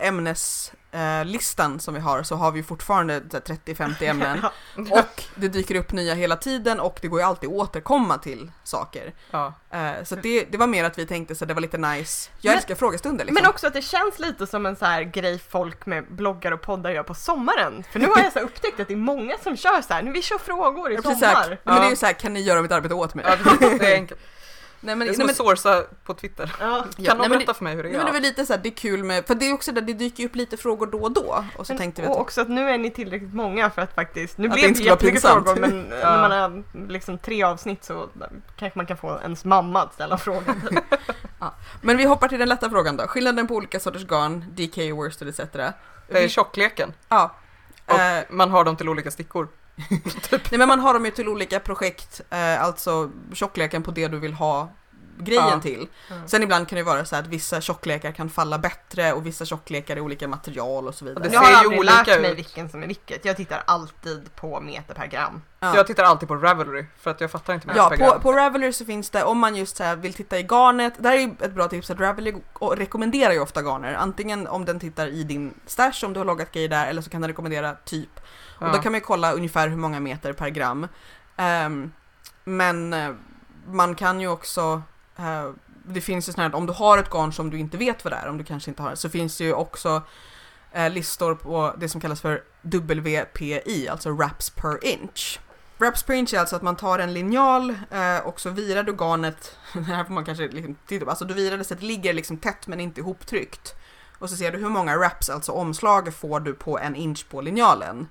ämneslistan 0.91 1.79
som 1.79 1.93
vi 1.93 1.99
har 1.99 2.23
så 2.23 2.35
har 2.35 2.51
vi 2.51 2.63
fortfarande 2.63 3.21
så 3.31 3.37
här 3.37 3.43
30-50 3.65 4.03
ämnen 4.09 4.45
och 4.91 5.23
det 5.35 5.47
dyker 5.47 5.75
upp 5.75 5.91
nya 5.91 6.13
hela 6.13 6.35
tiden 6.35 6.79
och 6.79 6.99
det 7.01 7.07
går 7.07 7.19
ju 7.19 7.25
alltid 7.25 7.49
att 7.49 7.55
återkomma 7.55 8.17
till 8.17 8.51
saker. 8.63 9.13
Ja. 9.31 9.53
Eh, 9.71 10.03
Så 10.03 10.15
det, 10.15 10.43
det 10.51 10.57
var 10.57 10.67
mer 10.67 10.83
att 10.83 10.97
vi 10.99 11.05
tänkte 11.05 11.35
så 11.35 11.45
det 11.45 11.53
var 11.53 11.61
lite 11.61 11.77
nice. 11.77 12.29
Jag 12.41 12.49
Men- 12.51 12.57
älskar 12.57 12.75
frågestunder 12.75 13.25
liksom. 13.25 13.43
Men 13.43 13.49
också 13.49 13.67
att 13.67 13.73
det 13.73 13.81
känns 13.81 14.19
lite 14.19 14.47
som 14.47 14.65
en 14.65 14.75
så 14.75 14.85
här 14.85 15.01
grej 15.03 15.39
folk 15.49 15.85
med 15.85 16.05
bloggar 16.15 16.51
och 16.51 16.61
poddar 16.61 16.89
gör 16.89 17.03
på 17.03 17.13
sommaren. 17.13 17.83
För 17.91 17.99
nu 17.99 18.07
har 18.07 18.19
jag 18.23 18.33
så 18.33 18.39
upptäckt 18.39 18.79
att 18.79 18.87
det 18.87 18.93
är 18.93 18.97
många 18.97 19.37
som 19.43 19.57
kör 19.57 19.81
så 19.81 19.93
här, 19.93 20.01
nu 20.01 20.11
vi 20.11 20.21
kör 20.21 20.37
frågor 20.37 20.91
i 20.91 20.95
Ja, 20.95 21.01
sommar. 21.01 21.17
här, 21.27 21.59
men 21.63 21.75
det 21.75 21.85
är 21.85 21.89
ju 21.89 21.95
så 21.95 22.05
här, 22.05 22.13
kan 22.13 22.33
ni 22.33 22.41
göra 22.41 22.61
mitt 22.61 22.71
arbete 22.71 22.93
åt 22.93 23.13
mig? 23.15 23.25
ja, 23.27 23.35
det 23.79 23.91
är 23.91 23.95
enkelt. 23.95 24.19
nej 24.81 24.95
men, 24.95 24.99
Det 24.99 25.03
är 25.03 25.07
nej, 25.07 25.15
som 25.35 25.45
men, 25.45 25.51
att 25.51 25.59
sourca 25.61 25.83
på 26.03 26.13
Twitter. 26.13 26.55
Ja. 26.59 26.85
Ja, 26.97 27.09
Kan 27.09 27.17
nej, 27.17 27.27
någon 27.27 27.37
berätta 27.37 27.53
för 27.53 27.63
mig 27.63 27.75
hur 27.75 27.83
det 27.83 27.89
nej, 27.89 27.97
men 27.97 28.05
det 28.05 28.09
är 28.09 28.09
är? 28.09 28.13
väl 28.13 28.21
lite 28.21 28.45
så 28.45 28.53
här, 28.53 28.59
det 28.63 28.69
är 28.69 28.73
kul 28.73 29.03
med, 29.03 29.27
för 29.27 29.35
det 29.35 29.49
är 29.49 29.53
också 29.53 29.71
där 29.71 29.81
det 29.81 29.93
dyker 29.93 30.25
upp 30.25 30.35
lite 30.35 30.57
frågor 30.57 30.87
då 30.87 30.99
och 31.01 31.11
då. 31.11 31.45
Och 31.57 31.67
så 31.67 31.73
Men, 31.73 31.77
tänkte 31.77 32.01
vi 32.01 32.07
och 32.07 32.11
att 32.11 32.17
också 32.19 32.41
att 32.41 32.49
nu 32.49 32.69
är 32.69 32.77
ni 32.77 32.91
tillräckligt 32.91 33.33
många 33.33 33.69
för 33.69 33.81
att 33.81 33.95
faktiskt, 33.95 34.37
nu 34.37 34.47
Att 34.47 34.53
blev 34.53 34.73
det 34.73 34.79
jättemycket 34.83 35.21
frågor 35.21 35.55
men 35.55 35.87
Ja. 36.01 36.11
när 36.11 36.21
man 36.21 36.31
har 36.31 36.63
liksom 36.87 37.17
tre 37.17 37.43
avsnitt 37.43 37.83
så 37.83 38.09
kanske 38.55 38.79
man 38.79 38.85
kan 38.85 38.97
få 38.97 39.19
ens 39.21 39.45
mamma 39.45 39.81
att 39.81 39.93
ställa 39.93 40.17
frågor. 40.17 40.55
Men 41.81 41.97
vi 41.97 42.05
hoppar 42.05 42.27
till 42.27 42.39
den 42.39 42.49
lätta 42.49 42.69
frågan 42.69 42.97
då. 42.97 43.07
Skillnaden 43.07 43.47
på 43.47 43.55
olika 43.55 43.79
sorters 43.79 44.05
garn, 44.07 44.45
DK, 44.55 44.77
worsted 44.93 45.27
etc. 45.27 45.39
Det 46.07 46.23
är 46.23 46.27
tjockleken. 46.27 46.93
Ja. 47.09 47.35
Och 47.85 47.99
Eh, 47.99 48.23
man 48.29 48.51
har 48.51 48.63
dem 48.63 48.75
till 48.75 48.89
olika 48.89 49.11
stickor. 49.11 49.47
nej 50.51 50.57
men 50.57 50.67
man 50.67 50.79
har 50.79 50.93
dem 50.93 51.05
ju 51.05 51.11
till 51.11 51.27
olika 51.29 51.59
projekt, 51.59 52.21
eh, 52.29 52.63
alltså 52.63 53.11
tjockleken 53.33 53.83
på 53.83 53.91
det 53.91 54.07
du 54.07 54.19
vill 54.19 54.33
ha 54.33 54.69
grejen 55.21 55.43
Ja. 55.49 55.59
till. 55.59 55.87
Mm. 56.11 56.27
Sen 56.27 56.43
ibland 56.43 56.67
kan 56.67 56.77
det 56.77 56.83
vara 56.83 57.05
så 57.05 57.15
här 57.15 57.23
att 57.23 57.27
vissa 57.29 57.61
tjocklekar 57.61 58.11
kan 58.11 58.29
falla 58.29 58.57
bättre 58.57 59.13
och 59.13 59.25
vissa 59.25 59.45
tjocklekar 59.45 59.97
är 59.97 59.99
olika 59.99 60.27
material 60.27 60.87
och 60.87 60.95
så 60.95 61.05
vidare. 61.05 61.23
det 61.23 61.33
Jag 61.33 61.39
har 61.39 61.45
ser 61.45 61.51
ju 61.53 61.57
aldrig 61.57 61.79
olika 61.79 61.93
lärt 62.11 62.21
mig 62.21 62.31
ut. 62.31 62.37
vilken 62.37 62.69
som 62.69 62.83
är 62.83 62.87
vilket. 62.87 63.25
Jag 63.25 63.37
tittar 63.37 63.63
alltid 63.67 64.35
på 64.35 64.59
meter 64.61 64.93
per 64.93 65.07
gram. 65.07 65.41
Ja. 65.59 65.75
Jag 65.75 65.87
tittar 65.87 66.03
alltid 66.03 66.27
på 66.27 66.35
Ravelry 66.35 66.85
för 66.99 67.11
att 67.11 67.21
jag 67.21 67.31
fattar 67.31 67.53
inte 67.53 67.67
mer 67.67 67.75
Ja, 67.75 67.89
per 67.89 67.97
på, 67.97 68.03
gram. 68.03 68.21
på 68.21 68.31
Ravelry 68.33 68.73
så 68.73 68.85
finns 68.85 69.09
det, 69.09 69.23
om 69.23 69.37
man 69.39 69.55
just 69.55 69.77
så 69.77 69.83
här 69.83 69.95
vill 69.95 70.13
titta 70.13 70.39
i 70.39 70.43
garnet, 70.43 70.93
där 70.97 71.11
är 71.11 71.17
ju 71.19 71.31
ett 71.41 71.53
bra 71.53 71.67
tips 71.67 71.91
att 71.91 71.99
Ravelry 71.99 72.33
rekommenderar 72.75 73.33
ju 73.33 73.39
ofta 73.39 73.61
garner. 73.61 73.93
Antingen 73.93 74.47
om 74.47 74.65
den 74.65 74.79
tittar 74.79 75.07
i 75.07 75.23
din 75.23 75.53
stash 75.65 76.05
om 76.05 76.13
du 76.13 76.19
har 76.19 76.25
loggat 76.25 76.51
grejer 76.51 76.69
där, 76.69 76.87
eller 76.87 77.01
så 77.01 77.09
kan 77.09 77.21
den 77.21 77.27
rekommendera 77.29 77.75
typ. 77.85 78.19
Och 78.59 78.67
Ja. 78.67 78.71
då 78.71 78.81
kan 78.81 78.91
man 78.91 78.99
ju 78.99 79.05
kolla 79.05 79.31
ungefär 79.31 79.67
hur 79.67 79.77
många 79.77 79.99
meter 79.99 80.33
per 80.33 80.49
gram. 80.49 80.87
Ehm, 81.37 81.91
men 82.43 82.93
eh, 82.93 83.11
man 83.67 83.95
kan 83.95 84.21
ju 84.21 84.27
också, 84.27 84.81
eh, 85.17 85.49
det 85.85 86.01
finns 86.01 86.29
ju 86.29 86.33
sådana 86.33 86.49
här, 86.49 86.55
om 86.55 86.65
du 86.65 86.73
har 86.73 86.97
ett 86.97 87.09
garn 87.09 87.33
som 87.33 87.49
du 87.49 87.57
inte 87.59 87.77
vet 87.77 88.03
vad 88.03 88.13
det 88.13 88.17
är, 88.17 88.29
om 88.29 88.37
du 88.37 88.43
kanske 88.43 88.71
inte 88.71 88.81
har 88.83 88.95
så 88.95 89.09
finns 89.09 89.37
det 89.37 89.43
ju 89.43 89.53
också 89.53 90.01
eh, 90.71 90.89
listor 90.89 91.35
på 91.35 91.75
det 91.77 91.89
som 91.89 92.01
kallas 92.01 92.21
för 92.21 92.43
WPI, 92.61 93.87
alltså 93.89 94.11
wraps 94.11 94.49
per 94.49 94.85
inch. 94.85 95.39
Wraps 95.77 96.03
per 96.03 96.13
inch 96.13 96.33
är 96.33 96.39
alltså 96.39 96.55
att 96.55 96.61
man 96.61 96.75
tar 96.75 96.99
en 96.99 97.13
linjal 97.13 97.69
eh, 97.91 98.17
och 98.25 98.39
så 98.39 98.49
virar 98.49 98.83
du 98.83 98.91
garnet, 98.99 99.57
här 99.87 100.03
får 100.03 100.13
man 100.13 100.25
kanske 100.25 100.47
liksom 100.47 100.75
titta 100.87 101.05
på, 101.05 101.11
alltså 101.11 101.25
du 101.25 101.33
virar 101.33 101.57
det 101.57 101.63
så 101.63 101.73
att 101.73 101.79
det 101.79 101.85
ligger 101.85 102.13
liksom 102.13 102.37
tätt 102.37 102.67
men 102.67 102.79
inte 102.79 102.99
ihoptryckt. 103.01 103.75
Och 104.19 104.29
så 104.29 104.35
ser 104.35 104.51
du 104.51 104.57
hur 104.57 104.69
många 104.69 104.97
wraps, 104.97 105.29
alltså 105.29 105.51
omslag, 105.51 106.13
får 106.13 106.39
du 106.39 106.53
på 106.53 106.79
en 106.79 106.95
inch 106.95 107.29
på 107.29 107.41
linjalen. 107.41 108.07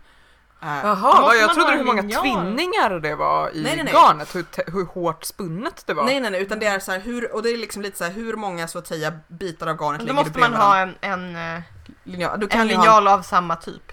Eh, 0.63 0.69
Jaha, 0.69 1.23
vad, 1.23 1.37
jag 1.37 1.55
trodde 1.55 1.73
hur 1.73 1.85
många 1.85 2.03
linjal? 2.03 2.23
tvinningar 2.23 3.01
det 3.01 3.15
var 3.15 3.51
i 3.51 3.63
Nej, 3.63 3.77
nej, 3.77 3.85
nej. 3.85 3.93
garnet, 3.93 4.35
hur, 4.35 4.73
hur 4.73 4.85
hårt 4.85 5.25
spunnet 5.25 5.83
det 5.87 5.95
var. 5.95 6.05
Nej 6.05 6.21
nej 6.21 6.31
nej, 6.31 6.43
utan 6.43 6.59
det 6.59 6.67
är 6.67 6.79
så 6.79 6.93
här 6.93 7.01
hur, 7.01 7.35
och 7.35 7.43
det 7.43 7.51
är 7.51 7.57
liksom 7.57 7.83
lite 7.83 7.99
så 7.99 8.05
här 8.05 8.11
hur 8.11 8.35
många 8.37 8.69
så 8.69 8.79
att 8.79 8.87
säga 8.87 9.13
bitar 9.29 9.67
av 9.67 9.77
garnet 9.77 10.07
Då 10.07 10.13
måste 10.13 10.39
man 10.39 10.55
ha 10.55 10.79
en, 10.79 10.95
en, 11.01 11.37
eh, 11.37 11.63
linjal. 12.05 12.41
Du 12.41 12.49
en 12.51 12.67
linjal 12.69 13.09
av 13.09 13.23
samma 13.23 13.57
typ. 13.57 13.93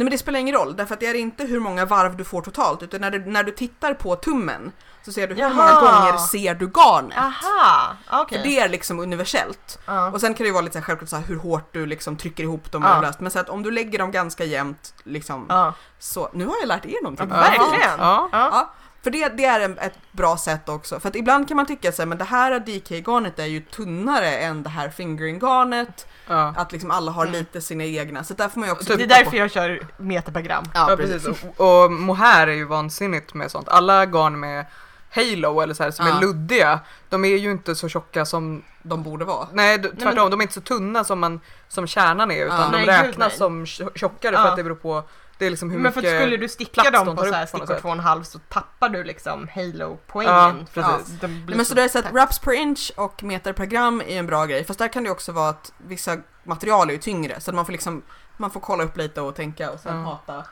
Nej 0.00 0.04
men 0.04 0.10
det 0.10 0.18
spelar 0.18 0.38
ingen 0.38 0.54
roll, 0.54 0.76
därför 0.76 0.94
att 0.94 1.00
det 1.00 1.06
är 1.06 1.14
inte 1.14 1.44
hur 1.44 1.60
många 1.60 1.84
varv 1.84 2.16
du 2.16 2.24
får 2.24 2.42
totalt, 2.42 2.82
utan 2.82 3.00
när 3.00 3.10
du, 3.10 3.18
när 3.26 3.42
du 3.44 3.52
tittar 3.52 3.94
på 3.94 4.16
tummen 4.16 4.72
så 5.04 5.12
ser 5.12 5.28
du 5.28 5.34
hur 5.34 5.40
Jaha. 5.40 5.52
många 5.54 5.80
gånger 5.80 6.18
ser 6.18 6.54
du 6.54 6.66
garnet. 6.74 7.18
Aha, 7.18 7.96
okej. 8.22 8.38
För 8.38 8.48
det 8.48 8.60
är 8.60 8.68
liksom 8.68 9.00
universellt. 9.00 9.78
Ja. 9.86 10.10
Och 10.10 10.20
sen 10.20 10.34
kan 10.34 10.44
det 10.44 10.48
ju 10.48 10.52
vara 10.52 10.62
lite 10.62 10.72
så 10.72 10.78
här 10.78 10.84
självklart 10.84 11.08
så 11.08 11.16
här 11.16 11.22
hur 11.22 11.36
hårt 11.38 11.72
du 11.72 11.86
liksom 11.86 12.16
trycker 12.16 12.42
ihop 12.44 12.72
dem 12.72 12.84
och 12.84 13.02
löst. 13.02 13.20
Men 13.20 13.30
så 13.30 13.38
att 13.38 13.48
om 13.48 13.62
du 13.62 13.70
lägger 13.70 13.98
dem 13.98 14.10
ganska 14.10 14.44
jämnt 14.44 14.94
liksom 15.04 15.46
Ja. 15.48 15.74
så, 15.98 16.30
nu 16.32 16.46
har 16.46 16.54
jag 16.60 16.68
lärt 16.68 16.84
er 16.86 17.02
någonting. 17.02 17.28
Ja, 17.30 17.36
verkligen. 17.36 17.98
Ja. 17.98 18.70
För 19.02 19.10
det, 19.10 19.28
det 19.28 19.44
är 19.44 19.60
en, 19.60 19.78
ett 19.78 19.98
bra 20.12 20.36
sätt 20.36 20.68
också. 20.68 21.00
För 21.00 21.08
att 21.08 21.16
ibland 21.16 21.48
kan 21.48 21.56
man 21.56 21.66
tycka 21.66 21.92
så 21.92 22.02
här, 22.02 22.06
men 22.06 22.18
det 22.18 22.24
här 22.24 22.58
DK-garnet 22.60 23.38
är 23.38 23.44
ju 23.46 23.60
tunnare 23.60 24.30
än 24.38 24.62
det 24.62 24.68
här 24.70 24.88
fingering-garnet. 24.88 26.06
Ja. 26.28 26.54
Att 26.56 26.72
liksom 26.72 26.90
alla 26.90 27.12
har 27.12 27.22
Mm. 27.26 27.38
lite 27.38 27.60
sina 27.60 27.84
egna. 27.84 28.24
Så 28.24 28.34
där 28.34 28.48
får 28.48 28.60
man 28.60 28.68
ju 28.68 28.72
också 28.72 28.96
Det 28.96 29.02
är 29.02 29.06
därför 29.06 29.30
på. 29.30 29.36
jag 29.36 29.50
kör 29.50 29.80
meterprogram. 29.96 30.64
Ja, 30.74 30.90
Ja, 30.90 30.96
precis. 30.96 31.24
precis. 31.26 31.44
Och, 31.56 31.84
och 31.84 31.92
mohair 31.92 32.46
är 32.46 32.52
ju 32.52 32.64
vansinnigt 32.64 33.34
med 33.34 33.50
sånt. 33.50 33.68
Alla 33.68 34.06
garn 34.06 34.40
med 34.40 34.66
halo 35.14 35.60
eller 35.60 35.74
så 35.74 35.82
här 35.82 35.90
som 35.90 36.06
Ja. 36.06 36.16
är 36.16 36.20
luddiga, 36.20 36.80
de 37.08 37.24
är 37.24 37.36
ju 37.36 37.50
inte 37.50 37.74
så 37.74 37.88
tjocka 37.88 38.24
som, 38.24 38.62
De 38.82 39.02
borde 39.02 39.24
vara. 39.24 39.48
nej 39.52 39.78
tvärtom, 39.82 40.14
men- 40.14 40.30
de 40.30 40.40
är 40.40 40.42
inte 40.42 40.54
så 40.54 40.60
tunna 40.60 41.04
som, 41.04 41.20
man, 41.20 41.40
som 41.68 41.86
kärnan 41.86 42.30
är 42.30 42.44
utan 42.44 42.58
Ja. 42.60 42.64
de 42.64 42.70
Nej, 42.72 42.80
gud, 42.80 42.88
räknas 43.06 43.28
nej. 43.30 43.38
som 43.38 43.64
tjo- 43.66 43.90
tjockare 43.94 44.36
för 44.36 44.46
att 44.48 44.56
det 44.56 44.62
beror 44.62 44.74
på, 44.76 45.02
det 45.40 45.46
är 45.46 45.50
liksom 45.50 45.70
hur 45.70 45.78
Men 45.78 45.92
för 45.92 46.00
mycket 46.00 46.14
att 46.16 46.22
skulle 46.22 46.36
du 46.36 46.48
sticka 46.48 46.90
dem 46.90 47.06
de 47.06 47.16
på 47.16 47.24
så 47.24 47.32
här 47.32 47.46
stickor 47.46 47.66
sätt. 47.66 47.80
två 47.82 47.88
och 47.88 47.94
en 47.94 48.00
halv 48.00 48.22
så 48.22 48.38
tappar 48.38 48.88
du 48.88 49.04
liksom 49.04 49.48
halo-poängen. 49.54 50.34
Ja, 50.34 50.66
för 50.72 50.82
precis. 50.82 51.22
Nej, 51.22 51.30
men 51.46 51.58
så 51.58 51.64
så 51.64 51.74
det 51.74 51.82
är 51.82 51.88
så 51.88 51.98
att 51.98 52.12
wraps 52.12 52.38
per 52.38 52.52
inch 52.52 52.92
och 52.96 53.22
meter 53.22 53.52
per 53.52 53.66
gram 53.66 54.00
är 54.00 54.18
en 54.18 54.26
bra 54.26 54.46
grej. 54.46 54.64
Fast 54.64 54.78
där 54.78 54.88
kan 54.88 55.04
det 55.04 55.10
också 55.10 55.32
vara 55.32 55.48
att 55.48 55.72
vissa 55.78 56.16
material 56.44 56.88
är 56.88 56.92
ju 56.94 56.98
tyngre. 57.00 57.40
Så 57.40 57.50
att 57.50 57.54
man 57.54 57.64
får 57.66 57.72
liksom, 57.72 58.02
man 58.36 58.50
får 58.50 58.60
kolla 58.60 58.84
upp 58.84 58.96
lite 58.96 59.20
och 59.20 59.34
tänka 59.36 59.70
och 59.70 59.80
sen 59.80 59.96
Ja. 60.00 60.20
hata. 60.26 60.44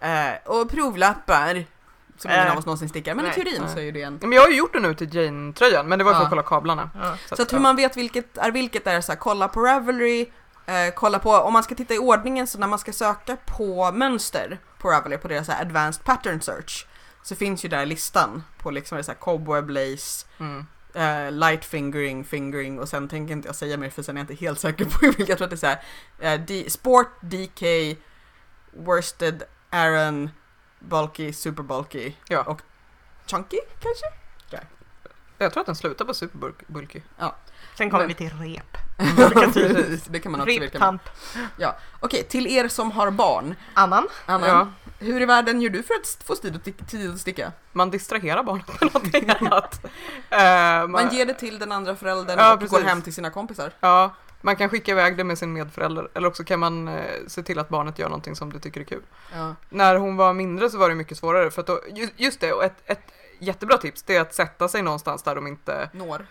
Eh, 0.00 0.34
och 0.44 0.70
provlappar. 0.70 1.64
Som 2.18 2.30
ingen 2.30 2.46
Eh, 2.46 2.52
av 2.52 2.58
oss 2.58 2.66
någonsin 2.66 2.88
stickar. 2.88 3.14
Men 3.14 3.24
nej, 3.24 3.32
i 3.32 3.34
teorin 3.34 3.60
nej. 3.62 3.70
så 3.72 3.78
är 3.78 3.82
ju 3.82 3.92
det 3.92 4.02
en 4.02 4.18
Men 4.22 4.32
jag 4.32 4.42
har 4.42 4.48
ju 4.48 4.56
gjort 4.56 4.72
det 4.72 4.80
nu 4.80 4.94
till 4.94 5.14
Jane-tröjan, 5.14 5.86
men 5.88 5.98
det 5.98 6.04
var 6.04 6.12
för 6.12 6.20
Ja. 6.20 6.24
att 6.24 6.30
kolla 6.30 6.42
kablarna. 6.42 6.90
Ja. 6.94 7.36
Så 7.36 7.42
att 7.42 7.52
hur 7.52 7.58
man 7.58 7.76
vet 7.76 7.96
vilket 7.96 8.38
är 8.38 8.50
vilket 8.50 8.86
är 8.86 9.00
så 9.00 9.12
här, 9.12 9.16
kolla 9.18 9.48
på 9.48 9.60
Ravelry, 9.60 10.26
eh, 10.70 10.94
kolla 10.94 11.18
på, 11.18 11.30
om 11.30 11.52
man 11.52 11.62
ska 11.62 11.74
titta 11.74 11.94
i 11.94 11.98
ordningen 11.98 12.46
så 12.46 12.58
när 12.58 12.66
man 12.66 12.78
ska 12.78 12.92
söka 12.92 13.36
på 13.36 13.92
mönster 13.92 14.58
på 14.78 14.90
Ravelry 14.90 15.18
på 15.18 15.28
deras 15.28 15.48
här 15.48 15.60
advanced 15.62 16.04
pattern 16.04 16.40
search 16.40 16.86
så 17.22 17.34
finns 17.36 17.64
ju 17.64 17.68
där 17.68 17.86
listan 17.86 18.44
på 18.58 18.70
liksom 18.70 18.98
det 18.98 19.04
så 19.04 19.10
här 19.12 19.18
cobweb 19.18 19.70
lace, 19.70 20.26
Mm. 20.38 20.66
eh, 20.94 21.32
light 21.32 21.64
fingering, 21.64 22.24
fingering 22.24 22.80
och 22.80 22.88
sen 22.88 23.08
tänker 23.08 23.32
inte 23.32 23.48
jag 23.48 23.54
säga 23.56 23.76
mer 23.76 23.90
för 23.90 24.02
sen 24.02 24.16
är 24.16 24.20
jag 24.20 24.30
inte 24.30 24.44
helt 24.44 24.60
säker 24.60 24.84
på 24.84 24.98
vilka, 25.00 25.22
jag 25.22 25.38
tror 25.38 25.44
att 25.44 25.50
det 25.50 25.54
är 25.54 25.58
så 25.58 25.66
här, 25.66 25.82
eh, 26.34 26.40
D- 26.40 26.70
sport, 26.70 27.08
DK, 27.20 27.62
worsted, 28.72 29.42
Aaron, 29.70 30.30
bulky, 30.78 31.32
super 31.32 31.62
bulky, 31.62 32.12
Ja. 32.28 32.42
och 32.42 32.60
chunky 33.26 33.58
kanske? 33.80 34.06
Jag 35.38 35.52
tror 35.52 35.60
att 35.60 35.66
den 35.66 35.76
slutar 35.76 36.04
på 36.04 36.14
superbulky. 36.14 37.02
Sen 37.80 37.90
kommer 37.90 38.06
Men- 38.06 38.08
vi 38.08 38.14
till 38.14 38.30
rep. 38.38 38.76
Precis, 39.54 40.04
det 40.04 40.18
kan 40.20 40.32
man 40.32 40.40
också 40.40 40.60
vilka 40.60 40.78
Rep-tamp. 40.78 41.00
Okej, 42.00 42.22
till 42.24 42.46
er 42.46 42.68
som 42.68 42.90
har 42.92 43.10
barn, 43.10 43.54
Annan? 43.74 44.08
Anna, 44.26 44.46
Ja. 44.48 44.68
hur 44.98 45.20
i 45.20 45.24
världen 45.24 45.60
gör 45.60 45.70
du 45.70 45.82
för 45.82 45.94
att 45.94 46.22
få 46.26 46.34
tid 46.34 46.56
att, 46.56 46.62
stick- 46.62 46.86
tid 46.90 47.10
att 47.10 47.18
sticka? 47.20 47.52
Man 47.72 47.90
distraherar 47.90 48.42
barnet 48.42 48.68
med 48.68 48.92
någonting 48.94 49.30
annat. 49.40 49.84
Eh, 50.30 50.88
Man 50.88 51.08
ger 51.14 51.26
det 51.26 51.34
till 51.34 51.58
den 51.58 51.72
andra 51.72 51.96
föräldern 51.96 52.38
Ja, 52.38 52.52
och 52.52 52.60
går 52.60 52.66
precis. 52.68 52.84
hem 52.86 53.02
till 53.02 53.14
sina 53.14 53.30
kompisar. 53.30 53.72
Ja, 53.80 54.14
man 54.40 54.56
kan 54.56 54.68
skicka 54.68 54.90
iväg 54.92 55.16
det 55.16 55.24
med 55.24 55.38
sin 55.38 55.52
medförälder 55.52 56.08
eller 56.14 56.28
också 56.28 56.44
kan 56.44 56.60
man 56.60 56.88
eh, 56.88 57.04
se 57.26 57.42
till 57.42 57.58
att 57.58 57.68
barnet 57.68 57.98
gör 57.98 58.08
någonting 58.08 58.36
som 58.36 58.52
du 58.52 58.58
tycker 58.58 58.80
är 58.80 58.84
kul. 58.84 59.02
Ja. 59.34 59.54
När 59.68 59.96
hon 59.96 60.16
var 60.16 60.32
mindre 60.34 60.70
så 60.70 60.78
var 60.78 60.88
det 60.88 60.94
mycket 60.94 61.18
svårare 61.18 61.50
för 61.50 61.60
att 61.60 61.66
då, 61.66 61.80
ju- 61.94 62.10
just 62.16 62.40
det, 62.40 62.52
och 62.52 62.64
ett, 62.64 62.82
ett 62.86 63.02
jättebra 63.38 63.76
tips 63.78 64.02
det 64.02 64.16
är 64.16 64.20
att 64.20 64.34
sätta 64.34 64.68
sig 64.68 64.82
någonstans 64.82 65.22
där 65.22 65.34
de 65.34 65.46
inte, 65.46 65.90
Når. 65.92 66.26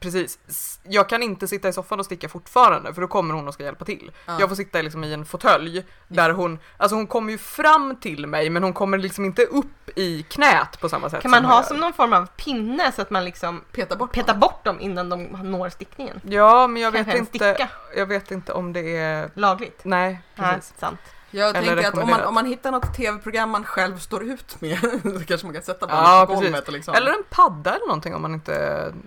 Precis, 0.00 0.38
jag 0.82 1.08
kan 1.08 1.22
inte 1.22 1.48
sitta 1.48 1.68
i 1.68 1.72
soffan 1.72 1.98
och 1.98 2.04
sticka 2.06 2.28
fortfarande 2.28 2.94
för 2.94 3.00
då 3.00 3.08
kommer 3.08 3.34
hon 3.34 3.48
och 3.48 3.54
ska 3.54 3.64
hjälpa 3.64 3.84
till. 3.84 4.10
Ja. 4.26 4.36
Jag 4.40 4.48
får 4.48 4.56
sitta 4.56 4.82
liksom 4.82 5.04
i 5.04 5.12
en 5.12 5.24
fåtölj 5.24 5.84
där 6.08 6.30
hon, 6.30 6.58
alltså 6.76 6.96
hon 6.96 7.06
kommer 7.06 7.32
ju 7.32 7.38
fram 7.38 7.96
till 7.96 8.26
mig 8.26 8.50
men 8.50 8.62
hon 8.62 8.72
kommer 8.72 8.98
liksom 8.98 9.24
inte 9.24 9.42
upp 9.42 9.98
i 9.98 10.22
knät 10.22 10.80
på 10.80 10.88
samma 10.88 11.10
sätt 11.10 11.22
Kan 11.22 11.30
man 11.30 11.40
som 11.40 11.50
ha 11.50 11.62
som 11.62 11.76
någon 11.76 11.92
form 11.92 12.12
av 12.12 12.26
pinne 12.26 12.92
så 12.92 13.02
att 13.02 13.10
man 13.10 13.24
liksom 13.24 13.64
Peta 13.72 13.96
bort 13.96 14.12
petar 14.12 14.34
bort 14.34 14.64
dem 14.64 14.80
innan 14.80 15.08
de 15.08 15.22
når 15.24 15.68
stickningen? 15.68 16.20
Ja, 16.24 16.66
men 16.66 16.82
jag 16.82 16.90
vet, 16.90 17.06
Kanske 17.06 17.18
inte, 17.18 17.68
jag 17.96 18.06
vet 18.06 18.30
inte 18.30 18.52
om 18.52 18.72
det 18.72 18.96
är, 18.96 19.30
Lagligt? 19.34 19.80
nej, 19.84 20.20
Nej, 20.34 20.54
precis. 20.54 20.74
sant. 20.78 21.00
Jag 21.34 21.56
Eller 21.56 21.74
tänker 21.74 21.88
att 21.88 22.04
om 22.04 22.10
man, 22.10 22.20
om 22.20 22.34
man 22.34 22.46
hittar 22.46 22.70
något 22.70 22.94
tv-program 22.94 23.50
man 23.50 23.64
själv 23.64 23.98
står 23.98 24.22
ut 24.22 24.60
med 24.60 24.78
så 25.02 25.24
kanske 25.26 25.46
man 25.46 25.54
kan 25.54 25.62
sätta 25.62 25.86
barnet 25.86 26.04
Ja, 26.06 26.26
på 26.26 26.34
golvet 26.34 26.72
liksom. 26.72 26.94
Eller 26.94 27.10
en 27.10 27.22
padda 27.30 27.74
eller 27.74 27.86
någonting 27.86 28.14
om 28.14 28.22
man 28.22 28.34
inte, 28.34 28.54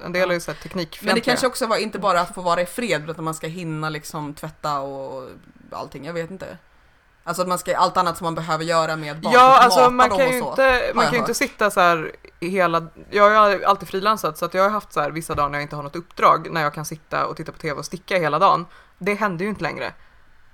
en 0.06 0.12
del 0.12 0.30
är 0.30 0.34
ju 0.34 0.40
såhär 0.40 0.58
Men 0.58 0.64
teknikfientliga. 0.64 1.16
det 1.16 1.22
kanske 1.22 1.48
också 1.48 1.66
var 1.68 1.78
inte 1.78 2.00
bara 2.00 2.22
att 2.22 2.36
få 2.36 2.42
vara 2.42 2.62
i 2.62 2.66
fred 2.66 3.02
utan 3.02 3.10
att 3.16 3.24
man 3.24 3.34
ska 3.34 3.48
hinna 3.48 3.90
liksom 3.90 4.34
tvätta 4.34 4.80
och 4.80 5.30
allting, 5.72 6.06
jag 6.06 6.14
vet 6.14 6.32
inte. 6.32 6.58
Alltså 7.24 7.42
att 7.42 7.48
man 7.48 7.60
ska, 7.60 7.78
allt 7.78 7.98
annat 7.98 8.18
som 8.18 8.26
man 8.26 8.36
behöver 8.36 8.64
göra 8.64 8.96
med 8.96 9.22
barn, 9.22 9.34
Ja, 9.34 9.56
typ 9.56 9.66
alltså 9.66 9.90
man 9.90 10.10
kan 10.10 10.28
och 10.28 10.34
ju 10.34 10.40
så. 10.42 10.50
inte, 10.50 10.92
man 10.96 11.04
kan 11.04 11.14
ju 11.14 11.20
inte 11.20 11.34
sitta 11.34 11.72
så 11.72 11.80
här 11.80 12.12
hela, 12.40 12.88
jag 13.10 13.30
har 13.30 13.62
alltid 13.66 13.88
frilansat 13.90 14.38
så 14.38 14.46
att 14.46 14.54
jag 14.54 14.64
har 14.64 14.70
haft 14.70 14.94
så 14.94 15.02
här 15.02 15.12
vissa 15.12 15.36
dagar 15.36 15.50
när 15.50 15.58
jag 15.58 15.64
inte 15.64 15.76
har 15.76 15.84
något 15.84 15.96
uppdrag 15.96 16.48
när 16.52 16.62
jag 16.62 16.74
kan 16.74 16.86
sitta 16.86 17.26
och 17.26 17.38
titta 17.38 17.52
på 17.52 17.58
tv 17.58 17.80
och 17.80 17.86
sticka 17.86 18.18
hela 18.18 18.40
dagen. 18.40 18.66
Det 18.98 19.14
händer 19.14 19.44
ju 19.46 19.50
inte 19.50 19.64
längre. 19.64 19.94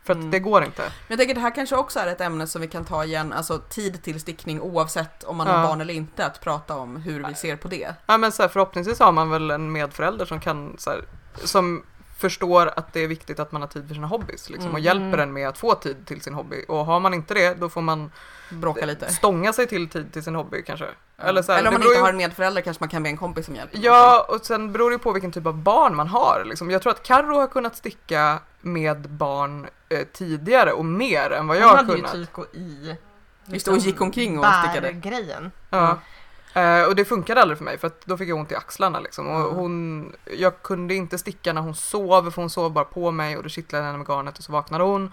För 0.04 0.14
att 0.14 0.18
Mm. 0.18 0.32
det 0.32 0.40
går 0.40 0.64
inte. 0.64 0.82
Men 0.82 0.92
jag 1.08 1.20
tänker 1.20 1.36
det 1.36 1.42
här 1.42 1.56
kanske 1.56 1.76
också 1.76 2.00
är 2.00 2.08
ett 2.08 2.22
ämne 2.22 2.48
som 2.48 2.62
vi 2.62 2.68
kan 2.68 2.86
ta 2.86 3.04
igen, 3.06 3.34
alltså 3.34 3.58
tid 3.60 4.04
till 4.04 4.20
stickning 4.20 4.62
oavsett 4.62 5.24
om 5.24 5.38
man 5.38 5.48
Ja. 5.48 5.54
har 5.54 5.68
barn 5.68 5.82
eller 5.82 5.94
inte, 5.94 6.26
att 6.26 6.42
prata 6.42 6.76
om 6.78 6.96
hur 6.96 7.24
vi 7.28 7.36
ser 7.36 7.56
på 7.56 7.68
det. 7.68 7.94
Ja 8.06 8.18
men 8.18 8.32
så 8.32 8.42
här, 8.44 8.50
förhoppningsvis 8.50 9.00
har 9.00 9.12
man 9.12 9.30
väl 9.30 9.52
en 9.52 9.72
medförälder 9.72 10.26
som 10.26 10.40
kan 10.40 10.76
så 10.78 10.90
här, 10.90 11.04
som 11.44 11.84
förstår 12.22 12.72
att 12.76 12.94
det 12.94 13.00
är 13.00 13.08
viktigt 13.08 13.40
att 13.40 13.52
man 13.52 13.62
har 13.62 13.70
tid 13.70 13.88
för 13.88 13.96
sina 13.96 14.08
hobbys 14.08 14.50
liksom, 14.50 14.72
och 14.72 14.80
Mm. 14.80 14.84
hjälper 14.84 15.08
Mm. 15.08 15.20
en 15.20 15.34
med 15.34 15.48
att 15.50 15.58
få 15.58 15.76
tid 15.76 16.06
till 16.06 16.22
sin 16.22 16.34
hobby. 16.34 16.66
Och 16.68 16.86
har 16.86 17.00
man 17.00 17.14
inte 17.14 17.34
det, 17.34 17.54
då 17.54 17.70
får 17.70 17.82
man 17.82 18.12
Bråka 18.50 18.86
lite. 18.86 19.14
stånga 19.14 19.54
sig 19.54 19.68
till 19.68 19.90
tid 19.90 20.14
till 20.14 20.24
sin 20.24 20.36
hobby 20.36 20.64
kanske. 20.64 20.86
Ja. 21.18 21.24
Eller, 21.24 21.42
så 21.42 21.52
här, 21.52 21.60
eller 21.60 21.70
om 21.70 21.74
det 21.74 21.80
man 21.80 21.88
inte 21.88 21.96
ju- 21.98 22.02
har 22.04 22.10
en 22.10 22.18
medförälder 22.18 22.62
kanske 22.62 22.82
man 22.84 22.90
kan 22.90 23.04
be 23.04 23.10
en 23.10 23.18
kompis 23.18 23.46
som 23.46 23.56
hjälp. 23.56 23.70
Ja, 23.74 24.26
och 24.30 24.46
sen 24.46 24.72
beror 24.72 24.90
det 24.90 24.94
ju 24.94 25.00
på 25.00 25.12
vilken 25.12 25.32
typ 25.32 25.46
av 25.46 25.58
barn 25.58 25.96
man 25.96 26.08
har. 26.08 26.44
Liksom. 26.46 26.72
Jag 26.72 26.82
tror 26.82 26.92
att 26.92 27.04
Karro 27.04 27.36
har 27.40 27.48
kunnat 27.48 27.76
sticka 27.78 28.40
med 28.62 29.10
barn 29.10 29.68
eh, 29.90 30.00
tidigare 30.14 30.72
och 30.72 30.86
mer 30.86 31.32
än 31.32 31.48
vad 31.48 31.58
jag 31.58 31.62
Hon 31.62 31.70
har 31.70 31.78
hade 31.78 31.92
ju 31.92 31.98
kunnat. 31.98 32.12
tyko 32.14 32.46
i 32.54 32.96
Just 33.46 33.66
det, 33.66 33.72
och 33.72 33.78
gick 33.78 34.02
omkring 34.02 34.40
och 34.40 34.46
stickade. 34.46 34.92
grejen. 34.94 35.52
Ja. 35.70 35.98
Eh, 36.54 36.84
och 36.84 36.96
det 36.96 37.06
funkade 37.06 37.42
aldrig 37.42 37.58
för 37.58 37.66
mig 37.66 37.78
för 37.78 37.88
att 37.88 38.06
då 38.06 38.18
fick 38.18 38.30
jag 38.30 38.38
ont 38.38 38.52
i 38.52 38.56
axlarna 38.56 39.00
liksom. 39.00 39.28
Och 39.28 39.42
Ja. 39.42 39.50
hon, 39.52 40.16
jag 40.38 40.62
kunde 40.62 40.94
inte 40.96 41.18
sticka 41.18 41.54
när 41.54 41.62
hon 41.62 41.76
sov 41.76 42.32
för 42.32 42.42
hon 42.42 42.50
sov 42.50 42.72
bara 42.72 42.86
på 42.86 43.12
mig 43.12 43.38
och 43.38 43.44
då 43.44 43.50
kittlade 43.50 43.86
henne 43.86 43.98
med 43.98 44.08
garnet 44.08 44.38
och 44.38 44.44
så 44.44 44.52
vaknade 44.52 44.84
hon. 44.84 45.12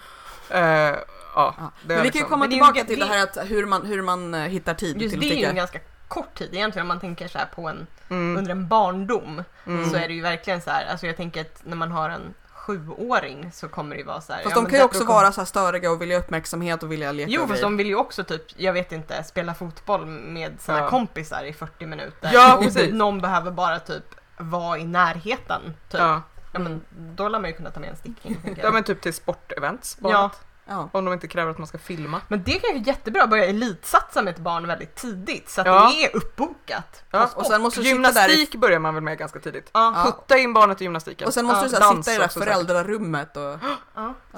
Eh, 0.50 0.60
ja, 0.60 0.94
Ja. 1.34 1.52
det 1.58 1.60
Men 1.82 1.88
vi 1.88 1.94
kan 1.94 2.02
ju 2.04 2.04
liksom- 2.04 2.28
komma 2.28 2.48
tillbaka 2.48 2.84
till 2.84 2.98
det 2.98 3.06
här 3.06 3.22
att 3.22 3.38
hur 3.50 3.66
man, 3.66 3.86
hur 3.86 4.02
man 4.02 4.34
eh, 4.34 4.40
hittar 4.40 4.74
tid 4.74 5.02
Just 5.02 5.12
till 5.12 5.20
det 5.20 5.34
är 5.34 5.38
ju 5.38 5.44
en 5.44 5.56
ganska 5.56 5.78
kort 6.08 6.34
tid 6.34 6.54
egentligen 6.54 6.84
om 6.84 6.88
man 6.88 7.00
tänker 7.00 7.28
så 7.28 7.38
här 7.38 7.46
på 7.54 7.68
en, 7.68 7.86
mm, 8.10 8.36
under 8.36 8.50
en 8.50 8.68
barndom. 8.68 9.42
mm. 9.66 9.90
Så 9.90 9.96
är 9.96 10.08
det 10.08 10.14
ju 10.14 10.22
verkligen 10.22 10.60
så 10.62 10.70
här, 10.70 10.86
alltså 10.90 11.06
jag 11.06 11.16
tänker 11.16 11.40
att 11.40 11.60
när 11.64 11.76
man 11.76 11.92
har 11.92 12.10
en 12.10 12.34
sjuåring 12.68 13.52
så 13.52 13.68
kommer 13.68 13.94
det 13.94 13.98
ju 14.00 14.06
vara 14.06 14.20
så 14.20 14.32
här. 14.32 14.42
Fast 14.42 14.56
ja, 14.56 14.62
de 14.62 14.70
kan 14.70 14.78
ju 14.78 14.84
också 14.84 14.98
kommer- 15.04 15.20
vara 15.20 15.32
så 15.32 15.40
här 15.40 15.46
störiga 15.46 15.90
och 15.90 16.02
vilja 16.02 16.18
uppmärksamhet 16.18 16.82
och 16.82 16.92
vilja 16.92 17.12
leka 17.12 17.30
Jo, 17.30 17.46
fast 17.46 17.62
de 17.62 17.76
vill 17.76 17.86
ju 17.86 17.94
också 17.94 18.24
typ, 18.24 18.42
jag 18.56 18.72
vet 18.72 18.92
inte, 18.92 19.24
spela 19.24 19.54
fotboll 19.54 20.06
med 20.06 20.60
sina 20.60 20.78
Ja. 20.78 20.90
kompisar 20.90 21.44
i 21.44 21.52
40 21.52 21.86
minuter. 21.86 22.30
Ja, 22.32 22.56
och 22.56 22.62
precis. 22.64 22.92
någon 22.92 23.20
behöver 23.20 23.50
bara 23.50 23.78
typ 23.78 24.04
vara 24.38 24.78
i 24.78 24.84
närheten. 24.84 25.62
Typ. 25.88 26.00
Ja. 26.00 26.22
Ja. 26.52 26.58
men 26.58 26.80
då 27.14 27.28
lär 27.28 27.38
man 27.40 27.50
ju 27.50 27.56
kunna 27.56 27.70
ta 27.70 27.80
med 27.80 27.90
en 27.90 27.96
stickning. 27.96 28.58
ja 28.62 28.70
men 28.70 28.84
typ 28.84 29.00
till 29.00 29.14
sportevents 29.14 29.98
Ja. 30.02 30.30
Ja. 30.68 30.88
Om 30.92 31.04
de 31.04 31.14
inte 31.14 31.28
kräver 31.28 31.50
att 31.50 31.58
man 31.58 31.66
ska 31.66 31.78
filma. 31.78 32.20
Men 32.28 32.42
det 32.42 32.58
kan 32.58 32.76
ju 32.76 32.82
jättebra 32.82 33.26
börja 33.26 33.44
elitsatsa 33.44 34.22
med 34.22 34.34
ett 34.34 34.40
barn 34.40 34.66
väldigt 34.66 34.94
tidigt 34.94 35.50
så 35.50 35.60
att 35.60 35.66
Ja. 35.66 35.92
det 35.92 36.04
är 36.04 36.16
uppbokat. 36.16 37.04
Ja. 37.10 37.30
Och 37.34 37.46
sen 37.46 37.62
måste 37.62 37.82
sitta 37.82 37.98
där 37.98 38.28
i, 38.28 38.32
Gymnastik 38.32 38.54
börjar 38.54 38.78
man 38.78 38.94
väl 38.94 39.02
med 39.02 39.18
ganska 39.18 39.38
tidigt. 39.38 39.70
Ja. 39.72 40.02
Putta 40.06 40.38
in 40.38 40.52
barnet 40.52 40.80
i 40.80 40.84
gymnastiken. 40.84 41.26
och 41.26 41.34
sen 41.34 41.46
måste 41.46 41.64
du 41.64 41.68
så 41.68 41.76
här, 41.76 41.96
sitta 41.96 42.12
i 42.12 42.14
det 42.16 42.22
där 42.22 42.28
föräldrarummet 42.28 43.36
och... 43.36 43.58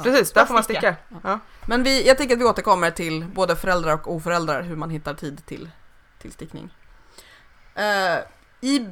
Precis, 0.02 0.32
där 0.32 0.44
får 0.44 0.54
man 0.54 0.64
sticka. 0.64 0.96
Men 1.66 1.82
vi, 1.82 2.06
jag 2.06 2.18
tänker 2.18 2.34
att 2.34 2.40
vi 2.40 2.44
återkommer 2.44 2.90
till 2.90 3.24
både 3.24 3.56
föräldrar 3.56 3.94
och 3.94 4.14
oföräldrar 4.14 4.62
hur 4.62 4.76
man 4.76 4.90
hittar 4.90 5.14
tid 5.14 5.46
till, 5.46 5.70
till 6.22 6.32
stickning. 6.32 6.74
Uh, 7.78 8.18
I 8.60 8.88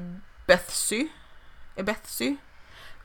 Bethsy, 0.46 1.08
är 1.76 1.82
Bethsy 1.82 2.36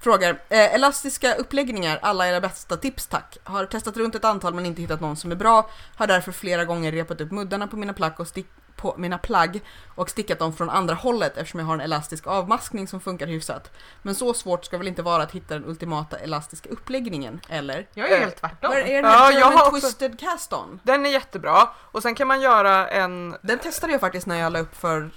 frågar, 0.03 0.29
eh, 0.49 0.75
elastiska 0.75 1.35
uppläggningar, 1.35 1.99
alla 2.01 2.27
era 2.27 2.41
bästa 2.41 2.77
tips 2.77 3.07
tack. 3.07 3.37
Har 3.43 3.65
testat 3.65 3.97
runt 3.97 4.15
ett 4.15 4.25
antal 4.25 4.53
men 4.53 4.65
inte 4.65 4.81
hittat 4.81 5.01
någon 5.01 5.15
som 5.15 5.31
är 5.31 5.35
bra. 5.35 5.69
Har 5.95 6.07
därför 6.07 6.31
flera 6.31 6.65
gånger 6.65 6.91
repat 6.91 7.21
upp 7.21 7.31
muddarna 7.31 7.67
på 7.67 7.75
mina 7.77 7.93
plagg 7.93 8.19
och, 8.19 8.27
stick, 8.27 8.47
på 8.75 8.95
mina 8.97 9.17
plagg 9.17 9.61
och 9.95 10.09
stickat 10.09 10.39
dem 10.39 10.53
från 10.53 10.69
andra 10.69 10.95
hållet 10.95 11.37
eftersom 11.37 11.59
jag 11.59 11.67
har 11.67 11.73
en 11.73 11.81
elastisk 11.81 12.27
avmaskning 12.27 12.87
som 12.87 12.99
funkar 13.01 13.27
hyfsat. 13.27 13.71
Men 14.01 14.15
så 14.15 14.33
svårt 14.33 14.65
ska 14.65 14.77
väl 14.77 14.87
inte 14.87 15.01
vara 15.01 15.23
att 15.23 15.31
hitta 15.31 15.53
den 15.53 15.65
ultimata 15.65 16.17
elastiska 16.19 16.69
uppläggningen, 16.69 17.39
eller? 17.49 17.87
Jag 17.93 18.09
är 18.11 18.15
Eh, 18.15 18.19
helt 18.19 18.35
tvärtom. 18.35 18.69
Vad 18.71 18.79
är 18.79 18.83
den 19.01 19.11
Ja, 19.11 19.17
här 19.17 19.39
jag 19.39 19.53
också- 19.55 19.71
Twisted 19.71 20.19
Cast-On? 20.19 20.79
Den 20.83 21.05
är 21.05 21.09
jättebra 21.09 21.69
och 21.91 22.01
sen 22.01 22.15
kan 22.15 22.27
man 22.27 22.41
göra 22.41 22.87
en 22.89 23.35
Den 23.41 23.59
testade 23.59 23.91
jag 23.93 24.01
faktiskt 24.01 24.27
när 24.27 24.35
jag 24.39 24.53
la 24.53 24.59
upp 24.59 24.75
för 24.75 25.09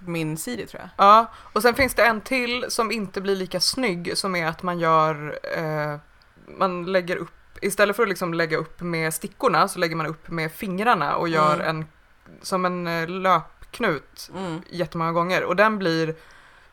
min 0.00 0.36
CD 0.36 0.66
tror 0.66 0.80
jag. 0.82 0.90
Ja, 1.06 1.26
och 1.52 1.62
sen 1.62 1.74
finns 1.74 1.94
det 1.94 2.04
en 2.04 2.20
till 2.20 2.64
som 2.68 2.90
inte 2.92 3.20
blir 3.20 3.36
lika 3.36 3.60
snygg 3.60 4.12
som 4.18 4.36
är 4.36 4.46
att 4.46 4.62
man 4.62 4.78
gör, 4.78 5.38
eh, 5.56 5.96
man 6.58 6.84
lägger 6.92 7.16
upp, 7.16 7.58
istället 7.62 7.96
för 7.96 8.02
att 8.02 8.08
liksom 8.08 8.34
lägga 8.34 8.56
upp 8.56 8.80
med 8.80 9.14
stickorna 9.14 9.68
så 9.68 9.78
lägger 9.78 9.96
man 9.96 10.06
upp 10.06 10.28
med 10.28 10.52
fingrarna 10.52 11.16
och 11.16 11.28
gör 11.28 11.54
Mm. 11.54 11.66
en, 11.68 11.86
som 12.42 12.64
en 12.64 12.86
eh, 12.86 13.08
löpknut 13.08 14.30
Mm. 14.36 14.62
jättemånga 14.70 15.12
gånger 15.12 15.44
och 15.44 15.56
den 15.56 15.78
blir 15.78 16.14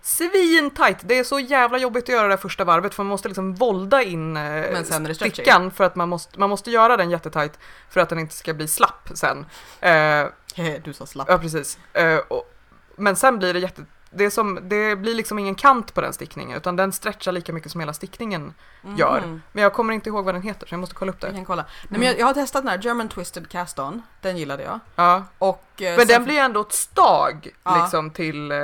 svintajt. 0.02 0.98
Det 1.04 1.20
är 1.20 1.24
så 1.24 1.40
jävla 1.40 1.78
jobbigt 1.78 2.04
att 2.04 2.10
göra 2.10 2.28
det 2.28 2.38
första 2.38 2.64
varvet 2.64 2.94
för 2.96 3.04
man 3.04 3.10
måste 3.10 3.28
liksom 3.28 3.56
volda 3.56 4.04
in 4.04 4.38
eh, 4.38 4.84
stickan 5.14 5.72
för 5.72 5.84
att 5.84 5.96
man 5.96 6.10
måste, 6.10 6.40
man 6.40 6.50
måste 6.50 6.72
göra 6.72 6.98
den 6.98 7.10
jättetajt 7.10 7.60
för 7.90 8.00
att 8.00 8.10
den 8.10 8.20
inte 8.20 8.36
ska 8.36 8.54
bli 8.54 8.68
slapp 8.68 9.10
sen. 9.14 9.46
Eh, 9.82 10.26
Du 10.84 10.94
sa 10.94 11.06
slapp. 11.06 11.28
Ja, 11.30 11.38
precis. 11.38 11.80
Eh, 11.94 12.18
och, 12.18 12.54
men 12.98 13.16
sen 13.16 13.38
blir 13.40 13.54
det 13.54 13.60
jätte... 13.60 13.86
Det, 14.10 14.32
som, 14.32 14.60
det 14.62 14.96
blir 14.96 15.16
liksom 15.16 15.40
ingen 15.40 15.56
kant 15.56 15.94
på 15.94 16.02
den 16.02 16.14
stickningen 16.14 16.58
utan 16.58 16.76
den 16.76 16.92
stretchar 16.92 17.32
lika 17.32 17.54
mycket 17.54 17.72
som 17.72 17.80
hela 17.82 17.94
stickningen 17.94 18.54
gör. 18.98 19.22
Mhm. 19.22 19.42
Men 19.52 19.64
jag 19.64 19.74
kommer 19.74 19.94
inte 19.94 20.10
ihåg 20.10 20.26
vad 20.26 20.36
den 20.36 20.42
heter 20.42 20.68
så 20.68 20.74
jag 20.74 20.80
måste 20.80 20.96
kolla 20.96 21.12
upp 21.12 21.18
Jag 21.24 21.32
det. 21.32 21.36
kan 21.36 21.46
kolla. 21.46 21.66
Nej, 21.90 22.00
men 22.00 22.08
jag, 22.08 22.20
jag 22.20 22.26
har 22.26 22.34
testat 22.34 22.62
den 22.64 22.70
här 22.72 22.78
German 22.78 23.10
Twisted 23.10 23.48
Cast-On. 23.50 24.02
Den 24.22 24.38
gillade 24.38 24.64
jag. 24.64 24.80
Ja. 24.96 25.24
Och, 25.38 25.66
eh, 25.82 25.98
Men 25.98 26.00
sen- 26.00 26.08
den 26.08 26.24
blir 26.24 26.40
ändå 26.40 26.62
ett 26.62 26.72
stag 26.74 27.50
Ja. 27.64 27.82
liksom 27.82 28.12
till... 28.12 28.52
Eh, 28.52 28.58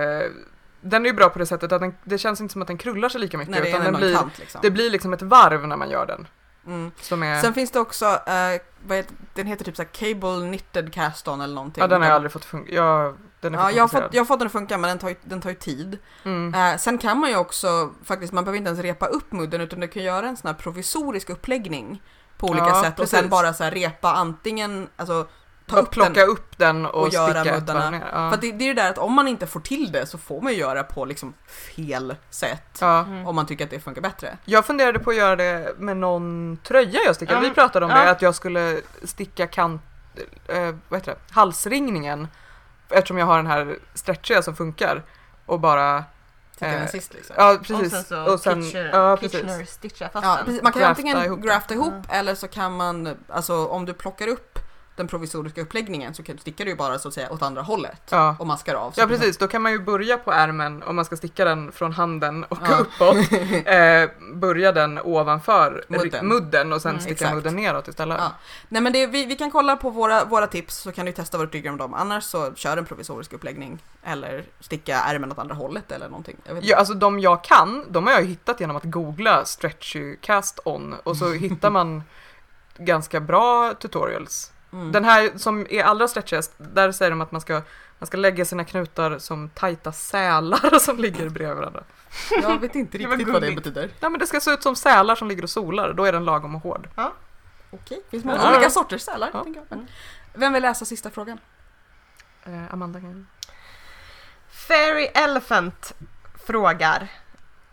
den 0.81 1.05
är 1.05 1.09
ju 1.09 1.13
bra 1.15 1.29
på 1.29 1.39
det 1.39 1.45
sättet 1.45 1.71
att 1.71 1.81
den, 1.81 1.95
det 2.03 2.17
känns 2.17 2.41
inte 2.41 2.51
som 2.51 2.61
att 2.61 2.67
den 2.67 2.77
krullar 2.77 3.09
sig 3.09 3.21
lika 3.21 3.37
mycket 3.37 3.55
är 3.57 3.65
utan 3.69 3.83
den 3.83 3.93
blir, 3.93 4.15
kant 4.15 4.39
liksom. 4.39 4.59
det 4.63 4.71
blir 4.71 4.89
liksom 4.89 5.13
ett 5.13 5.21
varv 5.21 5.67
när 5.67 5.77
man 5.77 5.89
gör 5.89 6.05
den. 6.05 6.27
Mm. 6.67 6.91
Är, 7.23 7.41
Sen 7.41 7.53
finns 7.53 7.71
det 7.71 7.79
också, 7.79 8.05
eh, 8.05 8.61
vad 8.87 8.97
heter, 8.97 9.15
den 9.33 9.47
heter 9.47 9.65
typ 9.65 9.75
så 9.77 9.85
Cable 9.85 10.47
Knitted 10.47 10.93
Cast-On 10.93 11.41
eller 11.41 11.55
någonting. 11.55 11.81
ja, 11.81 11.87
den 11.87 12.01
har 12.01 12.07
jag 12.09 12.15
aldrig 12.15 12.31
fått 12.31 12.45
funka. 12.45 12.73
Jag, 12.73 13.17
den 13.43 13.55
är 13.55 13.59
Ja, 13.59 13.71
jag 13.71 13.83
har, 13.83 13.87
fått, 13.87 14.13
jag 14.13 14.19
har 14.21 14.25
fått 14.25 14.39
den 14.39 14.45
att 14.45 14.51
funka 14.51 14.77
men 14.77 14.87
den 14.89 14.99
tar 14.99 15.09
ju, 15.09 15.15
den 15.23 15.41
tar 15.41 15.49
ju 15.49 15.55
tid. 15.55 15.97
Mm. 16.25 16.53
Eh, 16.73 16.77
sen 16.77 16.97
kan 16.97 17.19
man 17.19 17.29
ju 17.29 17.35
också, 17.37 17.91
faktiskt 18.03 18.33
man 18.33 18.43
behöver 18.43 18.57
inte 18.57 18.67
ens 18.69 18.79
repa 18.81 19.05
upp 19.05 19.31
mudden 19.31 19.61
utan 19.61 19.79
du 19.79 19.87
kan 19.87 20.03
göra 20.03 20.27
en 20.27 20.37
sån 20.37 20.47
här 20.47 20.55
provisorisk 20.55 21.29
uppläggning 21.29 22.01
på 22.37 22.47
olika 22.47 22.65
Ja, 22.67 22.83
sätt 22.83 22.99
och 22.99 23.09
sen 23.09 23.17
precis. 23.19 23.31
bara 23.31 23.53
så 23.53 23.63
här 23.63 23.71
repa 23.71 24.13
antingen, 24.13 24.87
alltså 24.95 25.27
ta 25.67 25.79
upp 25.79 25.91
plocka 25.91 26.09
den. 26.13 26.29
upp 26.29 26.57
den 26.57 26.85
och, 26.85 27.01
och 27.03 27.09
göra 27.09 27.43
muddarna. 27.43 27.89
ner. 27.89 27.99
Ja. 28.11 28.29
För 28.29 28.33
att 28.35 28.41
det, 28.41 28.51
det 28.51 28.63
är 28.63 28.67
ju 28.67 28.73
det 28.73 28.81
där 28.81 28.89
att 28.89 28.97
om 28.97 29.13
man 29.13 29.27
inte 29.27 29.47
får 29.47 29.59
till 29.59 29.91
det 29.91 30.05
så 30.05 30.17
får 30.17 30.41
man 30.41 30.53
ju 30.53 30.59
göra 30.59 30.83
på 30.83 31.05
liksom 31.05 31.33
fel 31.47 32.15
sätt. 32.29 32.77
ja. 32.81 32.99
Mm. 32.99 33.27
Om 33.27 33.35
man 33.35 33.45
tycker 33.45 33.63
att 33.63 33.69
det 33.71 33.79
funkar 33.79 34.01
bättre. 34.01 34.37
Jag 34.45 34.65
funderade 34.65 34.99
på 34.99 35.09
att 35.09 35.15
göra 35.15 35.35
det 35.35 35.75
med 35.77 35.97
någon 35.97 36.57
tröja 36.63 36.99
jag 37.05 37.15
stickade. 37.15 37.37
Ja. 37.43 37.49
Vi 37.49 37.55
pratade 37.55 37.85
om 37.85 37.91
det, 37.91 38.11
att 38.11 38.21
jag 38.21 38.35
skulle 38.35 38.81
sticka 39.03 39.47
kant, 39.47 39.81
eh, 40.47 40.75
vad 40.89 40.99
heter 40.99 41.11
det, 41.11 41.33
halsringningen. 41.33 42.27
Eftersom 42.93 43.17
jag 43.17 43.25
har 43.25 43.37
den 43.37 43.47
här 43.47 43.77
stretchiga 43.93 44.41
som 44.41 44.55
funkar. 44.55 45.03
Och 45.45 45.59
bara, 45.59 46.03
Tycker 46.59 46.81
Eh, 46.81 46.87
sist 46.87 47.13
liksom. 47.13 47.35
ja 47.39 47.53
Och 47.53 47.59
precis. 47.65 47.91
sen 47.91 48.03
så 48.03 48.33
Och 48.33 48.39
sen, 48.39 48.63
Kitchener, 48.63 48.89
ja. 48.93 49.17
Kitchener 49.17 49.65
stitcha 49.65 50.09
fast 50.09 50.25
Ja, 50.25 50.39
den. 50.45 50.59
Man 50.63 50.71
kan 50.71 50.79
Grafta 50.81 50.87
antingen 50.89 51.23
ihop 51.25 51.39
grafta 51.41 51.73
ihop 51.73 51.87
Mm. 51.93 52.03
eller 52.09 52.35
så 52.35 52.47
kan 52.47 52.73
man, 52.77 53.17
alltså 53.29 53.67
om 53.67 53.85
du 53.85 53.93
plockar 53.93 54.27
upp 54.27 54.59
den 54.95 55.07
provisoriska 55.07 55.61
uppläggningen 55.61 56.13
så 56.13 56.23
stickar 56.39 56.65
du 56.65 56.71
ju 56.71 56.77
bara 56.77 56.99
så 56.99 57.07
att 57.07 57.13
säga 57.13 57.31
åt 57.31 57.41
andra 57.41 57.61
hållet 57.61 58.01
Ja. 58.09 58.35
och 58.39 58.47
maskar 58.47 58.75
av. 58.75 58.93
Ja 58.97 59.07
precis, 59.07 59.37
då 59.37 59.47
kan 59.47 59.61
man 59.61 59.71
ju 59.71 59.79
börja 59.79 60.17
på 60.17 60.31
ärmen 60.31 60.83
om 60.83 60.95
man 60.95 61.05
ska 61.05 61.17
sticka 61.17 61.45
den 61.45 61.71
från 61.71 61.91
handen 61.93 62.43
och 62.43 62.57
Ja. 62.69 62.77
uppåt. 62.77 63.15
Eh, 63.65 64.09
börja 64.33 64.71
den 64.71 64.99
ovanför 65.03 65.83
Mudden. 65.87 66.27
mudden 66.27 66.73
och 66.73 66.81
sen 66.81 66.89
Mm, 66.89 67.01
sticka 67.01 67.13
exakt. 67.13 67.33
mudden 67.35 67.55
neråt 67.55 67.87
istället. 67.87 68.17
Ja. 68.21 68.31
Nej 68.69 68.81
men 68.81 68.93
det, 68.93 69.07
vi, 69.07 69.25
vi 69.25 69.35
kan 69.35 69.51
kolla 69.51 69.75
på 69.75 69.89
våra, 69.89 70.25
våra 70.25 70.47
tips 70.47 70.75
så 70.77 70.91
kan 70.91 71.05
du 71.05 71.11
testa 71.11 71.37
vad 71.37 71.47
du 71.47 71.51
tycker 71.51 71.69
om 71.69 71.77
dem. 71.77 71.93
Annars 71.93 72.23
så 72.23 72.53
kör 72.55 72.77
en 72.77 72.85
provisorisk 72.85 73.33
uppläggning 73.33 73.79
eller 74.03 74.43
sticka 74.59 74.99
ärmen 74.99 75.31
åt 75.31 75.39
andra 75.39 75.55
hållet 75.55 75.91
eller 75.91 76.07
någonting. 76.09 76.37
Ja, 76.61 76.77
alltså 76.77 76.93
de 76.93 77.19
jag 77.19 77.43
kan, 77.43 77.85
de 77.89 78.07
har 78.07 78.13
jag 78.13 78.23
hittat 78.25 78.59
genom 78.59 78.75
att 78.75 78.83
googla 78.83 79.45
stretchy 79.45 80.15
cast 80.15 80.59
on 80.65 80.95
och 81.03 81.17
så 81.17 81.31
hittar 81.33 81.69
man 81.69 82.03
ganska 82.77 83.19
bra 83.19 83.73
tutorials. 83.73 84.51
Mm. 84.73 84.91
Den 84.91 85.05
här 85.05 85.31
som 85.37 85.67
är 85.69 85.83
allra 85.83 86.07
stretchigast, 86.07 86.51
där 86.57 86.91
säger 86.91 87.09
de 87.11 87.21
att 87.21 87.31
man 87.31 87.41
ska, 87.41 87.61
man 87.99 88.07
ska 88.07 88.17
lägga 88.17 88.45
sina 88.45 88.65
knutar 88.65 89.17
som 89.19 89.49
tajta 89.49 89.91
sälar 89.91 90.79
som 90.79 90.97
ligger 90.97 91.29
bredvid 91.29 91.57
varandra. 91.57 91.83
Jag 92.41 92.59
vet 92.59 92.75
inte 92.75 92.97
Det 92.97 93.05
riktigt 93.05 93.27
vad 93.27 93.41
det 93.41 93.51
betyder. 93.55 93.89
Ja 93.99 94.09
men 94.09 94.19
det 94.19 94.27
ska 94.27 94.39
se 94.39 94.51
ut 94.51 94.63
som 94.63 94.75
sälar 94.75 95.15
som 95.15 95.27
ligger 95.27 95.43
och 95.43 95.49
solar, 95.49 95.93
då 95.93 96.05
är 96.05 96.11
den 96.11 96.25
lagom 96.25 96.55
och 96.55 96.61
hård. 96.61 96.89
Okej, 97.71 98.01
finns 98.09 98.23
många 98.25 98.37
Ja. 98.37 98.55
olika 98.55 98.69
sorters 98.69 99.01
sälar. 99.01 99.29
Ja. 99.33 99.45
jag. 99.55 99.63
Men 99.69 99.87
Vem 100.33 100.53
vill 100.53 100.61
läsa 100.61 100.85
sista 100.85 101.09
frågan? 101.09 101.39
Eh, 102.45 102.73
Amanda 102.73 102.99
kan... 102.99 103.27
Fairy 104.51 105.05
Elephant 105.13 105.93
frågar. 106.45 107.07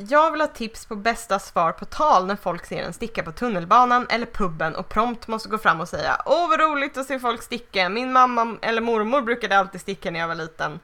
Jag 0.08 0.30
vill 0.30 0.40
ha 0.40 0.48
tips 0.48 0.86
på 0.86 0.96
bästa 0.96 1.38
svar 1.38 1.72
på 1.72 1.84
tal 1.84 2.26
när 2.26 2.36
folk 2.36 2.66
ser 2.66 2.82
en 2.82 2.92
sticka 2.92 3.22
på 3.22 3.32
tunnelbanan 3.32 4.06
eller 4.10 4.26
puben 4.26 4.74
och 4.74 4.88
prompt 4.88 5.28
måste 5.28 5.48
gå 5.48 5.58
fram 5.58 5.80
och 5.80 5.88
säga 5.88 6.22
Åh 6.26 6.48
vad 6.48 6.60
roligt 6.60 6.96
att 6.96 7.06
se 7.06 7.18
folk 7.18 7.42
sticka, 7.42 7.88
min 7.88 8.12
mamma 8.12 8.56
eller 8.62 8.82
mormor 8.82 9.22
brukade 9.22 9.58
alltid 9.58 9.80
sticka 9.80 10.10
när 10.10 10.20
jag 10.20 10.28
var 10.28 10.34
liten. 10.34 10.80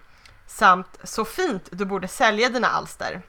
Samt 0.47 0.99
Så 1.03 1.25
fint, 1.25 1.69
du 1.71 1.85
borde 1.85 2.09
sälja 2.09 2.49
dina 2.49 2.67
alster. 2.67 3.23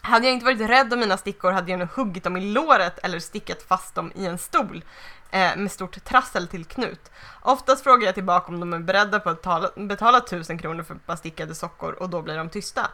Hade 0.00 0.26
jag 0.26 0.34
inte 0.34 0.44
varit 0.44 0.60
rädd 0.60 0.92
om 0.92 1.00
mina 1.00 1.16
stickor 1.16 1.50
hade 1.52 1.70
jag 1.70 1.78
nog 1.78 1.88
huggit 1.88 2.24
dem 2.24 2.36
i 2.36 2.40
låret 2.40 2.98
eller 2.98 3.18
stickat 3.18 3.62
fast 3.62 3.94
dem 3.94 4.12
i 4.14 4.26
en 4.26 4.38
stol 4.38 4.84
eh, 5.30 5.56
med 5.56 5.72
stort 5.72 6.04
trassel 6.04 6.48
till 6.48 6.64
knut. 6.64 7.10
Oftast 7.42 7.84
frågar 7.84 8.06
jag 8.06 8.14
tillbaka 8.14 8.52
om 8.52 8.60
de 8.60 8.72
är 8.72 8.78
beredda 8.78 9.20
på 9.20 9.30
att 9.30 9.42
tala, 9.42 9.70
betala 9.76 10.18
1000 10.18 10.58
kronor 10.58 10.82
för 10.82 10.94
ett 10.94 11.06
par 11.06 11.16
stickade 11.16 11.54
sockor 11.54 11.92
och 11.92 12.10
då 12.10 12.22
blir 12.22 12.36
de 12.36 12.50
tysta. 12.50 12.90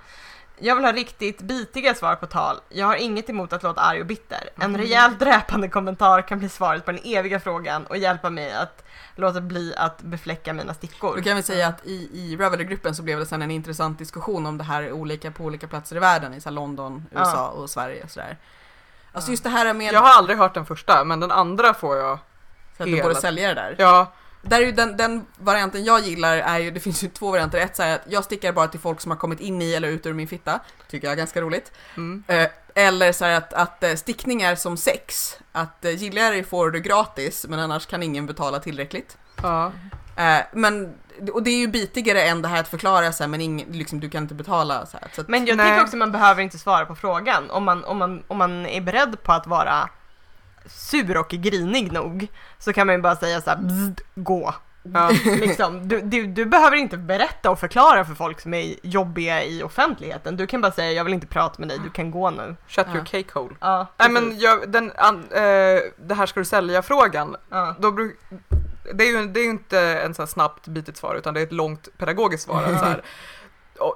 Jag 0.64 0.74
vill 0.76 0.84
ha 0.84 0.92
riktigt 0.92 1.40
bitiga 1.40 1.94
svar 1.94 2.14
på 2.16 2.26
tal. 2.26 2.60
Jag 2.68 2.86
har 2.86 2.96
inget 2.96 3.30
emot 3.30 3.52
att 3.52 3.62
låta 3.62 3.80
arg 3.80 4.00
och 4.00 4.06
bitter. 4.06 4.48
En 4.56 4.76
rejält 4.76 5.18
dräpande 5.18 5.68
kommentar 5.68 6.22
kan 6.22 6.38
bli 6.38 6.48
svaret 6.48 6.84
på 6.84 6.92
den 6.92 7.00
eviga 7.04 7.40
frågan 7.40 7.86
och 7.86 7.96
hjälpa 7.96 8.30
mig 8.30 8.52
att 8.52 8.84
låta 9.16 9.40
bli 9.40 9.74
att 9.76 10.02
befläcka 10.02 10.52
mina 10.52 10.74
stickor. 10.74 11.16
Då 11.16 11.22
kan 11.22 11.36
vi 11.36 11.42
säga 11.42 11.66
att 11.68 11.86
i, 11.86 12.10
i 12.12 12.36
Ravelry-gruppen 12.36 12.94
så 12.94 13.02
blev 13.02 13.18
det 13.18 13.26
sen 13.26 13.42
en 13.42 13.50
intressant 13.50 13.98
diskussion 13.98 14.46
om 14.46 14.58
det 14.58 14.64
här 14.64 14.82
är 14.82 14.92
olika 14.92 15.30
på 15.30 15.44
olika 15.44 15.68
platser 15.68 15.96
i 15.96 15.98
världen, 15.98 16.34
i 16.34 16.40
så 16.40 16.50
London, 16.50 17.06
Ja. 17.12 17.20
USA 17.20 17.48
och 17.48 17.70
Sverige 17.70 18.04
och 18.04 18.10
sådär. 18.10 18.36
Alltså 19.12 19.30
just 19.30 19.44
det 19.44 19.50
här 19.50 19.74
med 19.74 19.92
Jag 19.92 20.00
har 20.00 20.18
aldrig 20.18 20.38
hört 20.38 20.54
den 20.54 20.66
första, 20.66 21.04
men 21.04 21.20
den 21.20 21.30
andra 21.30 21.74
får 21.74 21.96
jag. 21.96 22.18
så 22.76 22.82
att 22.82 22.88
du 22.88 23.02
borde 23.02 23.14
sälja 23.14 23.48
det 23.48 23.54
där. 23.54 23.74
Ja, 23.78 24.12
Där 24.42 24.60
är 24.60 24.66
ju 24.66 24.72
den, 24.72 24.96
den 24.96 25.26
varianten 25.38 25.84
jag 25.84 26.00
gillar 26.00 26.36
är 26.36 26.58
ju, 26.58 26.70
det 26.70 26.80
finns 26.80 27.04
ju 27.04 27.08
två 27.08 27.30
varianter. 27.30 27.58
Ett 27.58 27.76
så 27.76 27.82
här 27.82 27.94
att 27.94 28.02
jag 28.08 28.24
stickar 28.24 28.52
bara 28.52 28.68
till 28.68 28.80
folk 28.80 29.00
som 29.00 29.10
har 29.10 29.18
kommit 29.18 29.40
in 29.40 29.62
i 29.62 29.72
eller 29.74 29.88
ut 29.88 30.06
ur 30.06 30.12
min 30.12 30.28
fitta. 30.28 30.60
Tycker 30.90 31.06
jag 31.06 31.12
är 31.12 31.16
ganska 31.16 31.40
roligt. 31.40 31.72
mm. 31.96 32.24
Eh, 32.26 32.48
eller 32.74 33.12
så 33.12 33.24
här 33.24 33.32
att, 33.36 33.52
att 33.52 33.82
eh, 33.82 33.94
stickning 33.94 34.42
är 34.42 34.54
som 34.54 34.76
sex. 34.76 35.36
Att 35.52 35.84
eh, 35.84 35.90
gillar 35.90 36.30
dig 36.30 36.44
får 36.44 36.70
du 36.70 36.80
gratis 36.80 37.46
men 37.48 37.58
annars 37.58 37.86
kan 37.86 38.02
ingen 38.02 38.26
betala 38.26 38.58
tillräckligt. 38.58 39.18
ja. 39.42 39.72
Men, 40.52 40.94
och 41.32 41.42
det 41.42 41.50
är 41.50 41.56
ju 41.58 41.68
bitigare 41.68 42.22
än 42.22 42.42
det 42.42 42.48
här 42.48 42.60
att 42.60 42.68
förklara 42.68 43.12
så 43.12 43.22
här, 43.22 43.28
men 43.28 43.40
ing, 43.40 43.66
liksom, 43.70 44.00
du 44.00 44.10
kan 44.10 44.22
inte 44.22 44.34
betala 44.34 44.86
så 44.86 44.96
här. 45.00 45.08
Så 45.14 45.20
att, 45.20 45.28
Men 45.28 45.46
jag 45.46 45.56
Nej. 45.56 45.70
tycker 45.70 45.82
också 45.84 45.96
man 45.96 46.12
behöver 46.12 46.42
inte 46.42 46.58
svara 46.58 46.86
på 46.86 46.94
frågan. 46.94 47.50
Om 47.50 47.64
man, 47.64 47.84
om, 47.84 47.98
man, 47.98 48.22
om 48.28 48.38
man 48.38 48.66
är 48.66 48.80
beredd 48.80 49.22
på 49.22 49.32
att 49.32 49.46
vara 49.46 49.88
sur 50.66 51.16
och 51.16 51.28
grinig 51.28 51.92
nog 51.92 52.26
så 52.58 52.72
kan 52.72 52.86
man 52.86 52.96
ju 52.96 53.02
bara 53.02 53.16
säga 53.16 53.40
så 53.40 53.50
här, 53.50 53.56
bzd, 53.56 54.00
gå. 54.14 54.54
ja. 54.82 55.10
Liksom, 55.24 55.88
du, 55.88 56.00
du, 56.00 56.26
du 56.26 56.44
behöver 56.44 56.76
inte 56.76 56.96
berätta 56.96 57.50
och 57.50 57.58
förklara 57.60 58.04
för 58.04 58.14
folk 58.14 58.40
som 58.40 58.54
är 58.54 58.74
jobbiga 58.82 59.44
i 59.44 59.62
offentligheten. 59.62 60.36
Du 60.36 60.46
kan 60.46 60.60
bara 60.60 60.72
säga 60.72 60.92
jag 60.92 61.04
vill 61.04 61.14
inte 61.14 61.26
prata 61.26 61.54
med 61.58 61.68
dig, 61.68 61.78
du 61.84 61.90
kan 61.90 62.10
gå 62.10 62.30
nu. 62.30 62.56
Shut 62.68 62.86
Ja. 62.88 62.94
your 62.96 63.04
cake 63.04 63.28
hole. 63.38 63.54
Ja, 63.60 63.86
Nej 63.98 64.10
men 64.10 64.38
jag, 64.38 64.70
den, 64.72 64.92
an, 64.96 65.24
eh, 65.30 65.40
det 65.96 66.14
här 66.14 66.26
ska 66.26 66.40
du 66.40 66.44
sälja-frågan, 66.44 67.36
ja. 67.50 67.74
då 67.78 67.90
bruk, 67.90 68.18
det 68.94 69.04
är 69.04 69.08
ju 69.20 69.26
det 69.26 69.40
är 69.40 69.44
ju 69.44 69.50
inte 69.50 69.80
en 69.80 70.14
så 70.14 70.22
här 70.22 70.26
snabbt 70.26 70.68
bitigt 70.68 70.96
svar 70.98 71.14
utan 71.14 71.34
det 71.34 71.40
är 71.40 71.44
ett 71.44 71.52
långt 71.52 71.88
pedagogiskt 71.98 72.44
svar. 72.44 72.62
att 72.62 72.78
Så 72.78 72.84
här, 72.84 73.02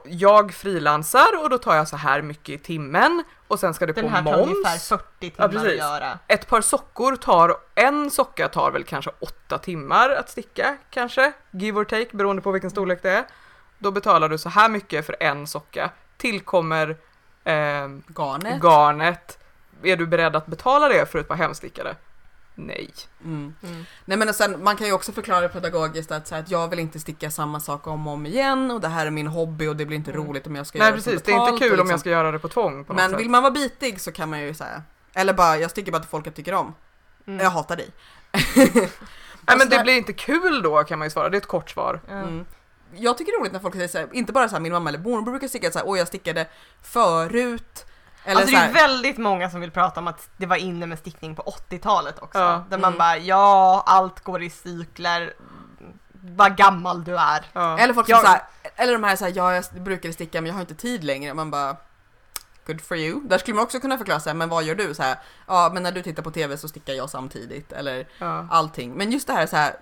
jag 0.05 0.55
frilansar 0.55 1.43
och 1.43 1.51
då 1.51 1.59
tar 1.59 1.75
jag 1.77 1.89
så 1.89 1.97
här 1.97 2.23
mycket 2.23 2.49
i 2.49 2.59
timmen 2.59 3.25
och 3.49 3.61
sen 3.61 3.75
ska 3.75 3.87
det 3.87 3.93
Den 3.93 4.05
på 4.05 4.11
här 4.11 4.23
tar 4.23 4.37
moms. 4.37 4.51
ungefär 4.51 4.79
40 4.79 5.31
timmar 5.31 5.45
att 5.47 5.53
precis. 5.53 5.79
göra. 5.79 6.19
Ett 6.27 6.49
par 6.49 6.61
sockor 6.61 7.17
tar, 7.17 7.57
en 7.75 8.11
socka 8.11 8.49
tar 8.49 8.71
väl 8.71 8.85
kanske 8.85 9.11
åtta 9.21 9.59
timmar 9.59 10.11
att 10.11 10.31
sticka 10.31 10.77
kanske, 10.91 11.33
give 11.51 11.81
or 11.81 11.85
take 11.85 12.17
beroende 12.17 12.43
på 12.43 12.51
vilken 12.51 12.71
storlek 12.71 13.03
det 13.03 13.11
är. 13.11 13.25
Då 13.79 13.91
betalar 13.91 14.29
du 14.29 14.39
så 14.39 14.49
här 14.49 14.69
mycket 14.69 15.07
för 15.07 15.17
en 15.21 15.47
socka. 15.47 15.91
Tillkommer 16.17 16.89
eh, 17.45 17.55
garnet. 18.17 18.63
garnet. 18.63 19.39
Är 19.83 19.97
du 19.97 20.07
beredd 20.07 20.37
att 20.37 20.47
betala 20.47 20.89
det 20.89 21.07
för 21.07 21.19
ett 21.19 21.29
par 21.29 21.35
hemstickade? 21.35 21.97
Nej. 22.59 22.91
Mm. 23.25 23.55
Mm. 23.63 23.85
Nej 24.05 24.19
men 24.19 24.35
sen, 24.35 24.63
man 24.65 24.77
kan 24.77 24.87
ju 24.87 24.93
också 24.93 25.13
förklara 25.13 25.41
det 25.41 25.49
pedagogiskt 25.49 26.13
att, 26.13 26.29
så 26.29 26.35
här, 26.35 26.43
att 26.43 26.51
jag 26.51 26.69
vill 26.69 26.79
inte 26.79 27.01
sticka 27.01 27.31
samma 27.31 27.61
sak 27.61 27.87
om 27.87 28.07
och 28.07 28.13
om 28.13 28.27
igen 28.27 28.71
och 28.71 28.81
det 28.81 28.89
här 28.89 29.07
är 29.07 29.11
min 29.11 29.27
hobby 29.27 29.67
och 29.67 29.77
det 29.77 29.87
blir 29.87 29.97
inte 29.97 30.11
Mm. 30.13 30.27
roligt 30.27 30.47
om 30.47 30.57
jag 30.57 30.67
ska 30.67 30.79
Nej 30.79 30.87
göra 30.87 30.97
precis, 30.97 31.13
så 31.21 31.27
det 31.27 31.33
är 31.33 31.49
inte 31.49 31.59
kul 31.65 31.73
och 31.73 31.73
om 31.73 31.77
liksom- 31.79 31.91
jag 31.91 32.01
ska 32.01 32.11
göra 32.11 32.31
det 32.33 32.39
på 32.39 32.49
tvång 32.49 32.85
på 32.85 32.93
något 32.93 33.03
Men 33.03 33.11
sätt. 33.11 33.21
vill 33.21 33.31
man 33.31 33.43
vara 33.43 33.53
bitig 33.53 34.01
så 34.01 34.13
kan 34.13 34.31
man 34.31 34.41
ju 34.41 34.55
säga 34.55 34.83
eller 35.15 35.33
bara, 35.35 35.57
jag 35.59 35.71
sticker 35.71 35.93
bara 35.93 36.01
till 36.01 36.11
folk 36.11 36.27
jag 36.27 36.35
tycker 36.35 36.55
om. 36.55 36.75
Mm. 37.27 37.41
Jag 37.41 37.51
hatar 37.51 37.77
dig. 37.77 37.89
Nej 39.49 39.59
men 39.59 39.69
det 39.69 39.83
blir 39.83 39.97
inte 39.97 40.13
kul 40.13 40.63
då 40.63 40.85
kan 40.85 40.99
man 40.99 41.07
ju 41.07 41.11
svara, 41.11 41.29
det 41.29 41.37
är 41.37 41.41
ett 41.41 41.47
kort 41.47 41.71
svar. 41.71 42.01
Mm. 42.11 42.45
Jag 42.97 43.19
tycker 43.19 43.33
det 43.33 43.37
är 43.37 43.41
roligt 43.41 43.53
när 43.53 43.61
folk 43.61 43.75
säger 43.75 43.89
såhär, 43.89 44.09
inte 44.13 44.33
bara 44.33 44.49
såhär 44.49 44.61
min 44.61 44.73
mamma 44.73 44.89
eller 44.91 44.99
mormor 44.99 45.31
brukar 45.31 45.49
sticka 45.49 45.71
såhär, 45.71 45.89
åh 45.89 45.99
jag 45.99 46.09
stickade 46.09 46.47
förut. 46.83 47.86
Eller 48.27 48.41
alltså 48.41 48.57
det 48.57 48.63
är 48.63 48.73
väldigt 48.73 49.19
många 49.19 49.51
som 49.51 49.61
vill 49.61 49.71
prata 49.71 50.01
om 50.01 50.09
att 50.09 50.29
det 50.37 50.47
var 50.47 50.57
inne 50.57 50.87
med 50.87 50.99
stickning 50.99 51.37
på 51.37 51.43
80-talet 51.43 52.19
också. 52.23 52.39
Ja. 52.39 52.65
Där 52.71 52.79
man 52.79 52.89
Mm. 52.89 52.99
bara, 52.99 53.17
ja 53.19 53.83
allt 53.87 54.21
går 54.21 54.43
i 54.43 54.51
cykler, 54.51 55.35
vad 56.13 56.57
gammal 56.57 57.05
du 57.05 57.17
är. 57.17 57.45
Ja. 57.53 57.79
eller 57.79 57.95
folk 57.95 58.07
som 58.07 58.11
Jag- 58.13 58.23
såhär, 58.25 58.43
eller 58.77 58.93
de 58.93 59.05
här 59.05 59.17
såhär, 59.17 59.33
ja 59.37 59.55
jag 59.55 59.65
brukade 59.83 60.15
sticka 60.15 60.41
men 60.41 60.47
jag 60.47 60.55
har 60.55 60.61
inte 60.61 60.75
tid 60.75 61.05
längre. 61.05 61.35
Man 61.35 61.51
bara, 61.51 61.77
good 62.67 62.81
for 62.81 62.97
you. 62.97 63.21
Där 63.29 63.39
skulle 63.39 63.55
man 63.55 63.65
också 63.65 63.81
kunna 63.81 63.99
förklara 63.99 64.21
såhär, 64.21 64.35
men 64.35 64.49
vad 64.49 64.65
gör 64.65 64.75
du? 64.75 64.95
Så 64.95 65.03
här, 65.03 65.17
ja 65.47 65.71
men 65.75 65.83
när 65.83 65.93
du 65.93 66.03
tittar 66.03 66.23
på 66.23 66.31
TV 66.31 66.57
så 66.57 66.69
stickar 66.69 66.93
jag 66.95 67.11
samtidigt. 67.11 67.73
Eller 67.73 68.09
Ja. 68.19 68.47
allting. 68.51 68.93
Men 68.95 69.13
just 69.13 69.27
det 69.27 69.33
här 69.33 69.47
så 69.47 69.57
här. 69.57 69.77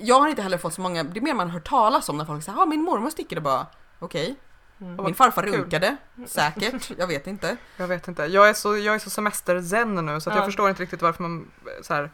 Jag 0.00 0.20
har 0.20 0.28
inte 0.28 0.42
heller 0.42 0.58
fått 0.58 0.74
så 0.74 0.80
många, 0.80 1.02
det 1.04 1.18
är 1.18 1.22
mer 1.22 1.34
man 1.34 1.50
hör 1.50 1.60
talas 1.60 2.08
om 2.08 2.16
när 2.16 2.24
folk 2.24 2.44
säger, 2.44 2.58
ja 2.58 2.66
min 2.66 2.82
mormor 2.82 3.10
stickade 3.10 3.40
bara, 3.40 3.66
okej. 3.98 4.36
Mm. 4.80 5.04
Min 5.04 5.14
farfar 5.14 5.42
kul. 5.42 5.52
runkade, 5.54 5.96
säkert, 6.26 6.90
jag 6.98 7.06
vet 7.06 7.26
inte. 7.26 7.56
Jag 7.76 7.88
vet 7.88 8.08
inte, 8.08 8.22
jag 8.24 8.48
är 8.48 8.54
så, 8.54 8.76
jag 8.76 8.94
är 8.94 8.98
så 8.98 9.10
semester-zen 9.10 9.94
nu 10.06 10.20
så 10.20 10.30
Ja. 10.30 10.36
jag 10.36 10.44
förstår 10.44 10.70
inte 10.70 10.82
riktigt 10.82 11.02
varför 11.02 11.22
man 11.22 11.50
så 11.82 11.94
här, 11.94 12.10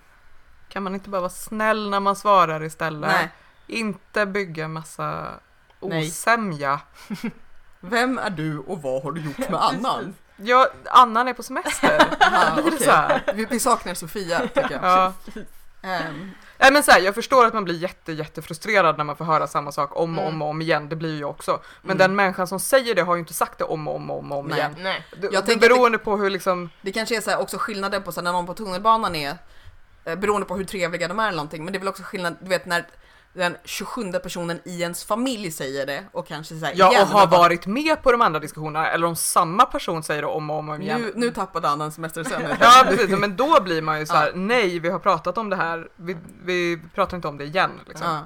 Kan 0.69 0.83
man 0.83 0.95
inte 0.95 1.09
bara 1.11 1.21
vara 1.21 1.31
snäll 1.31 1.91
när 1.91 2.01
man 2.01 2.17
svarar 2.17 2.63
istället? 2.63 3.11
Nej. 3.11 3.29
Inte 3.67 4.27
bygga 4.27 4.69
massa 4.69 5.31
Nej. 5.81 6.07
osämja. 6.09 6.81
Vem 7.81 8.19
är 8.19 8.31
du 8.31 8.59
och 8.59 8.83
vad 8.83 9.03
har 9.03 9.13
du 9.13 9.21
gjort 9.21 9.39
med 9.39 9.55
Annan? 9.63 10.15
Jag, 10.37 10.67
Annan 10.91 11.29
är 11.29 11.33
på 11.35 11.43
semester. 11.43 12.07
Ja, 12.21 12.59
så 12.81 12.91
här? 12.91 13.23
vi, 13.35 13.45
vi 13.45 13.61
saknar 13.61 13.95
Sofia 13.95 14.39
tycker 14.41 14.71
jag. 14.71 14.85
Ja. 14.85 15.13
Ehm, 15.83 16.31
Nej 16.65 16.73
men 16.73 16.83
så 16.83 16.91
här, 16.91 17.01
jag 17.01 17.15
förstår 17.15 17.47
att 17.47 17.55
man 17.55 17.65
blir 17.65 17.75
jätte, 17.79 18.13
jättefrustrerad 18.13 18.97
när 18.99 19.05
man 19.05 19.17
får 19.17 19.25
höra 19.25 19.47
samma 19.47 19.73
sak 19.73 19.97
om 19.97 20.19
och 20.19 20.25
om 20.25 20.29
Mm. 20.29 20.43
och 20.43 20.49
om 20.49 20.63
igen, 20.63 20.89
det 20.89 20.97
blir 20.97 21.13
ju 21.15 21.21
jag 21.21 21.31
också. 21.31 21.61
Men 21.83 21.91
Mm. 21.91 21.99
den 21.99 22.17
människan 22.17 22.47
som 22.47 22.61
säger 22.61 22.95
det 22.95 23.03
har 23.03 23.15
ju 23.15 23.21
inte 23.21 23.35
sagt 23.35 23.59
det 23.59 23.65
om 23.65 23.89
och 23.89 23.97
om 23.97 24.11
och 24.11 24.19
om, 24.19 24.33
om 24.33 24.47
Nej. 24.47 24.59
igen. 24.59 24.75
Nej. 24.79 25.07
Det, 25.11 25.23
Jag 25.23 25.33
det 25.33 25.39
att 25.39 25.47
det- 25.47 25.57
beroende 25.57 25.99
på 25.99 26.17
hur 26.17 26.31
liksom, 26.31 26.71
det 26.83 26.93
kanske 26.93 27.17
är 27.17 27.21
så 27.21 27.31
här 27.31 27.41
också 27.41 27.57
skillnaden 27.59 28.03
på 28.03 28.13
så 28.13 28.21
här, 28.21 28.25
när 28.25 28.33
någon 28.33 28.47
på 28.47 28.55
tunnelbanan 28.55 29.15
är, 29.15 29.35
eh, 30.05 30.15
beroende 30.17 30.47
på 30.47 30.57
hur 30.57 30.65
trevliga 30.65 31.09
de 31.09 31.19
är 31.19 31.29
eller 31.29 31.37
någonting, 31.37 31.65
men 31.65 31.73
det 31.73 31.77
är 31.77 31.81
väl 31.81 31.89
också 31.89 32.03
skillnad, 32.03 32.37
du 32.41 32.49
vet 32.49 32.67
när 32.67 32.87
den 33.35 33.57
27 33.65 34.13
personen 34.13 34.61
i 34.65 34.81
ens 34.83 35.05
familj 35.05 35.51
säger 35.51 35.87
det 35.87 36.05
och 36.13 36.27
kanske 36.27 36.55
här, 36.55 36.73
ja 36.77 36.91
igen, 36.91 37.03
och 37.03 37.09
har 37.09 37.27
varit 37.27 37.67
med 37.67 38.03
på 38.03 38.13
de 38.13 38.21
andra 38.21 38.41
diskussionerna, 38.41 38.91
eller 38.91 39.07
om 39.07 39.17
samma 39.17 39.65
person 39.67 40.03
säger 40.03 40.23
det 40.23 40.29
om 40.29 40.51
och 40.51 40.59
om, 40.59 40.69
och 40.69 40.79
igen. 40.79 41.01
nu, 41.01 41.13
nu 41.15 41.31
tappade 41.31 41.69
Annan 41.69 41.93
semestersömnen. 41.93 42.57
Ja 42.61 42.85
precis, 42.89 43.19
men 43.19 43.37
då 43.37 43.63
blir 43.63 43.83
man 43.83 43.99
ju 44.01 44.07
så 44.07 44.15
här: 44.15 44.33
nej 44.35 44.79
vi 44.79 44.89
har 44.91 44.99
pratat 44.99 45.39
om 45.39 45.51
det 45.51 45.57
här, 45.57 45.89
vi, 45.97 46.17
vi 46.45 46.81
pratar 46.95 47.17
inte 47.17 47.29
om 47.29 47.39
det 47.39 47.45
igen. 47.45 47.71
Liksom. 47.89 48.07
Ja. 48.07 48.21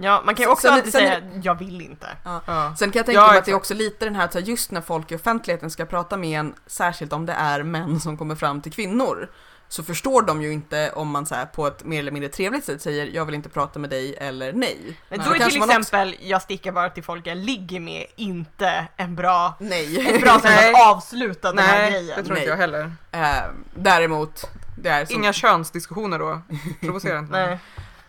Ja, 0.00 0.22
man 0.24 0.34
kan 0.34 0.42
ju 0.42 0.44
Sen- 0.44 0.52
också 0.52 0.66
sen- 0.66 0.74
alltid 0.74 0.92
sen- 0.92 1.00
säga 1.02 1.20
jag 1.42 1.54
vill 1.54 1.80
inte. 1.80 2.06
Ja. 2.24 2.74
Sen 2.78 2.90
kan 2.90 2.98
jag 2.98 3.06
tänka 3.06 3.20
Ja, 3.20 3.28
mig 3.28 3.38
att 3.38 3.44
det 3.44 3.50
är 3.50 3.54
också 3.54 3.74
lite 3.74 4.04
den 4.04 4.14
här 4.16 4.24
att 4.24 4.46
just 4.48 4.70
när 4.70 4.80
folk 4.80 5.12
i 5.12 5.16
offentligheten 5.16 5.70
ska 5.70 5.84
prata 5.84 6.16
med 6.16 6.40
en, 6.40 6.54
särskilt 6.66 7.12
om 7.12 7.26
det 7.26 7.32
är 7.32 7.62
män 7.62 8.00
som 8.00 8.16
kommer 8.16 8.34
fram 8.34 8.60
till 8.62 8.72
kvinnor, 8.72 9.30
så 9.68 9.82
förstår 9.82 10.22
de 10.22 10.42
ju 10.42 10.52
inte 10.52 10.92
om 10.94 11.08
man 11.08 11.26
så 11.26 11.34
här, 11.34 11.46
på 11.46 11.66
ett 11.66 11.84
mer 11.84 11.98
eller 11.98 12.12
mindre 12.12 12.28
trevligt 12.30 12.64
sätt 12.64 12.82
säger 12.82 13.06
jag 13.06 13.24
vill 13.24 13.34
inte 13.34 13.48
prata 13.48 13.78
med 13.78 13.90
dig 13.90 14.14
eller 14.16 14.52
nej. 14.52 14.98
Men 15.08 15.18
Nej. 15.18 15.28
då 15.28 15.34
är 15.44 15.48
till 15.50 15.58
man 15.60 15.68
också- 15.68 15.78
exempel 15.80 16.16
jag 16.20 16.42
stickar 16.42 16.72
bara 16.72 16.90
till 16.90 17.02
folk 17.04 17.26
jag 17.26 17.38
ligger 17.38 17.80
med 17.80 18.06
inte 18.16 18.86
en 18.96 19.14
bra, 19.14 19.54
Nej. 19.60 20.08
ett 20.14 20.20
bra 20.22 20.32
sätt 20.34 20.42
Nej. 20.44 20.74
att 20.74 20.80
avsluta 20.96 21.48
den 21.52 21.58
här 21.64 21.78
Nej, 21.82 21.90
grejen. 21.92 22.16
det 22.16 22.24
tror 22.24 22.34
Nej. 22.34 22.42
inte 22.42 22.50
jag 22.50 22.56
heller. 22.56 22.92
Eh, 23.12 23.44
däremot, 23.74 24.50
det 24.78 24.88
är 24.88 25.04
som, 25.06 25.16
Inga 25.16 25.32
könsdiskussioner 25.32 26.18
då, 26.18 26.40
provocerar 26.80 27.18
inte. 27.18 27.32
Nej. 27.32 27.58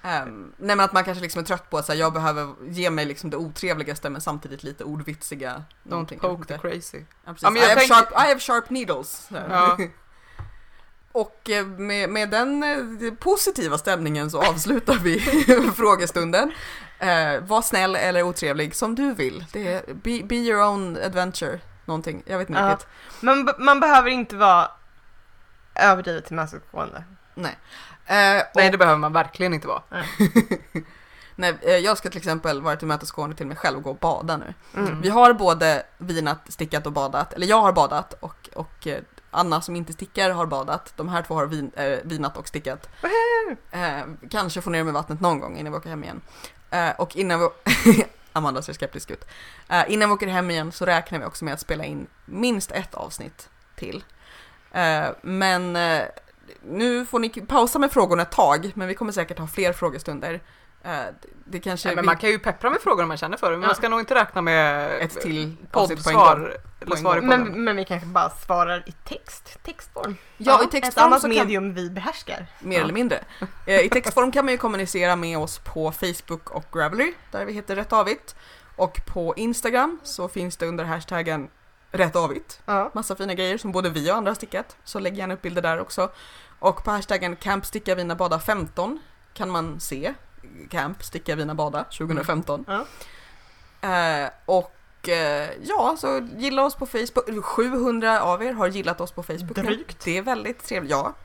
ehm, 0.04 0.52
nej 0.58 0.76
men 0.76 0.80
att 0.86 0.94
man 0.94 1.04
kanske 1.04 1.22
liksom 1.22 1.42
är 1.42 1.46
trött 1.46 1.70
på 1.70 1.78
att 1.78 1.86
säga 1.86 2.00
jag 2.00 2.14
behöver 2.14 2.48
ge 2.68 2.90
mig 2.90 3.06
liksom 3.06 3.30
det 3.30 3.38
otrevligaste 3.38 4.10
men 4.10 4.22
samtidigt 4.22 4.64
lite 4.64 4.84
ordvitsiga. 4.84 5.64
Don't 5.84 6.20
poke 6.20 6.48
the 6.48 6.58
crazy. 6.58 7.00
Ja, 7.26 7.34
precis. 7.34 7.42
Ja, 7.44 7.56
I, 7.56 7.60
have 7.60 7.76
tänker- 7.76 7.96
sharp, 7.96 8.12
I 8.12 8.28
have 8.28 8.40
sharp 8.40 8.70
needles. 8.70 9.30
Ja. 9.50 9.78
Och 11.12 11.50
eh, 11.50 11.66
med, 11.66 12.10
med 12.10 12.30
den 12.30 12.64
eh, 12.64 13.14
positiva 13.14 13.78
stämningen 13.78 14.32
så 14.32 14.42
avslutar 14.42 14.96
vi 14.96 15.20
frågestunden. 15.76 16.52
Eh, 17.00 17.42
var 17.42 17.62
snäll 17.62 17.96
eller 17.96 18.24
otrevlig 18.24 18.76
som 18.76 18.96
du 18.96 19.14
vill. 19.14 19.46
Det 19.54 19.68
är 19.74 19.94
be, 19.94 20.24
be 20.24 20.36
your 20.36 20.64
own 20.66 20.98
adventure. 21.06 21.60
Någonting, 21.86 22.24
jag 22.26 22.38
vet 22.38 22.50
inte 22.50 22.62
Ja. 22.62 22.72
riktigt. 22.72 22.88
Man, 23.22 23.46
be- 23.46 23.56
man 23.60 23.80
behöver 23.80 24.10
inte 24.10 24.36
vara 24.36 24.72
överdrivet 25.76 26.26
tillmötesgående. 26.26 27.04
Nej. 27.36 27.58
Eh, 28.06 28.44
Nej 28.56 28.70
det 28.72 28.78
behöver 28.78 28.98
man 28.98 29.14
verkligen 29.14 29.54
inte 29.54 29.68
vara. 29.68 29.82
nej, 31.36 31.58
eh, 31.62 31.76
jag 31.78 31.98
ska 31.98 32.10
till 32.10 32.18
exempel 32.18 32.62
vara 32.62 32.76
tillmötesgående 32.76 33.36
till 33.36 33.48
mig 33.48 33.58
själv 33.58 33.78
och 33.78 33.84
gå 33.84 33.90
och 33.90 33.98
bada 33.98 34.38
nu. 34.38 34.54
Mm. 34.76 35.02
Vi 35.02 35.10
har 35.10 35.34
både 35.34 35.84
vinat, 35.98 36.40
stickat 36.50 36.86
och 36.86 36.92
badat. 36.92 37.34
Eller 37.34 37.48
jag 37.48 37.62
har 37.62 37.72
badat 37.72 38.14
och, 38.14 38.50
och 38.56 38.88
Anna 39.32 39.62
som 39.62 39.76
inte 39.76 39.94
stickar 39.94 40.30
har 40.30 40.46
badat. 40.46 40.94
De 40.96 41.10
här 41.10 41.22
två 41.22 41.36
har 41.36 41.46
vin, 41.46 41.72
eh, 41.76 42.00
vinat 42.04 42.38
och 42.38 42.48
stickat. 42.48 42.90
Eh, 43.72 44.02
kanske 44.30 44.62
få 44.62 44.70
ner 44.70 44.80
i 44.80 44.92
vattnet 44.92 45.22
någon 45.22 45.40
gång 45.40 45.58
innan 45.58 45.72
vi 45.74 45.78
åker 45.80 45.90
hem 45.90 46.04
igen. 46.04 46.22
Eh, 46.72 46.90
och 46.98 47.16
innan 47.16 47.40
vi... 47.40 48.06
Amanda 48.34 48.62
ser 48.62 48.74
skeptisk 48.74 49.12
ut. 49.12 49.26
Eh, 49.70 49.84
innan 49.88 50.10
vi 50.10 50.16
åker 50.16 50.28
hem 50.28 50.52
igen 50.52 50.72
så 50.72 50.86
räknar 50.86 51.20
vi 51.20 51.26
också 51.26 51.46
med 51.46 51.54
att 51.54 51.60
spela 51.60 51.84
in 51.86 52.08
minst 52.26 52.72
ett 52.72 52.96
avsnitt 52.96 53.50
till. 53.76 54.04
Eh, 54.72 55.06
men 55.22 55.76
eh, 55.76 56.02
nu 56.62 57.06
får 57.06 57.20
ni 57.20 57.30
pausa 57.30 57.80
med 57.80 57.92
frågorna 57.92 58.22
ett 58.22 58.32
tag, 58.32 58.72
men 58.76 58.88
vi 58.88 58.96
kommer 58.96 59.12
säkert 59.12 59.40
ha 59.40 59.48
fler 59.48 59.74
frågestunder. 59.74 60.42
Det 61.46 61.60
kanske... 61.60 61.88
Nej, 61.88 61.96
men 61.96 62.06
man 62.06 62.18
kan 62.18 62.30
ju 62.30 62.40
peppra 62.40 62.70
med 62.70 62.82
frågor 62.82 63.02
om 63.04 63.08
man 63.08 63.18
känner 63.18 63.38
för 63.38 63.52
det, 63.52 63.58
men 63.58 63.62
Ja. 63.62 63.68
man 63.68 63.76
ska 63.76 63.90
nog 63.90 64.00
inte 64.00 64.16
räkna 64.16 64.42
med 64.42 64.92
ett 65.02 65.22
till 65.22 65.56
avsnitt 65.72 66.04
på 66.86 67.18
i. 67.18 67.22
Men, 67.22 67.64
men 67.64 67.76
vi 67.76 67.86
kanske 67.86 68.08
bara 68.08 68.30
svarar 68.30 68.84
i 68.86 68.92
text, 68.92 69.58
textform. 69.64 70.18
Ja, 70.38 70.62
i 70.62 70.66
Ett 70.66 70.72
textform 70.72 71.06
annat 71.06 71.22
så 71.22 71.28
kan- 71.28 71.36
medium 71.36 71.74
vi 71.74 71.90
behärskar. 71.90 72.46
Mer 72.60 72.78
Ja. 72.78 72.84
eller 72.84 72.94
mindre. 72.94 73.24
Eh, 73.66 73.80
I 73.80 73.90
textform 73.90 74.32
kan 74.32 74.46
man 74.46 74.52
ju 74.52 74.58
kommunicera 74.58 75.16
med 75.16 75.38
oss 75.38 75.60
på 75.60 75.92
Facebook 75.92 76.50
och 76.50 76.66
Gravely, 76.74 77.14
där 77.32 77.46
vi 77.46 77.54
heter 77.54 77.76
Rätt 77.76 77.94
Avigt. 77.94 78.36
Och 78.76 79.02
på 79.08 79.34
Instagram 79.38 80.00
så 80.04 80.28
finns 80.30 80.58
det 80.58 80.66
under 80.66 80.84
hashtaggen 80.86 81.50
Rätt 81.92 82.16
Avigt. 82.16 82.62
Ja. 82.66 82.92
Massa 82.94 83.16
fina 83.16 83.34
grejer 83.34 83.58
som 83.58 83.72
både 83.72 83.90
vi 83.90 84.12
och 84.12 84.16
andra 84.16 84.30
har 84.30 84.36
stickat. 84.36 84.76
Så 84.84 85.00
lägg 85.00 85.18
gärna 85.18 85.34
upp 85.34 85.42
bilder 85.42 85.62
där 85.62 85.80
också. 85.80 86.12
Och 86.60 86.84
på 86.84 86.92
hashtaggen 86.92 87.36
Camp 87.36 87.66
Sticka 87.66 87.96
Vina 87.96 88.16
Bada 88.16 88.40
15 88.40 89.00
kan 89.34 89.50
man 89.50 89.80
se 89.80 90.14
Camp 90.70 91.04
Sticka 91.04 91.36
Vina 91.36 91.56
Bada 91.56 91.84
2015. 91.84 92.66
Ja. 92.68 92.86
Eh, 93.90 94.30
och 94.46 94.76
ja, 95.62 95.96
så 96.00 96.28
gilla 96.38 96.66
oss 96.66 96.76
på 96.76 96.86
Facebook. 96.86 97.46
700 97.46 98.22
av 98.22 98.44
er 98.44 98.54
har 98.54 98.68
gillat 98.68 99.02
oss 99.02 99.12
på 99.12 99.24
Facebook. 99.24 99.56
Drygt. 99.56 100.06
Det 100.06 100.18
är 100.18 100.22
väldigt 100.22 100.64
trevligt. 100.64 100.92
Ja. 100.92 101.16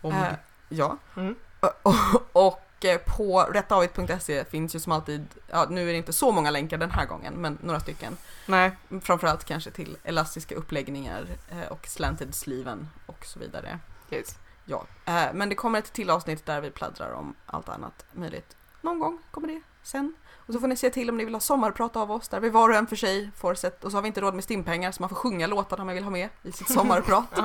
Om 0.00 0.12
Eh, 0.12 0.32
ja. 0.68 0.96
Mm. 1.16 1.34
Och, 1.82 1.94
och 2.32 2.84
eh, 2.84 3.00
på 3.16 3.42
rättavit.se 3.42 4.44
finns 4.44 4.74
ju 4.74 4.80
som 4.80 4.92
alltid, 4.92 5.26
ja 5.50 5.66
nu 5.70 5.82
är 5.88 5.92
det 5.92 5.98
inte 5.98 6.12
så 6.12 6.32
många 6.32 6.50
länkar 6.50 6.78
den 6.78 6.90
här 6.90 7.06
gången, 7.06 7.34
men 7.34 7.58
några 7.62 7.80
stycken. 7.80 8.16
Nej, 8.46 8.76
Framförallt 9.02 9.44
kanske 9.44 9.70
till 9.70 9.96
elastiska 10.04 10.54
uppläggningar 10.54 11.26
eh, 11.50 11.72
och 11.72 11.86
slanted 11.86 12.34
sleeven 12.34 12.88
och 13.06 13.26
så 13.26 13.38
vidare. 13.38 13.78
yes. 14.10 14.38
Ja, 14.64 14.86
eh, 15.04 15.32
men 15.32 15.48
det 15.48 15.54
kommer 15.54 15.78
ett 15.78 15.92
till 15.92 16.10
avsnitt 16.10 16.46
där 16.46 16.60
vi 16.60 16.70
pladdrar 16.70 17.12
om 17.12 17.34
allt 17.46 17.68
annat 17.68 18.04
möjligt. 18.12 18.56
Någon 18.80 18.98
gång 18.98 19.18
kommer 19.30 19.48
det 19.48 19.60
sen. 19.82 20.14
Och 20.50 20.54
så 20.54 20.60
får 20.60 20.68
ni 20.68 20.76
se 20.76 20.90
till 20.90 21.10
om 21.10 21.16
ni 21.16 21.24
vill 21.24 21.34
ha 21.34 21.40
sommarprat 21.40 21.96
av 21.96 22.12
oss 22.12 22.28
där 22.28 22.40
vi 22.40 22.50
var 22.50 22.68
och 22.68 22.74
en 22.74 22.86
för 22.86 22.96
sig 22.96 23.30
får 23.36 23.54
sätt 23.54 23.84
och 23.84 23.90
så 23.90 23.96
har 23.96 24.02
vi 24.02 24.06
inte 24.06 24.20
råd 24.20 24.34
med 24.34 24.44
stimpengar 24.44 24.92
så 24.92 25.02
man 25.02 25.08
får 25.08 25.16
sjunga 25.16 25.46
låtarna 25.46 25.84
man 25.84 25.94
vill 25.94 26.04
ha 26.04 26.10
med 26.10 26.28
i 26.42 26.52
sitt 26.52 26.72
sommarprat. 26.72 27.24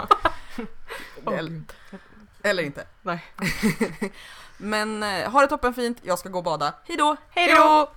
Eller, 1.25 1.61
eller 2.43 2.63
inte. 2.63 2.87
Nej. 3.01 3.23
men 4.57 5.03
eh, 5.03 5.31
ha 5.31 5.41
det 5.41 5.47
toppen 5.47 5.73
fint, 5.73 5.97
jag 6.01 6.19
ska 6.19 6.29
gå 6.29 6.37
och 6.37 6.43
bada. 6.43 6.73
Hej 6.83 6.97
då! 6.97 7.15
Hej 7.29 7.55
då! 7.55 7.91